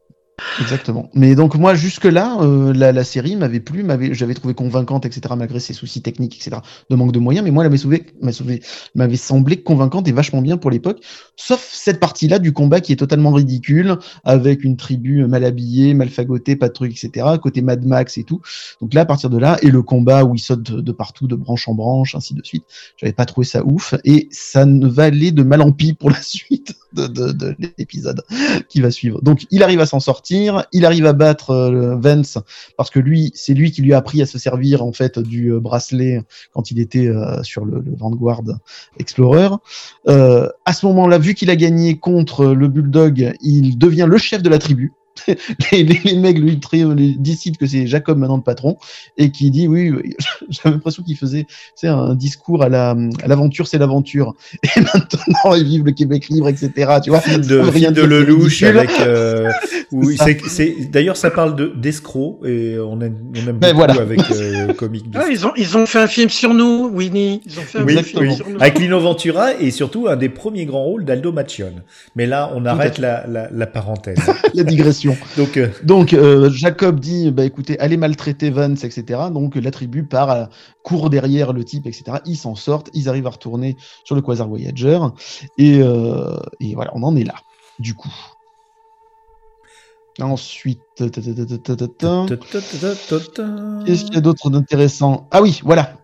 Exactement. 0.60 1.10
Mais 1.14 1.34
donc 1.34 1.54
moi 1.54 1.74
jusque 1.74 2.04
là, 2.04 2.38
la, 2.74 2.92
la 2.92 3.04
série 3.04 3.36
m'avait 3.36 3.60
plu, 3.60 3.82
m'avait, 3.82 4.14
j'avais 4.14 4.34
trouvé 4.34 4.54
convaincante, 4.54 5.06
etc. 5.06 5.34
Malgré 5.36 5.60
ses 5.60 5.72
soucis 5.72 6.02
techniques, 6.02 6.36
etc. 6.36 6.62
De 6.88 6.96
manque 6.96 7.12
de 7.12 7.18
moyens, 7.18 7.44
mais 7.44 7.50
moi 7.50 7.64
elle 7.64 7.70
m'avait 7.70 7.78
sauvé, 7.78 8.06
m'a 8.20 8.32
sauvé, 8.32 8.62
m'avait 8.94 9.16
semblé 9.16 9.62
convaincante 9.62 10.08
et 10.08 10.12
vachement 10.12 10.42
bien 10.42 10.56
pour 10.56 10.70
l'époque. 10.70 11.00
Sauf 11.36 11.68
cette 11.72 12.00
partie-là 12.00 12.38
du 12.38 12.52
combat 12.52 12.80
qui 12.80 12.92
est 12.92 12.96
totalement 12.96 13.32
ridicule, 13.32 13.98
avec 14.24 14.64
une 14.64 14.76
tribu 14.76 15.26
mal 15.26 15.44
habillée, 15.44 15.94
mal 15.94 16.08
fagotée, 16.08 16.56
pas 16.56 16.68
de 16.68 16.72
trucs, 16.72 16.92
etc. 16.92 17.26
Côté 17.42 17.62
Mad 17.62 17.84
Max 17.84 18.18
et 18.18 18.24
tout. 18.24 18.40
Donc 18.80 18.94
là, 18.94 19.02
à 19.02 19.06
partir 19.06 19.30
de 19.30 19.38
là, 19.38 19.58
et 19.62 19.70
le 19.70 19.82
combat 19.82 20.24
où 20.24 20.34
il 20.34 20.38
saute 20.38 20.62
de, 20.62 20.80
de 20.80 20.92
partout, 20.92 21.26
de 21.26 21.36
branche 21.36 21.68
en 21.68 21.74
branche, 21.74 22.14
ainsi 22.14 22.34
de 22.34 22.42
suite. 22.44 22.64
J'avais 22.96 23.12
pas 23.12 23.26
trouvé 23.26 23.46
ça 23.46 23.64
ouf, 23.64 23.94
et 24.04 24.28
ça 24.30 24.64
ne 24.64 24.86
va 24.86 25.04
aller 25.04 25.32
de 25.32 25.42
mal 25.42 25.62
en 25.62 25.72
pis 25.72 25.92
pour 25.92 26.10
la 26.10 26.22
suite 26.22 26.74
de, 26.92 27.06
de, 27.06 27.32
de 27.32 27.56
l'épisode 27.78 28.22
qui 28.68 28.80
va 28.80 28.90
suivre. 28.90 29.22
Donc 29.22 29.46
il 29.50 29.62
arrive 29.62 29.80
à 29.80 29.86
s'en 29.86 30.00
sortir, 30.00 30.64
il 30.72 30.84
arrive 30.84 31.06
à 31.06 31.12
battre 31.12 31.50
euh, 31.50 31.96
Vance 31.96 32.38
parce 32.76 32.90
que 32.90 32.98
lui, 32.98 33.32
c'est 33.34 33.54
lui 33.54 33.70
qui 33.70 33.82
lui 33.82 33.92
a 33.94 33.98
appris 33.98 34.22
à 34.22 34.26
se 34.26 34.38
servir 34.38 34.82
en 34.82 34.92
fait 34.92 35.18
du 35.18 35.52
euh, 35.52 35.60
bracelet 35.60 36.22
quand 36.52 36.70
il 36.70 36.80
était 36.80 37.06
euh, 37.06 37.42
sur 37.42 37.64
le, 37.64 37.80
le 37.80 37.94
Vanguard 37.96 38.42
Explorer. 38.98 39.50
Euh, 40.08 40.48
à 40.64 40.72
ce 40.72 40.86
moment-là, 40.86 41.18
vu 41.18 41.34
qu'il 41.34 41.50
a 41.50 41.56
gagné 41.56 41.98
contre 41.98 42.46
le 42.46 42.68
Bulldog, 42.68 43.32
il 43.40 43.78
devient 43.78 44.06
le 44.08 44.18
chef 44.18 44.42
de 44.42 44.48
la 44.48 44.58
tribu. 44.58 44.92
les, 45.72 45.82
les, 45.82 46.00
les 46.04 46.16
mecs 46.16 46.38
lui 46.38 46.58
tri- 46.60 46.84
lui 46.84 47.16
décident 47.18 47.56
que 47.58 47.66
c'est 47.66 47.86
Jacob 47.86 48.18
maintenant 48.18 48.36
le 48.36 48.42
patron 48.42 48.76
et 49.16 49.30
qui 49.30 49.50
dit 49.50 49.68
oui, 49.68 49.90
oui. 49.90 50.14
j'avais 50.50 50.74
l'impression 50.76 51.02
qu'il 51.02 51.16
faisait 51.16 51.46
c'est 51.74 51.88
un 51.88 52.14
discours 52.14 52.62
à 52.62 52.68
la 52.68 52.90
à 53.22 53.28
l'aventure 53.28 53.66
c'est 53.66 53.78
l'aventure 53.78 54.34
et 54.62 54.80
maintenant 54.80 55.54
ils 55.54 55.64
vivent 55.64 55.84
le 55.84 55.92
Québec 55.92 56.28
libre 56.28 56.48
etc 56.48 56.98
tu 57.02 57.10
vois 57.10 57.20
de, 57.20 57.58
rien 57.58 57.92
de 57.92 58.02
Lelouch 58.02 58.62
avec 58.62 58.90
euh, 59.00 59.50
où 59.92 60.10
C'est 60.12 60.90
d'ailleurs 60.90 61.16
ça 61.16 61.30
parle 61.30 61.56
de 61.56 61.72
d'escrocs 61.76 62.38
et 62.44 62.78
on 62.78 63.00
aime 63.00 63.16
on 63.34 63.48
aime 63.48 63.58
Ben 63.58 63.72
beaucoup 63.74 63.76
voilà. 63.86 64.00
avec 64.00 64.20
euh, 64.30 64.72
Comic 64.74 65.08
Beast. 65.08 65.24
Ah, 65.26 65.28
ils 65.30 65.46
ont 65.46 65.52
ils 65.56 65.76
ont 65.76 65.86
fait 65.86 65.98
un 66.00 66.06
film 66.06 66.28
sur 66.30 66.54
nous, 66.54 66.88
Winnie. 66.92 67.40
Ils 67.46 67.58
ont 67.58 67.62
fait 67.62 67.78
un 67.78 67.84
Oui, 67.84 68.02
film 68.02 68.22
oui. 68.28 68.34
sur 68.34 68.48
nous. 68.48 68.56
avec 68.60 68.78
Lino 68.78 69.00
Ventura 69.00 69.54
et 69.60 69.70
surtout 69.70 70.08
un 70.08 70.16
des 70.16 70.28
premiers 70.28 70.64
grands 70.66 70.82
rôles 70.84 71.04
d'Aldo 71.04 71.32
Macione. 71.32 71.82
Mais 72.16 72.26
là, 72.26 72.50
on 72.54 72.64
arrête 72.66 72.98
la, 72.98 73.26
la, 73.26 73.48
la 73.50 73.66
parenthèse. 73.66 74.18
la 74.54 74.62
digression 74.62 75.09
Donc, 75.36 75.56
euh, 75.56 75.68
Donc 75.82 76.12
euh, 76.12 76.50
Jacob 76.50 77.00
dit 77.00 77.30
bah 77.30 77.44
écoutez 77.44 77.78
allez 77.78 77.96
maltraiter 77.96 78.50
Vance 78.50 78.84
etc. 78.84 79.20
Donc 79.32 79.56
la 79.56 79.70
tribu 79.70 80.04
part 80.04 80.30
à, 80.30 80.48
court 80.82 81.10
derrière 81.10 81.52
le 81.52 81.64
type 81.64 81.86
etc. 81.86 82.18
Ils 82.26 82.36
s'en 82.36 82.54
sortent, 82.54 82.90
ils 82.94 83.08
arrivent 83.08 83.26
à 83.26 83.30
retourner 83.30 83.76
sur 84.04 84.14
le 84.14 84.22
Quasar 84.22 84.48
Voyager 84.48 84.98
et, 85.58 85.80
euh, 85.80 86.36
et 86.60 86.74
voilà 86.74 86.92
on 86.94 87.02
en 87.02 87.16
est 87.16 87.24
là 87.24 87.34
du 87.78 87.94
coup. 87.94 88.12
Ensuite, 90.18 90.80
qu'est-ce 90.96 91.24
qu'il 94.04 94.14
y 94.14 94.16
a 94.16 94.20
d'autre 94.20 94.50
d'intéressant? 94.50 95.28
Ah 95.30 95.40
oui 95.40 95.60
voilà. 95.64 95.94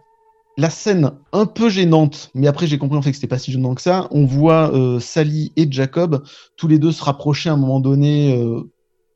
La 0.58 0.70
scène 0.70 1.10
un 1.32 1.44
peu 1.44 1.68
gênante, 1.68 2.30
mais 2.34 2.46
après 2.46 2.66
j'ai 2.66 2.78
compris 2.78 2.96
en 2.96 3.02
fait 3.02 3.10
que 3.10 3.16
c'était 3.16 3.26
pas 3.26 3.38
si 3.38 3.52
gênant 3.52 3.74
que 3.74 3.82
ça. 3.82 4.08
On 4.10 4.24
voit 4.24 4.74
euh, 4.74 5.00
Sally 5.00 5.52
et 5.56 5.70
Jacob 5.70 6.24
tous 6.56 6.66
les 6.66 6.78
deux 6.78 6.92
se 6.92 7.04
rapprocher 7.04 7.50
à 7.50 7.52
un 7.52 7.58
moment 7.58 7.78
donné 7.78 8.34
euh, 8.34 8.62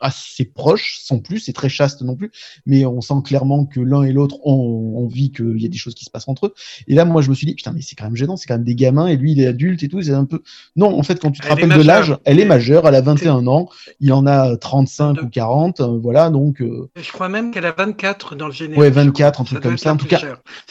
assez 0.01 0.45
proches, 0.45 0.99
sans 1.03 1.19
plus, 1.19 1.41
c'est 1.41 1.53
très 1.53 1.69
chaste 1.69 2.03
non 2.03 2.17
plus, 2.17 2.31
mais 2.67 2.87
on 2.87 3.01
sent 3.01 3.15
clairement 3.25 3.67
que 3.67 3.81
l'un 3.81 4.03
et 4.03 4.13
l'autre 4.13 4.37
ont 4.45 4.97
envie 5.05 5.31
qu'il 5.33 5.61
y 5.61 5.67
a 5.67 5.69
des 5.69 5.77
choses 5.79 5.95
qui 5.95 6.05
se 6.05 6.11
passent 6.11 6.29
entre 6.29 6.47
eux. 6.47 6.55
Et 6.89 6.95
là, 6.95 7.05
moi, 7.05 7.23
je 7.23 7.31
me 7.31 7.35
suis 7.35 7.47
dit, 7.47 7.55
putain, 7.55 7.73
mais 7.73 7.81
c'est 7.83 7.97
quand 7.97 8.05
même 8.05 8.17
gênant, 8.17 8.37
c'est 8.37 8.47
quand 8.47 8.55
même 8.55 8.65
des 8.65 8.75
gamins, 8.75 9.07
et 9.07 9.17
lui, 9.17 9.33
il 9.33 9.41
est 9.41 9.47
adulte 9.47 9.83
et 9.83 9.89
tout, 9.89 10.01
c'est 10.03 10.13
un 10.13 10.25
peu... 10.25 10.43
Non, 10.77 10.99
en 10.99 11.03
fait, 11.03 11.21
quand 11.21 11.31
tu 11.31 11.41
te 11.41 11.47
Elle 11.47 11.53
rappelles 11.53 11.69
de 11.79 11.83
l'âge, 11.83 12.17
elle 12.25 12.41
est 12.41 12.45
majeure, 12.45 12.87
elle 12.89 12.95
a 12.95 13.01
21 13.01 13.47
ans, 13.47 13.69
il 14.01 14.13
en 14.13 14.27
a 14.27 14.57
35 14.57 15.15
Deux. 15.15 15.23
ou 15.23 15.29
40, 15.29 15.81
euh, 15.81 15.99
voilà, 16.03 16.31
donc... 16.31 16.61
euh, 16.63 16.89
Je 16.97 17.13
crois 17.13 17.29
même 17.29 17.51
qu'elle 17.51 17.67
a 17.67 17.73
24 17.73 18.37
dans 18.37 18.47
le 18.47 18.53
générique. 18.53 18.79
Ouais, 18.79 18.91
24, 18.91 19.41
un 19.41 19.45
truc 19.45 19.61
comme 19.61 19.79
ça. 19.79 19.93
En 19.93 19.97
tout 19.97 20.07
cas, 20.07 20.21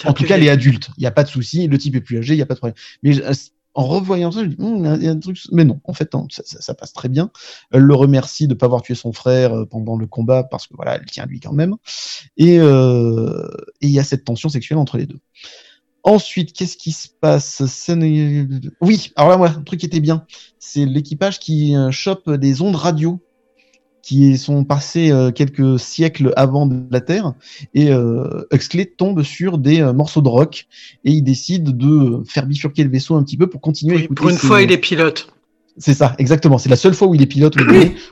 en 0.06 0.14
tout 0.14 0.24
cas, 0.24 0.36
elle 0.38 0.44
est 0.44 0.50
adulte. 0.50 0.90
Il 0.98 1.02
n'y 1.02 1.08
a 1.08 1.12
pas 1.12 1.24
de 1.24 1.30
souci. 1.30 1.68
Le 1.68 1.78
type 1.78 1.96
est 1.96 2.02
plus 2.02 2.18
âgé, 2.18 2.34
il 2.34 2.38
n'y 2.38 2.42
a 2.44 2.46
pas 2.46 2.56
de 2.56 2.60
problème. 2.60 2.76
Mais 3.04 3.14
je- 3.14 3.22
en 3.74 3.86
revoyant 3.86 4.32
ça, 4.32 4.44
je 4.44 4.50
dis. 4.50 4.58
Mais 5.52 5.66
non, 5.66 5.80
en 5.84 5.94
fait, 5.94 6.14
non, 6.14 6.28
ça, 6.30 6.74
passe 6.74 6.94
très 6.94 7.10
bien. 7.10 7.32
Elle 7.72 7.82
le 7.82 7.96
remercie 7.96 8.48
de 8.48 8.54
ne 8.54 8.58
pas 8.58 8.66
avoir 8.66 8.82
tué 8.82 8.96
son 8.96 9.14
frère 9.14 9.54
euh, 9.54 9.66
pendant 9.66 9.96
le 9.96 10.08
combat 10.08 10.44
parce 10.44 10.68
que 10.68 10.74
voilà, 10.76 10.96
elle 10.96 11.06
tient 11.06 11.24
à 11.24 11.28
lui 11.28 11.40
quand 11.40 11.54
même. 11.54 11.76
Et 12.38 12.60
euh, 12.60 13.48
et 13.82 13.88
il 13.88 13.91
y 13.91 14.00
a 14.00 14.04
cette 14.04 14.26
tension 14.26 14.50
sexuelle 14.50 14.80
entre 14.80 14.98
les 14.98 15.06
deux. 15.06 15.20
Ensuite, 16.04 16.54
qu'est-ce 16.54 16.78
qui 16.78 16.91
se 16.91 17.08
passe? 17.08 17.62
Oui, 18.82 19.12
alors 19.16 19.30
là, 19.30 19.38
moi, 19.38 19.50
un 19.50 19.62
truc 19.62 19.82
qui 19.82 19.86
était 19.86 20.00
bien, 20.00 20.26
c'est 20.58 20.86
l'équipage 20.86 21.40
qui 21.40 21.76
euh, 21.76 21.91
chope 21.91 22.32
des 22.32 22.62
ondes 22.62 22.76
radio 22.76 23.22
qui 24.02 24.38
sont 24.38 24.64
passées 24.64 25.12
euh, 25.12 25.32
quelques 25.32 25.80
siècles 25.80 26.34
avant 26.36 26.66
de 26.66 26.84
la 26.92 27.02
Terre 27.02 27.34
et 27.74 27.92
euh, 27.92 28.44
Huxley 28.52 28.86
tombe 28.86 29.24
sur 29.24 29.58
des 29.58 29.82
euh, 29.82 29.94
morceaux 29.94 30.22
de 30.22 30.30
rock 30.30 30.68
et 31.06 31.12
il 31.12 31.22
décide 31.22 31.78
de 31.78 32.22
faire 32.28 32.46
bifurquer 32.46 32.84
le 32.84 32.90
vaisseau 32.90 33.16
un 33.16 33.24
petit 33.24 33.38
peu 33.38 33.48
pour 33.48 33.62
continuer 33.62 33.96
à 33.96 34.00
écouter. 34.00 34.16
pour 34.16 34.30
une 34.30 34.38
fois, 34.38 34.62
il 34.62 34.72
est 34.72 34.78
pilote. 34.78 35.32
C'est 35.78 35.94
ça, 35.94 36.14
exactement. 36.18 36.58
C'est 36.58 36.70
la 36.70 36.76
seule 36.76 36.94
fois 36.94 37.08
où 37.08 37.16
il 37.16 37.22
est 37.22 37.28
pilote, 37.28 37.56
où 37.56 37.64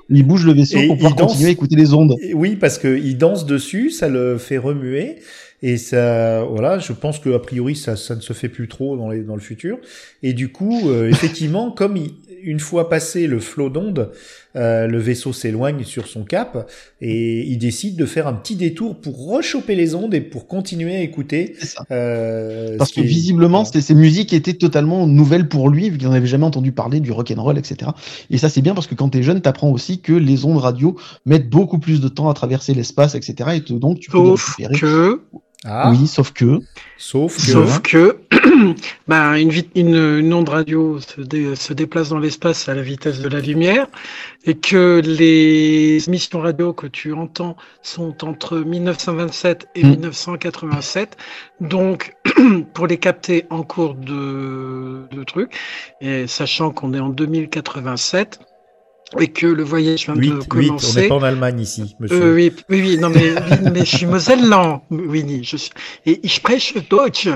il, 0.09 0.25
bouge 0.25 0.45
le 0.45 0.53
vaisseau 0.53 0.77
Et 0.77 0.87
pour 0.87 0.95
pouvoir 0.95 1.15
danse. 1.15 1.31
continuer 1.31 1.49
à 1.49 1.51
écouter 1.51 1.75
les 1.75 1.93
ondes. 1.93 2.15
Oui, 2.33 2.55
parce 2.55 2.77
que 2.77 2.97
il 2.97 3.17
danse 3.17 3.45
dessus, 3.45 3.91
ça 3.91 4.07
le 4.07 4.37
fait 4.37 4.57
remuer. 4.57 5.17
Et 5.63 5.77
ça, 5.77 6.43
voilà, 6.43 6.77
je 6.77 6.93
pense 6.93 7.19
que 7.19 7.29
a 7.33 7.39
priori 7.39 7.75
ça, 7.75 7.95
ça 7.95 8.15
ne 8.15 8.21
se 8.21 8.33
fait 8.33 8.47
plus 8.47 8.67
trop 8.67 8.95
dans, 8.95 9.09
les, 9.09 9.21
dans 9.21 9.33
le 9.33 9.41
futur. 9.41 9.79
Et 10.21 10.33
du 10.33 10.49
coup, 10.49 10.89
euh, 10.89 11.09
effectivement, 11.09 11.71
comme 11.75 11.97
il- 11.97 12.13
une 12.43 12.59
fois 12.59 12.89
passé 12.89 13.27
le 13.27 13.39
flot 13.39 13.69
d'ondes, 13.69 14.11
euh, 14.55 14.87
le 14.87 14.97
vaisseau 14.97 15.33
s'éloigne 15.33 15.83
sur 15.83 16.07
son 16.07 16.23
cap 16.23 16.69
et 17.01 17.41
il 17.47 17.57
décide 17.57 17.95
de 17.95 18.05
faire 18.05 18.27
un 18.27 18.33
petit 18.33 18.55
détour 18.55 18.95
pour 18.99 19.27
rechoper 19.27 19.75
les 19.75 19.93
ondes 19.95 20.13
et 20.13 20.21
pour 20.21 20.47
continuer 20.47 20.95
à 20.95 21.01
écouter. 21.01 21.55
Euh, 21.91 22.77
Parce 22.77 22.89
ce 22.89 22.95
que 22.95 23.01
qui 23.01 23.05
est- 23.05 23.09
visiblement, 23.09 23.65
c'était- 23.65 23.81
ces 23.81 23.93
musiques 23.95 24.33
étaient 24.33 24.53
totalement 24.53 25.05
nouvelles 25.07 25.47
pour 25.47 25.69
lui, 25.69 25.89
vu 25.89 25.97
qu'il 25.97 26.07
n'en 26.07 26.13
avait 26.13 26.27
jamais 26.27 26.45
entendu 26.45 26.71
parler 26.71 26.99
du 26.99 27.11
rock 27.11 27.31
and 27.35 27.41
roll, 27.41 27.57
etc. 27.57 27.91
Et 28.29 28.37
ça, 28.37 28.49
c'est 28.49 28.61
bien 28.61 28.73
parce 28.73 28.87
que 28.87 28.95
quand 28.95 29.09
t'es 29.09 29.23
jeune, 29.23 29.41
t'apprends 29.41 29.71
aussi 29.71 29.99
que 30.01 30.13
les 30.13 30.45
ondes 30.45 30.57
radio 30.57 30.95
mettent 31.25 31.49
beaucoup 31.49 31.79
plus 31.79 32.01
de 32.01 32.07
temps 32.07 32.29
à 32.29 32.33
traverser 32.33 32.73
l'espace, 32.73 33.15
etc. 33.15 33.49
Et 33.55 33.73
donc, 33.73 33.99
tu 33.99 34.09
peux 34.09 34.17
les 34.17 34.25
Sauf 34.25 34.55
récupérer. 34.57 34.79
que, 34.79 35.21
Ah, 35.65 35.89
Oui, 35.91 36.07
sauf 36.07 36.31
que. 36.33 36.59
sauf 36.97 37.35
que. 37.35 37.41
sauf 37.41 37.81
que, 37.81 38.19
ben, 39.07 39.33
une, 39.35 39.51
une, 39.75 39.95
une 40.19 40.33
onde 40.33 40.49
radio 40.49 40.99
se, 41.01 41.19
dé- 41.21 41.55
se 41.55 41.73
déplace 41.73 42.09
dans 42.09 42.19
l'espace 42.19 42.69
à 42.69 42.75
la 42.75 42.83
vitesse 42.83 43.19
de 43.19 43.27
la 43.27 43.39
lumière 43.41 43.87
et 44.45 44.55
que 44.55 45.01
les 45.03 46.07
émissions 46.07 46.39
radio 46.39 46.73
que 46.73 46.85
tu 46.87 47.11
entends 47.13 47.57
sont 47.81 48.23
entre 48.23 48.57
1927 48.59 49.67
et 49.75 49.83
Mm. 49.83 49.89
1987. 49.89 51.17
Donc, 51.59 52.13
pour 52.73 52.85
les 52.87 52.97
capter 52.97 53.45
en 53.49 53.63
cours 53.63 53.95
de, 53.95 55.07
de 55.11 55.23
trucs, 55.23 55.53
et 56.01 56.27
sachant 56.27 56.71
qu'on 56.71 56.93
est 56.93 56.99
en 56.99 57.09
2087 57.09 58.39
et 59.19 59.27
que 59.27 59.47
le 59.47 59.63
voyage 59.63 60.05
vient 60.05 60.15
Huit, 60.15 60.29
de 60.31 60.35
huit, 60.35 60.45
on 60.51 60.57
n'est 60.57 60.67
commencer. 60.67 61.07
pas 61.07 61.15
en 61.15 61.23
Allemagne 61.23 61.59
ici, 61.59 61.95
monsieur. 61.99 62.21
Euh, 62.21 62.35
oui, 62.35 62.53
oui, 62.69 62.81
oui, 62.81 62.97
non, 62.97 63.09
mais, 63.09 63.31
oui, 63.31 63.69
mais 63.73 63.85
je 63.85 63.97
suis 63.97 64.05
Mosellan, 64.05 64.83
Winnie. 64.89 65.43
Je 65.43 65.57
suis, 65.57 65.71
et 66.05 66.19
ich 66.23 66.35
spreche 66.35 66.73
Deutsch. 66.89 67.29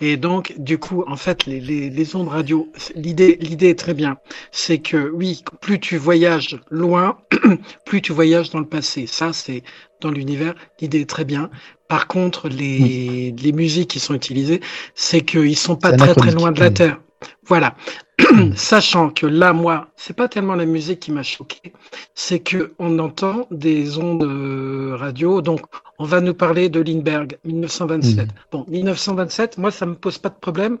Et 0.00 0.16
donc, 0.16 0.54
du 0.56 0.78
coup, 0.78 1.02
en 1.08 1.16
fait, 1.16 1.44
les, 1.46 1.58
les, 1.58 1.90
les 1.90 2.14
ondes 2.16 2.28
radio, 2.28 2.68
l'idée, 2.94 3.38
l'idée 3.40 3.70
est 3.70 3.78
très 3.78 3.94
bien. 3.94 4.18
C'est 4.52 4.78
que, 4.78 5.10
oui, 5.12 5.42
plus 5.60 5.80
tu 5.80 5.96
voyages 5.96 6.60
loin, 6.70 7.18
plus 7.84 8.00
tu 8.00 8.12
voyages 8.12 8.50
dans 8.50 8.60
le 8.60 8.68
passé. 8.68 9.08
Ça, 9.08 9.32
c'est 9.32 9.64
dans 10.00 10.12
l'univers. 10.12 10.54
L'idée 10.80 11.00
est 11.00 11.10
très 11.10 11.24
bien. 11.24 11.50
Par 11.88 12.06
contre, 12.06 12.48
les, 12.48 13.34
les 13.36 13.52
musiques 13.52 13.90
qui 13.90 13.98
sont 13.98 14.14
utilisées, 14.14 14.60
c'est 14.94 15.22
qu'ils 15.22 15.56
sont 15.56 15.74
pas 15.74 15.92
très 15.92 16.14
très 16.14 16.30
loin 16.30 16.52
de 16.52 16.60
la. 16.60 16.70
Terre. 16.70 17.00
Voilà. 17.46 17.74
Sachant 18.56 19.10
que 19.10 19.26
là, 19.26 19.52
moi, 19.52 19.88
c'est 19.96 20.14
pas 20.14 20.28
tellement 20.28 20.54
la 20.54 20.66
musique 20.66 21.00
qui 21.00 21.12
m'a 21.12 21.22
choqué, 21.22 21.72
c'est 22.14 22.40
que 22.40 22.74
on 22.78 22.98
entend 22.98 23.46
des 23.50 23.98
ondes 23.98 24.24
euh, 24.24 24.96
radio. 24.96 25.40
Donc, 25.40 25.60
on 25.98 26.04
va 26.04 26.20
nous 26.20 26.34
parler 26.34 26.68
de 26.68 26.80
Lindbergh, 26.80 27.38
1927. 27.44 28.26
Mhm. 28.26 28.32
Bon, 28.52 28.64
1927, 28.68 29.58
moi, 29.58 29.70
ça 29.70 29.86
me 29.86 29.94
pose 29.94 30.18
pas 30.18 30.28
de 30.28 30.38
problème 30.38 30.78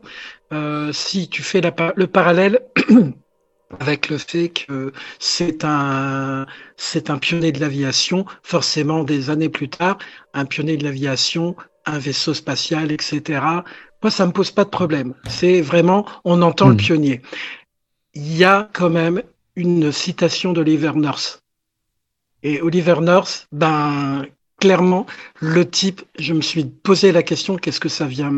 euh, 0.52 0.92
si 0.92 1.28
tu 1.28 1.42
fais 1.42 1.60
la 1.60 1.72
le 1.96 2.06
parallèle 2.06 2.60
avec 3.80 4.08
le 4.08 4.18
fait 4.18 4.48
que 4.48 4.92
c'est 5.18 5.64
un 5.64 6.46
c'est 6.76 7.10
un 7.10 7.18
pionnier 7.18 7.52
de 7.52 7.60
l'aviation, 7.60 8.24
forcément 8.42 9.04
des 9.04 9.30
années 9.30 9.48
plus 9.48 9.68
tard, 9.68 9.98
un 10.34 10.44
pionnier 10.44 10.76
de 10.76 10.84
l'aviation, 10.84 11.54
un 11.86 11.98
vaisseau 11.98 12.34
spatial, 12.34 12.92
etc. 12.92 13.40
Moi, 14.02 14.10
ça 14.10 14.26
me 14.26 14.32
pose 14.32 14.50
pas 14.50 14.64
de 14.64 14.70
problème. 14.70 15.14
C'est 15.28 15.60
vraiment, 15.60 16.06
on 16.24 16.42
entend 16.42 16.68
le 16.68 16.74
Mhm. 16.74 16.76
pionnier. 16.76 17.22
Il 18.14 18.36
y 18.36 18.44
a 18.44 18.68
quand 18.74 18.90
même 18.90 19.22
une 19.56 19.92
citation 19.92 20.52
d'Oliver 20.52 20.92
North. 20.96 21.42
Et 22.42 22.60
Oliver 22.62 22.96
North, 23.00 23.48
ben, 23.52 24.26
clairement, 24.60 25.06
le 25.40 25.68
type, 25.68 26.02
je 26.18 26.32
me 26.34 26.40
suis 26.40 26.64
posé 26.64 27.12
la 27.12 27.22
question, 27.22 27.56
qu'est-ce 27.56 27.80
que 27.80 27.88
ça 27.88 28.06
vient 28.06 28.32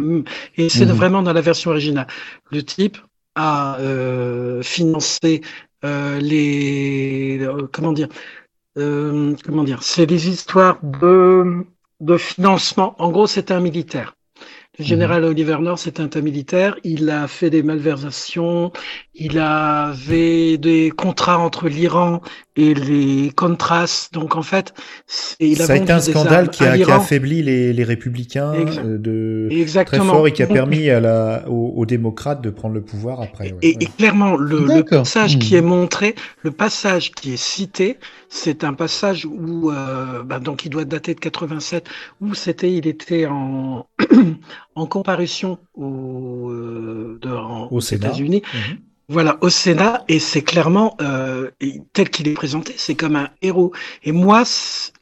Et 0.56 0.68
c'est 0.68 0.86
Mhm. 0.86 0.92
vraiment 0.92 1.22
dans 1.22 1.32
la 1.32 1.40
version 1.40 1.70
originale. 1.70 2.06
Le 2.50 2.62
type 2.62 2.98
a 3.34 3.78
euh, 3.80 4.62
financé 4.62 5.42
euh, 5.84 6.18
les, 6.20 7.38
euh, 7.40 7.68
comment 7.72 7.92
dire, 7.92 8.08
euh, 8.78 9.34
comment 9.44 9.64
dire, 9.64 9.82
c'est 9.82 10.06
des 10.06 10.28
histoires 10.28 10.78
de 10.82 11.66
de 12.00 12.16
financement. 12.16 12.94
En 12.98 13.10
gros, 13.10 13.26
c'était 13.26 13.54
un 13.54 13.60
militaire. 13.60 14.14
Le 14.78 14.84
général 14.84 15.24
Oliver 15.24 15.58
North, 15.60 15.80
c'était 15.80 16.16
un 16.16 16.20
militaire. 16.22 16.76
Il 16.84 17.10
a 17.10 17.26
fait 17.28 17.50
des 17.50 17.62
malversations. 17.62 18.72
Il 19.22 19.38
avait 19.38 20.56
des 20.56 20.90
contrats 20.90 21.38
entre 21.38 21.68
l'Iran 21.68 22.22
et 22.56 22.72
les 22.72 23.30
Contras. 23.36 24.08
Donc, 24.12 24.34
en 24.34 24.40
fait, 24.42 24.72
c'est- 25.06 25.36
il 25.40 25.60
a 25.60 25.66
Ça 25.66 25.74
a 25.74 25.76
été 25.76 25.92
un 25.92 26.00
scandale 26.00 26.48
qui 26.48 26.62
a, 26.64 26.68
qui 26.68 26.72
a 26.72 26.76
l'Iran. 26.76 26.96
affaibli 26.96 27.42
les, 27.42 27.74
les 27.74 27.84
républicains 27.84 28.54
Exa- 28.54 28.80
euh, 28.84 28.98
de 28.98 29.48
Exactement. 29.50 30.04
très 30.04 30.12
fort 30.12 30.26
et 30.26 30.32
qui 30.32 30.42
a 30.42 30.46
permis 30.46 30.88
à 30.88 31.00
la, 31.00 31.44
aux, 31.50 31.74
aux 31.76 31.84
démocrates 31.84 32.40
de 32.42 32.48
prendre 32.48 32.74
le 32.74 32.80
pouvoir 32.82 33.20
après. 33.20 33.52
ouais, 33.52 33.58
Et, 33.60 33.68
ouais. 33.68 33.76
et 33.80 33.86
clairement, 33.86 34.36
le, 34.36 34.82
passage 34.84 35.36
Hmm. 35.36 35.40
qui 35.40 35.54
est 35.54 35.60
montré, 35.62 36.14
le 36.42 36.50
passage 36.50 37.12
qui 37.12 37.34
est 37.34 37.36
cité, 37.36 37.98
c'est 38.30 38.64
un 38.64 38.72
passage 38.72 39.26
où, 39.26 39.70
euh, 39.70 40.22
bah, 40.22 40.38
donc 40.40 40.64
il 40.64 40.70
doit 40.70 40.86
dater 40.86 41.14
de 41.14 41.20
87, 41.20 41.84
où 42.22 42.32
c'était, 42.34 42.72
il 42.72 42.86
était 42.86 43.26
en, 43.26 43.86
en 44.74 44.86
comparution 44.86 45.58
au, 45.74 46.48
euh, 46.50 47.18
de- 47.20 47.28
en- 47.28 47.66
Au 47.70 47.76
aux. 47.76 47.80
États-Unis. 47.80 48.42
Mhm. 48.54 48.78
Voilà, 49.10 49.38
au 49.40 49.48
Sénat, 49.50 50.04
et 50.06 50.20
c'est 50.20 50.42
clairement, 50.42 50.96
euh, 51.02 51.50
et 51.60 51.80
tel 51.92 52.10
qu'il 52.10 52.28
est 52.28 52.32
présenté, 52.34 52.74
c'est 52.76 52.94
comme 52.94 53.16
un 53.16 53.28
héros. 53.42 53.72
Et 54.04 54.12
moi, 54.12 54.44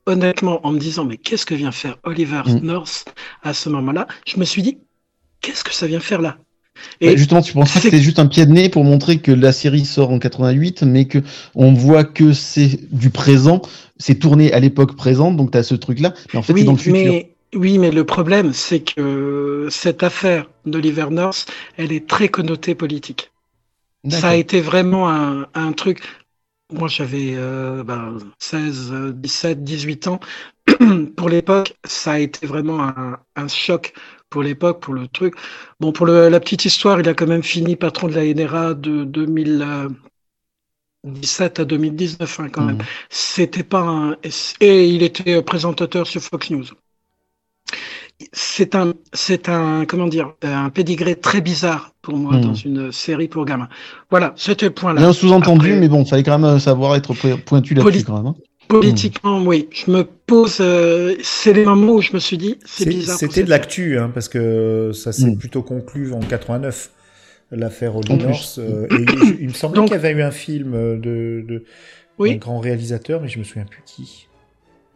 honnêtement, 0.06 0.66
en 0.66 0.72
me 0.72 0.78
disant, 0.78 1.04
mais 1.04 1.18
qu'est-ce 1.18 1.44
que 1.44 1.54
vient 1.54 1.72
faire 1.72 1.98
Oliver 2.04 2.40
Mm. 2.46 2.60
North 2.62 3.04
à 3.42 3.52
ce 3.52 3.68
moment-là, 3.68 4.08
je 4.26 4.38
me 4.40 4.46
suis 4.46 4.62
dit, 4.62 4.78
qu'est-ce 5.42 5.62
que 5.62 5.74
ça 5.74 5.86
vient 5.86 6.00
faire 6.00 6.22
là? 6.22 6.38
Bah, 7.02 7.14
justement, 7.16 7.42
tu 7.42 7.52
penses 7.52 7.70
que 7.70 7.80
c'est- 7.80 7.90
c'était 7.90 8.02
juste 8.02 8.18
un 8.18 8.26
pied 8.26 8.46
de 8.46 8.50
nez 8.52 8.70
pour 8.70 8.82
montrer 8.82 9.18
que 9.18 9.30
la 9.30 9.52
série 9.52 9.84
sort 9.84 10.10
en 10.10 10.18
88, 10.18 10.84
mais 10.84 11.04
que 11.04 11.18
on 11.54 11.74
voit 11.74 12.04
que 12.04 12.32
c'est 12.32 12.80
du 12.90 13.10
présent, 13.10 13.60
c'est 13.98 14.14
tourné 14.14 14.54
à 14.54 14.60
l'époque 14.60 14.96
présente, 14.96 15.36
donc 15.36 15.50
tu 15.50 15.58
as 15.58 15.64
ce 15.64 15.74
truc-là, 15.74 16.14
mais 16.32 16.38
en 16.38 16.42
fait 16.42 16.54
c'est 16.54 16.60
oui, 16.60 16.64
dans 16.64 16.72
le 16.72 16.78
futur. 16.78 16.92
mais 17.12 17.32
oui, 17.54 17.76
mais 17.76 17.90
le 17.90 18.04
problème, 18.04 18.54
c'est 18.54 18.80
que 18.80 19.68
cette 19.70 20.02
affaire 20.02 20.48
d'Oliver 20.64 21.08
North, 21.10 21.46
elle 21.76 21.92
est 21.92 22.06
très 22.06 22.28
connotée 22.28 22.74
politique. 22.74 23.30
Ça 24.08 24.30
a 24.30 24.34
été 24.36 24.60
vraiment 24.60 25.08
un, 25.10 25.46
un 25.54 25.72
truc. 25.72 26.00
Moi, 26.72 26.88
j'avais 26.88 27.34
euh, 27.36 27.82
ben, 27.84 28.18
16, 28.38 28.92
euh, 28.92 29.12
17, 29.12 29.64
18 29.64 30.06
ans. 30.08 30.20
pour 31.16 31.28
l'époque, 31.28 31.74
ça 31.84 32.12
a 32.12 32.18
été 32.18 32.46
vraiment 32.46 32.82
un, 32.82 33.18
un 33.36 33.48
choc 33.48 33.94
pour 34.30 34.42
l'époque, 34.42 34.80
pour 34.82 34.94
le 34.94 35.08
truc. 35.08 35.34
Bon, 35.80 35.92
pour 35.92 36.06
le- 36.06 36.28
la 36.28 36.40
petite 36.40 36.64
histoire, 36.66 37.00
il 37.00 37.08
a 37.08 37.14
quand 37.14 37.26
même 37.26 37.42
fini 37.42 37.76
patron 37.76 38.08
de 38.08 38.14
la 38.14 38.24
NRA 38.26 38.74
de 38.74 39.04
2017 39.04 41.60
à 41.60 41.64
2019, 41.64 42.40
hein, 42.40 42.48
quand 42.50 42.64
même. 42.64 42.76
Mhm. 42.76 42.84
C'était 43.10 43.62
pas 43.64 43.80
un... 43.80 44.16
Et 44.60 44.88
il 44.88 45.02
était 45.02 45.34
euh, 45.36 45.42
présentateur 45.42 46.06
sur 46.06 46.22
Fox 46.22 46.50
News. 46.50 46.64
C'est 48.32 48.74
un, 48.74 48.94
c'est 49.12 49.48
un, 49.48 49.84
comment 49.86 50.08
dire, 50.08 50.32
un 50.42 50.70
pédigré 50.70 51.14
très 51.14 51.40
bizarre 51.40 51.94
pour 52.02 52.16
moi 52.16 52.34
Mhm. 52.34 52.40
dans 52.42 52.54
une 52.54 52.90
série 52.92 53.28
pour 53.28 53.44
gamins. 53.44 53.68
Voilà, 54.10 54.32
c'était 54.36 54.66
le 54.66 54.72
point 54.72 54.92
Il 54.92 54.96
y 54.96 54.98
a 54.98 55.02
là. 55.02 55.08
un 55.08 55.12
sous-entendu, 55.12 55.68
Après- 55.68 55.80
mais 55.80 55.88
bon, 55.88 56.04
fallait 56.04 56.24
quand 56.24 56.36
même 56.38 56.56
euh, 56.56 56.58
savoir 56.58 56.96
être 56.96 57.14
po- 57.14 57.36
pointu 57.46 57.74
là-dessus 57.74 57.92
Poli- 57.92 58.04
quand 58.04 58.16
même. 58.16 58.26
hein. 58.26 58.34
Politiquement, 58.68 59.40
oui. 59.42 59.68
Je 59.70 59.90
me 59.90 60.02
pose, 60.04 60.58
euh, 60.60 61.14
c'est 61.22 61.52
les 61.54 61.64
moments 61.64 61.92
où 61.92 62.02
je 62.02 62.12
me 62.12 62.18
suis 62.18 62.36
dit, 62.36 62.56
c'est 62.66 62.84
C'est- 62.84 62.90
bizarre. 62.90 63.18
C'était 63.18 63.44
de 63.44 63.50
l'actu, 63.50 63.98
hein, 63.98 64.10
parce 64.12 64.28
que 64.28 64.90
ça 64.92 65.12
s'est 65.12 65.30
Mm. 65.30 65.38
plutôt 65.38 65.62
conclu 65.62 66.12
en 66.12 66.18
89, 66.20 66.90
l'affaire 67.52 67.96
Holly 67.96 68.18
plus. 68.18 68.58
Euh, 68.58 68.86
et 68.90 68.94
il, 68.96 69.36
il 69.42 69.48
me 69.48 69.52
semblait 69.54 69.76
Donc- 69.76 69.86
qu'il 69.86 69.94
y 69.94 69.98
avait 69.98 70.10
eu 70.10 70.22
un 70.22 70.30
film 70.32 70.72
de, 71.00 71.44
de 71.48 71.64
Oui. 72.18 72.32
d'un 72.32 72.36
grand 72.36 72.58
réalisateur, 72.58 73.20
mais 73.22 73.28
je 73.28 73.38
me 73.38 73.44
souviens 73.44 73.64
plus 73.64 73.80
qui. 73.86 74.26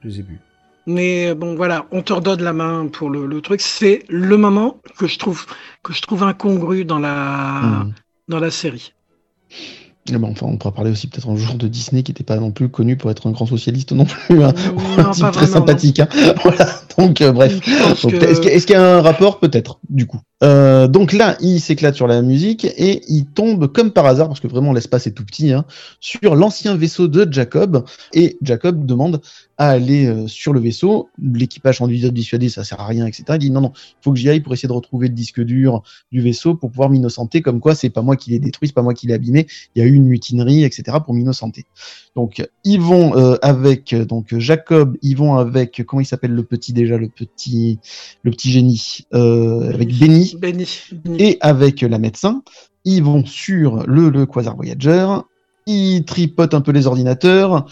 Je 0.03 0.09
les 0.09 0.19
ai 0.19 0.23
vus. 0.23 0.40
Mais 0.86 1.34
bon, 1.34 1.54
voilà, 1.54 1.86
on 1.92 2.02
te 2.02 2.12
redonne 2.12 2.42
la 2.42 2.52
main 2.52 2.88
pour 2.88 3.09
le, 3.09 3.26
le 3.26 3.40
truc. 3.40 3.60
C'est 3.60 4.02
le 4.09 4.36
moment 4.36 4.78
que 4.98 5.06
je 5.06 5.18
trouve 5.18 5.46
que 5.82 5.92
je 5.92 6.02
trouve 6.02 6.22
incongru 6.24 6.84
dans 6.84 6.98
la 6.98 7.60
Mhm. 7.62 7.92
dans 8.28 8.40
la 8.40 8.50
série. 8.50 8.92
Et 10.10 10.16
enfin, 10.16 10.46
on 10.46 10.56
pourra 10.56 10.74
parler 10.74 10.90
aussi 10.90 11.06
peut-être 11.06 11.28
un 11.28 11.36
jour 11.36 11.54
de 11.54 11.68
Disney 11.68 12.02
qui 12.02 12.10
n'était 12.10 12.24
pas 12.24 12.36
non 12.36 12.50
plus 12.50 12.68
connu 12.68 12.96
pour 12.96 13.12
être 13.12 13.28
un 13.28 13.30
grand 13.30 13.46
socialiste 13.46 13.92
non 13.92 14.04
plus. 14.04 14.42
Hein. 14.42 14.52
Non, 14.98 15.04
un 15.06 15.10
type 15.12 15.22
très 15.30 15.46
vraiment, 15.46 15.46
sympathique. 15.46 16.00
Hein. 16.00 16.09
Voilà. 16.42 16.68
Donc, 16.98 17.20
euh, 17.20 17.30
bref. 17.30 17.60
Que- 17.60 18.24
est-ce 18.24 18.66
qu'il 18.66 18.74
y 18.74 18.78
a 18.78 18.96
un 18.96 19.00
rapport 19.00 19.38
Peut-être, 19.38 19.78
du 19.88 20.06
coup? 20.06 20.18
Euh, 20.43 20.89
donc 20.89 21.12
là, 21.12 21.36
il 21.40 21.60
s'éclate 21.60 21.94
sur 21.94 22.06
la 22.06 22.20
musique 22.23 22.64
et 22.64 23.02
il 23.09 23.27
tombe 23.27 23.69
comme 23.69 23.93
par 23.93 24.06
hasard, 24.06 24.28
parce 24.28 24.40
que 24.40 24.48
vraiment 24.48 24.73
l'espace 24.73 25.06
est 25.06 25.12
tout 25.12 25.24
petit, 25.24 25.52
hein, 25.52 25.64
sur 26.01 26.35
l'ancien 26.35 26.77
vaisseau 26.77 27.09
de 27.09 27.31
Jacob. 27.32 27.85
Et 28.12 28.36
Jacob 28.43 28.85
demande 28.85 29.20
à 29.59 29.69
aller 29.69 30.06
euh, 30.06 30.27
sur 30.27 30.52
le 30.52 30.60
vaisseau. 30.60 31.09
L'équipage 31.23 31.81
en 31.81 31.86
lui 31.86 32.10
dissuader, 32.10 32.48
ça 32.48 32.64
sert 32.64 32.81
à 32.81 32.86
rien, 32.86 33.06
etc. 33.06 33.24
Il 33.35 33.39
dit 33.39 33.51
non, 33.51 33.60
non, 33.60 33.73
il 33.74 34.02
faut 34.02 34.12
que 34.12 34.19
j'y 34.19 34.28
aille 34.28 34.40
pour 34.40 34.52
essayer 34.52 34.69
de 34.69 34.73
retrouver 34.73 35.09
le 35.09 35.14
disque 35.14 35.40
dur 35.40 35.82
du 36.10 36.20
vaisseau 36.20 36.55
pour 36.55 36.70
pouvoir 36.70 36.90
m'innocenter. 36.90 37.43
Comme 37.43 37.60
quoi, 37.60 37.74
c'est 37.74 37.90
pas 37.90 38.02
moi 38.02 38.16
qui 38.16 38.31
l'ai 38.31 38.39
détruit, 38.40 38.69
c'est 38.69 38.74
pas 38.74 38.82
moi 38.82 38.94
qui 38.94 39.06
l'ai 39.06 39.14
abîmé. 39.14 39.47
Il 39.74 39.82
y 39.82 39.85
a 39.85 39.89
eu 39.89 39.94
une 39.94 40.06
mutinerie, 40.06 40.64
etc. 40.64 40.98
pour 41.05 41.14
m'innocenter. 41.14 41.66
Donc 42.14 42.47
ils 42.64 42.80
vont 42.80 43.16
euh, 43.16 43.36
avec 43.40 43.93
euh, 43.93 44.05
donc 44.05 44.36
Jacob, 44.36 44.98
ils 45.01 45.16
vont 45.16 45.36
avec 45.36 45.82
comment 45.86 46.01
il 46.01 46.05
s'appelle 46.05 46.32
le 46.32 46.43
petit 46.43 46.72
déjà 46.72 46.98
le 46.98 47.09
petit 47.09 47.78
le 48.22 48.30
petit 48.30 48.51
génie 48.51 48.98
euh, 49.14 49.72
avec 49.72 49.97
Benny 49.98 50.36
Benny. 50.39 50.66
Benny. 50.93 51.22
et 51.22 51.39
avec 51.40 51.80
la 51.80 51.98
médecin. 51.98 52.43
Ils 52.84 53.02
vont 53.02 53.24
sur 53.24 53.86
le 53.86 54.10
le 54.10 54.26
Quasar 54.26 54.56
Voyager. 54.56 55.06
Ils 55.66 56.05
tripotent 56.05 56.55
un 56.55 56.60
peu 56.60 56.72
les 56.72 56.86
ordinateurs. 56.86 57.66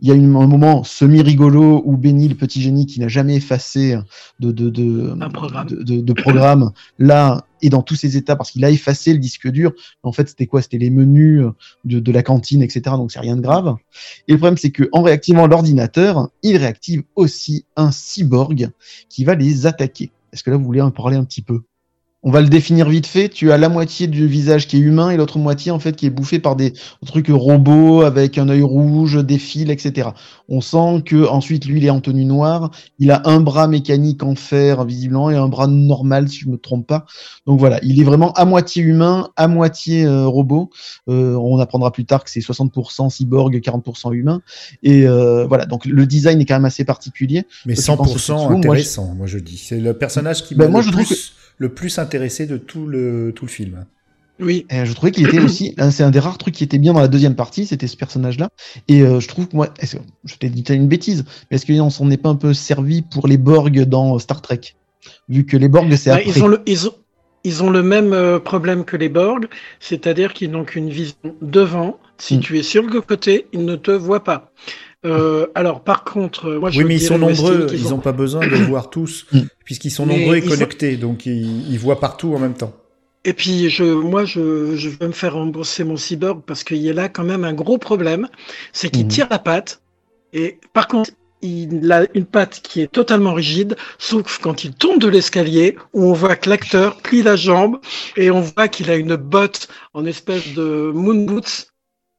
Il 0.00 0.08
y 0.08 0.10
a 0.10 0.14
une- 0.14 0.36
un 0.36 0.46
moment 0.46 0.84
semi-rigolo 0.84 1.82
où 1.84 1.96
Benny, 1.96 2.28
le 2.28 2.34
petit 2.34 2.60
génie 2.60 2.84
qui 2.84 3.00
n'a 3.00 3.08
jamais 3.08 3.36
effacé 3.36 3.96
de, 4.40 4.52
de, 4.52 4.68
de, 4.68 5.16
Un 5.20 5.30
programme. 5.30 5.66
de, 5.68 5.82
de- 5.82 6.00
de 6.02 6.12
programme, 6.12 6.72
là, 6.98 7.46
est 7.62 7.70
dans 7.70 7.82
tous 7.82 7.94
ses 7.94 8.18
états 8.18 8.36
parce 8.36 8.50
qu'il 8.50 8.62
a 8.66 8.70
effacé 8.70 9.12
le 9.14 9.18
disque 9.18 9.48
dur. 9.50 9.72
En 10.02 10.12
fait, 10.12 10.28
c'était 10.28 10.46
quoi? 10.46 10.60
C'était 10.60 10.76
les 10.76 10.90
menus 10.90 11.46
de, 11.84 11.98
de 11.98 12.12
la 12.12 12.22
cantine, 12.22 12.60
etc. 12.62 12.82
Donc, 12.96 13.10
c'est 13.10 13.20
rien 13.20 13.36
de 13.36 13.40
grave. 13.40 13.74
Et 14.28 14.32
le 14.32 14.38
problème, 14.38 14.58
c'est 14.58 14.70
que 14.70 14.88
en 14.92 15.02
réactivant 15.02 15.46
l'ordinateur, 15.46 16.28
il 16.42 16.58
réactive 16.58 17.02
aussi 17.14 17.64
un 17.76 17.90
cyborg 17.90 18.68
qui 19.08 19.24
va 19.24 19.34
les 19.34 19.64
attaquer. 19.66 20.10
Est-ce 20.32 20.42
que 20.42 20.50
là, 20.50 20.58
vous 20.58 20.64
voulez 20.64 20.82
en 20.82 20.90
parler 20.90 21.16
un 21.16 21.24
petit 21.24 21.40
peu? 21.42 21.62
On 22.26 22.30
va 22.30 22.40
le 22.40 22.48
définir 22.48 22.88
vite 22.88 23.06
fait. 23.06 23.28
Tu 23.28 23.52
as 23.52 23.56
la 23.56 23.68
moitié 23.68 24.08
du 24.08 24.26
visage 24.26 24.66
qui 24.66 24.78
est 24.78 24.80
humain 24.80 25.10
et 25.10 25.16
l'autre 25.16 25.38
moitié 25.38 25.70
en 25.70 25.78
fait 25.78 25.94
qui 25.94 26.06
est 26.06 26.10
bouffée 26.10 26.40
par 26.40 26.56
des 26.56 26.72
trucs 27.06 27.28
robots 27.28 28.00
avec 28.00 28.36
un 28.36 28.48
œil 28.48 28.62
rouge, 28.62 29.24
des 29.24 29.38
fils, 29.38 29.70
etc. 29.70 30.08
On 30.48 30.60
sent 30.60 31.02
que 31.04 31.26
ensuite 31.26 31.64
lui 31.66 31.78
il 31.80 31.84
est 31.84 31.90
en 31.90 32.00
tenue 32.00 32.24
noire. 32.24 32.70
Il 32.98 33.10
a 33.10 33.22
un 33.24 33.40
bras 33.40 33.66
mécanique 33.68 34.22
en 34.22 34.34
fer 34.34 34.84
visiblement 34.84 35.30
et 35.30 35.36
un 35.36 35.48
bras 35.48 35.66
normal 35.66 36.28
si 36.28 36.38
je 36.40 36.48
me 36.48 36.56
trompe 36.56 36.86
pas. 36.86 37.04
Donc 37.46 37.58
voilà, 37.58 37.78
il 37.82 38.00
est 38.00 38.04
vraiment 38.04 38.32
à 38.34 38.44
moitié 38.44 38.82
humain, 38.82 39.30
à 39.36 39.48
moitié 39.48 40.04
euh, 40.04 40.26
robot. 40.26 40.70
Euh, 41.08 41.34
on 41.36 41.58
apprendra 41.58 41.90
plus 41.92 42.04
tard 42.04 42.22
que 42.24 42.30
c'est 42.30 42.40
60% 42.40 43.10
cyborg, 43.10 43.54
40% 43.58 44.12
humain. 44.12 44.42
Et 44.82 45.06
euh, 45.06 45.46
voilà, 45.46 45.66
donc 45.66 45.84
le 45.84 46.06
design 46.06 46.40
est 46.40 46.44
quand 46.44 46.54
même 46.54 46.64
assez 46.64 46.84
particulier. 46.84 47.44
Mais 47.64 47.74
Toi, 47.74 47.82
tu 47.82 47.96
penses 47.96 48.12
que 48.14 48.18
c'est 48.18 48.32
100% 48.32 48.36
faux, 48.36 48.42
moi, 48.48 48.52
je- 48.52 48.56
intéressant, 48.58 49.14
moi 49.14 49.26
je 49.26 49.38
dis. 49.38 49.56
C'est 49.58 49.80
le 49.80 49.94
personnage 49.94 50.44
qui 50.44 50.54
Ben, 50.54 50.70
m'a 50.70 50.78
le 50.78 50.84
je 50.84 50.90
trouve 50.90 51.04
plus 51.06 51.32
le 51.58 51.70
plus 51.70 51.98
intéressé 51.98 52.46
de 52.46 52.56
tout 52.58 52.86
le, 52.86 53.32
tout 53.34 53.46
le 53.46 53.50
film. 53.50 53.86
Oui. 54.38 54.66
Et 54.70 54.84
je 54.84 54.92
trouvais 54.92 55.12
qu'il 55.12 55.26
était 55.26 55.38
aussi, 55.40 55.74
c'est 55.90 56.02
un 56.02 56.10
des 56.10 56.18
rares 56.18 56.36
trucs 56.38 56.54
qui 56.54 56.64
était 56.64 56.78
bien 56.78 56.92
dans 56.92 57.00
la 57.00 57.08
deuxième 57.08 57.34
partie, 57.36 57.66
c'était 57.66 57.86
ce 57.86 57.96
personnage-là. 57.96 58.48
Et 58.88 59.00
euh, 59.02 59.18
je 59.20 59.28
trouve 59.28 59.48
que 59.48 59.56
moi, 59.56 59.68
est-ce 59.80 59.96
que, 59.96 60.02
je 60.24 60.34
t'ai 60.36 60.48
dit 60.50 60.62
une 60.74 60.88
bêtise, 60.88 61.24
mais 61.50 61.56
est-ce 61.56 61.66
qu'on 61.66 61.90
s'en 61.90 62.10
est 62.10 62.16
pas 62.18 62.28
un 62.28 62.36
peu 62.36 62.52
servi 62.52 63.02
pour 63.02 63.28
les 63.28 63.38
Borg 63.38 63.80
dans 63.84 64.18
Star 64.18 64.42
Trek? 64.42 64.60
Vu 65.28 65.46
que 65.46 65.56
les 65.56 65.68
Borg, 65.68 65.94
c'est 65.96 66.10
Bah, 66.10 66.16
après. 66.16 66.30
ils, 66.30 66.42
ont 66.44 66.48
le, 66.48 66.60
ils, 66.66 66.86
ont, 66.88 66.94
ils 67.44 67.62
ont 67.62 67.70
le 67.70 67.82
même 67.82 68.12
euh, 68.12 68.38
problème 68.38 68.84
que 68.84 68.96
les 68.96 69.08
Borg, 69.08 69.46
c'est-à-dire 69.80 70.34
qu'ils 70.34 70.50
n'ont 70.50 70.64
qu'une 70.64 70.90
vision 70.90 71.16
devant. 71.40 71.98
Si 72.18 72.38
Mm. 72.38 72.40
tu 72.40 72.58
es 72.58 72.62
sur 72.62 72.82
le 72.86 73.00
côté, 73.02 73.46
ils 73.52 73.64
ne 73.64 73.76
te 73.76 73.90
voient 73.90 74.24
pas. 74.24 74.50
Euh, 75.04 75.46
alors, 75.54 75.82
par 75.84 76.02
contre, 76.04 76.50
moi, 76.54 76.70
je 76.70 76.78
Oui, 76.80 76.84
mais 76.88 76.94
ils 76.96 77.00
sont 77.00 77.18
nombreux, 77.18 77.68
ils 77.72 77.86
ont- 77.86 77.90
n'ont 77.90 77.98
pas 77.98 78.12
besoin 78.12 78.40
de 78.46 78.54
voir 78.68 78.90
tous, 78.90 79.26
Mm. 79.32 79.40
puisqu'ils 79.64 79.90
sont 79.90 80.06
Mais 80.06 80.18
nombreux 80.18 80.36
et 80.36 80.42
connectés, 80.42 80.96
donc 80.96 81.26
ils, 81.26 81.70
ils 81.70 81.78
voient 81.78 82.00
partout 82.00 82.34
en 82.34 82.38
même 82.38 82.54
temps. 82.54 82.72
Et 83.26 83.34
puis, 83.34 83.70
je, 83.70 83.84
moi, 83.84 84.24
je, 84.24 84.76
je 84.76 84.88
veux 84.88 85.08
me 85.08 85.12
faire 85.12 85.34
rembourser 85.34 85.84
mon 85.84 85.98
cyborg 85.98 86.42
parce 86.46 86.64
qu'il 86.64 86.78
y 86.78 86.90
a 86.90 86.94
là 86.94 87.10
quand 87.10 87.24
même 87.24 87.44
un 87.44 87.54
gros 87.54 87.78
problème, 87.78 88.28
c'est 88.72 88.90
qu'il 88.90 89.06
Mhm. 89.06 89.08
tire 89.08 89.28
la 89.30 89.38
patte. 89.40 89.82
Et 90.32 90.60
par 90.74 90.88
contre, 90.88 91.10
il 91.42 91.90
a 91.92 92.06
une 92.14 92.26
patte 92.26 92.62
qui 92.62 92.82
est 92.82 92.92
totalement 92.92 93.34
rigide, 93.34 93.76
sauf 93.98 94.38
quand 94.40 94.64
il 94.64 94.74
tombe 94.74 95.00
de 95.00 95.08
l'escalier, 95.08 95.76
où 95.94 96.04
on 96.06 96.12
voit 96.14 96.36
que 96.36 96.50
l'acteur 96.50 96.98
plie 97.02 97.22
la 97.22 97.36
jambe 97.36 97.80
et 98.16 98.30
on 98.30 98.40
voit 98.42 98.68
qu'il 98.68 98.90
a 98.90 98.96
une 98.96 99.16
botte 99.16 99.68
en 99.94 100.04
espèce 100.06 100.48
de 100.52 100.92
moon 100.94 101.24
boots. 101.26 101.68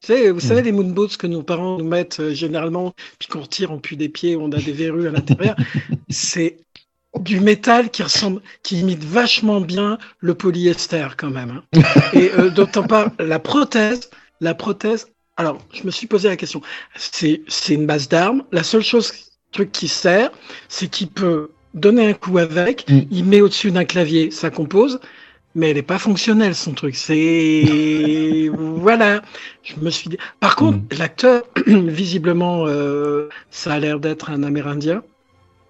Tu 0.02 0.08
sais, 0.14 0.32
vous 0.32 0.40
savez, 0.42 0.64
les 0.64 0.72
moon 0.74 0.90
boots 0.92 1.18
que 1.18 1.28
nos 1.28 1.44
parents 1.44 1.78
nous 1.80 1.86
mettent 1.86 2.20
euh, 2.22 2.34
généralement, 2.34 2.94
puis 3.20 3.28
qu'on 3.30 3.42
retire, 3.42 3.72
on 3.72 3.80
pue 3.80 3.96
des 3.98 4.10
pieds, 4.10 4.36
on 4.38 4.52
a 4.52 4.62
des 4.62 4.74
verrues 4.74 5.08
à 5.08 5.12
l'intérieur. 5.12 5.56
C'est 6.10 6.58
du 7.20 7.40
métal 7.40 7.90
qui 7.90 8.04
ressemble, 8.04 8.42
qui 8.64 8.80
imite 8.80 9.04
vachement 9.04 9.62
bien 9.62 9.98
le 10.20 10.34
polyester 10.36 11.08
quand 11.18 11.30
même. 11.30 11.62
hein. 11.76 11.82
Et 12.14 12.32
euh, 12.38 12.50
d'autant 12.50 12.84
pas 12.84 13.12
la 13.20 13.40
prothèse, 13.40 14.10
la 14.42 14.54
prothèse. 14.54 15.08
Alors, 15.38 15.60
je 15.74 15.84
me 15.84 15.92
suis 15.92 16.08
posé 16.08 16.28
la 16.30 16.36
question. 16.36 16.62
C'est 16.96 17.42
c'est 17.48 17.74
une 17.74 17.86
base 17.86 18.10
d'armes. 18.10 18.44
La 18.52 18.64
seule 18.64 18.84
chose, 18.84 19.12
truc 19.52 19.72
qui 19.72 19.88
sert, 19.88 20.32
c'est 20.68 20.88
qu'il 20.88 21.10
peut 21.10 21.52
donner 21.74 22.08
un 22.08 22.14
coup 22.14 22.38
avec. 22.38 22.90
Mm. 22.90 23.02
Il 23.12 23.26
met 23.26 23.42
au-dessus 23.42 23.72
d'un 23.72 23.86
clavier, 23.86 24.32
ça 24.32 24.50
compose. 24.50 25.00
Mais 25.56 25.72
elle 25.72 25.78
est 25.78 25.82
pas 25.84 25.98
fonctionnelle 25.98 26.54
son 26.54 26.74
truc. 26.74 26.96
C'est 26.96 28.50
voilà. 28.54 29.22
Je 29.64 29.76
me 29.82 29.90
suis 29.90 30.10
dit. 30.10 30.18
Par 30.40 30.56
contre, 30.56 30.80
l'acteur, 30.98 31.44
visiblement, 31.66 32.66
euh, 32.68 33.30
ça 33.50 33.74
a 33.74 33.80
l'air 33.80 34.00
d'être 34.00 34.30
un 34.30 34.44
Amérindien. 34.44 35.04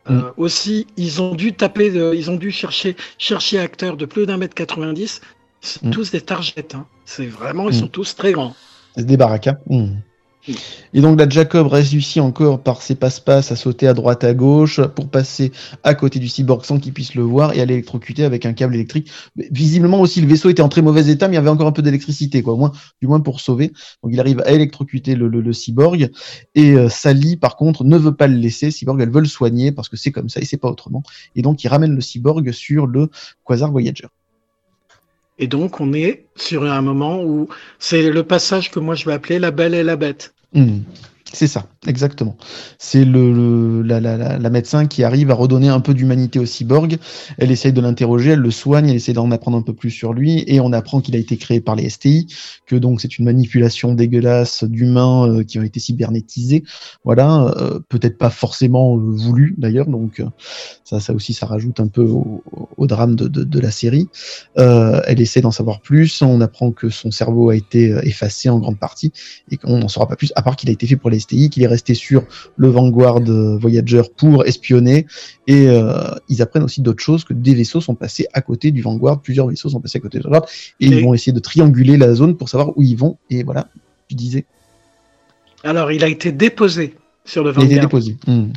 Euh, 0.10 0.14
Mm. 0.14 0.32
aussi, 0.38 0.88
ils 0.98 1.22
ont 1.22 1.36
dû 1.36 1.54
taper, 1.54 1.90
de- 1.92 2.14
ils 2.16 2.30
ont 2.32 2.36
dû 2.38 2.52
chercher, 2.52 2.96
chercher 3.18 3.60
acteurs 3.60 3.98
de 3.98 4.06
plus 4.06 4.26
d'un 4.26 4.38
mètre 4.38 4.56
90. 4.56 5.22
C'est 5.62 5.84
Mm. 5.84 5.90
tous 5.92 6.12
des 6.12 6.22
targets. 6.22 6.76
Hein. 6.76 6.86
C'est 7.06 7.26
vraiment, 7.26 7.70
ils 7.70 7.76
Mm. 7.76 7.80
sont 7.82 7.88
tous 7.88 8.16
très 8.16 8.32
grands. 8.32 8.56
C'est 8.96 9.06
des 9.06 9.18
baraka. 9.18 9.60
Mm. 9.70 9.96
Et 10.94 11.02
donc 11.02 11.20
là, 11.20 11.28
Jacob 11.30 11.68
réussit 11.68 12.22
encore 12.22 12.62
par 12.62 12.82
ses 12.82 12.96
passe-passe 12.96 13.52
à 13.52 13.56
sauter 13.56 13.88
à 13.88 13.94
droite 13.94 14.24
à 14.24 14.34
gauche 14.34 14.82
pour 14.96 15.10
passer 15.10 15.52
à 15.84 15.94
côté 15.94 16.20
du 16.20 16.28
cyborg 16.28 16.64
sans 16.66 16.80
qu'il 16.80 16.94
puisse 16.94 17.16
le 17.16 17.24
voir 17.24 17.54
et 17.54 17.62
à 17.62 17.66
l'électrocuter 17.66 18.24
avec 18.24 18.46
un 18.46 18.54
câble 18.54 18.76
électrique. 18.76 19.12
Visiblement 19.52 20.00
aussi, 20.00 20.22
le 20.22 20.28
vaisseau 20.28 20.50
était 20.50 20.62
en 20.62 20.70
très 20.70 20.82
mauvais 20.82 21.10
état, 21.10 21.28
mais 21.28 21.34
il 21.34 21.36
y 21.36 21.40
avait 21.40 21.50
encore 21.50 21.68
un 21.68 21.72
peu 21.72 21.82
d'électricité, 21.82 22.42
quoi, 22.42 22.72
du 23.02 23.08
moins 23.08 23.20
pour 23.20 23.42
sauver. 23.42 23.72
Donc 24.04 24.14
il 24.14 24.20
arrive 24.20 24.42
à 24.42 24.52
électrocuter 24.52 25.16
le, 25.16 25.28
le, 25.28 25.42
le 25.42 25.54
cyborg 25.54 26.10
et 26.56 26.72
euh, 26.72 26.90
Sally, 26.90 27.38
par 27.38 27.56
contre, 27.56 27.84
ne 27.84 27.98
veut 27.98 28.16
pas 28.16 28.28
le 28.28 28.36
laisser. 28.36 28.72
Cyborg, 28.72 29.02
elle 29.02 29.12
veut 29.12 29.22
le 29.22 29.28
soigner 29.28 29.72
parce 29.72 29.90
que 29.90 29.98
c'est 29.98 30.12
comme 30.12 30.30
ça 30.30 30.40
et 30.40 30.46
c'est 30.46 30.58
pas 30.58 30.70
autrement. 30.70 31.04
Et 31.36 31.42
donc 31.42 31.64
il 31.64 31.68
ramène 31.68 31.94
le 31.94 32.02
cyborg 32.02 32.52
sur 32.52 32.88
le 32.88 33.10
Quasar 33.46 33.72
Voyager. 33.72 34.08
Et 35.40 35.48
donc, 35.48 35.80
on 35.80 35.94
est 35.94 36.26
sur 36.36 36.64
un 36.64 36.82
moment 36.82 37.24
où 37.24 37.48
c'est 37.78 38.10
le 38.10 38.24
passage 38.24 38.72
que 38.72 38.80
moi 38.80 38.96
je 38.96 39.06
vais 39.06 39.14
appeler 39.14 39.38
la 39.40 39.52
belle 39.52 39.76
et 39.76 39.84
la 39.84 39.96
bête. 39.96 40.34
Hmm. 40.54 40.80
C'est 41.34 41.48
ça, 41.48 41.68
exactement. 41.86 42.38
C'est 42.80 43.04
le, 43.04 43.82
la, 43.82 44.00
la, 44.00 44.38
la, 44.38 44.50
médecin 44.50 44.88
qui 44.88 45.04
arrive 45.04 45.30
à 45.30 45.34
redonner 45.34 45.68
un 45.68 45.82
peu 45.82 45.94
d'humanité 45.94 46.40
au 46.40 46.46
cyborg. 46.46 46.98
Elle 47.38 47.52
essaye 47.52 47.74
de 47.74 47.82
l'interroger, 47.82 48.32
elle 48.32 48.40
le 48.40 48.52
soigne, 48.52 48.90
elle 48.90 48.96
essaie 48.96 49.14
d'en 49.14 49.30
apprendre 49.32 49.58
un 49.58 49.62
peu 49.62 49.74
plus 49.74 49.92
sur 49.92 50.14
lui, 50.14 50.44
et 50.48 50.62
on 50.62 50.72
apprend 50.72 51.02
qu'il 51.02 51.16
a 51.16 51.20
été 51.20 51.36
créé 51.36 51.60
par 51.60 51.76
les 51.76 51.90
STI, 51.90 52.28
que 52.66 52.78
donc 52.78 53.02
c'est 53.02 53.20
une 53.20 53.26
manipulation 53.26 53.94
dégueulasse 53.94 54.64
d'humains 54.64 55.28
euh, 55.28 55.44
qui 55.44 55.60
ont 55.60 55.64
été 55.64 55.82
cybernétisés. 55.82 56.64
Voilà, 57.04 57.54
euh, 57.58 57.80
peut-être 57.90 58.18
pas 58.18 58.30
forcément 58.30 58.96
euh, 58.96 59.00
voulu 59.00 59.54
d'ailleurs, 59.58 59.88
donc 59.88 60.24
ça, 60.86 61.02
ça 61.02 61.14
aussi, 61.14 61.34
ça 61.34 61.46
rajoute 61.46 61.82
un 61.82 61.88
peu 61.88 62.04
au, 62.04 62.88
drame 62.88 63.16
de, 63.16 63.28
de, 63.28 63.60
la 63.60 63.72
série. 63.72 64.08
Elle 64.56 65.20
essaie 65.20 65.42
d'en 65.42 65.52
savoir 65.52 65.82
plus. 65.82 66.22
On 66.22 66.40
apprend 66.40 66.72
que 66.72 66.90
son 66.90 67.12
cerveau 67.12 67.50
a 67.50 67.56
été 67.56 67.94
effacé 68.04 68.48
en 68.48 68.60
grande 68.60 68.80
partie 68.80 69.12
et 69.52 69.58
qu'on 69.58 69.80
n'en 69.80 69.90
saura 69.90 70.08
pas 70.08 70.16
plus, 70.16 70.32
à 70.38 70.42
part 70.42 70.56
qu'il 70.56 70.70
a 70.70 70.72
été 70.72 70.88
fait 70.88 70.96
pour 70.96 71.10
les 71.10 71.17
STI, 71.20 71.50
qu'il 71.50 71.64
est 71.64 71.68
resté 71.68 71.94
sur 71.94 72.24
le 72.56 72.68
Vanguard 72.70 73.20
euh, 73.28 73.58
Voyager 73.58 74.02
pour 74.18 74.46
espionner. 74.46 75.06
Et 75.48 75.68
euh, 75.68 75.94
ils 76.30 76.42
apprennent 76.42 76.64
aussi 76.64 76.82
d'autres 76.82 77.04
choses, 77.04 77.24
que 77.24 77.34
des 77.34 77.54
vaisseaux 77.56 77.82
sont 77.82 77.96
passés 77.96 78.28
à 78.34 78.42
côté 78.42 78.72
du 78.72 78.82
Vanguard, 78.82 79.22
plusieurs 79.22 79.48
vaisseaux 79.48 79.70
sont 79.70 79.80
passés 79.82 79.98
à 79.98 80.02
côté 80.02 80.18
du 80.20 80.24
Vanguard, 80.24 80.46
et, 80.80 80.86
Et- 80.86 80.90
ils 80.90 81.04
vont 81.04 81.14
essayer 81.14 81.32
de 81.34 81.40
trianguler 81.40 81.98
la 81.98 82.14
zone 82.14 82.36
pour 82.38 82.50
savoir 82.50 82.78
où 82.78 82.82
ils 82.84 82.98
vont. 82.98 83.18
Et 83.30 83.44
voilà, 83.44 83.68
tu 84.08 84.16
disais, 84.16 84.46
Alors, 85.64 85.92
il 85.92 86.04
a 86.04 86.08
été 86.08 86.32
déposé 86.32 86.96
sur 87.26 87.44
le 87.44 87.52
il 87.52 87.60
a 87.60 87.64
été 87.64 87.76
Vanguard. 87.76 87.86
déposé. 87.90 88.18
Hmm. 88.28 88.52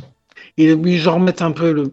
Et 0.57 0.71
ils 0.71 1.09
en 1.09 1.15
remettent 1.15 1.41
un 1.41 1.51
peu 1.51 1.71
le. 1.71 1.91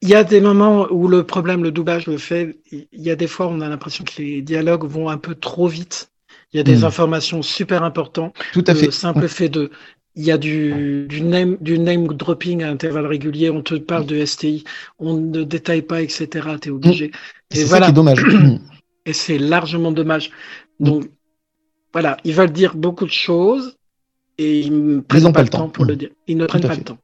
Il 0.00 0.08
y 0.10 0.14
a 0.14 0.22
des 0.22 0.40
moments 0.40 0.86
où 0.90 1.08
le 1.08 1.24
problème, 1.24 1.62
le 1.62 1.70
doublage 1.70 2.06
le 2.06 2.18
fait. 2.18 2.58
Il 2.70 2.86
y 2.92 3.10
a 3.10 3.16
des 3.16 3.26
fois, 3.26 3.48
on 3.48 3.60
a 3.62 3.68
l'impression 3.68 4.04
que 4.04 4.20
les 4.20 4.42
dialogues 4.42 4.84
vont 4.84 5.08
un 5.08 5.16
peu 5.16 5.34
trop 5.34 5.66
vite. 5.66 6.10
Il 6.54 6.58
y 6.58 6.60
a 6.60 6.64
des 6.64 6.78
Mm. 6.82 6.84
informations 6.84 7.42
super 7.42 7.82
importantes. 7.82 8.34
Tout 8.52 8.64
à 8.68 8.72
Le 8.72 8.78
fait. 8.78 8.90
simple 8.92 9.28
fait 9.28 9.48
de. 9.50 9.70
Il 10.16 10.24
y 10.24 10.30
a 10.30 10.38
du, 10.38 11.06
du, 11.08 11.22
name, 11.22 11.56
du 11.60 11.78
name 11.78 12.06
dropping 12.08 12.62
à 12.62 12.70
intervalles 12.70 13.06
réguliers. 13.06 13.50
On 13.50 13.62
te 13.62 13.74
parle 13.74 14.06
de 14.06 14.24
STI. 14.24 14.64
On 15.00 15.14
ne 15.14 15.42
détaille 15.42 15.82
pas, 15.82 16.02
etc. 16.02 16.48
Tu 16.62 16.68
es 16.68 16.72
obligé. 16.72 17.10
Et 17.50 17.66
ça 17.66 17.80
qui 17.80 17.90
est 17.90 17.92
dommage. 17.92 18.24
Et 19.06 19.12
c'est 19.12 19.38
largement 19.38 19.92
dommage. 19.92 20.30
Mm. 20.78 20.84
Donc, 20.86 21.04
voilà. 21.92 22.16
Ils 22.24 22.34
veulent 22.34 22.52
dire 22.52 22.76
beaucoup 22.76 23.04
de 23.06 23.10
choses. 23.10 23.76
Et 24.38 24.60
ils 24.60 24.72
ne 24.86 25.00
prennent 25.00 25.24
pas 25.24 25.32
pas 25.32 25.40
le 25.40 25.44
le 25.46 25.50
temps 25.50 25.58
temps. 25.58 25.68
pour 25.68 25.84
le 25.84 25.96
dire. 25.96 26.10
Ils 26.28 26.36
ne 26.36 26.46
prennent 26.46 26.62
pas 26.62 26.70
fait. 26.70 26.78
le 26.78 26.84
temps. 26.84 26.98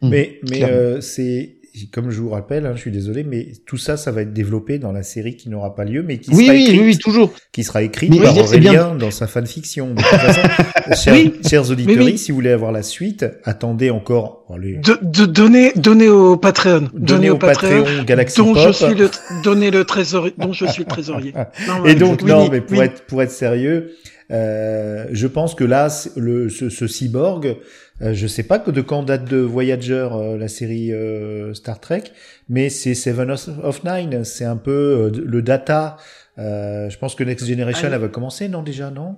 Hmm. 0.00 0.08
Mais, 0.10 0.40
mais 0.48 0.64
euh, 0.64 1.00
c'est, 1.00 1.55
comme 1.92 2.10
je 2.10 2.20
vous 2.20 2.30
rappelle, 2.30 2.64
hein, 2.66 2.72
je 2.74 2.80
suis 2.80 2.90
désolé, 2.90 3.22
mais 3.22 3.48
tout 3.66 3.76
ça, 3.76 3.96
ça 3.96 4.10
va 4.10 4.22
être 4.22 4.32
développé 4.32 4.78
dans 4.78 4.92
la 4.92 5.02
série 5.02 5.36
qui 5.36 5.48
n'aura 5.50 5.74
pas 5.74 5.84
lieu, 5.84 6.02
mais 6.02 6.18
qui 6.18 6.30
oui, 6.30 6.44
sera 6.46 6.54
oui, 6.54 6.62
écrite, 6.62 6.80
oui, 6.80 6.86
oui, 6.86 6.98
toujours. 6.98 7.32
qui 7.52 7.64
sera 7.64 7.82
écrite 7.82 8.10
Mais 8.10 8.16
je 8.18 8.22
par 8.22 8.48
c'est 8.48 8.58
bien. 8.58 8.72
Aurélien 8.72 8.94
dans 8.96 9.10
sa 9.10 9.26
fanfiction. 9.26 9.90
De 9.90 9.96
toute 9.96 10.04
façon, 10.06 10.40
chers, 10.94 11.14
Oui, 11.14 11.34
chers 11.46 11.70
auditeurs, 11.70 12.04
oui. 12.04 12.16
si 12.18 12.30
vous 12.32 12.36
voulez 12.36 12.50
avoir 12.50 12.72
la 12.72 12.82
suite, 12.82 13.26
attendez 13.44 13.90
encore. 13.90 14.46
allez, 14.54 14.76
De, 14.78 14.98
de 15.02 15.26
donner, 15.26 15.72
donner 15.76 16.08
au 16.08 16.36
Patreon, 16.36 16.88
donnez 16.94 17.30
au 17.30 17.36
Patreon 17.36 17.84
Galaxy 18.04 18.38
dont 18.38 18.54
Pop. 18.54 18.66
je 18.66 18.72
suis 18.72 18.94
le, 18.94 19.10
donner 19.44 19.70
le 19.70 19.84
trésorier, 19.84 20.32
dont 20.38 20.52
je 20.52 20.66
suis 20.66 20.82
le 20.84 20.88
trésorier. 20.88 21.34
Non, 21.68 21.84
Et 21.84 21.94
donc, 21.94 22.20
oui, 22.22 22.30
non, 22.30 22.44
oui, 22.44 22.48
mais 22.52 22.60
pour 22.60 22.78
oui. 22.78 22.84
être 22.84 23.02
pour 23.06 23.22
être 23.22 23.30
sérieux, 23.30 23.90
euh, 24.30 25.06
je 25.12 25.26
pense 25.26 25.54
que 25.54 25.64
là, 25.64 25.88
le 26.16 26.48
ce, 26.48 26.68
ce 26.68 26.86
cyborg, 26.86 27.56
euh, 28.02 28.14
je 28.14 28.26
sais 28.26 28.42
pas 28.42 28.58
que 28.58 28.70
de 28.70 28.80
quand 28.80 29.02
date 29.02 29.24
de 29.24 29.38
Voyager 29.38 30.08
euh, 30.12 30.36
la 30.36 30.48
série 30.48 30.92
euh, 30.92 31.54
Star 31.54 31.80
Trek, 31.80 32.04
mais 32.48 32.68
c'est 32.68 32.94
Seven 32.94 33.30
of 33.30 33.84
Nine, 33.84 34.24
c'est 34.24 34.44
un 34.44 34.56
peu 34.56 35.10
euh, 35.14 35.22
le 35.24 35.42
data. 35.42 35.96
Euh, 36.38 36.90
je 36.90 36.98
pense 36.98 37.14
que 37.14 37.24
Next 37.24 37.46
Generation 37.46 37.88
Ah, 37.90 37.94
elle 37.94 38.00
va 38.00 38.08
commencer, 38.08 38.48
non 38.48 38.62
déjà, 38.62 38.90
non? 38.90 39.16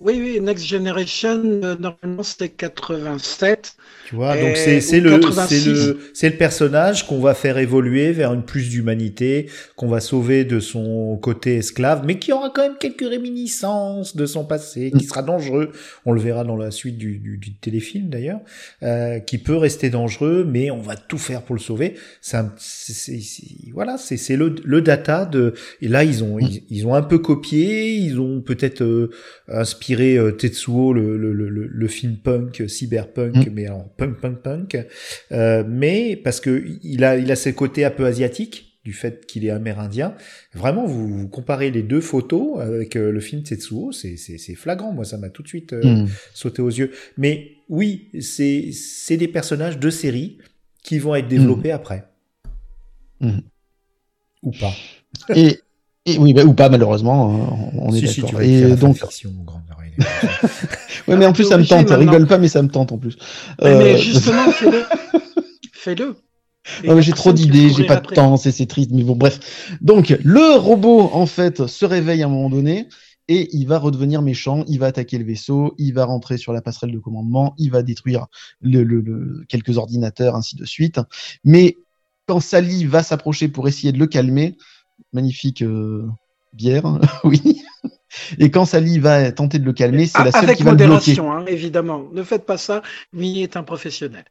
Oui, 0.00 0.18
oui, 0.20 0.40
Next 0.40 0.66
Generation, 0.66 1.42
euh, 1.44 1.76
normalement 1.76 2.22
c'était 2.22 2.50
87. 2.50 3.76
Tu 4.06 4.14
vois, 4.14 4.36
Et- 4.38 4.40
donc 4.42 4.56
c'est 4.56 5.00
le 5.00 5.18
86. 5.18 5.60
c'est 5.64 5.70
le 5.70 5.98
c'est 6.14 6.30
le 6.30 6.36
personnage 6.36 7.06
qu'on 7.08 7.18
va 7.18 7.34
faire 7.34 7.58
évoluer 7.58 8.12
vers 8.12 8.32
une 8.32 8.44
plus 8.44 8.68
d'humanité, 8.70 9.50
qu'on 9.74 9.88
va 9.88 9.98
sauver 10.00 10.44
de 10.44 10.60
son 10.60 11.16
côté 11.20 11.56
esclave, 11.56 12.02
mais 12.06 12.18
qui 12.20 12.32
aura 12.32 12.50
quand 12.54 12.62
même 12.62 12.76
quelques 12.78 13.06
réminiscences 13.08 14.16
de 14.16 14.24
son 14.26 14.44
passé, 14.44 14.92
qui 14.96 15.04
sera 15.04 15.22
dangereux. 15.22 15.72
On 16.04 16.12
le 16.12 16.20
verra 16.20 16.44
dans 16.44 16.56
la 16.56 16.70
suite 16.70 16.96
du, 16.98 17.18
du, 17.18 17.36
du 17.36 17.54
téléfilm 17.54 18.08
d'ailleurs, 18.08 18.40
euh, 18.84 19.18
qui 19.18 19.38
peut 19.38 19.56
rester 19.56 19.90
dangereux, 19.90 20.46
mais 20.48 20.70
on 20.70 20.80
va 20.80 20.94
tout 20.96 21.18
faire 21.18 21.42
pour 21.42 21.54
le 21.56 21.60
sauver. 21.60 21.94
C'est 22.20 22.36
un- 22.36 22.52
c'est- 22.58 22.92
c'est- 22.92 23.20
c'est- 23.20 23.72
voilà, 23.72 23.96
c'est 23.98 24.16
c'est 24.16 24.36
le 24.36 24.54
le 24.64 24.80
data 24.82 25.24
de 25.24 25.54
et 25.82 25.88
là 25.88 26.04
ils 26.04 26.22
ont 26.22 26.38
ils, 26.38 26.62
ils 26.70 26.86
ont 26.86 26.94
un 26.94 27.02
peu 27.02 27.18
copié, 27.18 27.94
ils 27.96 28.20
ont 28.20 28.40
peut-être 28.40 28.82
euh, 28.82 29.10
inspiré 29.48 30.16
euh, 30.16 30.30
Tetsuo 30.32 30.92
le, 30.92 31.16
le, 31.16 31.32
le, 31.32 31.48
le- 31.48 31.66
le 31.66 31.88
film 31.88 32.16
punk 32.16 32.62
cyberpunk 32.68 33.34
Mm. 33.36 33.50
mais 33.52 33.66
alors 33.66 33.88
punk 33.96 34.20
punk 34.20 34.38
punk. 34.42 34.86
Euh, 35.32 35.64
mais 35.66 36.16
parce 36.16 36.40
que 36.40 36.64
il 36.82 37.04
a 37.04 37.16
il 37.16 37.30
a 37.30 37.36
ce 37.36 37.50
côté 37.50 37.84
un 37.84 37.90
peu 37.90 38.04
asiatique 38.06 38.80
du 38.84 38.92
fait 38.92 39.26
qu'il 39.26 39.44
est 39.44 39.50
amérindien. 39.50 40.14
Vraiment 40.54 40.86
vous, 40.86 41.08
vous 41.08 41.28
comparez 41.28 41.70
les 41.70 41.82
deux 41.82 42.00
photos 42.00 42.60
avec 42.60 42.94
euh, 42.96 43.10
le 43.10 43.20
film 43.20 43.42
Tetsuo 43.42 43.92
c'est 43.92 44.16
c'est 44.16 44.38
c'est 44.38 44.54
flagrant. 44.54 44.92
Moi 44.92 45.04
ça 45.04 45.18
m'a 45.18 45.28
tout 45.28 45.42
de 45.42 45.48
suite 45.48 45.72
euh, 45.72 45.82
Hmm. 45.82 46.08
sauté 46.34 46.62
aux 46.62 46.68
yeux. 46.70 46.92
Mais 47.16 47.52
oui 47.68 48.08
c'est 48.20 48.70
c'est 48.72 49.16
des 49.16 49.28
personnages 49.28 49.78
de 49.78 49.90
série 49.90 50.38
qui 50.82 50.98
vont 50.98 51.14
être 51.14 51.28
développés 51.28 51.72
après. 51.72 52.04
Ou 54.42 54.50
pas. 54.52 54.72
Et, 55.34 55.58
et 56.06 56.18
oui, 56.18 56.32
bah, 56.32 56.44
ou 56.44 56.54
pas 56.54 56.68
malheureusement, 56.68 57.34
hein, 57.34 57.70
on 57.78 57.92
est 57.94 58.00
Si, 58.00 58.08
si, 58.08 58.20
d'accord. 58.22 58.40
écrire 58.40 58.68
et 58.72 58.76
donc, 58.76 58.98
ouais, 61.08 61.16
mais 61.16 61.26
en 61.26 61.32
plus 61.32 61.44
ça 61.44 61.56
me 61.58 61.64
tente. 61.64 61.88
maintenant. 61.90 61.98
Rigole 62.12 62.26
pas, 62.26 62.38
mais 62.38 62.48
ça 62.48 62.62
me 62.62 62.68
tente 62.68 62.92
en 62.92 62.98
plus. 62.98 63.16
Mais, 63.62 63.68
Euh, 63.68 63.78
mais 63.78 63.98
justement, 63.98 64.50
fais-le. 64.52 64.84
Fais-le. 65.72 66.16
J'ai 67.00 67.12
trop 67.12 67.32
d'idées, 67.32 67.70
j'ai 67.70 67.84
pas 67.84 67.96
de 67.96 68.06
temps, 68.08 68.36
c'est 68.36 68.50
c'est 68.52 68.66
triste, 68.66 68.90
mais 68.92 69.04
bon, 69.04 69.14
bref. 69.16 69.78
Donc, 69.80 70.14
le 70.22 70.56
robot, 70.58 71.10
en 71.12 71.26
fait, 71.26 71.66
se 71.66 71.84
réveille 71.84 72.22
à 72.22 72.26
un 72.26 72.28
moment 72.28 72.50
donné 72.50 72.88
et 73.28 73.48
il 73.56 73.66
va 73.66 73.78
redevenir 73.78 74.20
méchant, 74.22 74.64
il 74.68 74.78
va 74.78 74.86
attaquer 74.86 75.18
le 75.18 75.24
vaisseau, 75.24 75.74
il 75.78 75.94
va 75.94 76.04
rentrer 76.04 76.38
sur 76.38 76.52
la 76.52 76.60
passerelle 76.60 76.92
de 76.92 76.98
commandement, 76.98 77.54
il 77.58 77.70
va 77.70 77.82
détruire 77.82 78.26
le, 78.60 78.82
le- 78.84 79.00
le- 79.00 79.44
quelques 79.48 79.78
ordinateurs, 79.78 80.34
ainsi 80.36 80.56
de 80.56 80.64
suite. 80.64 81.00
Mais 81.44 81.76
quand 82.26 82.40
Sally 82.40 82.84
va 82.84 83.02
s'approcher 83.02 83.48
pour 83.48 83.66
essayer 83.68 83.92
de 83.92 83.98
le 83.98 84.06
calmer, 84.06 84.56
magnifique 85.12 85.62
euh, 85.62 86.06
bière, 86.52 86.84
oui. 87.24 87.62
Et 88.38 88.50
quand 88.50 88.64
Sally 88.64 88.98
va 88.98 89.30
tenter 89.32 89.58
de 89.58 89.64
le 89.64 89.72
calmer, 89.72 90.06
c'est 90.06 90.18
la 90.24 90.30
Ah, 90.32 90.32
seule 90.32 90.44
Avec 90.44 90.56
qui 90.56 90.62
va 90.62 90.70
le 90.70 90.76
bloquer. 90.76 90.90
modération, 90.92 91.32
hein, 91.32 91.44
évidemment. 91.46 92.04
Ne 92.12 92.22
faites 92.22 92.46
pas 92.46 92.56
ça. 92.56 92.82
Lui 93.12 93.42
est 93.42 93.56
un 93.56 93.62
professionnel. 93.62 94.24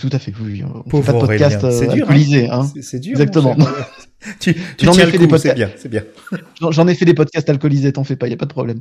Tout 0.00 0.08
à 0.12 0.18
fait, 0.18 0.32
oui. 0.40 0.62
oui. 0.64 0.64
On 0.64 1.02
fait 1.02 1.12
pas 1.12 1.12
de 1.12 1.26
podcast 1.26 1.62
euh, 1.64 1.80
dur, 1.88 2.04
alcoolisé, 2.04 2.48
hein. 2.48 2.66
C'est- 2.74 2.80
C'est 2.82 3.00
dur. 3.00 3.12
Exactement. 3.12 3.54
tu 4.40 4.54
tu 4.54 4.86
J'en 4.86 4.92
ai 4.92 4.94
tiens 4.96 5.06
fait 5.06 5.12
le 5.12 5.18
des 5.18 5.24
coup, 5.26 5.30
podcasts. 5.32 5.44
c'est 5.44 5.54
bien, 5.54 5.70
c'est 5.76 5.88
bien. 5.90 6.04
J'en- 6.60 6.70
J'en 6.70 6.88
ai 6.88 6.94
fait 6.94 7.04
des 7.04 7.12
podcasts 7.12 7.50
alcoolisés, 7.50 7.92
t'en 7.92 8.04
fais 8.04 8.16
pas, 8.16 8.26
y 8.28 8.32
a 8.32 8.36
pas 8.38 8.46
de 8.46 8.52
problème. 8.52 8.80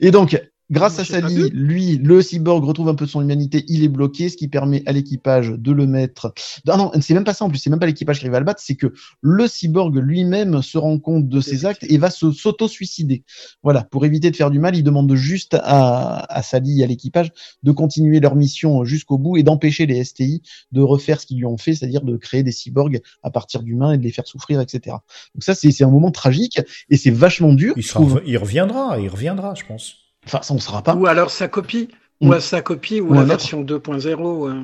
Et 0.00 0.10
donc, 0.10 0.38
grâce 0.70 0.98
à 0.98 1.04
Sally, 1.04 1.50
lui, 1.52 1.96
le 1.98 2.22
cyborg 2.22 2.64
retrouve 2.64 2.88
un 2.88 2.94
peu 2.94 3.04
de 3.04 3.10
son 3.10 3.20
humanité, 3.20 3.64
il 3.68 3.82
est 3.84 3.88
bloqué, 3.88 4.28
ce 4.28 4.36
qui 4.36 4.48
permet 4.48 4.82
à 4.86 4.92
l'équipage 4.92 5.50
de 5.50 5.72
le 5.72 5.86
mettre. 5.86 6.32
Ah 6.68 6.76
non, 6.76 6.90
c'est 7.00 7.14
même 7.14 7.24
pas 7.24 7.34
ça 7.34 7.44
en 7.44 7.48
plus, 7.50 7.58
c'est 7.58 7.70
même 7.70 7.78
pas 7.80 7.86
l'équipage 7.86 8.20
qui 8.20 8.28
va 8.28 8.38
le 8.38 8.44
battre, 8.44 8.62
c'est 8.64 8.76
que 8.76 8.92
le 9.20 9.48
cyborg 9.48 9.96
lui-même 9.96 10.62
se 10.62 10.78
rend 10.78 10.98
compte 10.98 11.28
de 11.28 11.40
ses 11.40 11.66
actes 11.66 11.84
et 11.88 11.98
va 11.98 12.10
se 12.10 12.30
s'auto-suicider. 12.30 13.24
Voilà, 13.62 13.82
pour 13.84 14.04
éviter 14.04 14.30
de 14.30 14.36
faire 14.36 14.50
du 14.50 14.58
mal, 14.58 14.76
il 14.76 14.82
demande 14.82 15.12
juste 15.14 15.54
à, 15.60 16.18
à 16.32 16.42
Sally 16.42 16.80
et 16.80 16.84
à 16.84 16.86
l'équipage 16.86 17.32
de 17.62 17.72
continuer 17.72 18.20
leur 18.20 18.36
mission 18.36 18.84
jusqu'au 18.84 19.18
bout 19.18 19.36
et 19.36 19.42
d'empêcher 19.42 19.86
les 19.86 20.04
STI 20.04 20.42
de 20.72 20.80
refaire 20.80 21.20
ce 21.20 21.26
qu'ils 21.26 21.38
lui 21.38 21.46
ont 21.46 21.58
fait, 21.58 21.74
c'est-à-dire 21.74 22.02
de 22.02 22.16
créer 22.16 22.42
des 22.42 22.52
cyborgs 22.52 23.00
à 23.22 23.30
partir 23.30 23.62
d'humains 23.62 23.92
et 23.92 23.98
de 23.98 24.02
les 24.02 24.12
faire 24.12 24.26
souffrir, 24.26 24.60
etc. 24.60 24.96
Donc 25.34 25.42
ça, 25.42 25.54
c'est 25.54 25.82
un 25.82 25.90
moment 25.90 26.10
tragique 26.10 26.60
et 26.88 26.96
c'est 26.96 27.10
vachement 27.10 27.52
dur. 27.52 27.74
Sera- 27.82 28.20
il 28.26 28.38
reviendra, 28.38 28.98
il 29.00 29.08
reviendra, 29.08 29.54
je 29.54 29.64
pense. 29.64 29.96
Enfin, 30.26 30.40
ça 30.42 30.54
on 30.54 30.58
saura 30.58 30.82
pas. 30.82 30.94
Ou 30.94 31.06
alors 31.06 31.30
sa 31.30 31.48
copie. 31.48 31.88
Mm. 32.20 32.28
Ou 32.28 32.32
à 32.34 32.40
sa 32.40 32.62
copie, 32.62 33.00
ou, 33.00 33.10
Ou 33.10 33.14
la 33.14 33.24
version 33.24 33.62
2.0. 33.62 34.48
euh. 34.48 34.62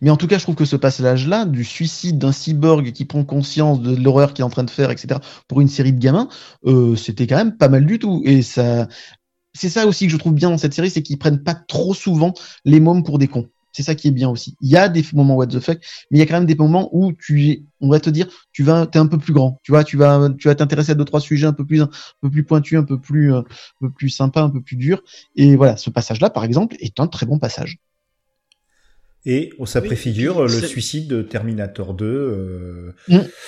Mais 0.00 0.10
en 0.10 0.16
tout 0.16 0.26
cas, 0.26 0.38
je 0.38 0.42
trouve 0.42 0.56
que 0.56 0.64
ce 0.64 0.76
passage-là, 0.76 1.44
du 1.44 1.64
suicide 1.64 2.18
d'un 2.18 2.32
cyborg 2.32 2.92
qui 2.92 3.04
prend 3.04 3.24
conscience 3.24 3.80
de 3.80 3.94
l'horreur 3.96 4.34
qu'il 4.34 4.42
est 4.42 4.46
en 4.46 4.50
train 4.50 4.64
de 4.64 4.70
faire, 4.70 4.90
etc., 4.90 5.20
pour 5.46 5.60
une 5.60 5.68
série 5.68 5.92
de 5.92 6.00
gamins, 6.00 6.28
euh, 6.66 6.96
c'était 6.96 7.26
quand 7.26 7.36
même 7.36 7.56
pas 7.56 7.68
mal 7.68 7.86
du 7.86 7.98
tout. 7.98 8.22
Et 8.24 8.42
ça, 8.42 8.88
c'est 9.54 9.68
ça 9.68 9.86
aussi 9.86 10.06
que 10.06 10.12
je 10.12 10.16
trouve 10.16 10.34
bien 10.34 10.50
dans 10.50 10.58
cette 10.58 10.74
série, 10.74 10.90
c'est 10.90 11.02
qu'ils 11.02 11.18
prennent 11.18 11.42
pas 11.42 11.54
trop 11.54 11.94
souvent 11.94 12.34
les 12.64 12.80
mômes 12.80 13.04
pour 13.04 13.18
des 13.18 13.28
cons. 13.28 13.48
C'est 13.78 13.84
ça 13.84 13.94
qui 13.94 14.08
est 14.08 14.10
bien 14.10 14.28
aussi. 14.28 14.56
Il 14.60 14.68
y 14.68 14.76
a 14.76 14.88
des 14.88 15.04
moments 15.12 15.36
what 15.36 15.46
the 15.46 15.60
fuck, 15.60 15.78
mais 16.10 16.18
il 16.18 16.20
y 16.20 16.22
a 16.22 16.26
quand 16.26 16.34
même 16.34 16.46
des 16.46 16.56
moments 16.56 16.88
où 16.90 17.12
tu, 17.12 17.64
on 17.80 17.88
va 17.88 18.00
te 18.00 18.10
dire, 18.10 18.26
tu 18.50 18.64
vas, 18.64 18.88
t'es 18.88 18.98
un 18.98 19.06
peu 19.06 19.18
plus 19.18 19.32
grand. 19.32 19.60
Tu 19.62 19.70
vois, 19.70 19.84
tu 19.84 19.96
vas, 19.96 20.30
tu 20.36 20.48
vas 20.48 20.56
t'intéresser 20.56 20.90
à 20.90 20.94
deux 20.96 21.04
trois 21.04 21.20
sujets 21.20 21.46
un 21.46 21.52
peu 21.52 21.64
plus, 21.64 21.80
un 21.82 21.88
peu 22.20 22.28
plus 22.28 22.42
pointus, 22.42 22.76
un 22.76 22.82
peu 22.82 23.00
plus, 23.00 23.32
euh, 23.32 23.38
un 23.38 23.44
peu 23.80 23.90
plus 23.92 24.10
sympa, 24.10 24.42
un 24.42 24.50
peu 24.50 24.60
plus 24.60 24.74
dur. 24.74 25.00
Et 25.36 25.54
voilà, 25.54 25.76
ce 25.76 25.90
passage-là, 25.90 26.28
par 26.28 26.42
exemple, 26.42 26.74
est 26.80 26.98
un 26.98 27.06
très 27.06 27.24
bon 27.24 27.38
passage. 27.38 27.78
Et 29.26 29.50
ça 29.66 29.80
Oui, 29.80 29.86
préfigure 29.88 30.42
le 30.42 30.48
c'est- 30.48 30.66
suicide 30.66 31.08
de 31.08 31.22
Terminator 31.22 31.92
2 31.92 32.06
euh, 32.06 32.92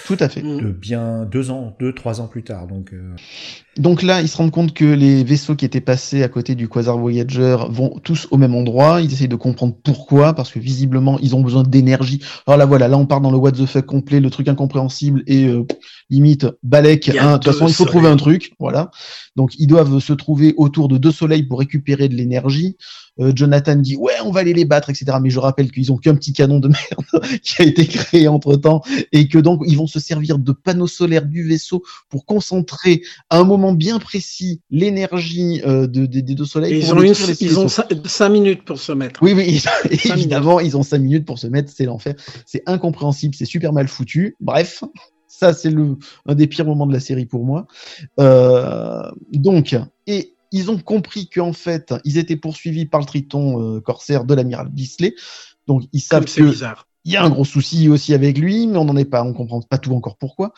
Tout 0.07 0.17
à 0.21 0.29
fait. 0.29 0.43
Mm. 0.43 0.61
de 0.61 0.71
bien 0.71 1.25
deux 1.25 1.51
ans, 1.51 1.75
deux, 1.81 1.95
trois 1.95 2.21
ans 2.21 2.27
plus 2.27 2.43
tard. 2.43 2.67
Donc, 2.67 2.93
euh, 2.93 3.15
Donc 3.79 4.03
là, 4.03 4.21
ils 4.21 4.29
se 4.29 4.37
rendent 4.37 4.51
compte 4.51 4.75
que 4.75 4.85
les 4.85 5.23
vaisseaux 5.25 5.55
qui 5.55 5.65
étaient 5.65 5.81
passés 5.81 6.23
à 6.23 6.29
côté 6.29 6.55
du 6.55 6.69
Quasar 6.69 6.99
Voyager 6.99 7.57
vont 7.71 7.99
tous 8.03 8.27
au 8.31 8.37
même 8.37 8.55
endroit. 8.55 9.01
Ils 9.01 9.13
essayent 9.13 9.29
de 9.29 9.37
comprendre 9.37 9.75
pourquoi, 9.83 10.35
parce 10.35 10.51
que 10.51 10.59
visiblement, 10.59 11.19
ils 11.21 11.35
ont 11.37 11.41
besoin 11.41 11.63
d'énergie. 11.63 12.21
Alors 12.47 12.59
là, 12.59 12.67
voilà, 12.67 12.89
là, 12.89 12.99
on 12.99 13.07
part 13.07 13.21
dans 13.21 13.31
le 13.31 13.39
what 13.39 13.53
the 13.53 13.65
fuck 13.65 13.87
complet, 13.87 14.21
le 14.21 14.29
truc 14.29 14.49
incompréhensible 14.49 15.23
et 15.29 15.47
euh, 15.47 15.65
limite 16.11 16.45
hein. 16.45 16.53
De 16.53 17.35
toute 17.39 17.45
façon, 17.53 17.69
il 17.69 17.75
faut 17.75 17.85
trouver 17.85 18.09
un 18.09 18.17
truc, 18.17 18.53
voilà. 18.59 18.91
Donc, 19.37 19.53
ils 19.59 19.67
doivent 19.67 20.01
se 20.01 20.13
trouver 20.13 20.55
autour 20.57 20.89
de 20.89 20.99
deux 20.99 21.13
soleils 21.13 21.45
pour 21.45 21.59
récupérer 21.61 22.09
de 22.09 22.15
l'énergie. 22.15 22.77
Euh, 23.19 23.33
Jonathan 23.35 23.77
dit 23.77 23.97
ouais, 23.97 24.13
on 24.25 24.31
va 24.31 24.41
aller 24.41 24.53
les 24.55 24.65
battre, 24.65 24.89
etc. 24.91 25.19
Mais 25.21 25.31
je 25.31 25.39
rappelle 25.39 25.71
qu'ils 25.71 25.93
ont 25.93 25.97
qu'un 25.97 26.15
petit 26.15 26.33
canon 26.33 26.59
de 26.59 26.69
merde 26.69 27.41
qui 27.43 27.61
a 27.61 27.65
été 27.65 27.87
créé 27.87 28.29
entre 28.29 28.57
temps 28.57 28.83
et 29.13 29.29
que 29.29 29.39
donc 29.39 29.63
ils 29.67 29.77
vont 29.77 29.87
se 29.87 30.01
servir 30.01 30.39
de 30.39 30.53
panneaux 30.53 30.87
solaires 30.87 31.27
du 31.27 31.47
vaisseau 31.47 31.83
pour 32.09 32.25
concentrer 32.25 33.03
à 33.29 33.39
un 33.39 33.45
moment 33.45 33.73
bien 33.73 33.99
précis 33.99 34.63
l'énergie 34.71 35.61
euh, 35.67 35.87
de, 35.87 36.07
des- 36.07 36.23
deux 36.23 36.45
soleils. 36.45 36.75
Et 36.75 36.81
pour 36.81 37.05
ils 37.05 37.59
ont, 37.59 37.67
une, 37.69 37.69
ils. 37.71 38.09
5 38.09 38.29
minutes 38.29 38.65
pour 38.65 38.79
se 38.79 38.93
mettre. 38.93 39.23
Oui, 39.23 39.33
oui, 39.35 39.47
minutes. 39.85 40.07
évidemment, 40.07 40.61
ils 40.61 40.77
ont 40.77 40.83
cinq 40.83 40.99
minutes 40.99 41.27
pour 41.27 41.39
se 41.39 41.47
mettre, 41.47 41.71
c'est 41.75 41.85
l'enfer. 41.85 42.15
C'est 42.47 42.63
incompréhensible, 42.67 43.35
c'est 43.35 43.45
super 43.45 43.73
mal 43.73 43.89
foutu. 43.89 44.37
Bref, 44.41 44.85
ça 45.31 45.55
c'est 45.55 45.71
le 45.71 45.97
un 46.27 46.35
des 46.35 46.47
pires 46.47 46.67
moments 46.67 46.87
de 46.87 46.93
la 46.93 47.01
série 47.01 47.25
pour 47.25 47.45
moi. 47.45 47.67
Euh, 48.19 49.11
donc, 49.33 49.77
et 50.07 50.35
ils 50.53 50.71
ont 50.71 50.79
compris 50.79 51.29
qu'en 51.29 51.53
fait, 51.53 51.95
ils 52.05 52.19
étaient 52.19 52.37
poursuivis 52.37 52.87
par 52.87 53.01
le 53.01 53.07
Triton 53.07 53.77
euh, 53.77 53.81
corsaire 53.81 54.25
de 54.25 54.35
l'amiral 54.35 54.69
Bisley. 54.69 55.15
Donc, 55.69 55.85
ils 55.93 56.01
savent 56.01 56.25
que 56.25 56.43
bizarre. 56.43 56.89
il 57.05 57.13
y 57.13 57.17
a 57.17 57.23
un 57.23 57.31
gros 57.31 57.45
souci 57.45 57.89
aussi 57.89 58.13
avec 58.13 58.37
lui, 58.37 58.67
mais 58.67 58.77
on 58.77 58.85
n'en 58.85 58.97
est 58.97 59.05
pas, 59.05 59.23
on 59.23 59.33
comprend 59.33 59.61
pas 59.61 59.79
tout 59.79 59.93
encore 59.93 60.17
pourquoi. 60.17 60.53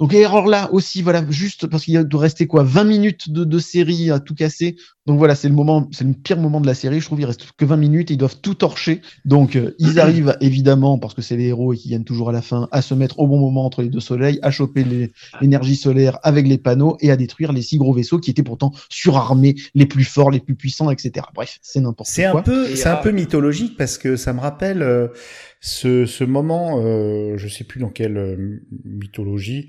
Donc 0.00 0.14
alors 0.14 0.48
là 0.48 0.72
aussi, 0.72 1.00
voilà, 1.00 1.24
juste 1.30 1.68
parce 1.68 1.84
qu'il 1.84 2.02
doit 2.02 2.22
rester 2.22 2.48
quoi, 2.48 2.64
20 2.64 2.84
minutes 2.84 3.30
de, 3.30 3.44
de 3.44 3.58
série 3.58 4.10
à 4.10 4.18
tout 4.18 4.34
casser. 4.34 4.74
Donc 5.04 5.18
voilà, 5.18 5.34
c'est 5.34 5.48
le 5.48 5.54
moment, 5.54 5.88
c'est 5.90 6.04
le 6.04 6.12
pire 6.12 6.38
moment 6.38 6.60
de 6.60 6.66
la 6.66 6.74
série. 6.74 7.00
Je 7.00 7.06
trouve 7.06 7.20
il 7.20 7.24
reste 7.24 7.50
que 7.56 7.64
20 7.64 7.76
minutes, 7.76 8.10
et 8.12 8.14
ils 8.14 8.18
doivent 8.18 8.40
tout 8.40 8.54
torcher. 8.54 9.00
Donc 9.24 9.56
euh, 9.56 9.74
ils 9.80 9.98
arrivent 9.98 10.36
évidemment 10.40 10.96
parce 10.98 11.12
que 11.14 11.22
c'est 11.22 11.36
les 11.36 11.46
héros 11.46 11.72
et 11.72 11.76
qui 11.76 11.88
gagnent 11.88 12.04
toujours 12.04 12.28
à 12.28 12.32
la 12.32 12.40
fin, 12.40 12.68
à 12.70 12.82
se 12.82 12.94
mettre 12.94 13.18
au 13.18 13.26
bon 13.26 13.40
moment 13.40 13.64
entre 13.66 13.82
les 13.82 13.88
deux 13.88 13.98
soleils, 14.00 14.38
à 14.42 14.52
choper 14.52 14.84
les- 14.84 15.10
l'énergie 15.40 15.74
solaire 15.74 16.20
avec 16.22 16.46
les 16.46 16.56
panneaux 16.58 16.96
et 17.00 17.10
à 17.10 17.16
détruire 17.16 17.52
les 17.52 17.62
six 17.62 17.78
gros 17.78 17.92
vaisseaux 17.92 18.20
qui 18.20 18.30
étaient 18.30 18.44
pourtant 18.44 18.70
surarmés, 18.90 19.56
les 19.74 19.86
plus 19.86 20.04
forts, 20.04 20.30
les 20.30 20.38
plus 20.40 20.54
puissants, 20.54 20.88
etc. 20.90 21.26
Bref, 21.34 21.58
c'est 21.62 21.80
n'importe 21.80 22.08
c'est 22.08 22.30
quoi. 22.30 22.40
un 22.40 22.42
peu, 22.44 22.70
Et, 22.70 22.76
c'est 22.76 22.88
un 22.88 22.96
peu 22.96 23.10
mythologique 23.10 23.76
parce 23.76 23.98
que 23.98 24.14
ça 24.14 24.32
me 24.32 24.38
rappelle 24.40 24.82
euh, 24.82 25.08
ce, 25.60 26.06
ce 26.06 26.22
moment, 26.22 26.80
euh, 26.80 27.36
je 27.38 27.48
sais 27.48 27.64
plus 27.64 27.80
dans 27.80 27.88
quelle 27.90 28.16
euh, 28.18 28.60
mythologie, 28.84 29.68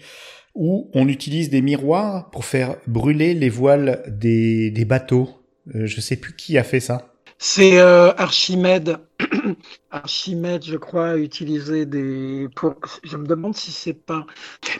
où 0.56 0.90
on 0.94 1.08
utilise 1.08 1.50
des 1.50 1.62
miroirs 1.62 2.30
pour 2.30 2.46
faire 2.46 2.76
brûler 2.88 3.34
les 3.34 3.50
voiles 3.50 4.04
des, 4.08 4.72
des 4.72 4.86
bateaux. 4.86 5.30
Euh, 5.76 5.86
je 5.86 6.02
sais 6.02 6.18
plus 6.18 6.36
qui 6.36 6.58
a 6.58 6.64
fait 6.64 6.80
ça. 6.80 7.14
C'est 7.46 7.78
euh, 7.78 8.14
Archimède. 8.18 9.00
Archimède, 9.92 10.64
je 10.64 10.78
crois, 10.78 11.10
a 11.10 11.18
utilisé 11.18 11.86
des. 11.86 12.48
Pour... 12.56 12.76
Je 13.04 13.18
me 13.18 13.28
demande 13.28 13.54
si 13.54 13.72
c'est 13.72 13.94
pas. 13.94 14.26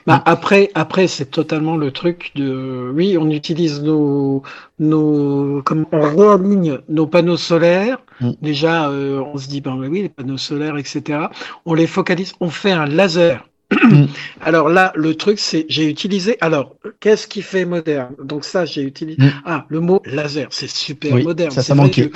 Bah, 0.08 0.24
après, 0.26 0.72
après, 0.74 1.08
c'est 1.08 1.26
totalement 1.26 1.76
le 1.76 1.91
truc 1.91 2.32
de. 2.36 2.90
Oui, 2.95 3.18
on 3.20 3.30
utilise 3.30 3.82
nos, 3.82 4.44
nos, 4.80 5.62
comme 5.64 5.86
on 5.91 6.02
réaligne 6.02 6.80
nos 6.88 7.06
panneaux 7.06 7.36
solaires. 7.36 7.98
Mm. 8.22 8.32
Déjà, 8.41 8.90
euh, 8.90 9.22
on 9.34 9.38
se 9.38 9.50
dit, 9.50 9.60
ben 9.60 9.76
oui, 9.76 10.04
les 10.04 10.10
panneaux 10.10 10.38
solaires, 10.38 10.78
etc. 10.78 11.20
On 11.66 11.74
les 11.74 11.88
focalise. 11.88 12.32
On 12.40 12.50
fait 12.50 12.72
un 12.72 12.86
laser. 12.86 13.45
Mm. 13.84 14.06
Alors 14.41 14.70
là, 14.70 14.91
le 14.95 15.16
truc, 15.16 15.40
c'est 15.40 15.66
j'ai 15.70 15.90
utilisé. 15.90 16.38
Alors, 16.41 16.76
qu'est-ce 17.00 17.28
qui 17.28 17.41
fait 17.41 17.66
moderne? 17.66 18.14
Donc 18.24 18.44
ça, 18.45 18.66
j'ai 18.66 18.82
utilisé. 18.82 19.22
Mm. 19.22 19.32
Ah, 19.45 19.66
le 19.70 19.80
mot 19.80 20.02
laser, 20.06 20.48
c'est 20.52 20.70
super 20.70 21.14
Oui, 21.14 21.24
moderne. 21.24 21.52
ça, 21.52 21.64
ça 21.64 21.76
manquait. 21.76 22.10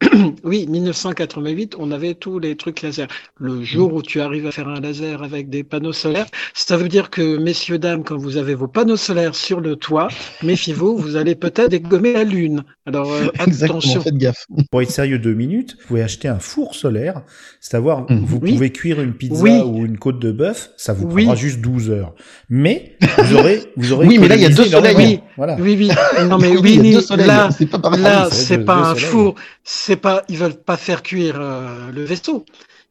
que- 0.00 0.08
oui, 0.44 0.66
1988, 0.68 1.74
on 1.78 1.90
avait 1.90 2.14
tous 2.14 2.38
les 2.38 2.56
trucs 2.56 2.82
laser. 2.82 3.08
Le 3.38 3.62
jour 3.62 3.94
où 3.94 4.02
tu 4.02 4.20
arrives 4.20 4.46
à 4.46 4.50
faire 4.52 4.68
un 4.68 4.80
laser 4.80 5.22
avec 5.22 5.48
des 5.50 5.64
panneaux 5.64 5.92
solaires, 5.92 6.26
ça 6.54 6.76
veut 6.76 6.88
dire 6.88 7.10
que, 7.10 7.36
messieurs, 7.38 7.78
dames, 7.78 8.04
quand 8.04 8.16
vous 8.16 8.36
avez 8.36 8.54
vos 8.54 8.68
panneaux 8.68 8.96
solaires 8.96 9.34
sur 9.34 9.60
le 9.60 9.76
toit, 9.76 10.08
méfiez-vous, 10.42 10.96
vous 10.96 11.16
allez 11.16 11.34
peut-être 11.34 11.70
dégommer 11.70 12.12
la 12.14 12.24
lune. 12.24 12.64
Alors, 12.86 13.12
euh, 13.12 13.26
Exactement, 13.46 13.78
attention. 13.80 14.00
faites 14.02 14.16
gaffe. 14.16 14.46
Pour 14.70 14.82
être 14.82 14.90
sérieux 14.90 15.18
deux 15.18 15.34
minutes, 15.34 15.76
vous 15.80 15.86
pouvez 15.88 16.02
acheter 16.02 16.28
un 16.28 16.38
four 16.38 16.74
solaire, 16.74 17.22
c'est-à-dire 17.60 18.06
Mhm. 18.08 18.24
vous 18.24 18.38
Oui. 18.42 18.52
pouvez 18.54 18.70
cuire 18.70 19.00
une 19.00 19.12
pizza 19.12 19.42
Oui. 19.42 19.60
ou 19.64 19.84
une 19.84 19.98
côte 19.98 20.18
de 20.18 20.32
bœuf, 20.32 20.70
ça 20.76 20.92
vous 20.96 21.06
Oui. 21.08 21.24
prendra 21.24 21.40
juste 21.40 21.60
12 21.60 21.90
heures. 21.90 22.14
Mais 22.48 22.96
vous 23.18 23.34
aurez, 23.36 23.62
vous 23.76 23.92
aurez 23.92 24.06
Oui, 24.08 24.18
mais 24.18 24.28
là, 24.28 24.36
il 24.36 24.42
y 24.42 24.46
a 24.46 24.48
deux 24.50 24.64
soleils. 24.64 24.96
Oui. 24.96 25.20
Voilà. 25.36 25.56
Oui, 25.58 25.76
oui. 25.78 25.90
Non, 26.28 26.38
mais 26.38 26.56
Oui, 26.56 26.78
oui, 26.82 26.98
là, 27.16 27.50
c'est 27.56 27.66
pas 27.66 27.78
pareil. 27.78 28.02
Là, 28.02 28.28
c'est 28.30 28.58
pas 28.58 28.76
deux 28.76 28.90
un 28.90 28.94
four, 28.94 29.34
c'est 29.64 29.96
pas, 29.96 30.22
ils 30.28 30.38
veulent 30.38 30.54
pas 30.56 30.76
faire 30.76 31.02
cuire 31.02 31.36
euh, 31.40 31.90
le 31.94 32.04
vaisseau. 32.04 32.44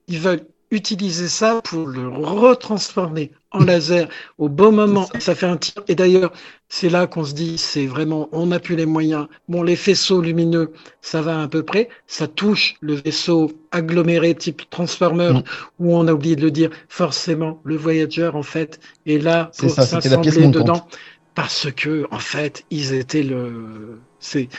Ils 0.08 0.20
veulent 0.20 0.46
utiliser 0.72 1.28
ça 1.28 1.62
pour 1.64 1.88
le 1.88 2.08
retransformer 2.08 3.32
en 3.52 3.64
laser 3.64 4.08
au 4.38 4.50
bon 4.50 4.72
moment. 4.72 5.06
Ça. 5.14 5.20
ça 5.20 5.36
fait 5.36 5.46
un 5.46 5.58
tir. 5.58 5.82
Et 5.88 5.96
d'ailleurs, 5.96 6.32
c'est 6.68 6.90
là 6.90 7.08
qu'on 7.08 7.24
se 7.24 7.34
dit, 7.34 7.58
c'est 7.58 7.86
vraiment, 7.86 8.28
on 8.32 8.48
n'a 8.48 8.60
plus 8.60 8.76
les 8.76 8.86
moyens. 8.86 9.28
Bon, 9.48 9.64
les 9.64 9.76
faisceaux 9.76 10.22
lumineux, 10.22 10.74
ça 11.02 11.22
va 11.22 11.42
à 11.42 11.48
peu 11.48 11.64
près. 11.64 11.90
Ça 12.08 12.28
touche 12.28 12.76
le 12.82 12.96
vaisseau 12.96 13.52
aggloméré 13.72 14.36
type 14.36 14.70
Transformer, 14.70 15.32
Mm. 15.34 15.44
où 15.80 15.96
on 15.96 16.08
a 16.08 16.14
oublié 16.14 16.36
de 16.36 16.42
le 16.42 16.52
dire, 16.52 16.70
forcément, 16.90 17.62
le 17.64 17.76
Voyager, 17.76 18.32
en 18.34 18.44
fait, 18.44 18.80
est 19.06 19.18
là 19.18 19.52
pour 19.58 19.70
s'assembler 19.70 20.48
dedans. 20.48 20.88
Parce 21.36 21.70
que, 21.72 22.08
en 22.12 22.20
fait, 22.20 22.64
ils 22.72 22.94
étaient 22.94 23.24
le, 23.24 24.00
c'est, 24.26 24.50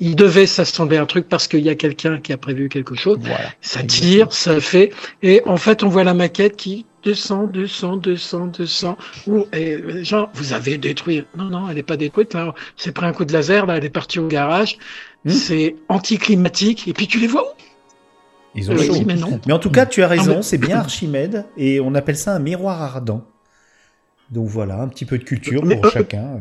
ils 0.00 0.14
devaient 0.16 0.46
s'assembler 0.46 0.96
un 0.98 1.06
truc 1.06 1.28
parce 1.28 1.48
qu'il 1.48 1.60
y 1.60 1.68
a 1.68 1.74
quelqu'un 1.74 2.20
qui 2.20 2.32
a 2.32 2.36
prévu 2.36 2.68
quelque 2.68 2.94
chose. 2.94 3.18
Voilà. 3.20 3.38
Ça 3.60 3.80
Exactement. 3.80 4.10
tire, 4.12 4.32
ça 4.32 4.60
fait. 4.60 4.92
Et 5.22 5.42
en 5.46 5.56
fait, 5.56 5.82
on 5.82 5.88
voit 5.88 6.04
la 6.04 6.14
maquette 6.14 6.56
qui 6.56 6.86
descend, 7.04 7.50
descend, 7.50 8.00
descend, 8.02 8.52
descend. 8.56 8.96
Ou, 9.26 9.46
et, 9.52 9.72
euh, 9.74 10.04
genre, 10.04 10.30
vous 10.34 10.52
avez 10.52 10.78
détruit. 10.78 11.24
Non, 11.36 11.44
non, 11.50 11.68
elle 11.68 11.74
n'est 11.76 11.82
pas 11.82 11.96
détruite. 11.96 12.34
Là, 12.34 12.54
c'est 12.76 12.92
pris 12.92 13.06
un 13.06 13.12
coup 13.12 13.24
de 13.24 13.32
laser. 13.32 13.66
Là, 13.66 13.76
elle 13.78 13.84
est 13.84 13.90
partie 13.90 14.18
au 14.20 14.28
garage. 14.28 14.78
Hmm. 15.24 15.30
C'est 15.30 15.76
anticlimatique. 15.88 16.86
Et 16.88 16.92
puis, 16.92 17.06
tu 17.08 17.18
les 17.18 17.26
vois 17.26 17.42
où? 17.42 17.52
Ils 18.54 18.70
ont 18.70 18.74
Euh, 18.74 18.78
chaud. 18.82 18.92
oui, 18.94 19.04
mais 19.06 19.16
non. 19.16 19.40
Mais 19.46 19.52
en 19.52 19.58
tout 19.58 19.70
cas, 19.70 19.86
tu 19.86 20.02
as 20.02 20.08
raison, 20.08 20.36
mais- 20.36 20.42
c'est 20.42 20.56
bien 20.58 20.78
Archimède, 20.78 21.44
et 21.56 21.78
on 21.80 21.94
appelle 21.94 22.16
ça 22.16 22.34
un 22.34 22.38
miroir 22.38 22.80
ardent. 22.80 23.24
Donc 24.30 24.46
voilà, 24.48 24.80
un 24.80 24.88
petit 24.88 25.04
peu 25.04 25.18
de 25.18 25.24
culture 25.24 25.64
Mais, 25.64 25.76
pour 25.76 25.86
euh, 25.86 25.90
chacun. 25.90 26.40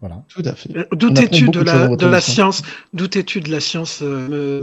Voilà. 0.00 0.24
Tout 0.28 0.42
à 0.44 0.54
fait. 0.54 0.76
Euh, 0.76 0.84
beaucoup 0.90 1.50
de 1.52 1.60
la, 1.60 1.88
de 1.96 2.06
la 2.06 2.20
science? 2.20 2.62
D'où 2.92 3.06
es-tu 3.16 3.40
de 3.40 3.50
la 3.50 3.60
science, 3.60 4.00
euh, 4.02 4.60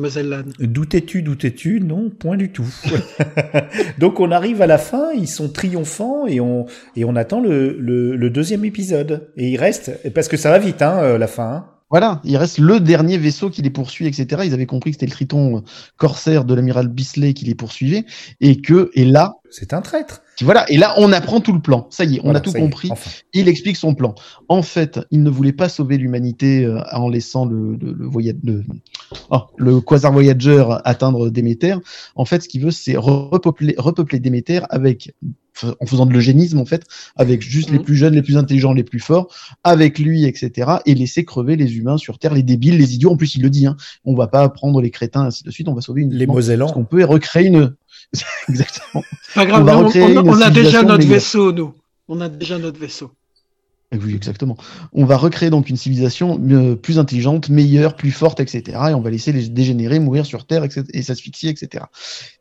es-tu, 0.93 1.21
d'où 1.23 1.35
es-tu 1.41 1.81
Non, 1.81 2.09
point 2.09 2.37
du 2.37 2.51
tout. 2.51 2.67
Donc 3.99 4.19
on 4.19 4.31
arrive 4.31 4.61
à 4.61 4.67
la 4.67 4.77
fin, 4.77 5.11
ils 5.13 5.27
sont 5.27 5.49
triomphants 5.49 6.27
et 6.27 6.39
on 6.39 6.65
et 6.95 7.05
on 7.05 7.15
attend 7.15 7.41
le, 7.41 7.75
le, 7.79 8.15
le 8.15 8.29
deuxième 8.29 8.63
épisode. 8.65 9.29
Et 9.37 9.49
il 9.49 9.57
reste 9.57 9.91
parce 10.13 10.27
que 10.27 10.37
ça 10.37 10.49
va 10.51 10.59
vite, 10.59 10.81
hein, 10.81 10.99
euh, 11.01 11.17
la 11.17 11.27
fin. 11.27 11.43
hein. 11.51 11.65
Voilà, 11.89 12.21
il 12.23 12.37
reste 12.37 12.57
le 12.57 12.79
dernier 12.79 13.19
vaisseau 13.19 13.51
qui 13.51 13.61
les 13.61 13.69
poursuit, 13.69 14.07
etc. 14.07 14.41
Ils 14.45 14.53
avaient 14.55 14.65
compris 14.65 14.89
que 14.89 14.95
c'était 14.95 15.05
le 15.05 15.11
triton 15.11 15.57
euh, 15.57 15.61
corsaire 15.95 16.43
de 16.43 16.55
l'amiral 16.55 16.87
Bisley 16.87 17.35
qui 17.35 17.45
les 17.45 17.53
poursuivait, 17.53 18.05
et 18.41 18.61
que, 18.61 18.89
et 18.95 19.05
là, 19.05 19.33
C'est 19.51 19.73
un 19.73 19.81
traître. 19.81 20.22
Voilà, 20.41 20.69
et 20.71 20.77
là, 20.77 20.93
on 20.97 21.11
apprend 21.11 21.39
tout 21.41 21.53
le 21.53 21.59
plan. 21.61 21.87
Ça 21.91 22.05
y 22.05 22.15
est, 22.15 22.19
on 22.21 22.23
Voilà, 22.23 22.39
a 22.39 22.41
tout 22.41 22.55
est, 22.55 22.59
compris. 22.59 22.89
enfin. 22.91 23.09
Il 23.33 23.47
explique 23.47 23.77
son 23.77 23.93
plan. 23.93 24.15
En 24.47 24.61
fait, 24.63 24.99
il 25.11 25.21
ne 25.23 25.29
voulait 25.29 25.53
pas 25.53 25.69
sauver 25.69 25.97
l'humanité 25.97 26.65
euh, 26.65 26.79
en 26.91 27.07
laissant 27.09 27.45
le, 27.45 27.75
le, 27.75 27.93
le, 28.43 28.63
oh, 29.29 29.37
le 29.57 29.79
Quasar 29.81 30.11
Voyager 30.11 30.65
atteindre 30.85 31.29
Déméter. 31.29 31.75
En 32.15 32.25
fait, 32.25 32.41
ce 32.43 32.49
qu'il 32.49 32.61
veut, 32.61 32.71
c'est 32.71 32.95
repeupler, 32.97 33.75
repeupler 33.77 34.19
Déméter 34.19 34.61
avec, 34.69 35.13
en 35.79 35.85
faisant 35.85 36.05
de 36.07 36.13
l'eugénisme, 36.13 36.57
en 36.57 36.65
fait, 36.65 36.83
avec 37.15 37.41
juste 37.41 37.69
les 37.69 37.77
Mhm. 37.77 37.83
plus 37.83 37.95
jeunes, 37.95 38.15
les 38.15 38.21
plus 38.23 38.37
intelligents, 38.37 38.73
les 38.73 38.83
plus 38.83 38.99
forts, 38.99 39.27
avec 39.63 39.99
lui, 39.99 40.25
etc., 40.25 40.77
et 40.87 40.95
laisser 40.95 41.25
crever 41.25 41.55
les 41.55 41.77
humains 41.77 41.97
sur 41.97 42.17
Terre, 42.17 42.33
les 42.33 42.43
débiles, 42.43 42.77
les 42.77 42.95
idiots. 42.95 43.11
En 43.11 43.17
plus, 43.17 43.35
il 43.35 43.43
le 43.43 43.51
dit, 43.51 43.67
hein, 43.67 43.77
on 44.03 44.15
va 44.15 44.27
pas 44.27 44.49
prendre 44.49 44.81
les 44.81 44.89
crétins, 44.89 45.25
ainsi 45.25 45.43
de 45.43 45.51
suite, 45.51 45.67
on 45.67 45.75
va 45.75 45.81
sauver 45.81 46.01
une 46.01 46.13
Les 46.13 46.25
Mosellans. 46.25 46.65
Parce 46.65 46.73
qu'on 46.75 46.85
peut 46.85 47.03
recréer 47.05 47.47
une. 47.47 47.75
Exactement. 48.49 49.03
Pas 49.35 49.45
grave, 49.45 49.67
On 49.67 50.27
on, 50.27 50.41
a 50.41 50.49
déjà 50.49 50.83
notre 50.83 51.05
vaisseau, 51.05 51.51
nous. 51.51 51.73
On 52.07 52.21
a 52.21 52.29
déjà 52.29 52.57
notre 52.57 52.79
vaisseau. 52.79 53.11
Eh 53.93 54.13
exactement. 54.15 54.57
On 54.91 55.05
va 55.05 55.17
recréer 55.17 55.51
donc 55.51 55.69
une 55.69 55.77
civilisation 55.77 56.39
euh, 56.49 56.75
plus 56.75 56.97
intelligente, 56.97 57.49
meilleure, 57.49 57.95
plus 57.95 58.11
forte, 58.11 58.39
etc. 58.39 58.63
Et 58.89 58.93
on 58.95 59.01
va 59.01 59.11
laisser 59.11 59.31
les 59.31 59.49
dégénérer 59.49 59.99
mourir 59.99 60.25
sur 60.25 60.47
Terre 60.47 60.63
etc., 60.63 60.85
et 60.93 61.03
s'asphyxier, 61.03 61.51
etc. 61.51 61.85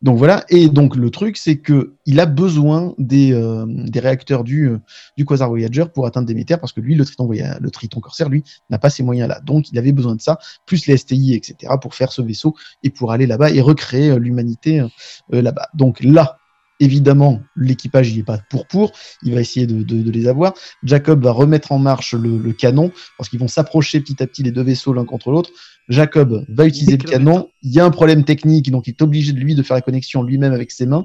Donc 0.01 0.17
voilà. 0.17 0.45
Et 0.49 0.69
donc 0.69 0.97
le 0.97 1.11
truc, 1.11 1.37
c'est 1.37 1.57
que 1.57 1.95
il 2.07 2.21
a 2.21 2.27
besoin 2.27 2.95
des, 2.97 3.33
euh, 3.33 3.67
réacteurs 3.95 4.45
du, 4.45 4.69
euh, 4.69 4.79
du 5.19 5.27
Quasar 5.27 5.51
Voyager 5.51 5.85
pour 5.93 6.07
atteindre 6.07 6.27
Déméter, 6.27 6.57
parce 6.57 6.73
que 6.73 6.81
lui, 6.81 6.95
le 6.95 7.05
Triton, 7.05 7.29
le 7.31 7.71
Triton 7.71 8.01
Corsaire, 8.01 8.31
lui, 8.31 8.43
n'a 8.71 8.79
pas 8.79 8.89
ces 8.89 9.03
moyens-là. 9.03 9.41
Donc 9.41 9.71
il 9.71 9.79
avait 9.79 9.93
besoin 9.93 10.15
de 10.15 10.23
ça, 10.23 10.39
plus 10.65 10.87
les 10.87 10.97
STI, 10.97 11.35
etc., 11.35 11.75
pour 11.81 11.95
faire 11.95 12.13
ce 12.13 12.23
vaisseau 12.23 12.55
et 12.83 12.91
pour 12.91 13.13
aller 13.13 13.27
là-bas 13.27 13.51
et 13.51 13.61
recréer 13.61 14.19
l'humanité 14.19 14.87
là-bas. 15.31 15.69
Donc 15.75 16.03
là. 16.03 16.39
Évidemment, 16.83 17.41
l'équipage 17.55 18.11
il 18.11 18.19
est 18.19 18.25
pas 18.25 18.39
pour 18.51 18.67
pour, 18.67 18.91
il 19.23 19.33
va 19.33 19.41
essayer 19.41 19.69
de, 19.69 20.11
les 20.11 20.27
avoir. 20.27 20.53
Jacob 20.83 21.23
va 21.23 21.31
remettre 21.31 21.71
en 21.71 21.79
marche 21.79 22.13
le, 22.13 22.53
canon 22.53 22.91
parce 23.17 23.31
qu'ils 23.31 23.39
vont 23.39 23.47
s'approcher 23.47 24.01
petit 24.01 24.21
à 24.21 24.27
petit 24.27 24.43
les 24.43 24.51
deux 24.51 24.65
vaisseaux 24.65 24.93
l'un 24.93 25.05
contre 25.05 25.31
l'autre. 25.31 25.51
Jacob 25.89 26.45
va 26.49 26.67
utiliser 26.67 26.97
le 26.97 27.05
canon. 27.05 27.51
Il 27.63 27.71
y 27.71 27.79
a 27.79 27.85
un 27.85 27.91
problème 27.93 28.25
technique, 28.25 28.69
donc 28.73 28.89
il 28.89 28.91
est 28.91 29.03
obligé 29.03 29.33
de 29.33 29.39
lui 29.39 29.55
de 29.55 29.63
faire 29.63 29.77
la 29.77 29.81
connexion 29.81 30.25
lui-même 30.25 30.53
avec 30.53 30.73
ses 30.73 30.87
mains. 30.87 31.05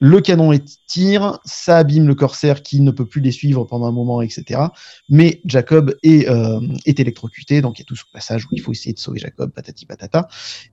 Le 0.00 0.20
canon 0.20 0.52
tire, 0.88 1.38
ça 1.44 1.78
abîme 1.78 2.08
le 2.08 2.16
corsaire 2.16 2.62
qui 2.62 2.80
ne 2.80 2.90
peut 2.90 3.06
plus 3.06 3.20
les 3.20 3.30
suivre 3.30 3.62
pendant 3.64 3.86
un 3.86 3.92
moment, 3.92 4.22
etc. 4.22 4.60
Mais 5.08 5.40
Jacob 5.44 5.94
est, 6.02 6.28
euh, 6.28 6.60
est 6.84 6.98
électrocuté, 6.98 7.60
donc 7.60 7.78
il 7.78 7.82
y 7.82 7.84
a 7.84 7.86
tout 7.86 7.94
ce 7.94 8.02
passage 8.12 8.44
où 8.46 8.48
il 8.50 8.60
faut 8.60 8.72
essayer 8.72 8.92
de 8.92 8.98
sauver 8.98 9.20
Jacob, 9.20 9.52
patati 9.52 9.86
patata. 9.86 10.26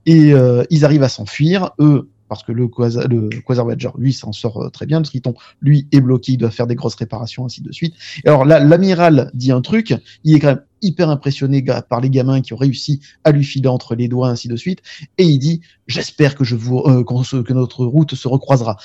Et 0.06 0.32
euh, 0.32 0.64
ils 0.70 0.84
arrivent 0.84 1.04
à 1.04 1.08
s'enfuir, 1.08 1.70
eux, 1.78 2.10
parce 2.32 2.44
que 2.44 2.52
le 2.52 2.66
Quasar, 2.66 3.98
lui, 3.98 4.12
s'en 4.14 4.32
sort 4.32 4.62
euh, 4.62 4.70
très 4.70 4.86
bien. 4.86 4.98
Le 5.00 5.04
Triton, 5.04 5.34
lui, 5.60 5.86
est 5.92 6.00
bloqué, 6.00 6.32
il 6.32 6.38
doit 6.38 6.50
faire 6.50 6.66
des 6.66 6.74
grosses 6.74 6.94
réparations, 6.94 7.44
ainsi 7.44 7.60
de 7.60 7.70
suite. 7.72 7.94
Et 8.24 8.28
alors 8.28 8.46
là, 8.46 8.58
l'amiral 8.58 9.30
dit 9.34 9.52
un 9.52 9.60
truc, 9.60 9.94
il 10.24 10.34
est 10.34 10.40
quand 10.40 10.48
même 10.48 10.62
hyper 10.80 11.10
impressionné 11.10 11.62
par 11.90 12.00
les 12.00 12.08
gamins 12.08 12.40
qui 12.40 12.54
ont 12.54 12.56
réussi 12.56 13.00
à 13.22 13.32
lui 13.32 13.44
filer 13.44 13.68
entre 13.68 13.94
les 13.94 14.08
doigts, 14.08 14.30
ainsi 14.30 14.48
de 14.48 14.56
suite. 14.56 14.80
Et 15.18 15.24
il 15.24 15.38
dit, 15.38 15.60
j'espère 15.86 16.34
que 16.34 16.42
je 16.42 16.56
euh, 16.56 17.04
que 17.04 17.52
notre 17.52 17.84
route 17.84 18.14
se 18.14 18.28
recroisera. 18.28 18.78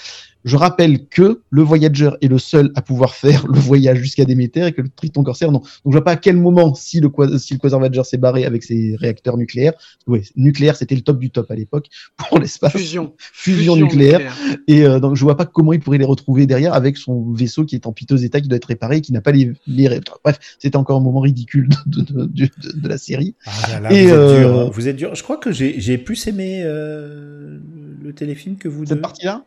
Je 0.47 0.55
rappelle 0.55 1.05
que 1.07 1.41
le 1.49 1.61
Voyager 1.61 2.09
est 2.21 2.27
le 2.27 2.39
seul 2.39 2.71
à 2.75 2.81
pouvoir 2.81 3.13
faire 3.13 3.45
le 3.47 3.59
voyage 3.59 3.99
jusqu'à 3.99 4.25
Déméter 4.25 4.65
et 4.65 4.71
que 4.71 4.81
le 4.81 4.89
Triton 4.89 5.21
Corsaire 5.23 5.51
non. 5.51 5.59
Donc 5.59 5.67
je 5.85 5.91
vois 5.91 6.03
pas 6.03 6.11
à 6.13 6.15
quel 6.15 6.37
moment 6.37 6.73
si 6.73 6.99
le, 6.99 7.09
si 7.37 7.53
le 7.53 7.59
Quasar 7.59 7.79
Voyager 7.79 8.03
s'est 8.03 8.17
barré 8.17 8.45
avec 8.45 8.63
ses 8.63 8.95
réacteurs 8.97 9.37
nucléaires. 9.37 9.73
Ouais, 10.07 10.23
nucléaire 10.35 10.75
c'était 10.75 10.95
le 10.95 11.01
top 11.01 11.19
du 11.19 11.29
top 11.29 11.51
à 11.51 11.55
l'époque 11.55 11.87
pour 12.15 12.39
l'espace. 12.39 12.71
Fusion. 12.71 13.13
Fusion 13.19 13.75
nucléaire. 13.75 14.35
Et 14.67 14.83
euh, 14.85 14.99
donc 14.99 15.15
je 15.15 15.23
vois 15.23 15.37
pas 15.37 15.45
comment 15.45 15.73
il 15.73 15.79
pourrait 15.79 15.97
les 15.99 16.05
retrouver 16.05 16.45
derrière 16.47 16.73
avec 16.73 16.97
son 16.97 17.31
vaisseau 17.33 17.65
qui 17.65 17.75
est 17.75 17.85
en 17.85 17.91
piteux 17.91 18.23
état, 18.23 18.39
qui 18.41 18.47
doit 18.47 18.57
être 18.57 18.65
réparé, 18.65 18.97
et 18.97 19.01
qui 19.01 19.11
n'a 19.13 19.21
pas 19.21 19.31
les, 19.33 19.51
les 19.67 19.99
Bref, 20.23 20.39
c'était 20.59 20.77
encore 20.77 20.97
un 20.97 21.03
moment 21.03 21.19
ridicule 21.19 21.69
de, 21.85 22.01
de, 22.01 22.25
de, 22.25 22.25
de- 22.25 22.79
de 22.81 22.87
la 22.87 22.97
série. 22.97 23.35
Ah 23.45 23.51
là 23.73 23.79
là, 23.81 23.93
Et, 23.93 24.05
vous, 24.05 24.09
êtes 24.11 24.17
euh, 24.17 24.39
dur, 24.39 24.59
hein. 24.59 24.69
vous 24.73 24.87
êtes 24.87 24.95
dur. 24.95 25.15
Je 25.15 25.23
crois 25.23 25.37
que 25.37 25.51
j'ai 25.51 25.79
j'ai 25.79 25.97
plus 25.97 26.27
aimé 26.27 26.61
euh, 26.63 27.59
le 28.03 28.13
téléfilm 28.13 28.55
que 28.57 28.67
vous 28.67 28.85
deux. 28.85 28.89
Cette 28.95 29.01
partie-là? 29.01 29.43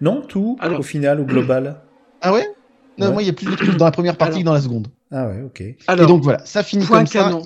Non, 0.00 0.22
tout 0.22 0.56
Alors- 0.60 0.80
au 0.80 0.82
final, 0.82 1.20
au 1.20 1.24
global. 1.24 1.76
Ah 2.20 2.32
ouais? 2.32 2.44
Non, 2.98 3.06
Ouais. 3.08 3.12
moi 3.12 3.22
il 3.22 3.26
y 3.26 3.30
a 3.30 3.32
plus 3.32 3.46
de 3.46 3.54
trucs 3.54 3.76
dans 3.76 3.84
la 3.84 3.92
première 3.92 4.16
partie 4.16 4.32
Alors- 4.32 4.40
que 4.40 4.46
dans 4.46 4.52
la 4.54 4.60
seconde. 4.60 4.88
Ah 5.12 5.28
ouais, 5.28 5.42
ok. 5.42 5.62
Alors, 5.86 6.04
et 6.04 6.08
donc 6.08 6.22
voilà, 6.24 6.40
ça 6.44 6.62
finit 6.64 6.84
point 6.84 6.98
comme 6.98 7.06
ça. 7.06 7.38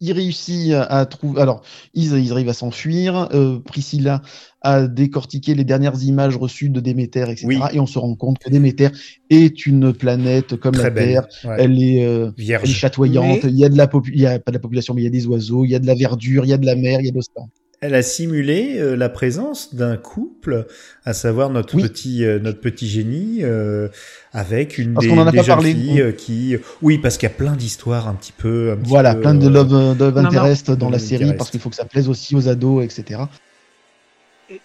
il 0.00 0.12
réussit 0.12 0.72
à, 0.74 1.06
trouver. 1.06 1.40
Alors, 1.40 1.62
ils, 1.94 2.12
ils 2.18 2.32
arrivent 2.32 2.48
à 2.48 2.52
s'enfuir. 2.54 3.28
Euh, 3.32 3.60
Priscilla 3.60 4.20
a 4.62 4.88
décortiqué 4.88 5.54
les 5.54 5.62
dernières 5.64 6.02
images 6.02 6.36
reçues 6.36 6.68
de 6.70 6.80
Déméter, 6.80 7.22
etc. 7.30 7.46
Oui. 7.46 7.58
Et 7.72 7.78
on 7.80 7.86
se 7.86 7.98
rend 8.00 8.14
compte 8.16 8.38
que 8.40 8.50
Déméter 8.50 8.88
est 9.30 9.64
une 9.64 9.92
planète 9.94 10.56
comme 10.56 10.72
Très 10.74 10.82
la 10.82 10.90
belle. 10.90 11.08
Terre. 11.12 11.26
Ouais. 11.44 11.56
Elle 11.60 11.80
est, 11.82 12.04
euh, 12.04 12.32
elle 12.36 12.50
est 12.64 12.66
chatoyante. 12.66 13.44
Mais- 13.44 13.50
Il 13.50 13.56
y 13.58 13.64
a 13.64 13.68
de 13.68 13.76
la 13.78 13.86
popu- 13.86 14.10
il 14.12 14.20
y 14.20 14.26
a 14.26 14.38
pas 14.40 14.50
de 14.50 14.56
la 14.56 14.60
population, 14.60 14.92
mais 14.92 15.02
il 15.02 15.04
y 15.04 15.08
a 15.08 15.10
des 15.10 15.26
oiseaux. 15.28 15.64
Il 15.64 15.70
y 15.70 15.74
a 15.76 15.78
de 15.78 15.86
la 15.86 15.94
verdure. 15.94 16.44
Il 16.44 16.48
y 16.48 16.52
a 16.52 16.58
de 16.58 16.66
la 16.66 16.74
mer. 16.74 16.98
Il 17.00 17.06
y 17.06 17.08
a 17.08 17.12
de 17.12 17.16
l'océan. 17.16 17.48
Elle 17.80 17.94
a 17.94 18.02
simulé 18.02 18.78
euh, 18.78 18.96
la 18.96 19.08
présence 19.10 19.74
d'un 19.74 19.96
couple, 19.98 20.66
à 21.04 21.12
savoir 21.12 21.50
notre 21.50 21.74
Oui. 21.74 21.82
petit 21.82 22.24
euh, 22.24 22.38
notre 22.38 22.60
petit 22.60 22.88
génie, 22.88 23.40
euh, 23.42 23.88
avec 24.32 24.78
une 24.78 24.94
Parce 24.94 25.06
des, 25.06 25.10
des 25.30 25.42
jeunes 25.42 25.56
parlé. 25.56 25.72
filles 25.72 26.00
euh, 26.00 26.12
qui, 26.12 26.56
oui, 26.80 26.98
parce 26.98 27.18
qu'il 27.18 27.28
y 27.28 27.32
a 27.32 27.34
plein 27.34 27.54
d'histoires 27.54 28.08
un 28.08 28.14
petit 28.14 28.32
peu, 28.32 28.72
un 28.72 28.76
petit 28.78 28.88
Voilà, 28.88 29.14
peu, 29.14 29.20
plein 29.20 29.34
de 29.34 29.46
euh, 29.46 29.50
love, 29.50 29.74
euh, 29.74 29.94
love 29.94 30.18
Non, 30.18 30.32
non. 30.32 30.46
interest 30.46 30.70
dans 30.70 30.88
la 30.90 30.98
série 30.98 31.24
interest. 31.24 31.38
parce 31.38 31.50
qu'il 31.50 31.60
faut 31.60 31.70
que 31.70 31.76
ça 31.76 31.84
plaise 31.84 32.08
aussi 32.08 32.34
aux 32.34 32.48
ados, 32.48 32.82
etc. 32.84 33.28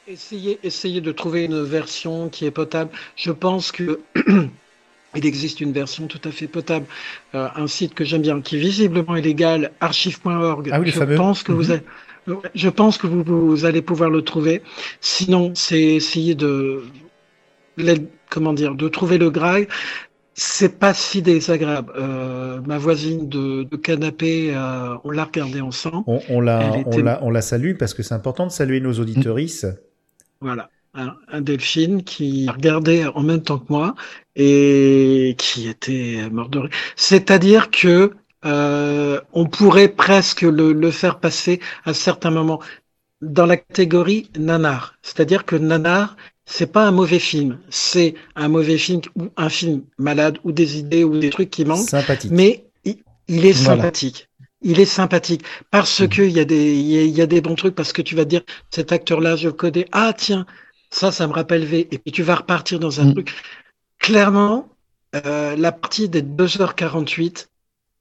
Essayez, 0.08 0.60
essayez 0.64 1.02
de 1.02 1.12
trouver 1.12 1.46
une 1.46 1.64
version 1.64 2.30
qui 2.30 2.46
est 2.46 2.52
potable. 2.52 2.92
Je 3.16 3.32
pense 3.32 3.72
que 3.72 4.00
il 5.16 5.26
existe 5.26 5.60
une 5.62 5.74
version 5.74 6.08
tout 6.08 6.22
à 6.24 6.32
fait 6.32 6.48
potable. 6.48 6.86
Euh, 7.36 7.50
un 7.56 7.68
site 7.68 7.94
que 7.96 8.06
j'aime 8.06 8.22
bien, 8.22 8.42
qui 8.42 8.58
est 8.58 8.60
visiblement 8.60 9.16
illégal, 9.16 9.72
archive.org. 9.80 10.70
Ah 10.72 10.80
oui, 10.80 10.86
le 10.88 10.92
je 10.92 10.98
fameux. 11.00 11.16
pense 11.16 11.44
que 11.44 11.52
vous 11.52 11.66
Mhm. 11.66 11.72
avez- 11.72 11.86
je 12.56 12.69
pense 12.69 12.98
que 12.98 13.07
vous, 13.07 13.23
vous 13.23 13.65
allez 13.65 13.81
pouvoir 13.81 14.10
le 14.10 14.22
trouver. 14.22 14.61
Sinon, 14.99 15.53
c'est 15.56 15.81
essayer 15.81 16.35
de 16.35 16.84
comment 18.30 18.53
dire, 18.53 18.76
de 18.76 18.88
trouver 18.88 19.18
le 19.18 19.30
Graal. 19.30 19.68
C'est 20.34 20.80
pas 20.80 20.93
si 20.93 21.22
désagréable. 21.22 21.91
Euh, 21.98 22.61
ma 22.65 22.77
voisine 22.77 23.27
de, 23.27 23.64
de 23.64 23.76
canapé, 23.76 24.53
euh, 24.56 24.95
on 25.03 25.11
l'a 25.11 25.26
regardé 25.26 25.60
ensemble. 25.61 26.03
On, 26.07 26.22
on 26.30 26.41
la, 26.41 26.72
on 26.85 26.98
la, 26.99 27.23
on 27.23 27.30
la 27.30 27.41
salue 27.41 27.76
parce 27.77 27.93
que 27.93 28.02
c'est 28.02 28.14
important 28.14 28.48
de 28.48 28.52
saluer 28.52 28.80
nos 28.80 28.93
auditorices. 28.93 29.65
Voilà, 30.39 30.69
un, 30.93 31.15
un 31.27 31.41
Delphine 31.41 32.03
qui 32.03 32.49
regardait 32.49 33.06
en 33.06 33.22
même 33.23 33.43
temps 33.43 33.60
que 33.60 33.72
moi 33.72 33.93
et 34.35 35.35
qui 35.38 35.68
était 35.68 36.30
mort 36.31 36.49
de 36.49 36.60
rire. 36.60 36.72
C'est-à-dire 36.95 37.69
que 37.69 38.14
euh, 38.45 39.22
on 39.34 39.45
pourrait 39.45 39.88
presque 39.89 40.41
le, 40.41 40.73
le 40.73 40.91
faire 40.91 41.19
passer 41.19 41.59
à 41.85 41.93
certains 41.93 42.31
moments 42.31 42.59
dans 43.22 43.45
la 43.45 43.57
catégorie 43.57 44.30
nanar. 44.38 44.95
C'est-à-dire 45.01 45.45
que 45.45 45.55
nanar 45.55 46.15
c'est 46.45 46.72
pas 46.72 46.85
un 46.88 46.91
mauvais 46.91 47.19
film. 47.19 47.59
C'est 47.69 48.15
un 48.35 48.47
mauvais 48.49 48.77
film 48.77 49.01
ou 49.15 49.30
un 49.38 49.49
film 49.49 49.84
malade 49.97 50.39
ou 50.43 50.51
des 50.51 50.80
idées 50.80 51.03
ou 51.03 51.18
des 51.18 51.30
trucs 51.30 51.49
qui 51.51 51.65
manquent. 51.65 51.89
Sympathique. 51.89 52.31
Mais 52.34 52.65
il, 52.84 52.97
il 53.27 53.45
est 53.45 53.53
Voilà. 53.53 53.84
sympathique. 53.84 54.27
Il 54.63 54.80
est 54.80 54.85
sympathique 54.85 55.43
parce 55.72 56.05
que 56.07 56.22
il 56.22 56.31
y 56.34 56.39
a 56.39 56.45
des 56.45 56.73
il 56.76 56.88
y 56.88 56.97
a- 56.99 57.03
il 57.03 57.11
y 57.18 57.22
a 57.22 57.26
des 57.27 57.41
bons 57.41 57.55
trucs 57.55 57.76
parce 57.76 57.93
que 57.93 58.01
tu 58.01 58.15
vas 58.15 58.26
te 58.26 58.30
dire 58.30 58.43
cet 58.69 58.91
acteur-là 58.91 59.35
je 59.35 59.47
le 59.47 59.53
connais. 59.53 59.88
Ah 59.91 60.13
tiens 60.18 60.45
ça 60.91 61.11
ça 61.11 61.27
me 61.27 61.34
rappelle 61.34 61.65
V 61.65 61.88
et 61.91 61.97
puis 61.99 62.11
tu 62.11 62.22
vas 62.23 62.35
repartir 62.35 62.80
dans 62.80 62.99
un 63.01 63.05
Mm. 63.05 63.13
truc. 63.13 63.34
Clairement 63.99 64.69
euh, 65.15 65.55
la 65.55 65.72
partie 65.72 66.09
des 66.09 66.22
2h48 66.22 67.49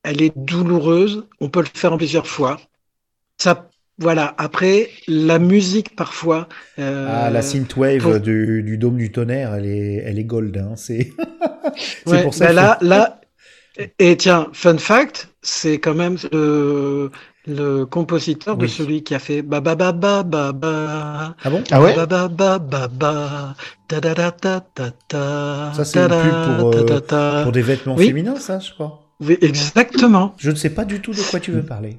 elle 0.02 0.22
est 0.22 0.32
douloureuse. 0.36 1.26
On 1.40 1.48
peut 1.48 1.60
le 1.60 1.68
faire 1.74 1.92
en 1.92 1.96
plusieurs 1.98 2.26
fois. 2.26 2.58
Ça 3.38 3.68
voilà 3.98 4.34
après 4.38 4.88
la 5.08 5.38
musique 5.38 5.94
parfois. 5.94 6.48
euh, 6.78 7.06
Ah, 7.26 7.30
la 7.30 7.42
synthwave 7.42 8.00
pour- 8.02 8.20
du, 8.20 8.62
du 8.62 8.78
dôme 8.78 8.96
du 8.96 9.12
tonnerre, 9.12 9.54
elle 9.54 9.66
est, 9.66 10.02
elle 10.06 10.18
est 10.18 10.24
gold. 10.24 10.56
Hein. 10.56 10.72
C'est 10.76 11.12
Ouais, 12.06 12.22
pour 12.22 12.32
ça 12.34 12.46
bah 12.46 12.52
là, 12.52 12.78
là, 12.80 13.20
et, 13.76 13.92
et 13.98 14.16
tiens, 14.16 14.48
fun 14.54 14.78
fact, 14.78 15.28
c'est 15.42 15.78
quand 15.78 15.94
même 15.94 16.16
le, 16.32 17.10
le 17.46 17.84
compositeur 17.84 18.56
de 18.56 18.66
celui 18.66 19.02
qui 19.04 19.14
a 19.14 19.18
fait 19.18 19.42
ba 19.42 19.60
ba 19.60 19.74
ba 19.74 19.92
ba 19.92 20.22
ba 20.22 20.52
ba. 20.52 21.36
Ah 21.42 21.50
bon? 21.50 21.62
Ah 21.70 21.80
ouais? 21.82 21.94
Ba 21.94 22.06
ba 22.06 22.28
ba 22.28 22.58
ba 22.58 22.88
ba. 22.88 23.54
Ta 23.86 24.00
da 24.00 24.14
da 24.14 24.30
ta 24.30 24.60
ta 24.60 24.90
ta. 25.08 25.72
Ça, 25.74 25.84
c'est 25.84 25.98
une 26.00 26.08
pub 26.08 26.58
pour, 26.58 26.74
euh. 27.12 27.42
Pour 27.42 27.52
des 27.52 27.62
vêtements 27.62 27.96
Oui. 27.96 28.06
féminins, 28.06 28.36
ça, 28.36 28.58
je 28.60 28.72
crois. 28.72 29.09
Oui, 29.20 29.36
exactement. 29.42 30.34
Je 30.38 30.50
ne 30.50 30.56
sais 30.56 30.70
pas 30.70 30.84
du 30.84 31.00
tout 31.00 31.12
de 31.12 31.20
quoi 31.30 31.40
tu 31.40 31.50
veux 31.50 31.62
parler. 31.62 31.98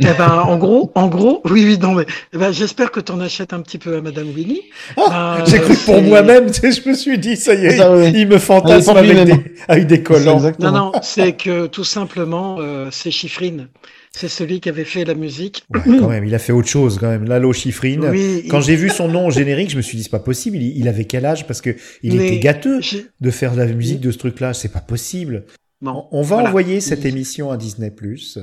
Eh 0.00 0.06
ben, 0.18 0.30
en 0.46 0.56
gros, 0.56 0.90
en 0.94 1.06
gros, 1.08 1.42
oui, 1.44 1.64
oui, 1.64 1.78
non, 1.78 1.92
mais 1.92 2.06
eh 2.32 2.38
ben, 2.38 2.50
j'espère 2.50 2.90
que 2.90 2.98
tu 2.98 3.12
en 3.12 3.20
achètes 3.20 3.52
un 3.52 3.60
petit 3.60 3.78
peu 3.78 3.96
à 3.96 4.00
Madame 4.00 4.28
Winnie. 4.34 4.62
Oh, 4.96 5.04
Ben, 5.08 5.44
J'ai 5.46 5.60
cru 5.60 5.76
pour 5.76 6.00
moi-même, 6.02 6.46
tu 6.50 6.60
sais, 6.60 6.72
je 6.72 6.88
me 6.88 6.94
suis 6.94 7.18
dit, 7.18 7.36
ça 7.36 7.54
y 7.54 7.66
est, 7.66 7.76
Ça, 7.76 7.94
oui. 7.94 8.10
il 8.14 8.26
me 8.26 8.38
fantasme 8.38 8.96
avec 8.96 9.24
des, 9.24 9.34
avec 9.68 9.86
des 9.86 10.02
collants. 10.02 10.40
Non, 10.58 10.72
non, 10.72 10.92
c'est 11.02 11.34
que 11.34 11.66
tout 11.66 11.84
simplement, 11.84 12.56
euh, 12.58 12.88
c'est 12.90 13.10
Chiffrine. 13.10 13.68
C'est 14.14 14.28
celui 14.28 14.60
qui 14.60 14.68
avait 14.70 14.84
fait 14.84 15.04
la 15.04 15.14
musique. 15.14 15.64
Ouais, 15.72 15.80
quand 16.00 16.08
même, 16.08 16.24
il 16.24 16.34
a 16.34 16.38
fait 16.38 16.52
autre 16.52 16.68
chose, 16.68 16.98
quand 16.98 17.08
même. 17.08 17.24
Lalo 17.24 17.52
Chiffrine. 17.52 18.04
Oui, 18.10 18.44
Quand 18.48 18.60
il- 18.60 18.64
j'ai 18.64 18.76
vu 18.76 18.88
son 18.90 19.08
nom 19.08 19.26
au 19.26 19.30
générique, 19.30 19.70
je 19.70 19.76
me 19.76 19.82
suis 19.82 19.96
dit, 19.96 20.02
c'est 20.04 20.10
pas 20.10 20.18
possible. 20.18 20.56
Il, 20.56 20.76
il 20.78 20.88
avait 20.88 21.04
quel 21.04 21.24
âge? 21.26 21.46
Parce 21.46 21.60
que 21.60 21.76
il 22.02 22.16
Mais 22.16 22.26
était 22.26 22.38
gâteux 22.40 22.80
de 23.20 23.30
faire 23.30 23.52
de 23.52 23.58
la 23.58 23.66
musique 23.66 24.00
de 24.00 24.10
ce 24.10 24.18
truc-là. 24.18 24.52
C'est 24.52 24.72
pas 24.72 24.80
possible. 24.80 25.44
Non. 25.82 26.06
On 26.12 26.22
va 26.22 26.36
Voilà. 26.36 26.48
envoyer 26.48 26.80
cette 26.80 27.04
émission 27.04 27.50
à 27.50 27.56
Disney 27.56 27.90
Plus 27.90 28.38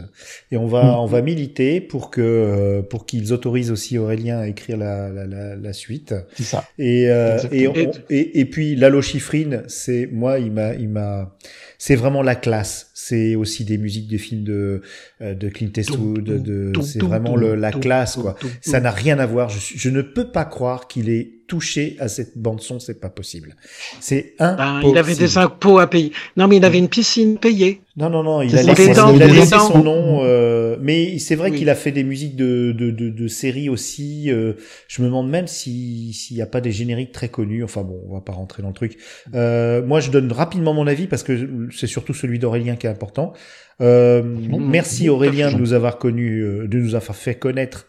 et 0.51 0.57
on 0.57 0.67
va 0.67 0.99
on 0.99 1.05
va 1.05 1.21
militer 1.21 1.79
pour 1.79 2.11
que 2.11 2.19
euh, 2.21 2.81
pour 2.81 3.05
qu'ils 3.05 3.31
autorisent 3.31 3.71
aussi 3.71 3.97
Aurélien 3.97 4.39
à 4.39 4.47
écrire 4.47 4.75
la 4.77 5.09
la, 5.09 5.25
la, 5.25 5.55
la 5.55 5.73
suite 5.73 6.13
C'est 6.35 6.43
ça. 6.43 6.65
et 6.77 7.09
euh, 7.09 7.37
et, 7.51 7.63
Exactement. 7.63 7.91
on- 7.93 8.13
et 8.13 8.39
et 8.41 8.45
puis 8.45 8.75
Lalo 8.75 9.01
Schifrin 9.01 9.63
c'est 9.67 10.07
moi 10.11 10.37
il 10.39 10.51
m'a 10.51 10.73
il 10.75 10.89
m'a 10.89 11.33
c'est 11.79 11.95
vraiment 11.95 12.21
la 12.21 12.35
classe. 12.35 12.91
C'est 12.93 13.35
aussi 13.35 13.63
des 13.63 13.77
musiques 13.77 14.09
de 14.09 14.17
films 14.17 14.43
de 14.43 14.81
euh, 15.21 15.33
de 15.33 15.47
Clint 15.47 15.71
Eastwood 15.75 16.23
de 16.23 16.73
c'est 16.83 17.01
vraiment 17.01 17.37
le, 17.37 17.55
la 17.55 17.71
classe 17.71 18.17
quoi. 18.17 18.35
ça 18.61 18.81
n'a 18.81 18.91
rien 18.91 19.17
à 19.17 19.25
voir. 19.25 19.49
Je, 19.49 19.77
je 19.77 19.89
ne 19.89 20.01
peux 20.01 20.29
pas 20.29 20.43
croire 20.43 20.87
qu'il 20.87 21.09
ait 21.09 21.39
touché 21.47 21.95
à 21.99 22.09
cette 22.09 22.37
bande 22.37 22.61
son 22.61 22.79
c'est 22.79 22.99
pas 22.99 23.09
possible. 23.09 23.55
C'est 24.01 24.35
un 24.39 24.55
Ben, 24.55 24.81
il 24.83 24.97
avait 24.97 25.15
des 25.15 25.37
impôts 25.37 25.79
à 25.79 25.89
payer. 25.89 26.11
Non, 26.35 26.47
mais 26.47 26.57
il 26.57 26.65
avait 26.65 26.77
une 26.77 26.89
piscine 26.89 27.37
payée. 27.37 27.81
Non, 27.99 28.09
non, 28.09 28.23
non, 28.23 28.41
il 28.41 28.57
a 28.57 28.63
laissé, 28.63 28.85
il 28.85 28.89
a 28.91 29.59
son 29.59 29.83
nom. 29.83 30.21
euh, 30.23 30.77
mais 30.81 31.19
c'est 31.19 31.35
vrai 31.35 31.51
Oui. 31.51 31.57
qu'il 31.59 31.69
a 31.69 31.75
fait 31.75 31.91
des 31.91 32.03
musiques 32.03 32.35
de, 32.35 32.71
de, 32.71 32.89
de, 32.91 33.09
de 33.09 33.27
séries 33.27 33.69
aussi. 33.69 34.31
euh, 34.31 34.53
je 34.87 35.01
me 35.01 35.07
demande 35.07 35.29
même 35.29 35.47
si- 35.47 36.13
s'il 36.13 36.37
n'y 36.37 36.41
a 36.41 36.45
pas 36.45 36.61
des 36.61 36.71
génériques 36.71 37.11
très 37.11 37.27
connus. 37.29 37.63
Enfin 37.63 37.81
bon, 37.83 37.99
on 38.09 38.13
va 38.13 38.21
pas 38.21 38.31
rentrer 38.31 38.61
dans 38.63 38.69
le 38.69 38.73
truc. 38.73 38.97
Euh, 39.35 39.85
moi, 39.85 39.99
je 39.99 40.09
donne 40.11 40.31
rapidement 40.31 40.73
mon 40.73 40.87
avis 40.87 41.07
parce 41.07 41.23
que 41.23 41.49
c'est 41.75 41.87
surtout 41.87 42.13
celui 42.13 42.39
d'Aurélien 42.39 42.75
qui 42.77 42.87
est 42.87 42.89
important. 42.89 43.33
Euh, 43.81 44.21
merci 44.59 45.09
Aurélien 45.09 45.51
de 45.51 45.57
nous 45.57 45.73
avoir 45.73 45.97
connus, 45.97 46.41
euh, 46.43 46.67
de 46.67 46.77
nous 46.79 46.95
avoir 46.95 47.15
fait 47.15 47.35
connaître 47.35 47.85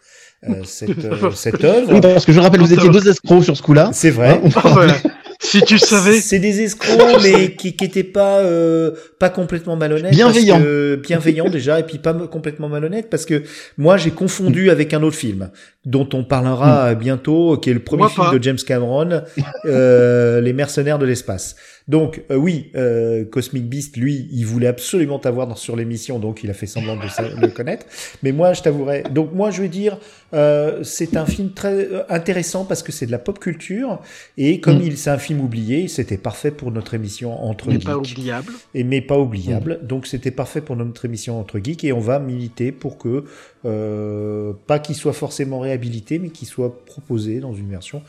euh, 0.49 0.55
cette, 0.63 1.03
euh, 1.05 1.31
cette 1.31 1.63
œuvre. 1.63 1.93
Oui, 1.93 2.01
parce 2.01 2.25
que 2.25 2.31
je 2.31 2.39
rappelle, 2.39 2.61
vous 2.61 2.73
étiez 2.73 2.89
deux 2.89 3.07
escrocs 3.09 3.43
sur 3.43 3.55
ce 3.57 3.61
coup-là. 3.61 3.89
C'est 3.93 4.09
vrai. 4.09 4.29
Hein, 4.29 4.41
on- 4.43 4.49
Oh, 4.63 4.69
voilà. 4.73 4.93
Si 5.41 5.61
tu 5.63 5.77
savais. 5.79 6.19
C'est 6.21 6.39
des 6.39 6.61
escrocs, 6.61 7.21
mais 7.23 7.55
qui 7.55 7.75
qui 7.75 7.85
étaient 7.85 8.03
pas 8.03 8.39
euh, 8.39 8.91
pas 9.19 9.29
complètement 9.29 9.75
malhonnêtes. 9.75 10.13
Bienveillants. 10.13 10.55
parce 10.55 10.65
que- 10.65 10.95
bienveillants 11.07 11.49
déjà, 11.49 11.79
et 11.79 11.83
puis 11.83 11.97
pas 11.97 12.13
complètement 12.13 12.69
malhonnêtes, 12.69 13.09
parce 13.09 13.25
que 13.25 13.43
moi 13.77 13.97
j'ai 13.97 14.11
confondu 14.11 14.69
avec 14.69 14.93
un 14.93 15.01
autre 15.03 15.15
film 15.17 15.49
dont 15.85 16.07
on 16.13 16.23
parlera 16.23 16.89
euh, 16.89 16.95
bientôt, 16.95 17.57
qui 17.57 17.71
est 17.71 17.73
le 17.73 17.79
premier 17.79 18.01
Moi 18.03 18.09
film 18.09 18.25
pas. 18.27 18.37
de 18.37 18.43
James 18.43 18.57
Cameron, 18.65 19.21
euh, 19.65 20.39
Les 20.41 20.53
Mercenaires 20.53 20.99
de 20.99 21.05
l'espace. 21.05 21.55
Donc 21.91 22.23
euh, 22.31 22.37
oui, 22.37 22.71
euh, 22.75 23.25
Cosmic 23.25 23.67
Beast, 23.67 23.97
lui, 23.97 24.29
il 24.31 24.45
voulait 24.45 24.67
absolument 24.67 25.19
t'avoir 25.19 25.57
sur 25.57 25.75
l'émission, 25.75 26.19
donc 26.19 26.41
il 26.41 26.49
a 26.49 26.53
fait 26.53 26.65
semblant 26.65 26.95
de 26.95 27.01
le 27.41 27.49
connaître. 27.49 27.85
Mais 28.23 28.31
moi, 28.31 28.53
je 28.53 28.61
t'avouerai. 28.61 29.03
Donc 29.11 29.33
moi, 29.33 29.51
je 29.51 29.61
vais 29.61 29.67
dire, 29.67 29.97
euh, 30.33 30.83
c'est 30.83 31.17
un 31.17 31.25
film 31.25 31.51
très 31.51 31.89
intéressant 32.07 32.63
parce 32.63 32.81
que 32.81 32.93
c'est 32.93 33.07
de 33.07 33.11
la 33.11 33.19
pop 33.19 33.39
culture 33.39 33.99
et 34.37 34.61
comme 34.61 34.77
Mm. 34.77 34.83
il 34.83 34.97
c'est 34.97 35.09
un 35.09 35.17
film 35.17 35.41
oublié, 35.41 35.89
c'était 35.89 36.17
parfait 36.17 36.51
pour 36.51 36.71
notre 36.71 36.93
émission 36.93 37.43
entre 37.43 37.67
Mais 37.67 37.79
pas 37.79 37.97
oubliable. 37.97 38.53
et 38.73 38.85
mais 38.85 39.01
pas 39.01 39.17
oubliable. 39.19 39.79
Donc 39.83 40.07
c'était 40.07 40.31
parfait 40.31 40.61
pour 40.61 40.77
notre 40.77 41.03
émission 41.03 41.41
entre 41.41 41.59
geeks 41.59 41.83
et 41.83 41.91
on 41.91 41.99
va 41.99 42.19
militer 42.19 42.71
pour 42.71 42.97
que 42.97 43.25
euh, 43.65 44.53
pas 44.65 44.79
qu'il 44.79 44.95
soit 44.95 45.11
forcément 45.13 45.59
réhabilité, 45.59 46.19
mais 46.19 46.29
qu'il 46.29 46.47
soit 46.47 46.85
proposé 46.85 47.41
dans 47.41 47.53
une 47.53 47.69
version 47.69 48.01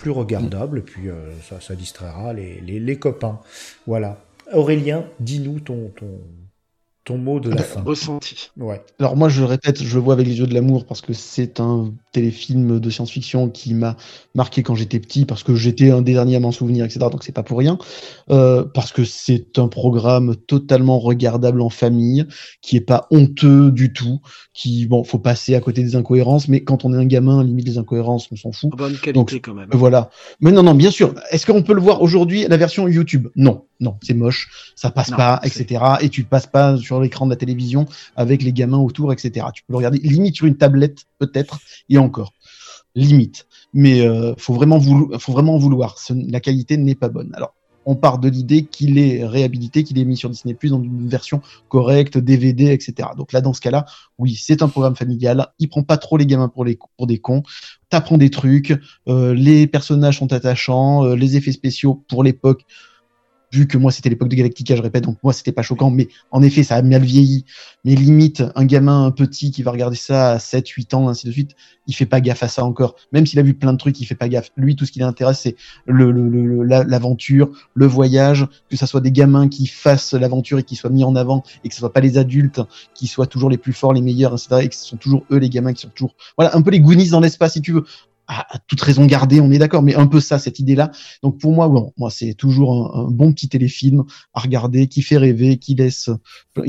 plus 0.00 0.10
regardable. 0.10 0.82
Puis 0.82 1.08
euh, 1.08 1.14
ça, 1.48 1.60
ça 1.60 1.74
distraira 1.74 2.32
les, 2.32 2.60
les, 2.60 2.80
les 2.80 2.98
copains. 2.98 3.38
Voilà. 3.86 4.16
Aurélien, 4.52 5.04
dis-nous 5.20 5.60
ton, 5.60 5.92
ton 5.96 6.18
ton 7.10 7.18
mot 7.18 7.40
de 7.40 7.50
la 7.50 7.62
fin. 7.62 7.82
Ressenti. 7.82 8.50
Ouais. 8.56 8.82
Alors 8.98 9.16
moi, 9.16 9.28
je 9.28 9.42
répète, 9.42 9.82
je 9.82 9.94
le 9.94 10.00
vois 10.00 10.14
avec 10.14 10.26
les 10.26 10.38
yeux 10.38 10.46
de 10.46 10.54
l'amour 10.54 10.86
parce 10.86 11.00
que 11.00 11.12
c'est 11.12 11.60
un 11.60 11.92
téléfilm 12.12 12.78
de 12.78 12.90
science-fiction 12.90 13.48
qui 13.48 13.74
m'a 13.74 13.96
marqué 14.34 14.62
quand 14.62 14.74
j'étais 14.74 15.00
petit, 15.00 15.24
parce 15.24 15.42
que 15.42 15.54
j'étais 15.54 15.90
un 15.90 16.02
des 16.02 16.12
derniers 16.12 16.36
à 16.36 16.40
m'en 16.40 16.52
souvenir, 16.52 16.84
etc. 16.84 17.00
Donc 17.10 17.24
c'est 17.24 17.32
pas 17.32 17.42
pour 17.42 17.58
rien. 17.58 17.78
Euh, 18.30 18.64
parce 18.64 18.92
que 18.92 19.04
c'est 19.04 19.58
un 19.58 19.68
programme 19.68 20.36
totalement 20.36 20.98
regardable 20.98 21.60
en 21.60 21.70
famille, 21.70 22.26
qui 22.62 22.76
est 22.76 22.80
pas 22.80 23.06
honteux 23.10 23.70
du 23.70 23.92
tout, 23.92 24.20
qui 24.54 24.86
bon, 24.86 25.04
faut 25.04 25.18
passer 25.18 25.54
à 25.54 25.60
côté 25.60 25.82
des 25.82 25.96
incohérences, 25.96 26.48
mais 26.48 26.60
quand 26.60 26.84
on 26.84 26.92
est 26.94 26.96
un 26.96 27.06
gamin, 27.06 27.42
limite 27.42 27.66
des 27.66 27.78
incohérences, 27.78 28.28
on 28.30 28.36
s'en 28.36 28.52
fout. 28.52 28.70
Bonne 28.76 28.92
qualité 28.92 29.12
Donc, 29.12 29.32
quand 29.42 29.54
même. 29.54 29.68
Voilà. 29.72 30.10
Mais 30.40 30.52
non, 30.52 30.62
non, 30.62 30.74
bien 30.74 30.90
sûr. 30.90 31.14
Est-ce 31.30 31.46
qu'on 31.46 31.62
peut 31.62 31.74
le 31.74 31.80
voir 31.80 32.02
aujourd'hui 32.02 32.46
la 32.48 32.56
version 32.56 32.86
YouTube? 32.88 33.28
Non, 33.36 33.64
non, 33.80 33.96
c'est 34.02 34.14
moche, 34.14 34.72
ça 34.76 34.90
passe 34.90 35.10
Non, 35.10 35.16
pas, 35.16 35.40
etc. 35.42 35.82
Et 36.02 36.10
tu 36.10 36.24
passes 36.24 36.46
pas 36.46 36.76
sur 36.76 37.00
l'écran 37.00 37.26
de 37.26 37.30
la 37.30 37.36
télévision 37.36 37.86
avec 38.14 38.42
les 38.42 38.52
gamins 38.52 38.78
autour, 38.78 39.12
etc. 39.12 39.46
Tu 39.54 39.62
peux 39.62 39.72
le 39.72 39.78
regarder 39.78 39.98
limite 39.98 40.36
sur 40.36 40.46
une 40.46 40.56
tablette, 40.56 41.06
peut-être, 41.18 41.58
et 41.88 41.98
encore. 41.98 42.34
Limite. 42.94 43.46
Mais 43.72 44.00
euh, 44.00 44.34
faut 44.36 44.54
vraiment 44.54 44.78
vouloir, 44.78 45.20
faut 45.20 45.32
vraiment 45.32 45.54
en 45.54 45.58
vouloir. 45.58 45.96
La 46.10 46.40
qualité 46.40 46.76
n'est 46.76 46.94
pas 46.94 47.08
bonne. 47.08 47.32
Alors, 47.34 47.54
on 47.86 47.96
part 47.96 48.18
de 48.18 48.28
l'idée 48.28 48.64
qu'il 48.66 48.98
est 48.98 49.24
réhabilité, 49.26 49.84
qu'il 49.84 49.98
est 49.98 50.04
mis 50.04 50.16
sur 50.16 50.28
Disney 50.28 50.54
Plus 50.54 50.70
dans 50.70 50.82
une 50.82 51.08
version 51.08 51.40
correcte, 51.68 52.18
DVD, 52.18 52.72
etc. 52.72 53.08
Donc 53.16 53.32
là, 53.32 53.40
dans 53.40 53.52
ce 53.52 53.60
cas-là, 53.60 53.86
oui, 54.18 54.34
c'est 54.34 54.62
un 54.62 54.68
programme 54.68 54.96
familial. 54.96 55.48
Il 55.58 55.68
prend 55.68 55.82
pas 55.82 55.96
trop 55.96 56.16
les 56.16 56.26
gamins 56.26 56.48
pour 56.48 56.64
les 56.64 56.78
pour 56.96 57.06
des 57.06 57.18
cons. 57.18 57.42
T'apprends 57.88 58.18
des 58.18 58.30
trucs. 58.30 58.78
euh, 59.08 59.34
les 59.34 59.66
personnages 59.66 60.18
sont 60.18 60.32
attachants. 60.32 61.04
euh, 61.04 61.14
les 61.14 61.36
effets 61.36 61.52
spéciaux 61.52 62.04
pour 62.08 62.22
l'époque. 62.22 62.64
Vu 63.52 63.66
que 63.66 63.76
moi 63.78 63.90
c'était 63.90 64.08
l'époque 64.08 64.28
de 64.28 64.36
Galactica, 64.36 64.76
je 64.76 64.82
répète, 64.82 65.04
donc 65.04 65.18
moi 65.24 65.32
c'était 65.32 65.50
pas 65.52 65.62
choquant, 65.62 65.90
mais 65.90 66.08
en 66.30 66.42
effet 66.42 66.62
ça 66.62 66.76
a 66.76 66.82
mal 66.82 67.02
vieilli. 67.02 67.44
Mais 67.84 67.94
limite, 67.94 68.44
un 68.54 68.64
gamin 68.64 69.06
un 69.06 69.10
petit 69.10 69.50
qui 69.50 69.62
va 69.62 69.70
regarder 69.72 69.96
ça 69.96 70.32
à 70.32 70.38
7, 70.38 70.68
8 70.68 70.94
ans, 70.94 71.08
ainsi 71.08 71.26
de 71.26 71.32
suite, 71.32 71.56
il 71.86 71.94
fait 71.94 72.06
pas 72.06 72.20
gaffe 72.20 72.42
à 72.42 72.48
ça 72.48 72.64
encore. 72.64 72.94
Même 73.12 73.26
s'il 73.26 73.38
a 73.38 73.42
vu 73.42 73.54
plein 73.54 73.72
de 73.72 73.78
trucs, 73.78 74.00
il 74.00 74.04
fait 74.04 74.14
pas 74.14 74.28
gaffe. 74.28 74.50
Lui, 74.56 74.76
tout 74.76 74.84
ce 74.86 74.92
qui 74.92 75.00
l'intéresse, 75.00 75.40
c'est 75.40 75.56
le, 75.86 76.12
le, 76.12 76.28
le- 76.28 76.62
l'aventure, 76.62 77.50
le 77.74 77.86
voyage, 77.86 78.46
que 78.68 78.76
ça 78.76 78.86
soit 78.86 79.00
des 79.00 79.10
gamins 79.12 79.48
qui 79.48 79.66
fassent 79.66 80.14
l'aventure 80.14 80.58
et 80.58 80.62
qui 80.62 80.76
soient 80.76 80.90
mis 80.90 81.02
en 81.04 81.16
avant, 81.16 81.42
et 81.64 81.68
que 81.68 81.74
ce 81.74 81.80
soit 81.80 81.92
pas 81.92 82.00
les 82.00 82.18
adultes 82.18 82.60
qui 82.94 83.06
soient 83.06 83.26
toujours 83.26 83.50
les 83.50 83.58
plus 83.58 83.72
forts, 83.72 83.92
les 83.92 84.02
meilleurs, 84.02 84.34
etc. 84.34 84.64
Et 84.64 84.68
que 84.68 84.74
ce 84.74 84.84
sont 84.86 84.96
toujours 84.96 85.24
eux 85.32 85.38
les 85.38 85.48
gamins 85.50 85.72
qui 85.72 85.82
sont 85.82 85.88
toujours, 85.88 86.14
voilà, 86.36 86.56
un 86.56 86.62
peu 86.62 86.70
les 86.70 86.80
Goonies 86.80 87.10
dans 87.10 87.20
l'espace, 87.20 87.54
si 87.54 87.62
tu 87.62 87.72
veux. 87.72 87.84
À, 88.32 88.58
toute 88.68 88.80
raison 88.80 89.06
gardée, 89.06 89.40
on 89.40 89.50
est 89.50 89.58
d'accord, 89.58 89.82
mais 89.82 89.96
un 89.96 90.06
peu 90.06 90.20
ça, 90.20 90.38
cette 90.38 90.60
idée-là. 90.60 90.92
Donc 91.24 91.38
pour 91.38 91.52
moi, 91.52 91.68
bon, 91.68 91.92
moi 91.96 92.10
c'est 92.10 92.34
toujours 92.34 92.96
un, 92.96 93.10
bon 93.10 93.32
petit 93.32 93.48
téléfilm 93.48 94.04
à 94.34 94.40
regarder, 94.40 94.86
qui 94.86 95.02
fait 95.02 95.16
rêver, 95.16 95.56
qui 95.56 95.74
laisse, 95.74 96.10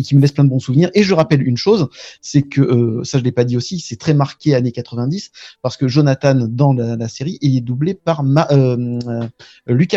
qui 0.04 0.16
me 0.16 0.22
laisse 0.22 0.32
plein 0.32 0.44
de 0.44 0.50
bons 0.50 0.60
souvenirs. 0.60 0.90
Et 0.96 1.04
je 1.04 1.14
rappelle 1.14 1.48
une 1.48 1.58
chose, 1.58 1.90
c'est 2.22 2.42
que 2.42 2.62
euh, 2.62 3.04
ça 3.04 3.20
je 3.20 3.24
l'ai 3.24 3.32
pas 3.32 3.44
dit 3.44 3.58
aussi, 3.58 3.80
c'est 3.80 3.98
très 3.98 4.16
marqué 4.16 4.56
années 4.56 4.72
90 4.72 5.32
parce 5.62 5.78
que 5.78 5.88
Jonathan 5.88 6.48
dans 6.50 6.74
la, 6.74 7.08
série 7.08 7.38
il 7.42 7.58
est 7.58 7.62
doublé 7.62 7.94
par 7.94 8.24
Ma, 8.24 8.48
euh, 8.52 9.00
euh, 9.08 9.28
Luc 9.68 9.94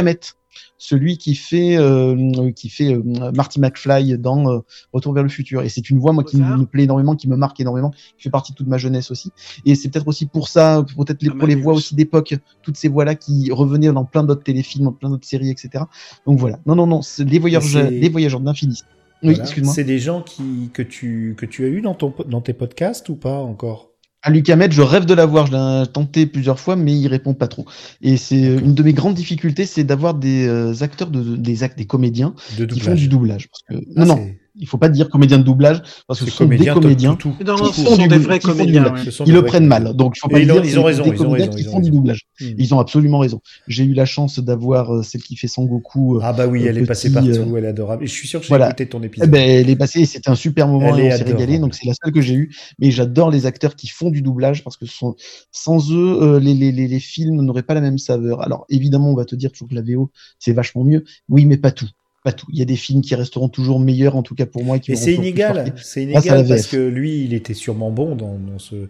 celui 0.79 1.19
qui 1.19 1.35
fait 1.35 1.77
euh, 1.77 2.51
qui 2.53 2.69
fait 2.69 2.95
euh, 2.95 3.03
Marty 3.35 3.61
McFly 3.61 4.19
dans 4.19 4.51
euh, 4.51 4.59
Retour 4.93 5.13
vers 5.13 5.23
le 5.23 5.29
futur. 5.29 5.63
Et 5.63 5.69
c'est 5.69 5.89
une 5.91 5.99
voix 5.99 6.13
moi 6.13 6.25
qui 6.25 6.37
me 6.37 6.65
plaît 6.65 6.85
énormément, 6.85 7.17
qui 7.17 7.29
me 7.29 7.37
marque 7.37 7.61
énormément, 7.61 7.91
qui 7.91 8.25
fait 8.25 8.31
partie 8.31 8.53
de 8.53 8.57
toute 8.57 8.67
ma 8.67 8.79
jeunesse 8.79 9.11
aussi. 9.11 9.33
Et 9.65 9.75
c'est 9.75 9.89
peut-être 9.89 10.09
aussi 10.09 10.27
pour 10.27 10.49
ça, 10.49 10.85
peut-être 10.97 11.37
pour 11.37 11.49
les 11.49 11.55
voix 11.55 11.75
aussi 11.75 11.95
d'époque, 11.95 12.35
toutes 12.63 12.77
ces 12.77 12.89
voix 12.89 13.05
là 13.05 13.15
qui 13.15 13.51
revenaient 13.51 13.93
dans 13.93 14.05
plein 14.05 14.25
d'autres 14.25 14.43
téléfilms, 14.43 14.85
dans 14.85 14.93
plein 14.93 15.11
d'autres 15.11 15.27
séries, 15.27 15.51
etc. 15.51 15.85
Donc 16.27 16.39
voilà. 16.39 16.59
Non 16.67 16.75
non 16.75 16.87
non, 16.87 17.03
c'est 17.03 17.25
les 17.25 17.39
voyageurs, 17.39 17.91
les 17.91 18.09
voyageurs 18.09 18.41
de 18.41 18.47
l'infini. 18.47 18.83
Oui, 19.23 19.31
Voilà. 19.31 19.45
excuse-moi. 19.45 19.73
C'est 19.73 19.85
des 19.85 19.99
gens 19.99 20.21
qui, 20.21 20.71
que, 20.75 20.83
tu, 20.83 21.35
que 21.39 21.47
tu 21.47 21.65
as 21.65 21.69
eu 21.69 21.81
dans, 21.81 21.95
ton, 21.95 22.13
dans 22.29 22.43
tes 22.43 22.53
podcasts 22.53 23.09
ou 23.09 23.17
pas 23.17 23.39
encore? 23.39 23.94
À 24.27 24.31
Lucamet, 24.31 24.71
je 24.71 24.81
rêve 24.81 25.05
de 25.05 25.13
l'avoir. 25.13 25.47
Je 25.47 25.53
l'ai 25.53 25.87
tenté 25.87 26.25
plusieurs 26.25 26.59
fois, 26.59 26.77
mais 26.77 26.99
il 26.99 27.09
répond 27.09 27.35
pas 27.35 27.47
trop. 27.47 27.67
Et 28.01 28.17
c'est 28.17 28.47
euh, 28.47 28.59
une 28.59 28.75
de 28.75 28.83
mes 28.83 28.95
grandes 28.95 29.13
difficultés, 29.13 29.67
c'est 29.67 29.85
d'avoir 29.85 30.15
des 30.15 30.49
euh, 30.49 30.73
acteurs, 30.81 31.11
de, 31.11 31.37
des 31.37 31.63
actes, 31.63 31.77
des 31.77 31.85
comédiens 31.85 32.35
de 32.57 32.65
qui 32.65 32.81
font 32.81 32.95
du 32.95 33.09
doublage. 33.09 33.51
Parce 33.51 33.63
que, 33.69 33.87
Ah, 33.97 34.07
non, 34.07 34.17
non, 34.17 34.31
il 34.57 34.67
faut 34.69 34.79
pas 34.79 34.89
dire 34.89 35.09
comédien 35.09 35.39
de 35.39 35.43
doublage, 35.43 35.83
parce 36.07 36.21
que 36.21 36.27
c'est 36.27 36.31
ce 36.31 36.37
sont 36.37 36.45
des 36.47 36.67
comédiens. 36.69 37.15
tout- 37.17 37.31
tout. 37.31 37.37
Qui 37.39 37.45
non, 37.45 37.57
ce 37.57 37.63
font 37.65 37.97
sont 37.97 38.07
du 38.07 39.11
sont 39.11 39.25
Ils 39.27 39.33
le 39.35 39.43
prennent 39.45 39.67
mal. 39.67 39.95
Donc, 39.95 40.15
il 40.17 40.21
faut 40.21 40.29
pas 40.29 40.39
ils 40.39 40.45
dire 40.47 40.57
ont- 40.57 40.63
ils 40.65 40.79
ont 40.79 40.85
raison, 40.85 41.03
des 41.03 41.09
ils 41.11 41.13
ont 41.15 41.17
comédiens 41.25 41.47
raison, 41.47 41.57
qui 41.57 41.63
ils 41.65 41.69
ont 41.69 41.73
font 41.73 41.79
du 41.81 41.85
raison. 41.91 41.97
doublage. 41.97 42.21
Hmm. 42.41 42.45
Ils 42.59 42.75
ont 42.75 42.79
absolument 42.79 43.19
raison. 43.19 43.41
J'ai 43.69 43.85
eu 43.85 43.95
la 43.95 44.05
chance 44.07 44.39
d'avoir 44.39 44.95
euh, 44.95 45.03
celle 45.03 45.23
qui 45.23 45.37
fait 45.37 45.49
Sangoku. 45.49 46.17
euh, 46.17 46.21
Ah 46.23 46.33
bah 46.33 46.47
oui, 46.47 46.65
euh, 46.65 46.71
elle 46.71 46.79
est 46.79 46.87
passée 46.87 47.13
partout, 47.13 47.57
elle 47.57 47.65
est 47.65 47.69
adorable. 47.69 48.05
Et 48.05 48.07
je 48.07 48.13
suis 48.13 48.29
sûr 48.29 48.41
que 48.41 48.47
j'ai 48.47 48.49
voilà. 48.51 48.67
écouté 48.69 48.87
ton 48.89 49.01
Eh 49.03 49.07
épisode. 49.07 49.31
ben, 49.31 49.41
elle 49.49 49.69
est 49.71 49.77
passée, 49.77 50.05
c'était 50.07 50.31
un 50.31 50.35
super 50.37 50.69
moment 50.69 50.97
Elle 50.97 51.13
on 51.13 51.17
s'est 51.17 51.25
régalé. 51.25 51.59
Donc 51.59 51.75
c'est 51.75 51.87
la 51.87 51.95
seule 51.95 52.13
que 52.13 52.21
j'ai 52.21 52.35
eue. 52.35 52.55
Mais 52.79 52.91
j'adore 52.91 53.31
les 53.31 53.47
acteurs 53.47 53.75
qui 53.77 53.89
font 53.89 54.11
du 54.11 54.23
doublage 54.23 54.63
parce 54.65 54.77
que 54.77 54.87
sans, 54.87 55.17
sans 55.51 55.91
eux, 55.93 56.39
les, 56.39 56.55
les, 56.55 56.71
les, 56.73 56.87
les 56.89 57.01
films 57.01 57.41
n'auraient 57.43 57.63
pas 57.63 57.75
la 57.75 57.81
même 57.81 57.99
saveur. 57.99 58.41
Alors 58.43 58.67
évidemment, 58.69 59.11
on 59.11 59.17
va 59.17 59.25
te 59.25 59.35
dire 59.35 59.51
toujours 59.53 59.69
que 59.69 59.75
la 59.75 59.83
VO 59.83 60.11
c'est 60.39 60.53
vachement 60.53 60.85
mieux. 60.85 61.05
Oui, 61.29 61.45
mais 61.47 61.57
pas 61.57 61.71
tout. 61.73 61.89
Pas 62.25 62.33
tout. 62.33 62.47
Il 62.51 62.59
y 62.59 62.63
a 62.63 62.65
des 62.65 62.75
films 62.77 63.03
qui 63.03 63.15
resteront 63.15 63.49
toujours 63.49 63.79
meilleurs, 63.79 64.17
en 64.17 64.23
tout 64.23 64.35
cas 64.35 64.47
pour 64.47 64.65
moi. 64.65 64.79
Qui 64.79 64.93
Et 64.93 64.97
c'est 64.97 65.13
inégal, 65.15 65.75
c'est 65.77 66.07
la 66.07 66.13
inégal 66.13 66.49
parce 66.49 66.67
que 66.67 66.79
lui, 66.79 67.23
il 67.23 67.35
était 67.35 67.55
sûrement 67.55 67.91
bon 67.91 68.17
dans, 68.17 68.39
dans 68.39 68.59
ce 68.59 68.89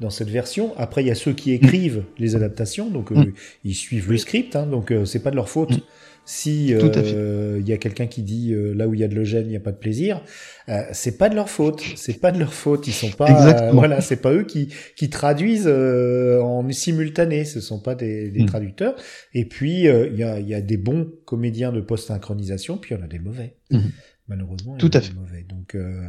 dans 0.00 0.10
cette 0.10 0.30
version. 0.30 0.72
Après, 0.76 1.02
il 1.02 1.08
y 1.08 1.10
a 1.10 1.14
ceux 1.16 1.32
qui 1.32 1.52
écrivent 1.52 2.04
les 2.18 2.36
adaptations, 2.36 2.88
donc 2.88 3.12
euh, 3.12 3.16
Mm. 3.16 3.32
ils 3.64 3.74
suivent 3.74 4.10
le 4.10 4.18
script, 4.18 4.56
hein, 4.56 4.66
donc 4.66 4.92
euh, 4.92 5.04
c'est 5.04 5.18
pas 5.18 5.30
de 5.30 5.36
leur 5.36 5.48
faute. 5.48 5.72
Mm. 5.72 5.80
Si 6.28 6.74
euh, 6.74 7.56
il 7.60 7.68
y 7.68 7.72
a 7.72 7.76
quelqu'un 7.76 8.06
qui 8.08 8.22
dit 8.22 8.52
euh, 8.52 8.74
là 8.74 8.88
où 8.88 8.94
il 8.94 9.00
y 9.00 9.04
a 9.04 9.08
de 9.08 9.14
l'eugène, 9.14 9.46
il 9.46 9.50
n'y 9.50 9.56
a 9.56 9.60
pas 9.60 9.70
de 9.70 9.76
plaisir, 9.76 10.22
euh, 10.68 10.80
c'est 10.92 11.16
pas 11.18 11.28
de 11.28 11.36
leur 11.36 11.48
faute. 11.48 11.82
C'est 11.94 12.20
pas 12.20 12.32
de 12.32 12.38
leur 12.40 12.52
faute. 12.52 12.88
Ils 12.88 12.92
sont 12.92 13.10
pas 13.10 13.68
euh, 13.68 13.70
voilà, 13.70 14.00
c'est 14.00 14.16
pas 14.16 14.32
eux 14.32 14.42
qui 14.42 14.68
qui 14.96 15.08
traduisent 15.08 15.68
euh, 15.68 16.40
en 16.40 16.68
simultané. 16.72 17.44
Ce 17.44 17.60
sont 17.60 17.78
pas 17.80 17.94
des, 17.94 18.30
des 18.30 18.42
Mm. 18.42 18.46
traducteurs. 18.46 18.96
Et 19.34 19.44
puis 19.44 19.86
euh, 19.86 20.08
il 20.12 20.18
y 20.18 20.24
a 20.24 20.40
il 20.40 20.48
y 20.48 20.54
a 20.54 20.60
des 20.60 20.76
bons 20.76 21.08
comédiens 21.26 21.70
de 21.70 21.80
post 21.80 22.08
synchronisation, 22.08 22.76
puis 22.76 22.94
il 22.94 22.98
y 22.98 23.00
en 23.00 23.04
a 23.04 23.08
des 23.08 23.20
mauvais. 23.20 23.54
Mhm. 23.70 23.92
Malheureusement, 24.28 24.76
Tout 24.78 24.90
à 24.92 25.00
fait. 25.00 25.14
mauvais. 25.14 25.46
Donc, 25.48 25.76
euh, 25.76 26.08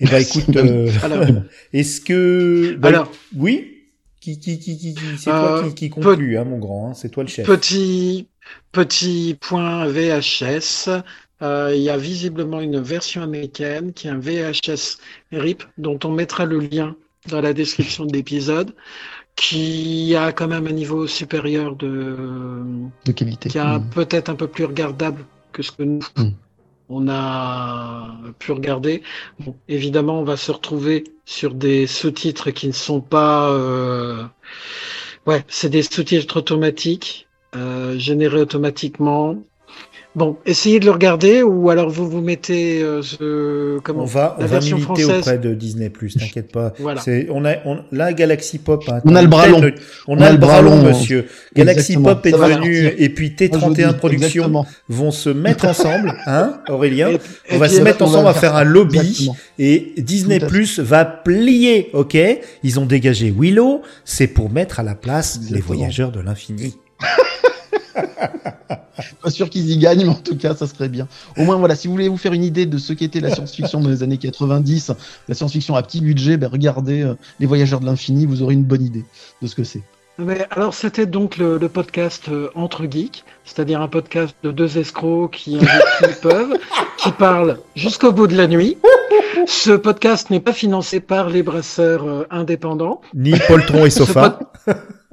eh 0.00 0.06
ben 0.06 0.20
écoute, 0.20 0.56
euh, 0.56 0.90
est-ce 1.72 2.00
que, 2.00 2.74
bah, 2.74 2.88
alors 2.88 3.12
oui, 3.36 3.68
qui, 4.20 4.40
qui, 4.40 4.58
qui, 4.58 4.76
qui, 4.76 4.94
qui- 4.94 5.00
c'est 5.16 5.30
Euh, 5.30 5.60
toi 5.60 5.68
qui, 5.68 5.74
qui 5.76 5.90
conclut, 5.90 6.36
hein, 6.38 6.44
mon 6.44 6.58
grand, 6.58 6.88
hein, 6.90 6.94
c'est 6.94 7.08
toi 7.10 7.22
le 7.22 7.28
chef. 7.28 7.46
Petit, 7.46 8.26
petit 8.72 9.36
point 9.40 9.86
VHS. 9.86 10.88
Euh, 11.42 11.72
il 11.74 11.82
y 11.82 11.90
a 11.90 11.96
visiblement 11.96 12.60
une 12.60 12.80
version 12.80 13.22
américaine 13.22 13.92
qui 13.92 14.06
est 14.06 14.10
un 14.10 14.18
VHS 14.18 14.98
RIP 15.32 15.64
dont 15.78 15.98
on 16.04 16.10
mettra 16.10 16.44
le 16.44 16.60
lien 16.60 16.94
dans 17.28 17.40
la 17.40 17.52
description 17.52 18.04
de 18.04 18.12
l'épisode, 18.12 18.74
qui 19.36 20.14
a 20.16 20.32
quand 20.32 20.48
même 20.48 20.66
un 20.66 20.72
niveau 20.72 21.06
supérieur 21.06 21.74
de, 21.76 22.64
de 23.04 23.12
qualité. 23.12 23.48
qui 23.48 23.58
a 23.58 23.78
Mm. 23.78 23.90
peut-être 23.90 24.28
un 24.28 24.34
peu 24.36 24.46
plus 24.46 24.64
regardable 24.64 25.24
que 25.52 25.62
ce 25.62 25.72
que 25.72 25.82
nous 25.82 26.00
Mm. 26.16 26.30
on 26.88 27.08
a 27.08 28.16
pu 28.38 28.52
regarder. 28.52 29.02
Bon, 29.40 29.56
évidemment, 29.68 30.20
on 30.20 30.24
va 30.24 30.36
se 30.36 30.52
retrouver 30.52 31.04
sur 31.24 31.54
des 31.54 31.86
sous-titres 31.86 32.50
qui 32.50 32.66
ne 32.68 32.72
sont 32.72 33.00
pas, 33.00 33.50
euh, 33.50 34.24
ouais, 35.26 35.44
c'est 35.48 35.70
des 35.70 35.82
sous-titres 35.82 36.36
automatiques, 36.38 37.26
euh, 37.56 37.98
générés 37.98 38.40
automatiquement. 38.40 39.36
Bon, 40.14 40.36
essayez 40.44 40.78
de 40.78 40.84
le 40.84 40.90
regarder 40.90 41.42
ou 41.42 41.70
alors 41.70 41.88
vous 41.88 42.06
vous 42.06 42.20
mettez 42.20 42.82
euh, 42.82 43.00
ce, 43.00 43.78
comment 43.78 44.02
On 44.02 44.04
va, 44.04 44.34
on 44.36 44.42
la 44.42 44.46
va 44.46 44.52
version 44.58 44.76
militer 44.76 45.02
française. 45.04 45.18
auprès 45.20 45.38
de 45.38 45.54
Disney+, 45.54 45.90
t'inquiète 45.90 46.52
pas. 46.52 46.74
Voilà. 46.78 47.00
C'est, 47.00 47.28
on 47.30 47.46
a, 47.46 47.54
on, 47.64 47.78
là, 47.92 48.12
Galaxy 48.12 48.58
Pop, 48.58 48.84
hein, 48.88 49.00
On 49.06 49.14
a 49.14 49.22
le 49.22 49.28
bras 49.28 49.46
long. 49.48 49.62
On, 50.06 50.20
a, 50.20 50.30
le 50.30 50.36
bras 50.36 50.60
long, 50.60 50.82
monsieur. 50.82 51.28
Galaxy 51.56 51.92
Exactement. 51.92 52.14
Pop 52.16 52.26
est 52.26 52.30
Ça 52.32 52.36
va 52.36 52.48
devenu, 52.56 52.88
et 52.98 53.08
puis 53.08 53.34
Moi, 53.40 53.48
je 53.52 53.56
T31 53.56 53.68
le 53.86 53.92
dis, 53.92 53.98
Productions 53.98 54.42
exactement. 54.42 54.66
vont 54.90 55.10
se 55.12 55.30
mettre 55.30 55.64
ensemble, 55.64 56.12
hein, 56.26 56.60
Aurélien? 56.68 57.08
Et- 57.12 57.18
On 57.52 57.56
va 57.56 57.70
se 57.70 57.80
mettre 57.80 58.02
on 58.02 58.04
va 58.04 58.10
ensemble 58.18 58.28
à 58.28 58.34
faire 58.34 58.54
un 58.54 58.64
lobby 58.64 58.98
Exactement. 58.98 59.36
et 59.58 59.94
Disney 59.96 60.40
Plus 60.40 60.78
va 60.78 61.06
plier, 61.06 61.88
ok? 61.94 62.18
Ils 62.62 62.78
ont 62.78 62.84
dégagé 62.84 63.32
Willow, 63.34 63.80
c'est 64.04 64.26
pour 64.26 64.50
mettre 64.50 64.78
à 64.78 64.82
la 64.82 64.94
place 64.94 65.40
les 65.50 65.62
voyageurs 65.62 66.12
de 66.12 66.20
l'infini. 66.20 66.76
Pas 69.22 69.30
sûr 69.30 69.50
qu'ils 69.50 69.70
y 69.70 69.78
gagnent, 69.78 70.04
mais 70.04 70.10
en 70.10 70.14
tout 70.14 70.36
cas, 70.36 70.54
ça 70.54 70.66
serait 70.66 70.88
bien. 70.88 71.08
Au 71.36 71.44
moins, 71.44 71.56
voilà, 71.56 71.74
si 71.76 71.86
vous 71.86 71.94
voulez 71.94 72.08
vous 72.08 72.16
faire 72.16 72.32
une 72.32 72.44
idée 72.44 72.66
de 72.66 72.78
ce 72.78 72.92
qu'était 72.92 73.20
la 73.20 73.34
science-fiction 73.34 73.80
dans 73.80 73.88
les 73.88 74.02
années 74.02 74.18
90, 74.18 74.92
la 75.28 75.34
science-fiction 75.34 75.74
à 75.76 75.82
petit 75.82 76.00
budget, 76.00 76.36
ben 76.36 76.48
regardez 76.48 77.02
euh, 77.02 77.14
Les 77.40 77.46
Voyageurs 77.46 77.80
de 77.80 77.86
l'Infini, 77.86 78.26
vous 78.26 78.42
aurez 78.42 78.54
une 78.54 78.64
bonne 78.64 78.84
idée 78.84 79.04
de 79.40 79.46
ce 79.46 79.54
que 79.54 79.64
c'est. 79.64 79.82
Mais 80.18 80.46
alors, 80.50 80.74
c'était 80.74 81.06
donc 81.06 81.36
le, 81.38 81.58
le 81.58 81.68
podcast 81.68 82.28
euh, 82.28 82.50
Entre 82.54 82.84
Geeks, 82.88 83.24
c'est-à-dire 83.44 83.80
un 83.80 83.88
podcast 83.88 84.36
de 84.42 84.50
deux 84.52 84.78
escrocs 84.78 85.30
qui 85.32 85.58
peuvent, 86.22 86.54
qui 86.98 87.10
parlent 87.12 87.58
jusqu'au 87.74 88.12
bout 88.12 88.26
de 88.26 88.36
la 88.36 88.46
nuit. 88.46 88.76
Ce 89.46 89.70
podcast 89.72 90.30
n'est 90.30 90.40
pas 90.40 90.52
financé 90.52 91.00
par 91.00 91.28
les 91.30 91.42
brasseurs 91.42 92.06
euh, 92.06 92.26
indépendants, 92.30 93.00
Ni 93.14 93.32
Poltron 93.48 93.86
et 93.86 93.90
Sofa. 93.90 94.38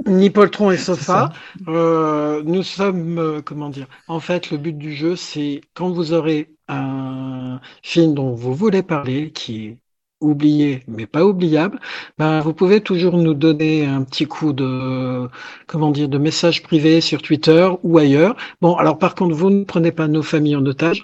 ni 0.05 0.29
Poltron 0.29 0.71
et 0.71 0.77
Sofa. 0.77 1.31
Euh, 1.67 2.41
nous 2.45 2.63
sommes, 2.63 3.17
euh, 3.17 3.41
comment 3.43 3.69
dire, 3.69 3.87
en 4.07 4.19
fait, 4.19 4.51
le 4.51 4.57
but 4.57 4.77
du 4.77 4.93
jeu, 4.93 5.15
c'est 5.15 5.61
quand 5.73 5.89
vous 5.89 6.13
aurez 6.13 6.51
un 6.67 7.59
film 7.81 8.13
dont 8.13 8.33
vous 8.33 8.53
voulez 8.53 8.83
parler, 8.83 9.31
qui 9.31 9.65
est 9.67 9.77
oublié 10.21 10.83
mais 10.87 11.05
pas 11.05 11.25
oubliable, 11.25 11.79
ben, 12.17 12.41
vous 12.41 12.53
pouvez 12.53 12.81
toujours 12.81 13.17
nous 13.17 13.33
donner 13.33 13.85
un 13.85 14.03
petit 14.03 14.25
coup 14.25 14.53
de, 14.53 15.27
comment 15.67 15.91
dire, 15.91 16.09
de 16.09 16.17
message 16.17 16.63
privé 16.63 17.01
sur 17.01 17.21
Twitter 17.21 17.69
ou 17.83 17.97
ailleurs. 17.97 18.35
Bon, 18.61 18.75
alors 18.75 18.97
par 18.97 19.15
contre, 19.15 19.35
vous 19.35 19.49
ne 19.49 19.63
prenez 19.63 19.91
pas 19.91 20.07
nos 20.07 20.23
familles 20.23 20.55
en 20.55 20.65
otage. 20.65 21.03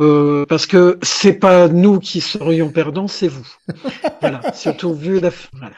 Euh, 0.00 0.44
parce 0.48 0.66
que 0.66 0.98
c'est 1.02 1.34
pas 1.34 1.68
nous 1.68 2.00
qui 2.00 2.20
serions 2.20 2.70
perdants, 2.70 3.08
c'est 3.08 3.28
vous. 3.28 3.46
Voilà, 4.20 4.52
surtout 4.52 4.94
vu 4.94 5.20
la. 5.20 5.30
Voilà. 5.52 5.76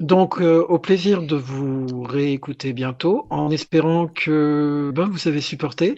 Donc, 0.00 0.40
euh, 0.40 0.64
au 0.68 0.78
plaisir 0.78 1.22
de 1.22 1.36
vous 1.36 2.02
réécouter 2.02 2.72
bientôt, 2.72 3.26
en 3.30 3.50
espérant 3.50 4.08
que 4.08 4.90
ben, 4.94 5.08
vous 5.08 5.28
avez 5.28 5.40
supporté. 5.40 5.96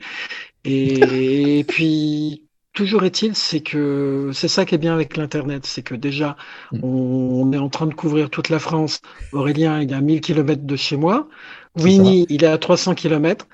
Et, 0.65 1.59
et 1.61 1.65
puis, 1.65 2.44
toujours 2.75 3.05
est-il, 3.05 3.35
c'est 3.35 3.61
que 3.61 4.31
c'est 4.35 4.49
ça 4.49 4.65
qui 4.65 4.75
est 4.75 4.79
bien 4.79 4.93
avec 4.93 5.17
l'Internet, 5.17 5.65
c'est 5.65 5.83
que 5.83 5.95
déjà, 5.95 6.37
Mm. 6.73 6.79
on, 6.83 7.53
est 7.53 7.59
en 7.59 7.69
train 7.69 7.87
de 7.87 7.95
couvrir 7.95 8.31
toute 8.31 8.49
la 8.49 8.59
France. 8.59 9.01
Aurélien, 9.33 9.81
il 9.81 9.93
est 9.93 9.95
à 9.95 10.01
1000 10.01 10.21
km 10.21 10.63
de 10.65 10.77
chez 10.77 10.97
moi. 10.97 11.29
Winnie, 11.77 12.27
il 12.29 12.45
est 12.45 12.49
à 12.49 12.59
300 12.59 12.95
km. 12.95 13.47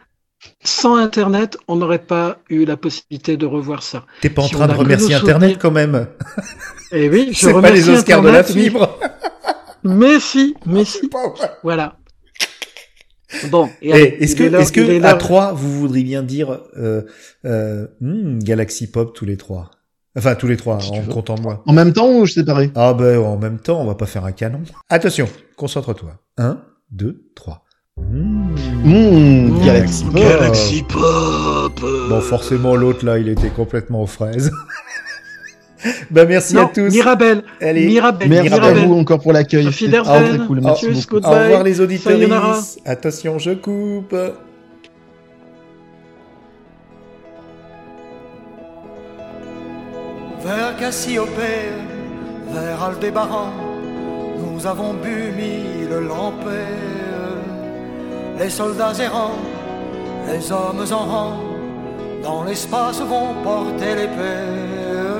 Sans 0.64 0.96
Internet, 0.96 1.58
on 1.68 1.76
n'aurait 1.76 1.98
pas 1.98 2.38
eu 2.48 2.64
la 2.64 2.76
possibilité 2.76 3.36
de 3.36 3.44
revoir 3.44 3.82
ça. 3.82 4.06
T'es 4.22 4.30
pas 4.30 4.42
en 4.42 4.46
Si 4.46 4.54
train 4.54 4.66
de 4.66 4.72
remercier 4.72 5.14
Internet 5.14 5.58
quand 5.60 5.70
même. 5.70 6.06
Et 6.92 7.10
oui, 7.10 7.28
je 7.32 7.38
C'est 7.40 7.50
pas 7.50 7.56
remercie 7.58 7.82
les 7.82 7.88
Oscars 7.90 8.22
de 8.22 8.28
la 8.28 8.38
Internet, 8.40 8.64
fibre. 8.64 8.98
Mais 9.84 10.18
si, 10.18 10.54
mais 10.66 10.84
si. 10.84 11.10
Voilà. 11.62 11.96
Bon. 13.50 13.68
Eh, 13.82 13.90
est-ce 14.22 14.34
que, 14.36 14.42
est-ce 14.44 14.72
que 14.72 14.80
est 14.80 14.96
à 14.98 15.10
l'heure- 15.10 15.18
trois, 15.18 15.52
vous 15.52 15.70
voudriez 15.80 16.04
bien 16.04 16.22
dire 16.22 16.60
euh, 16.76 17.02
euh, 17.44 17.86
hmm, 18.00 18.38
Galaxy 18.40 18.90
Pop 18.90 19.14
tous 19.14 19.24
les 19.24 19.36
trois? 19.36 19.70
Enfin, 20.18 20.34
tous 20.34 20.48
les 20.48 20.56
trois, 20.56 20.80
Si 20.80 20.90
en 20.90 21.02
comptant 21.04 21.36
moi. 21.40 21.62
En 21.66 21.72
même 21.72 21.92
temps 21.92 22.10
ou 22.12 22.26
je 22.26 22.32
séparé 22.32 22.70
Ah 22.74 22.94
ben, 22.94 23.18
en 23.18 23.36
même 23.38 23.58
temps, 23.60 23.80
on 23.80 23.84
va 23.86 23.94
pas 23.94 24.06
faire 24.06 24.24
un 24.24 24.32
canon. 24.32 24.60
Attention, 24.88 25.28
concentre-toi. 25.56 26.18
Un, 26.36 26.60
deux, 26.90 27.26
trois. 27.36 27.62
Hmm. 27.96 28.54
Mmh, 28.84 29.64
Galaxy 29.64 30.04
Pop. 30.04 30.14
Galaxy 30.14 30.82
Pop. 30.88 31.80
Bon, 32.08 32.20
forcément, 32.20 32.74
l'autre, 32.74 33.04
là, 33.04 33.18
il 33.18 33.28
était 33.28 33.50
complètement 33.50 34.02
aux 34.02 34.06
fraises. 34.08 34.50
ben, 36.10 36.28
merci 36.28 36.54
non, 36.54 36.62
à 36.62 36.66
tous. 36.66 36.92
Mirabel. 36.92 37.42
Allez, 37.60 37.86
Mirabel. 37.86 38.28
Merci 38.28 38.52
à 38.52 38.72
vous 38.74 38.94
encore 38.94 39.20
pour 39.20 39.32
l'accueil. 39.32 39.66
Wiedersehen. 39.66 40.36
très 40.36 40.46
cool. 40.46 40.60
Au-. 40.60 41.16
Au 41.16 41.30
revoir 41.30 41.62
les 41.62 41.80
auditeurs. 41.80 42.18
Attention, 42.84 43.38
je 43.38 43.52
coupe. 43.52 44.14
Vers 50.42 50.74
Cassiopée, 50.78 51.68
vers 52.50 52.82
Aldébaran, 52.82 53.50
nous 54.38 54.66
avons 54.66 54.94
bu 54.94 55.32
mille 55.36 56.08
lampées. 56.08 56.76
Les 58.38 58.48
soldats 58.48 58.94
errants, 58.98 59.36
les 60.26 60.50
hommes 60.50 60.84
en 60.92 61.04
rang, 61.04 61.40
dans 62.22 62.44
l'espace 62.44 63.02
vont 63.02 63.34
porter 63.44 63.94
l'épée, 63.94 65.19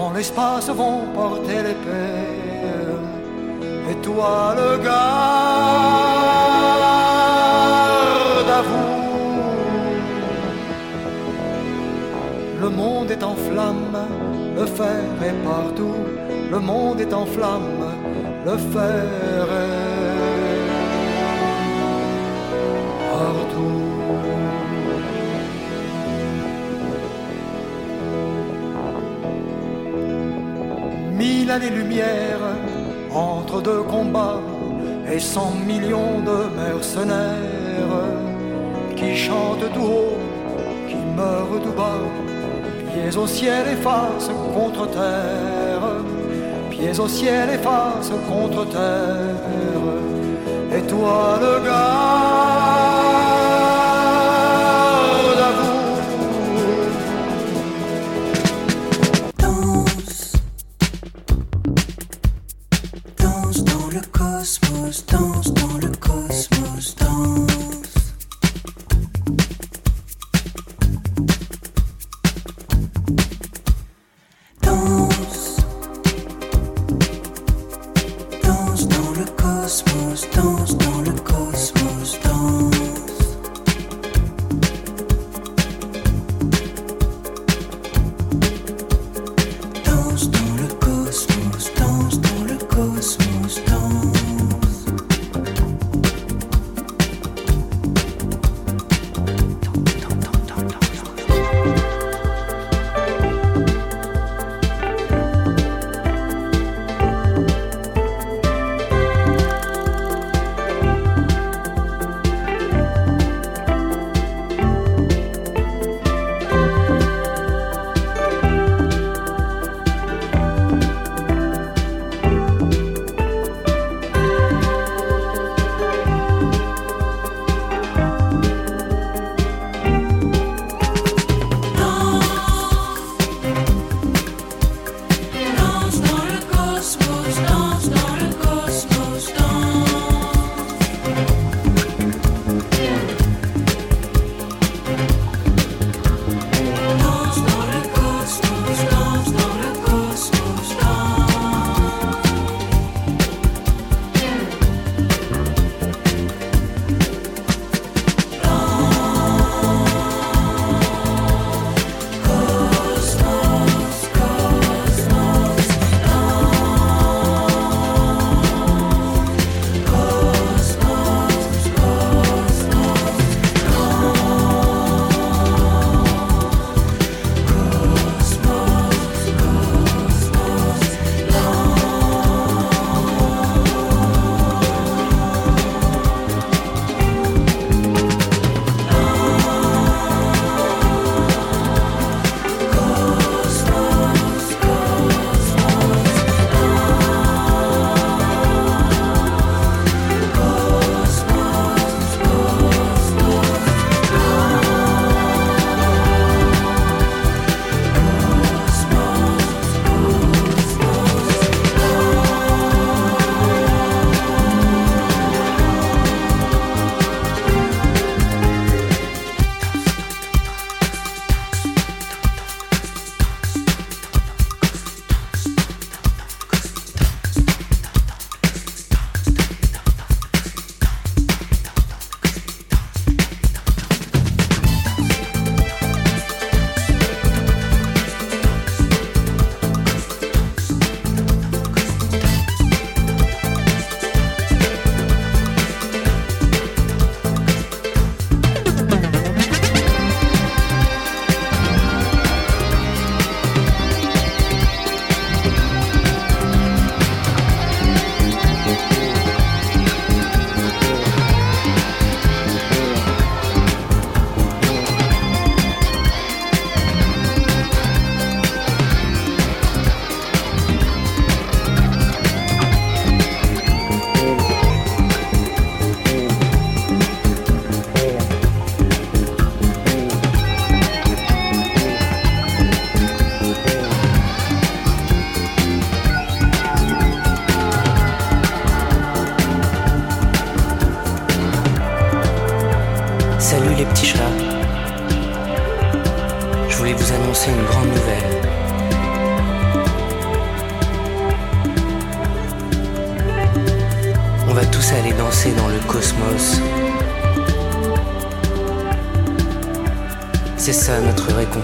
dans 0.00 0.12
l'espace 0.12 0.68
vont 0.80 1.00
porter 1.14 1.58
l'épée. 1.66 2.28
Et 3.90 3.96
toi 4.06 4.54
le 4.60 4.70
garde 4.88 4.90
à 8.58 8.62
vous. 8.68 8.94
Le 12.62 12.68
monde 12.80 13.10
est 13.10 13.24
en 13.32 13.36
flamme, 13.46 13.98
le 14.60 14.66
fer 14.78 15.04
est 15.28 15.38
partout. 15.50 16.00
Le 16.54 16.58
monde 16.70 16.98
est 17.04 17.14
en 17.22 17.26
flamme, 17.34 17.84
le 18.48 18.56
fer 18.74 19.42
est 19.64 20.60
partout. 23.12 23.79
Mille 31.20 31.50
années-lumière 31.50 32.40
entre 33.14 33.60
deux 33.60 33.82
combats 33.82 34.40
et 35.12 35.20
cent 35.20 35.52
millions 35.66 36.20
de 36.20 36.38
mercenaires 36.58 37.98
qui 38.96 39.14
chantent 39.14 39.70
tout 39.74 39.88
haut, 39.96 40.16
qui 40.88 40.96
meurent 41.18 41.60
tout 41.62 41.76
bas, 41.76 42.00
pieds 42.90 43.14
au 43.18 43.26
ciel 43.26 43.66
et 43.70 43.76
face 43.76 44.30
contre 44.54 44.90
terre, 44.92 45.84
pieds 46.70 46.98
au 46.98 47.06
ciel 47.06 47.50
et 47.50 47.58
face 47.58 48.12
contre 48.26 48.66
terre, 48.70 49.84
et 50.74 50.82
toi 50.86 51.38
le 51.38 51.62
garde 51.66 52.89
le 64.40 64.44
cosmos, 64.44 65.04
danse 65.06 65.52
dans 65.52 65.76
le 65.76 65.99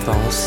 Récompense. 0.06 0.45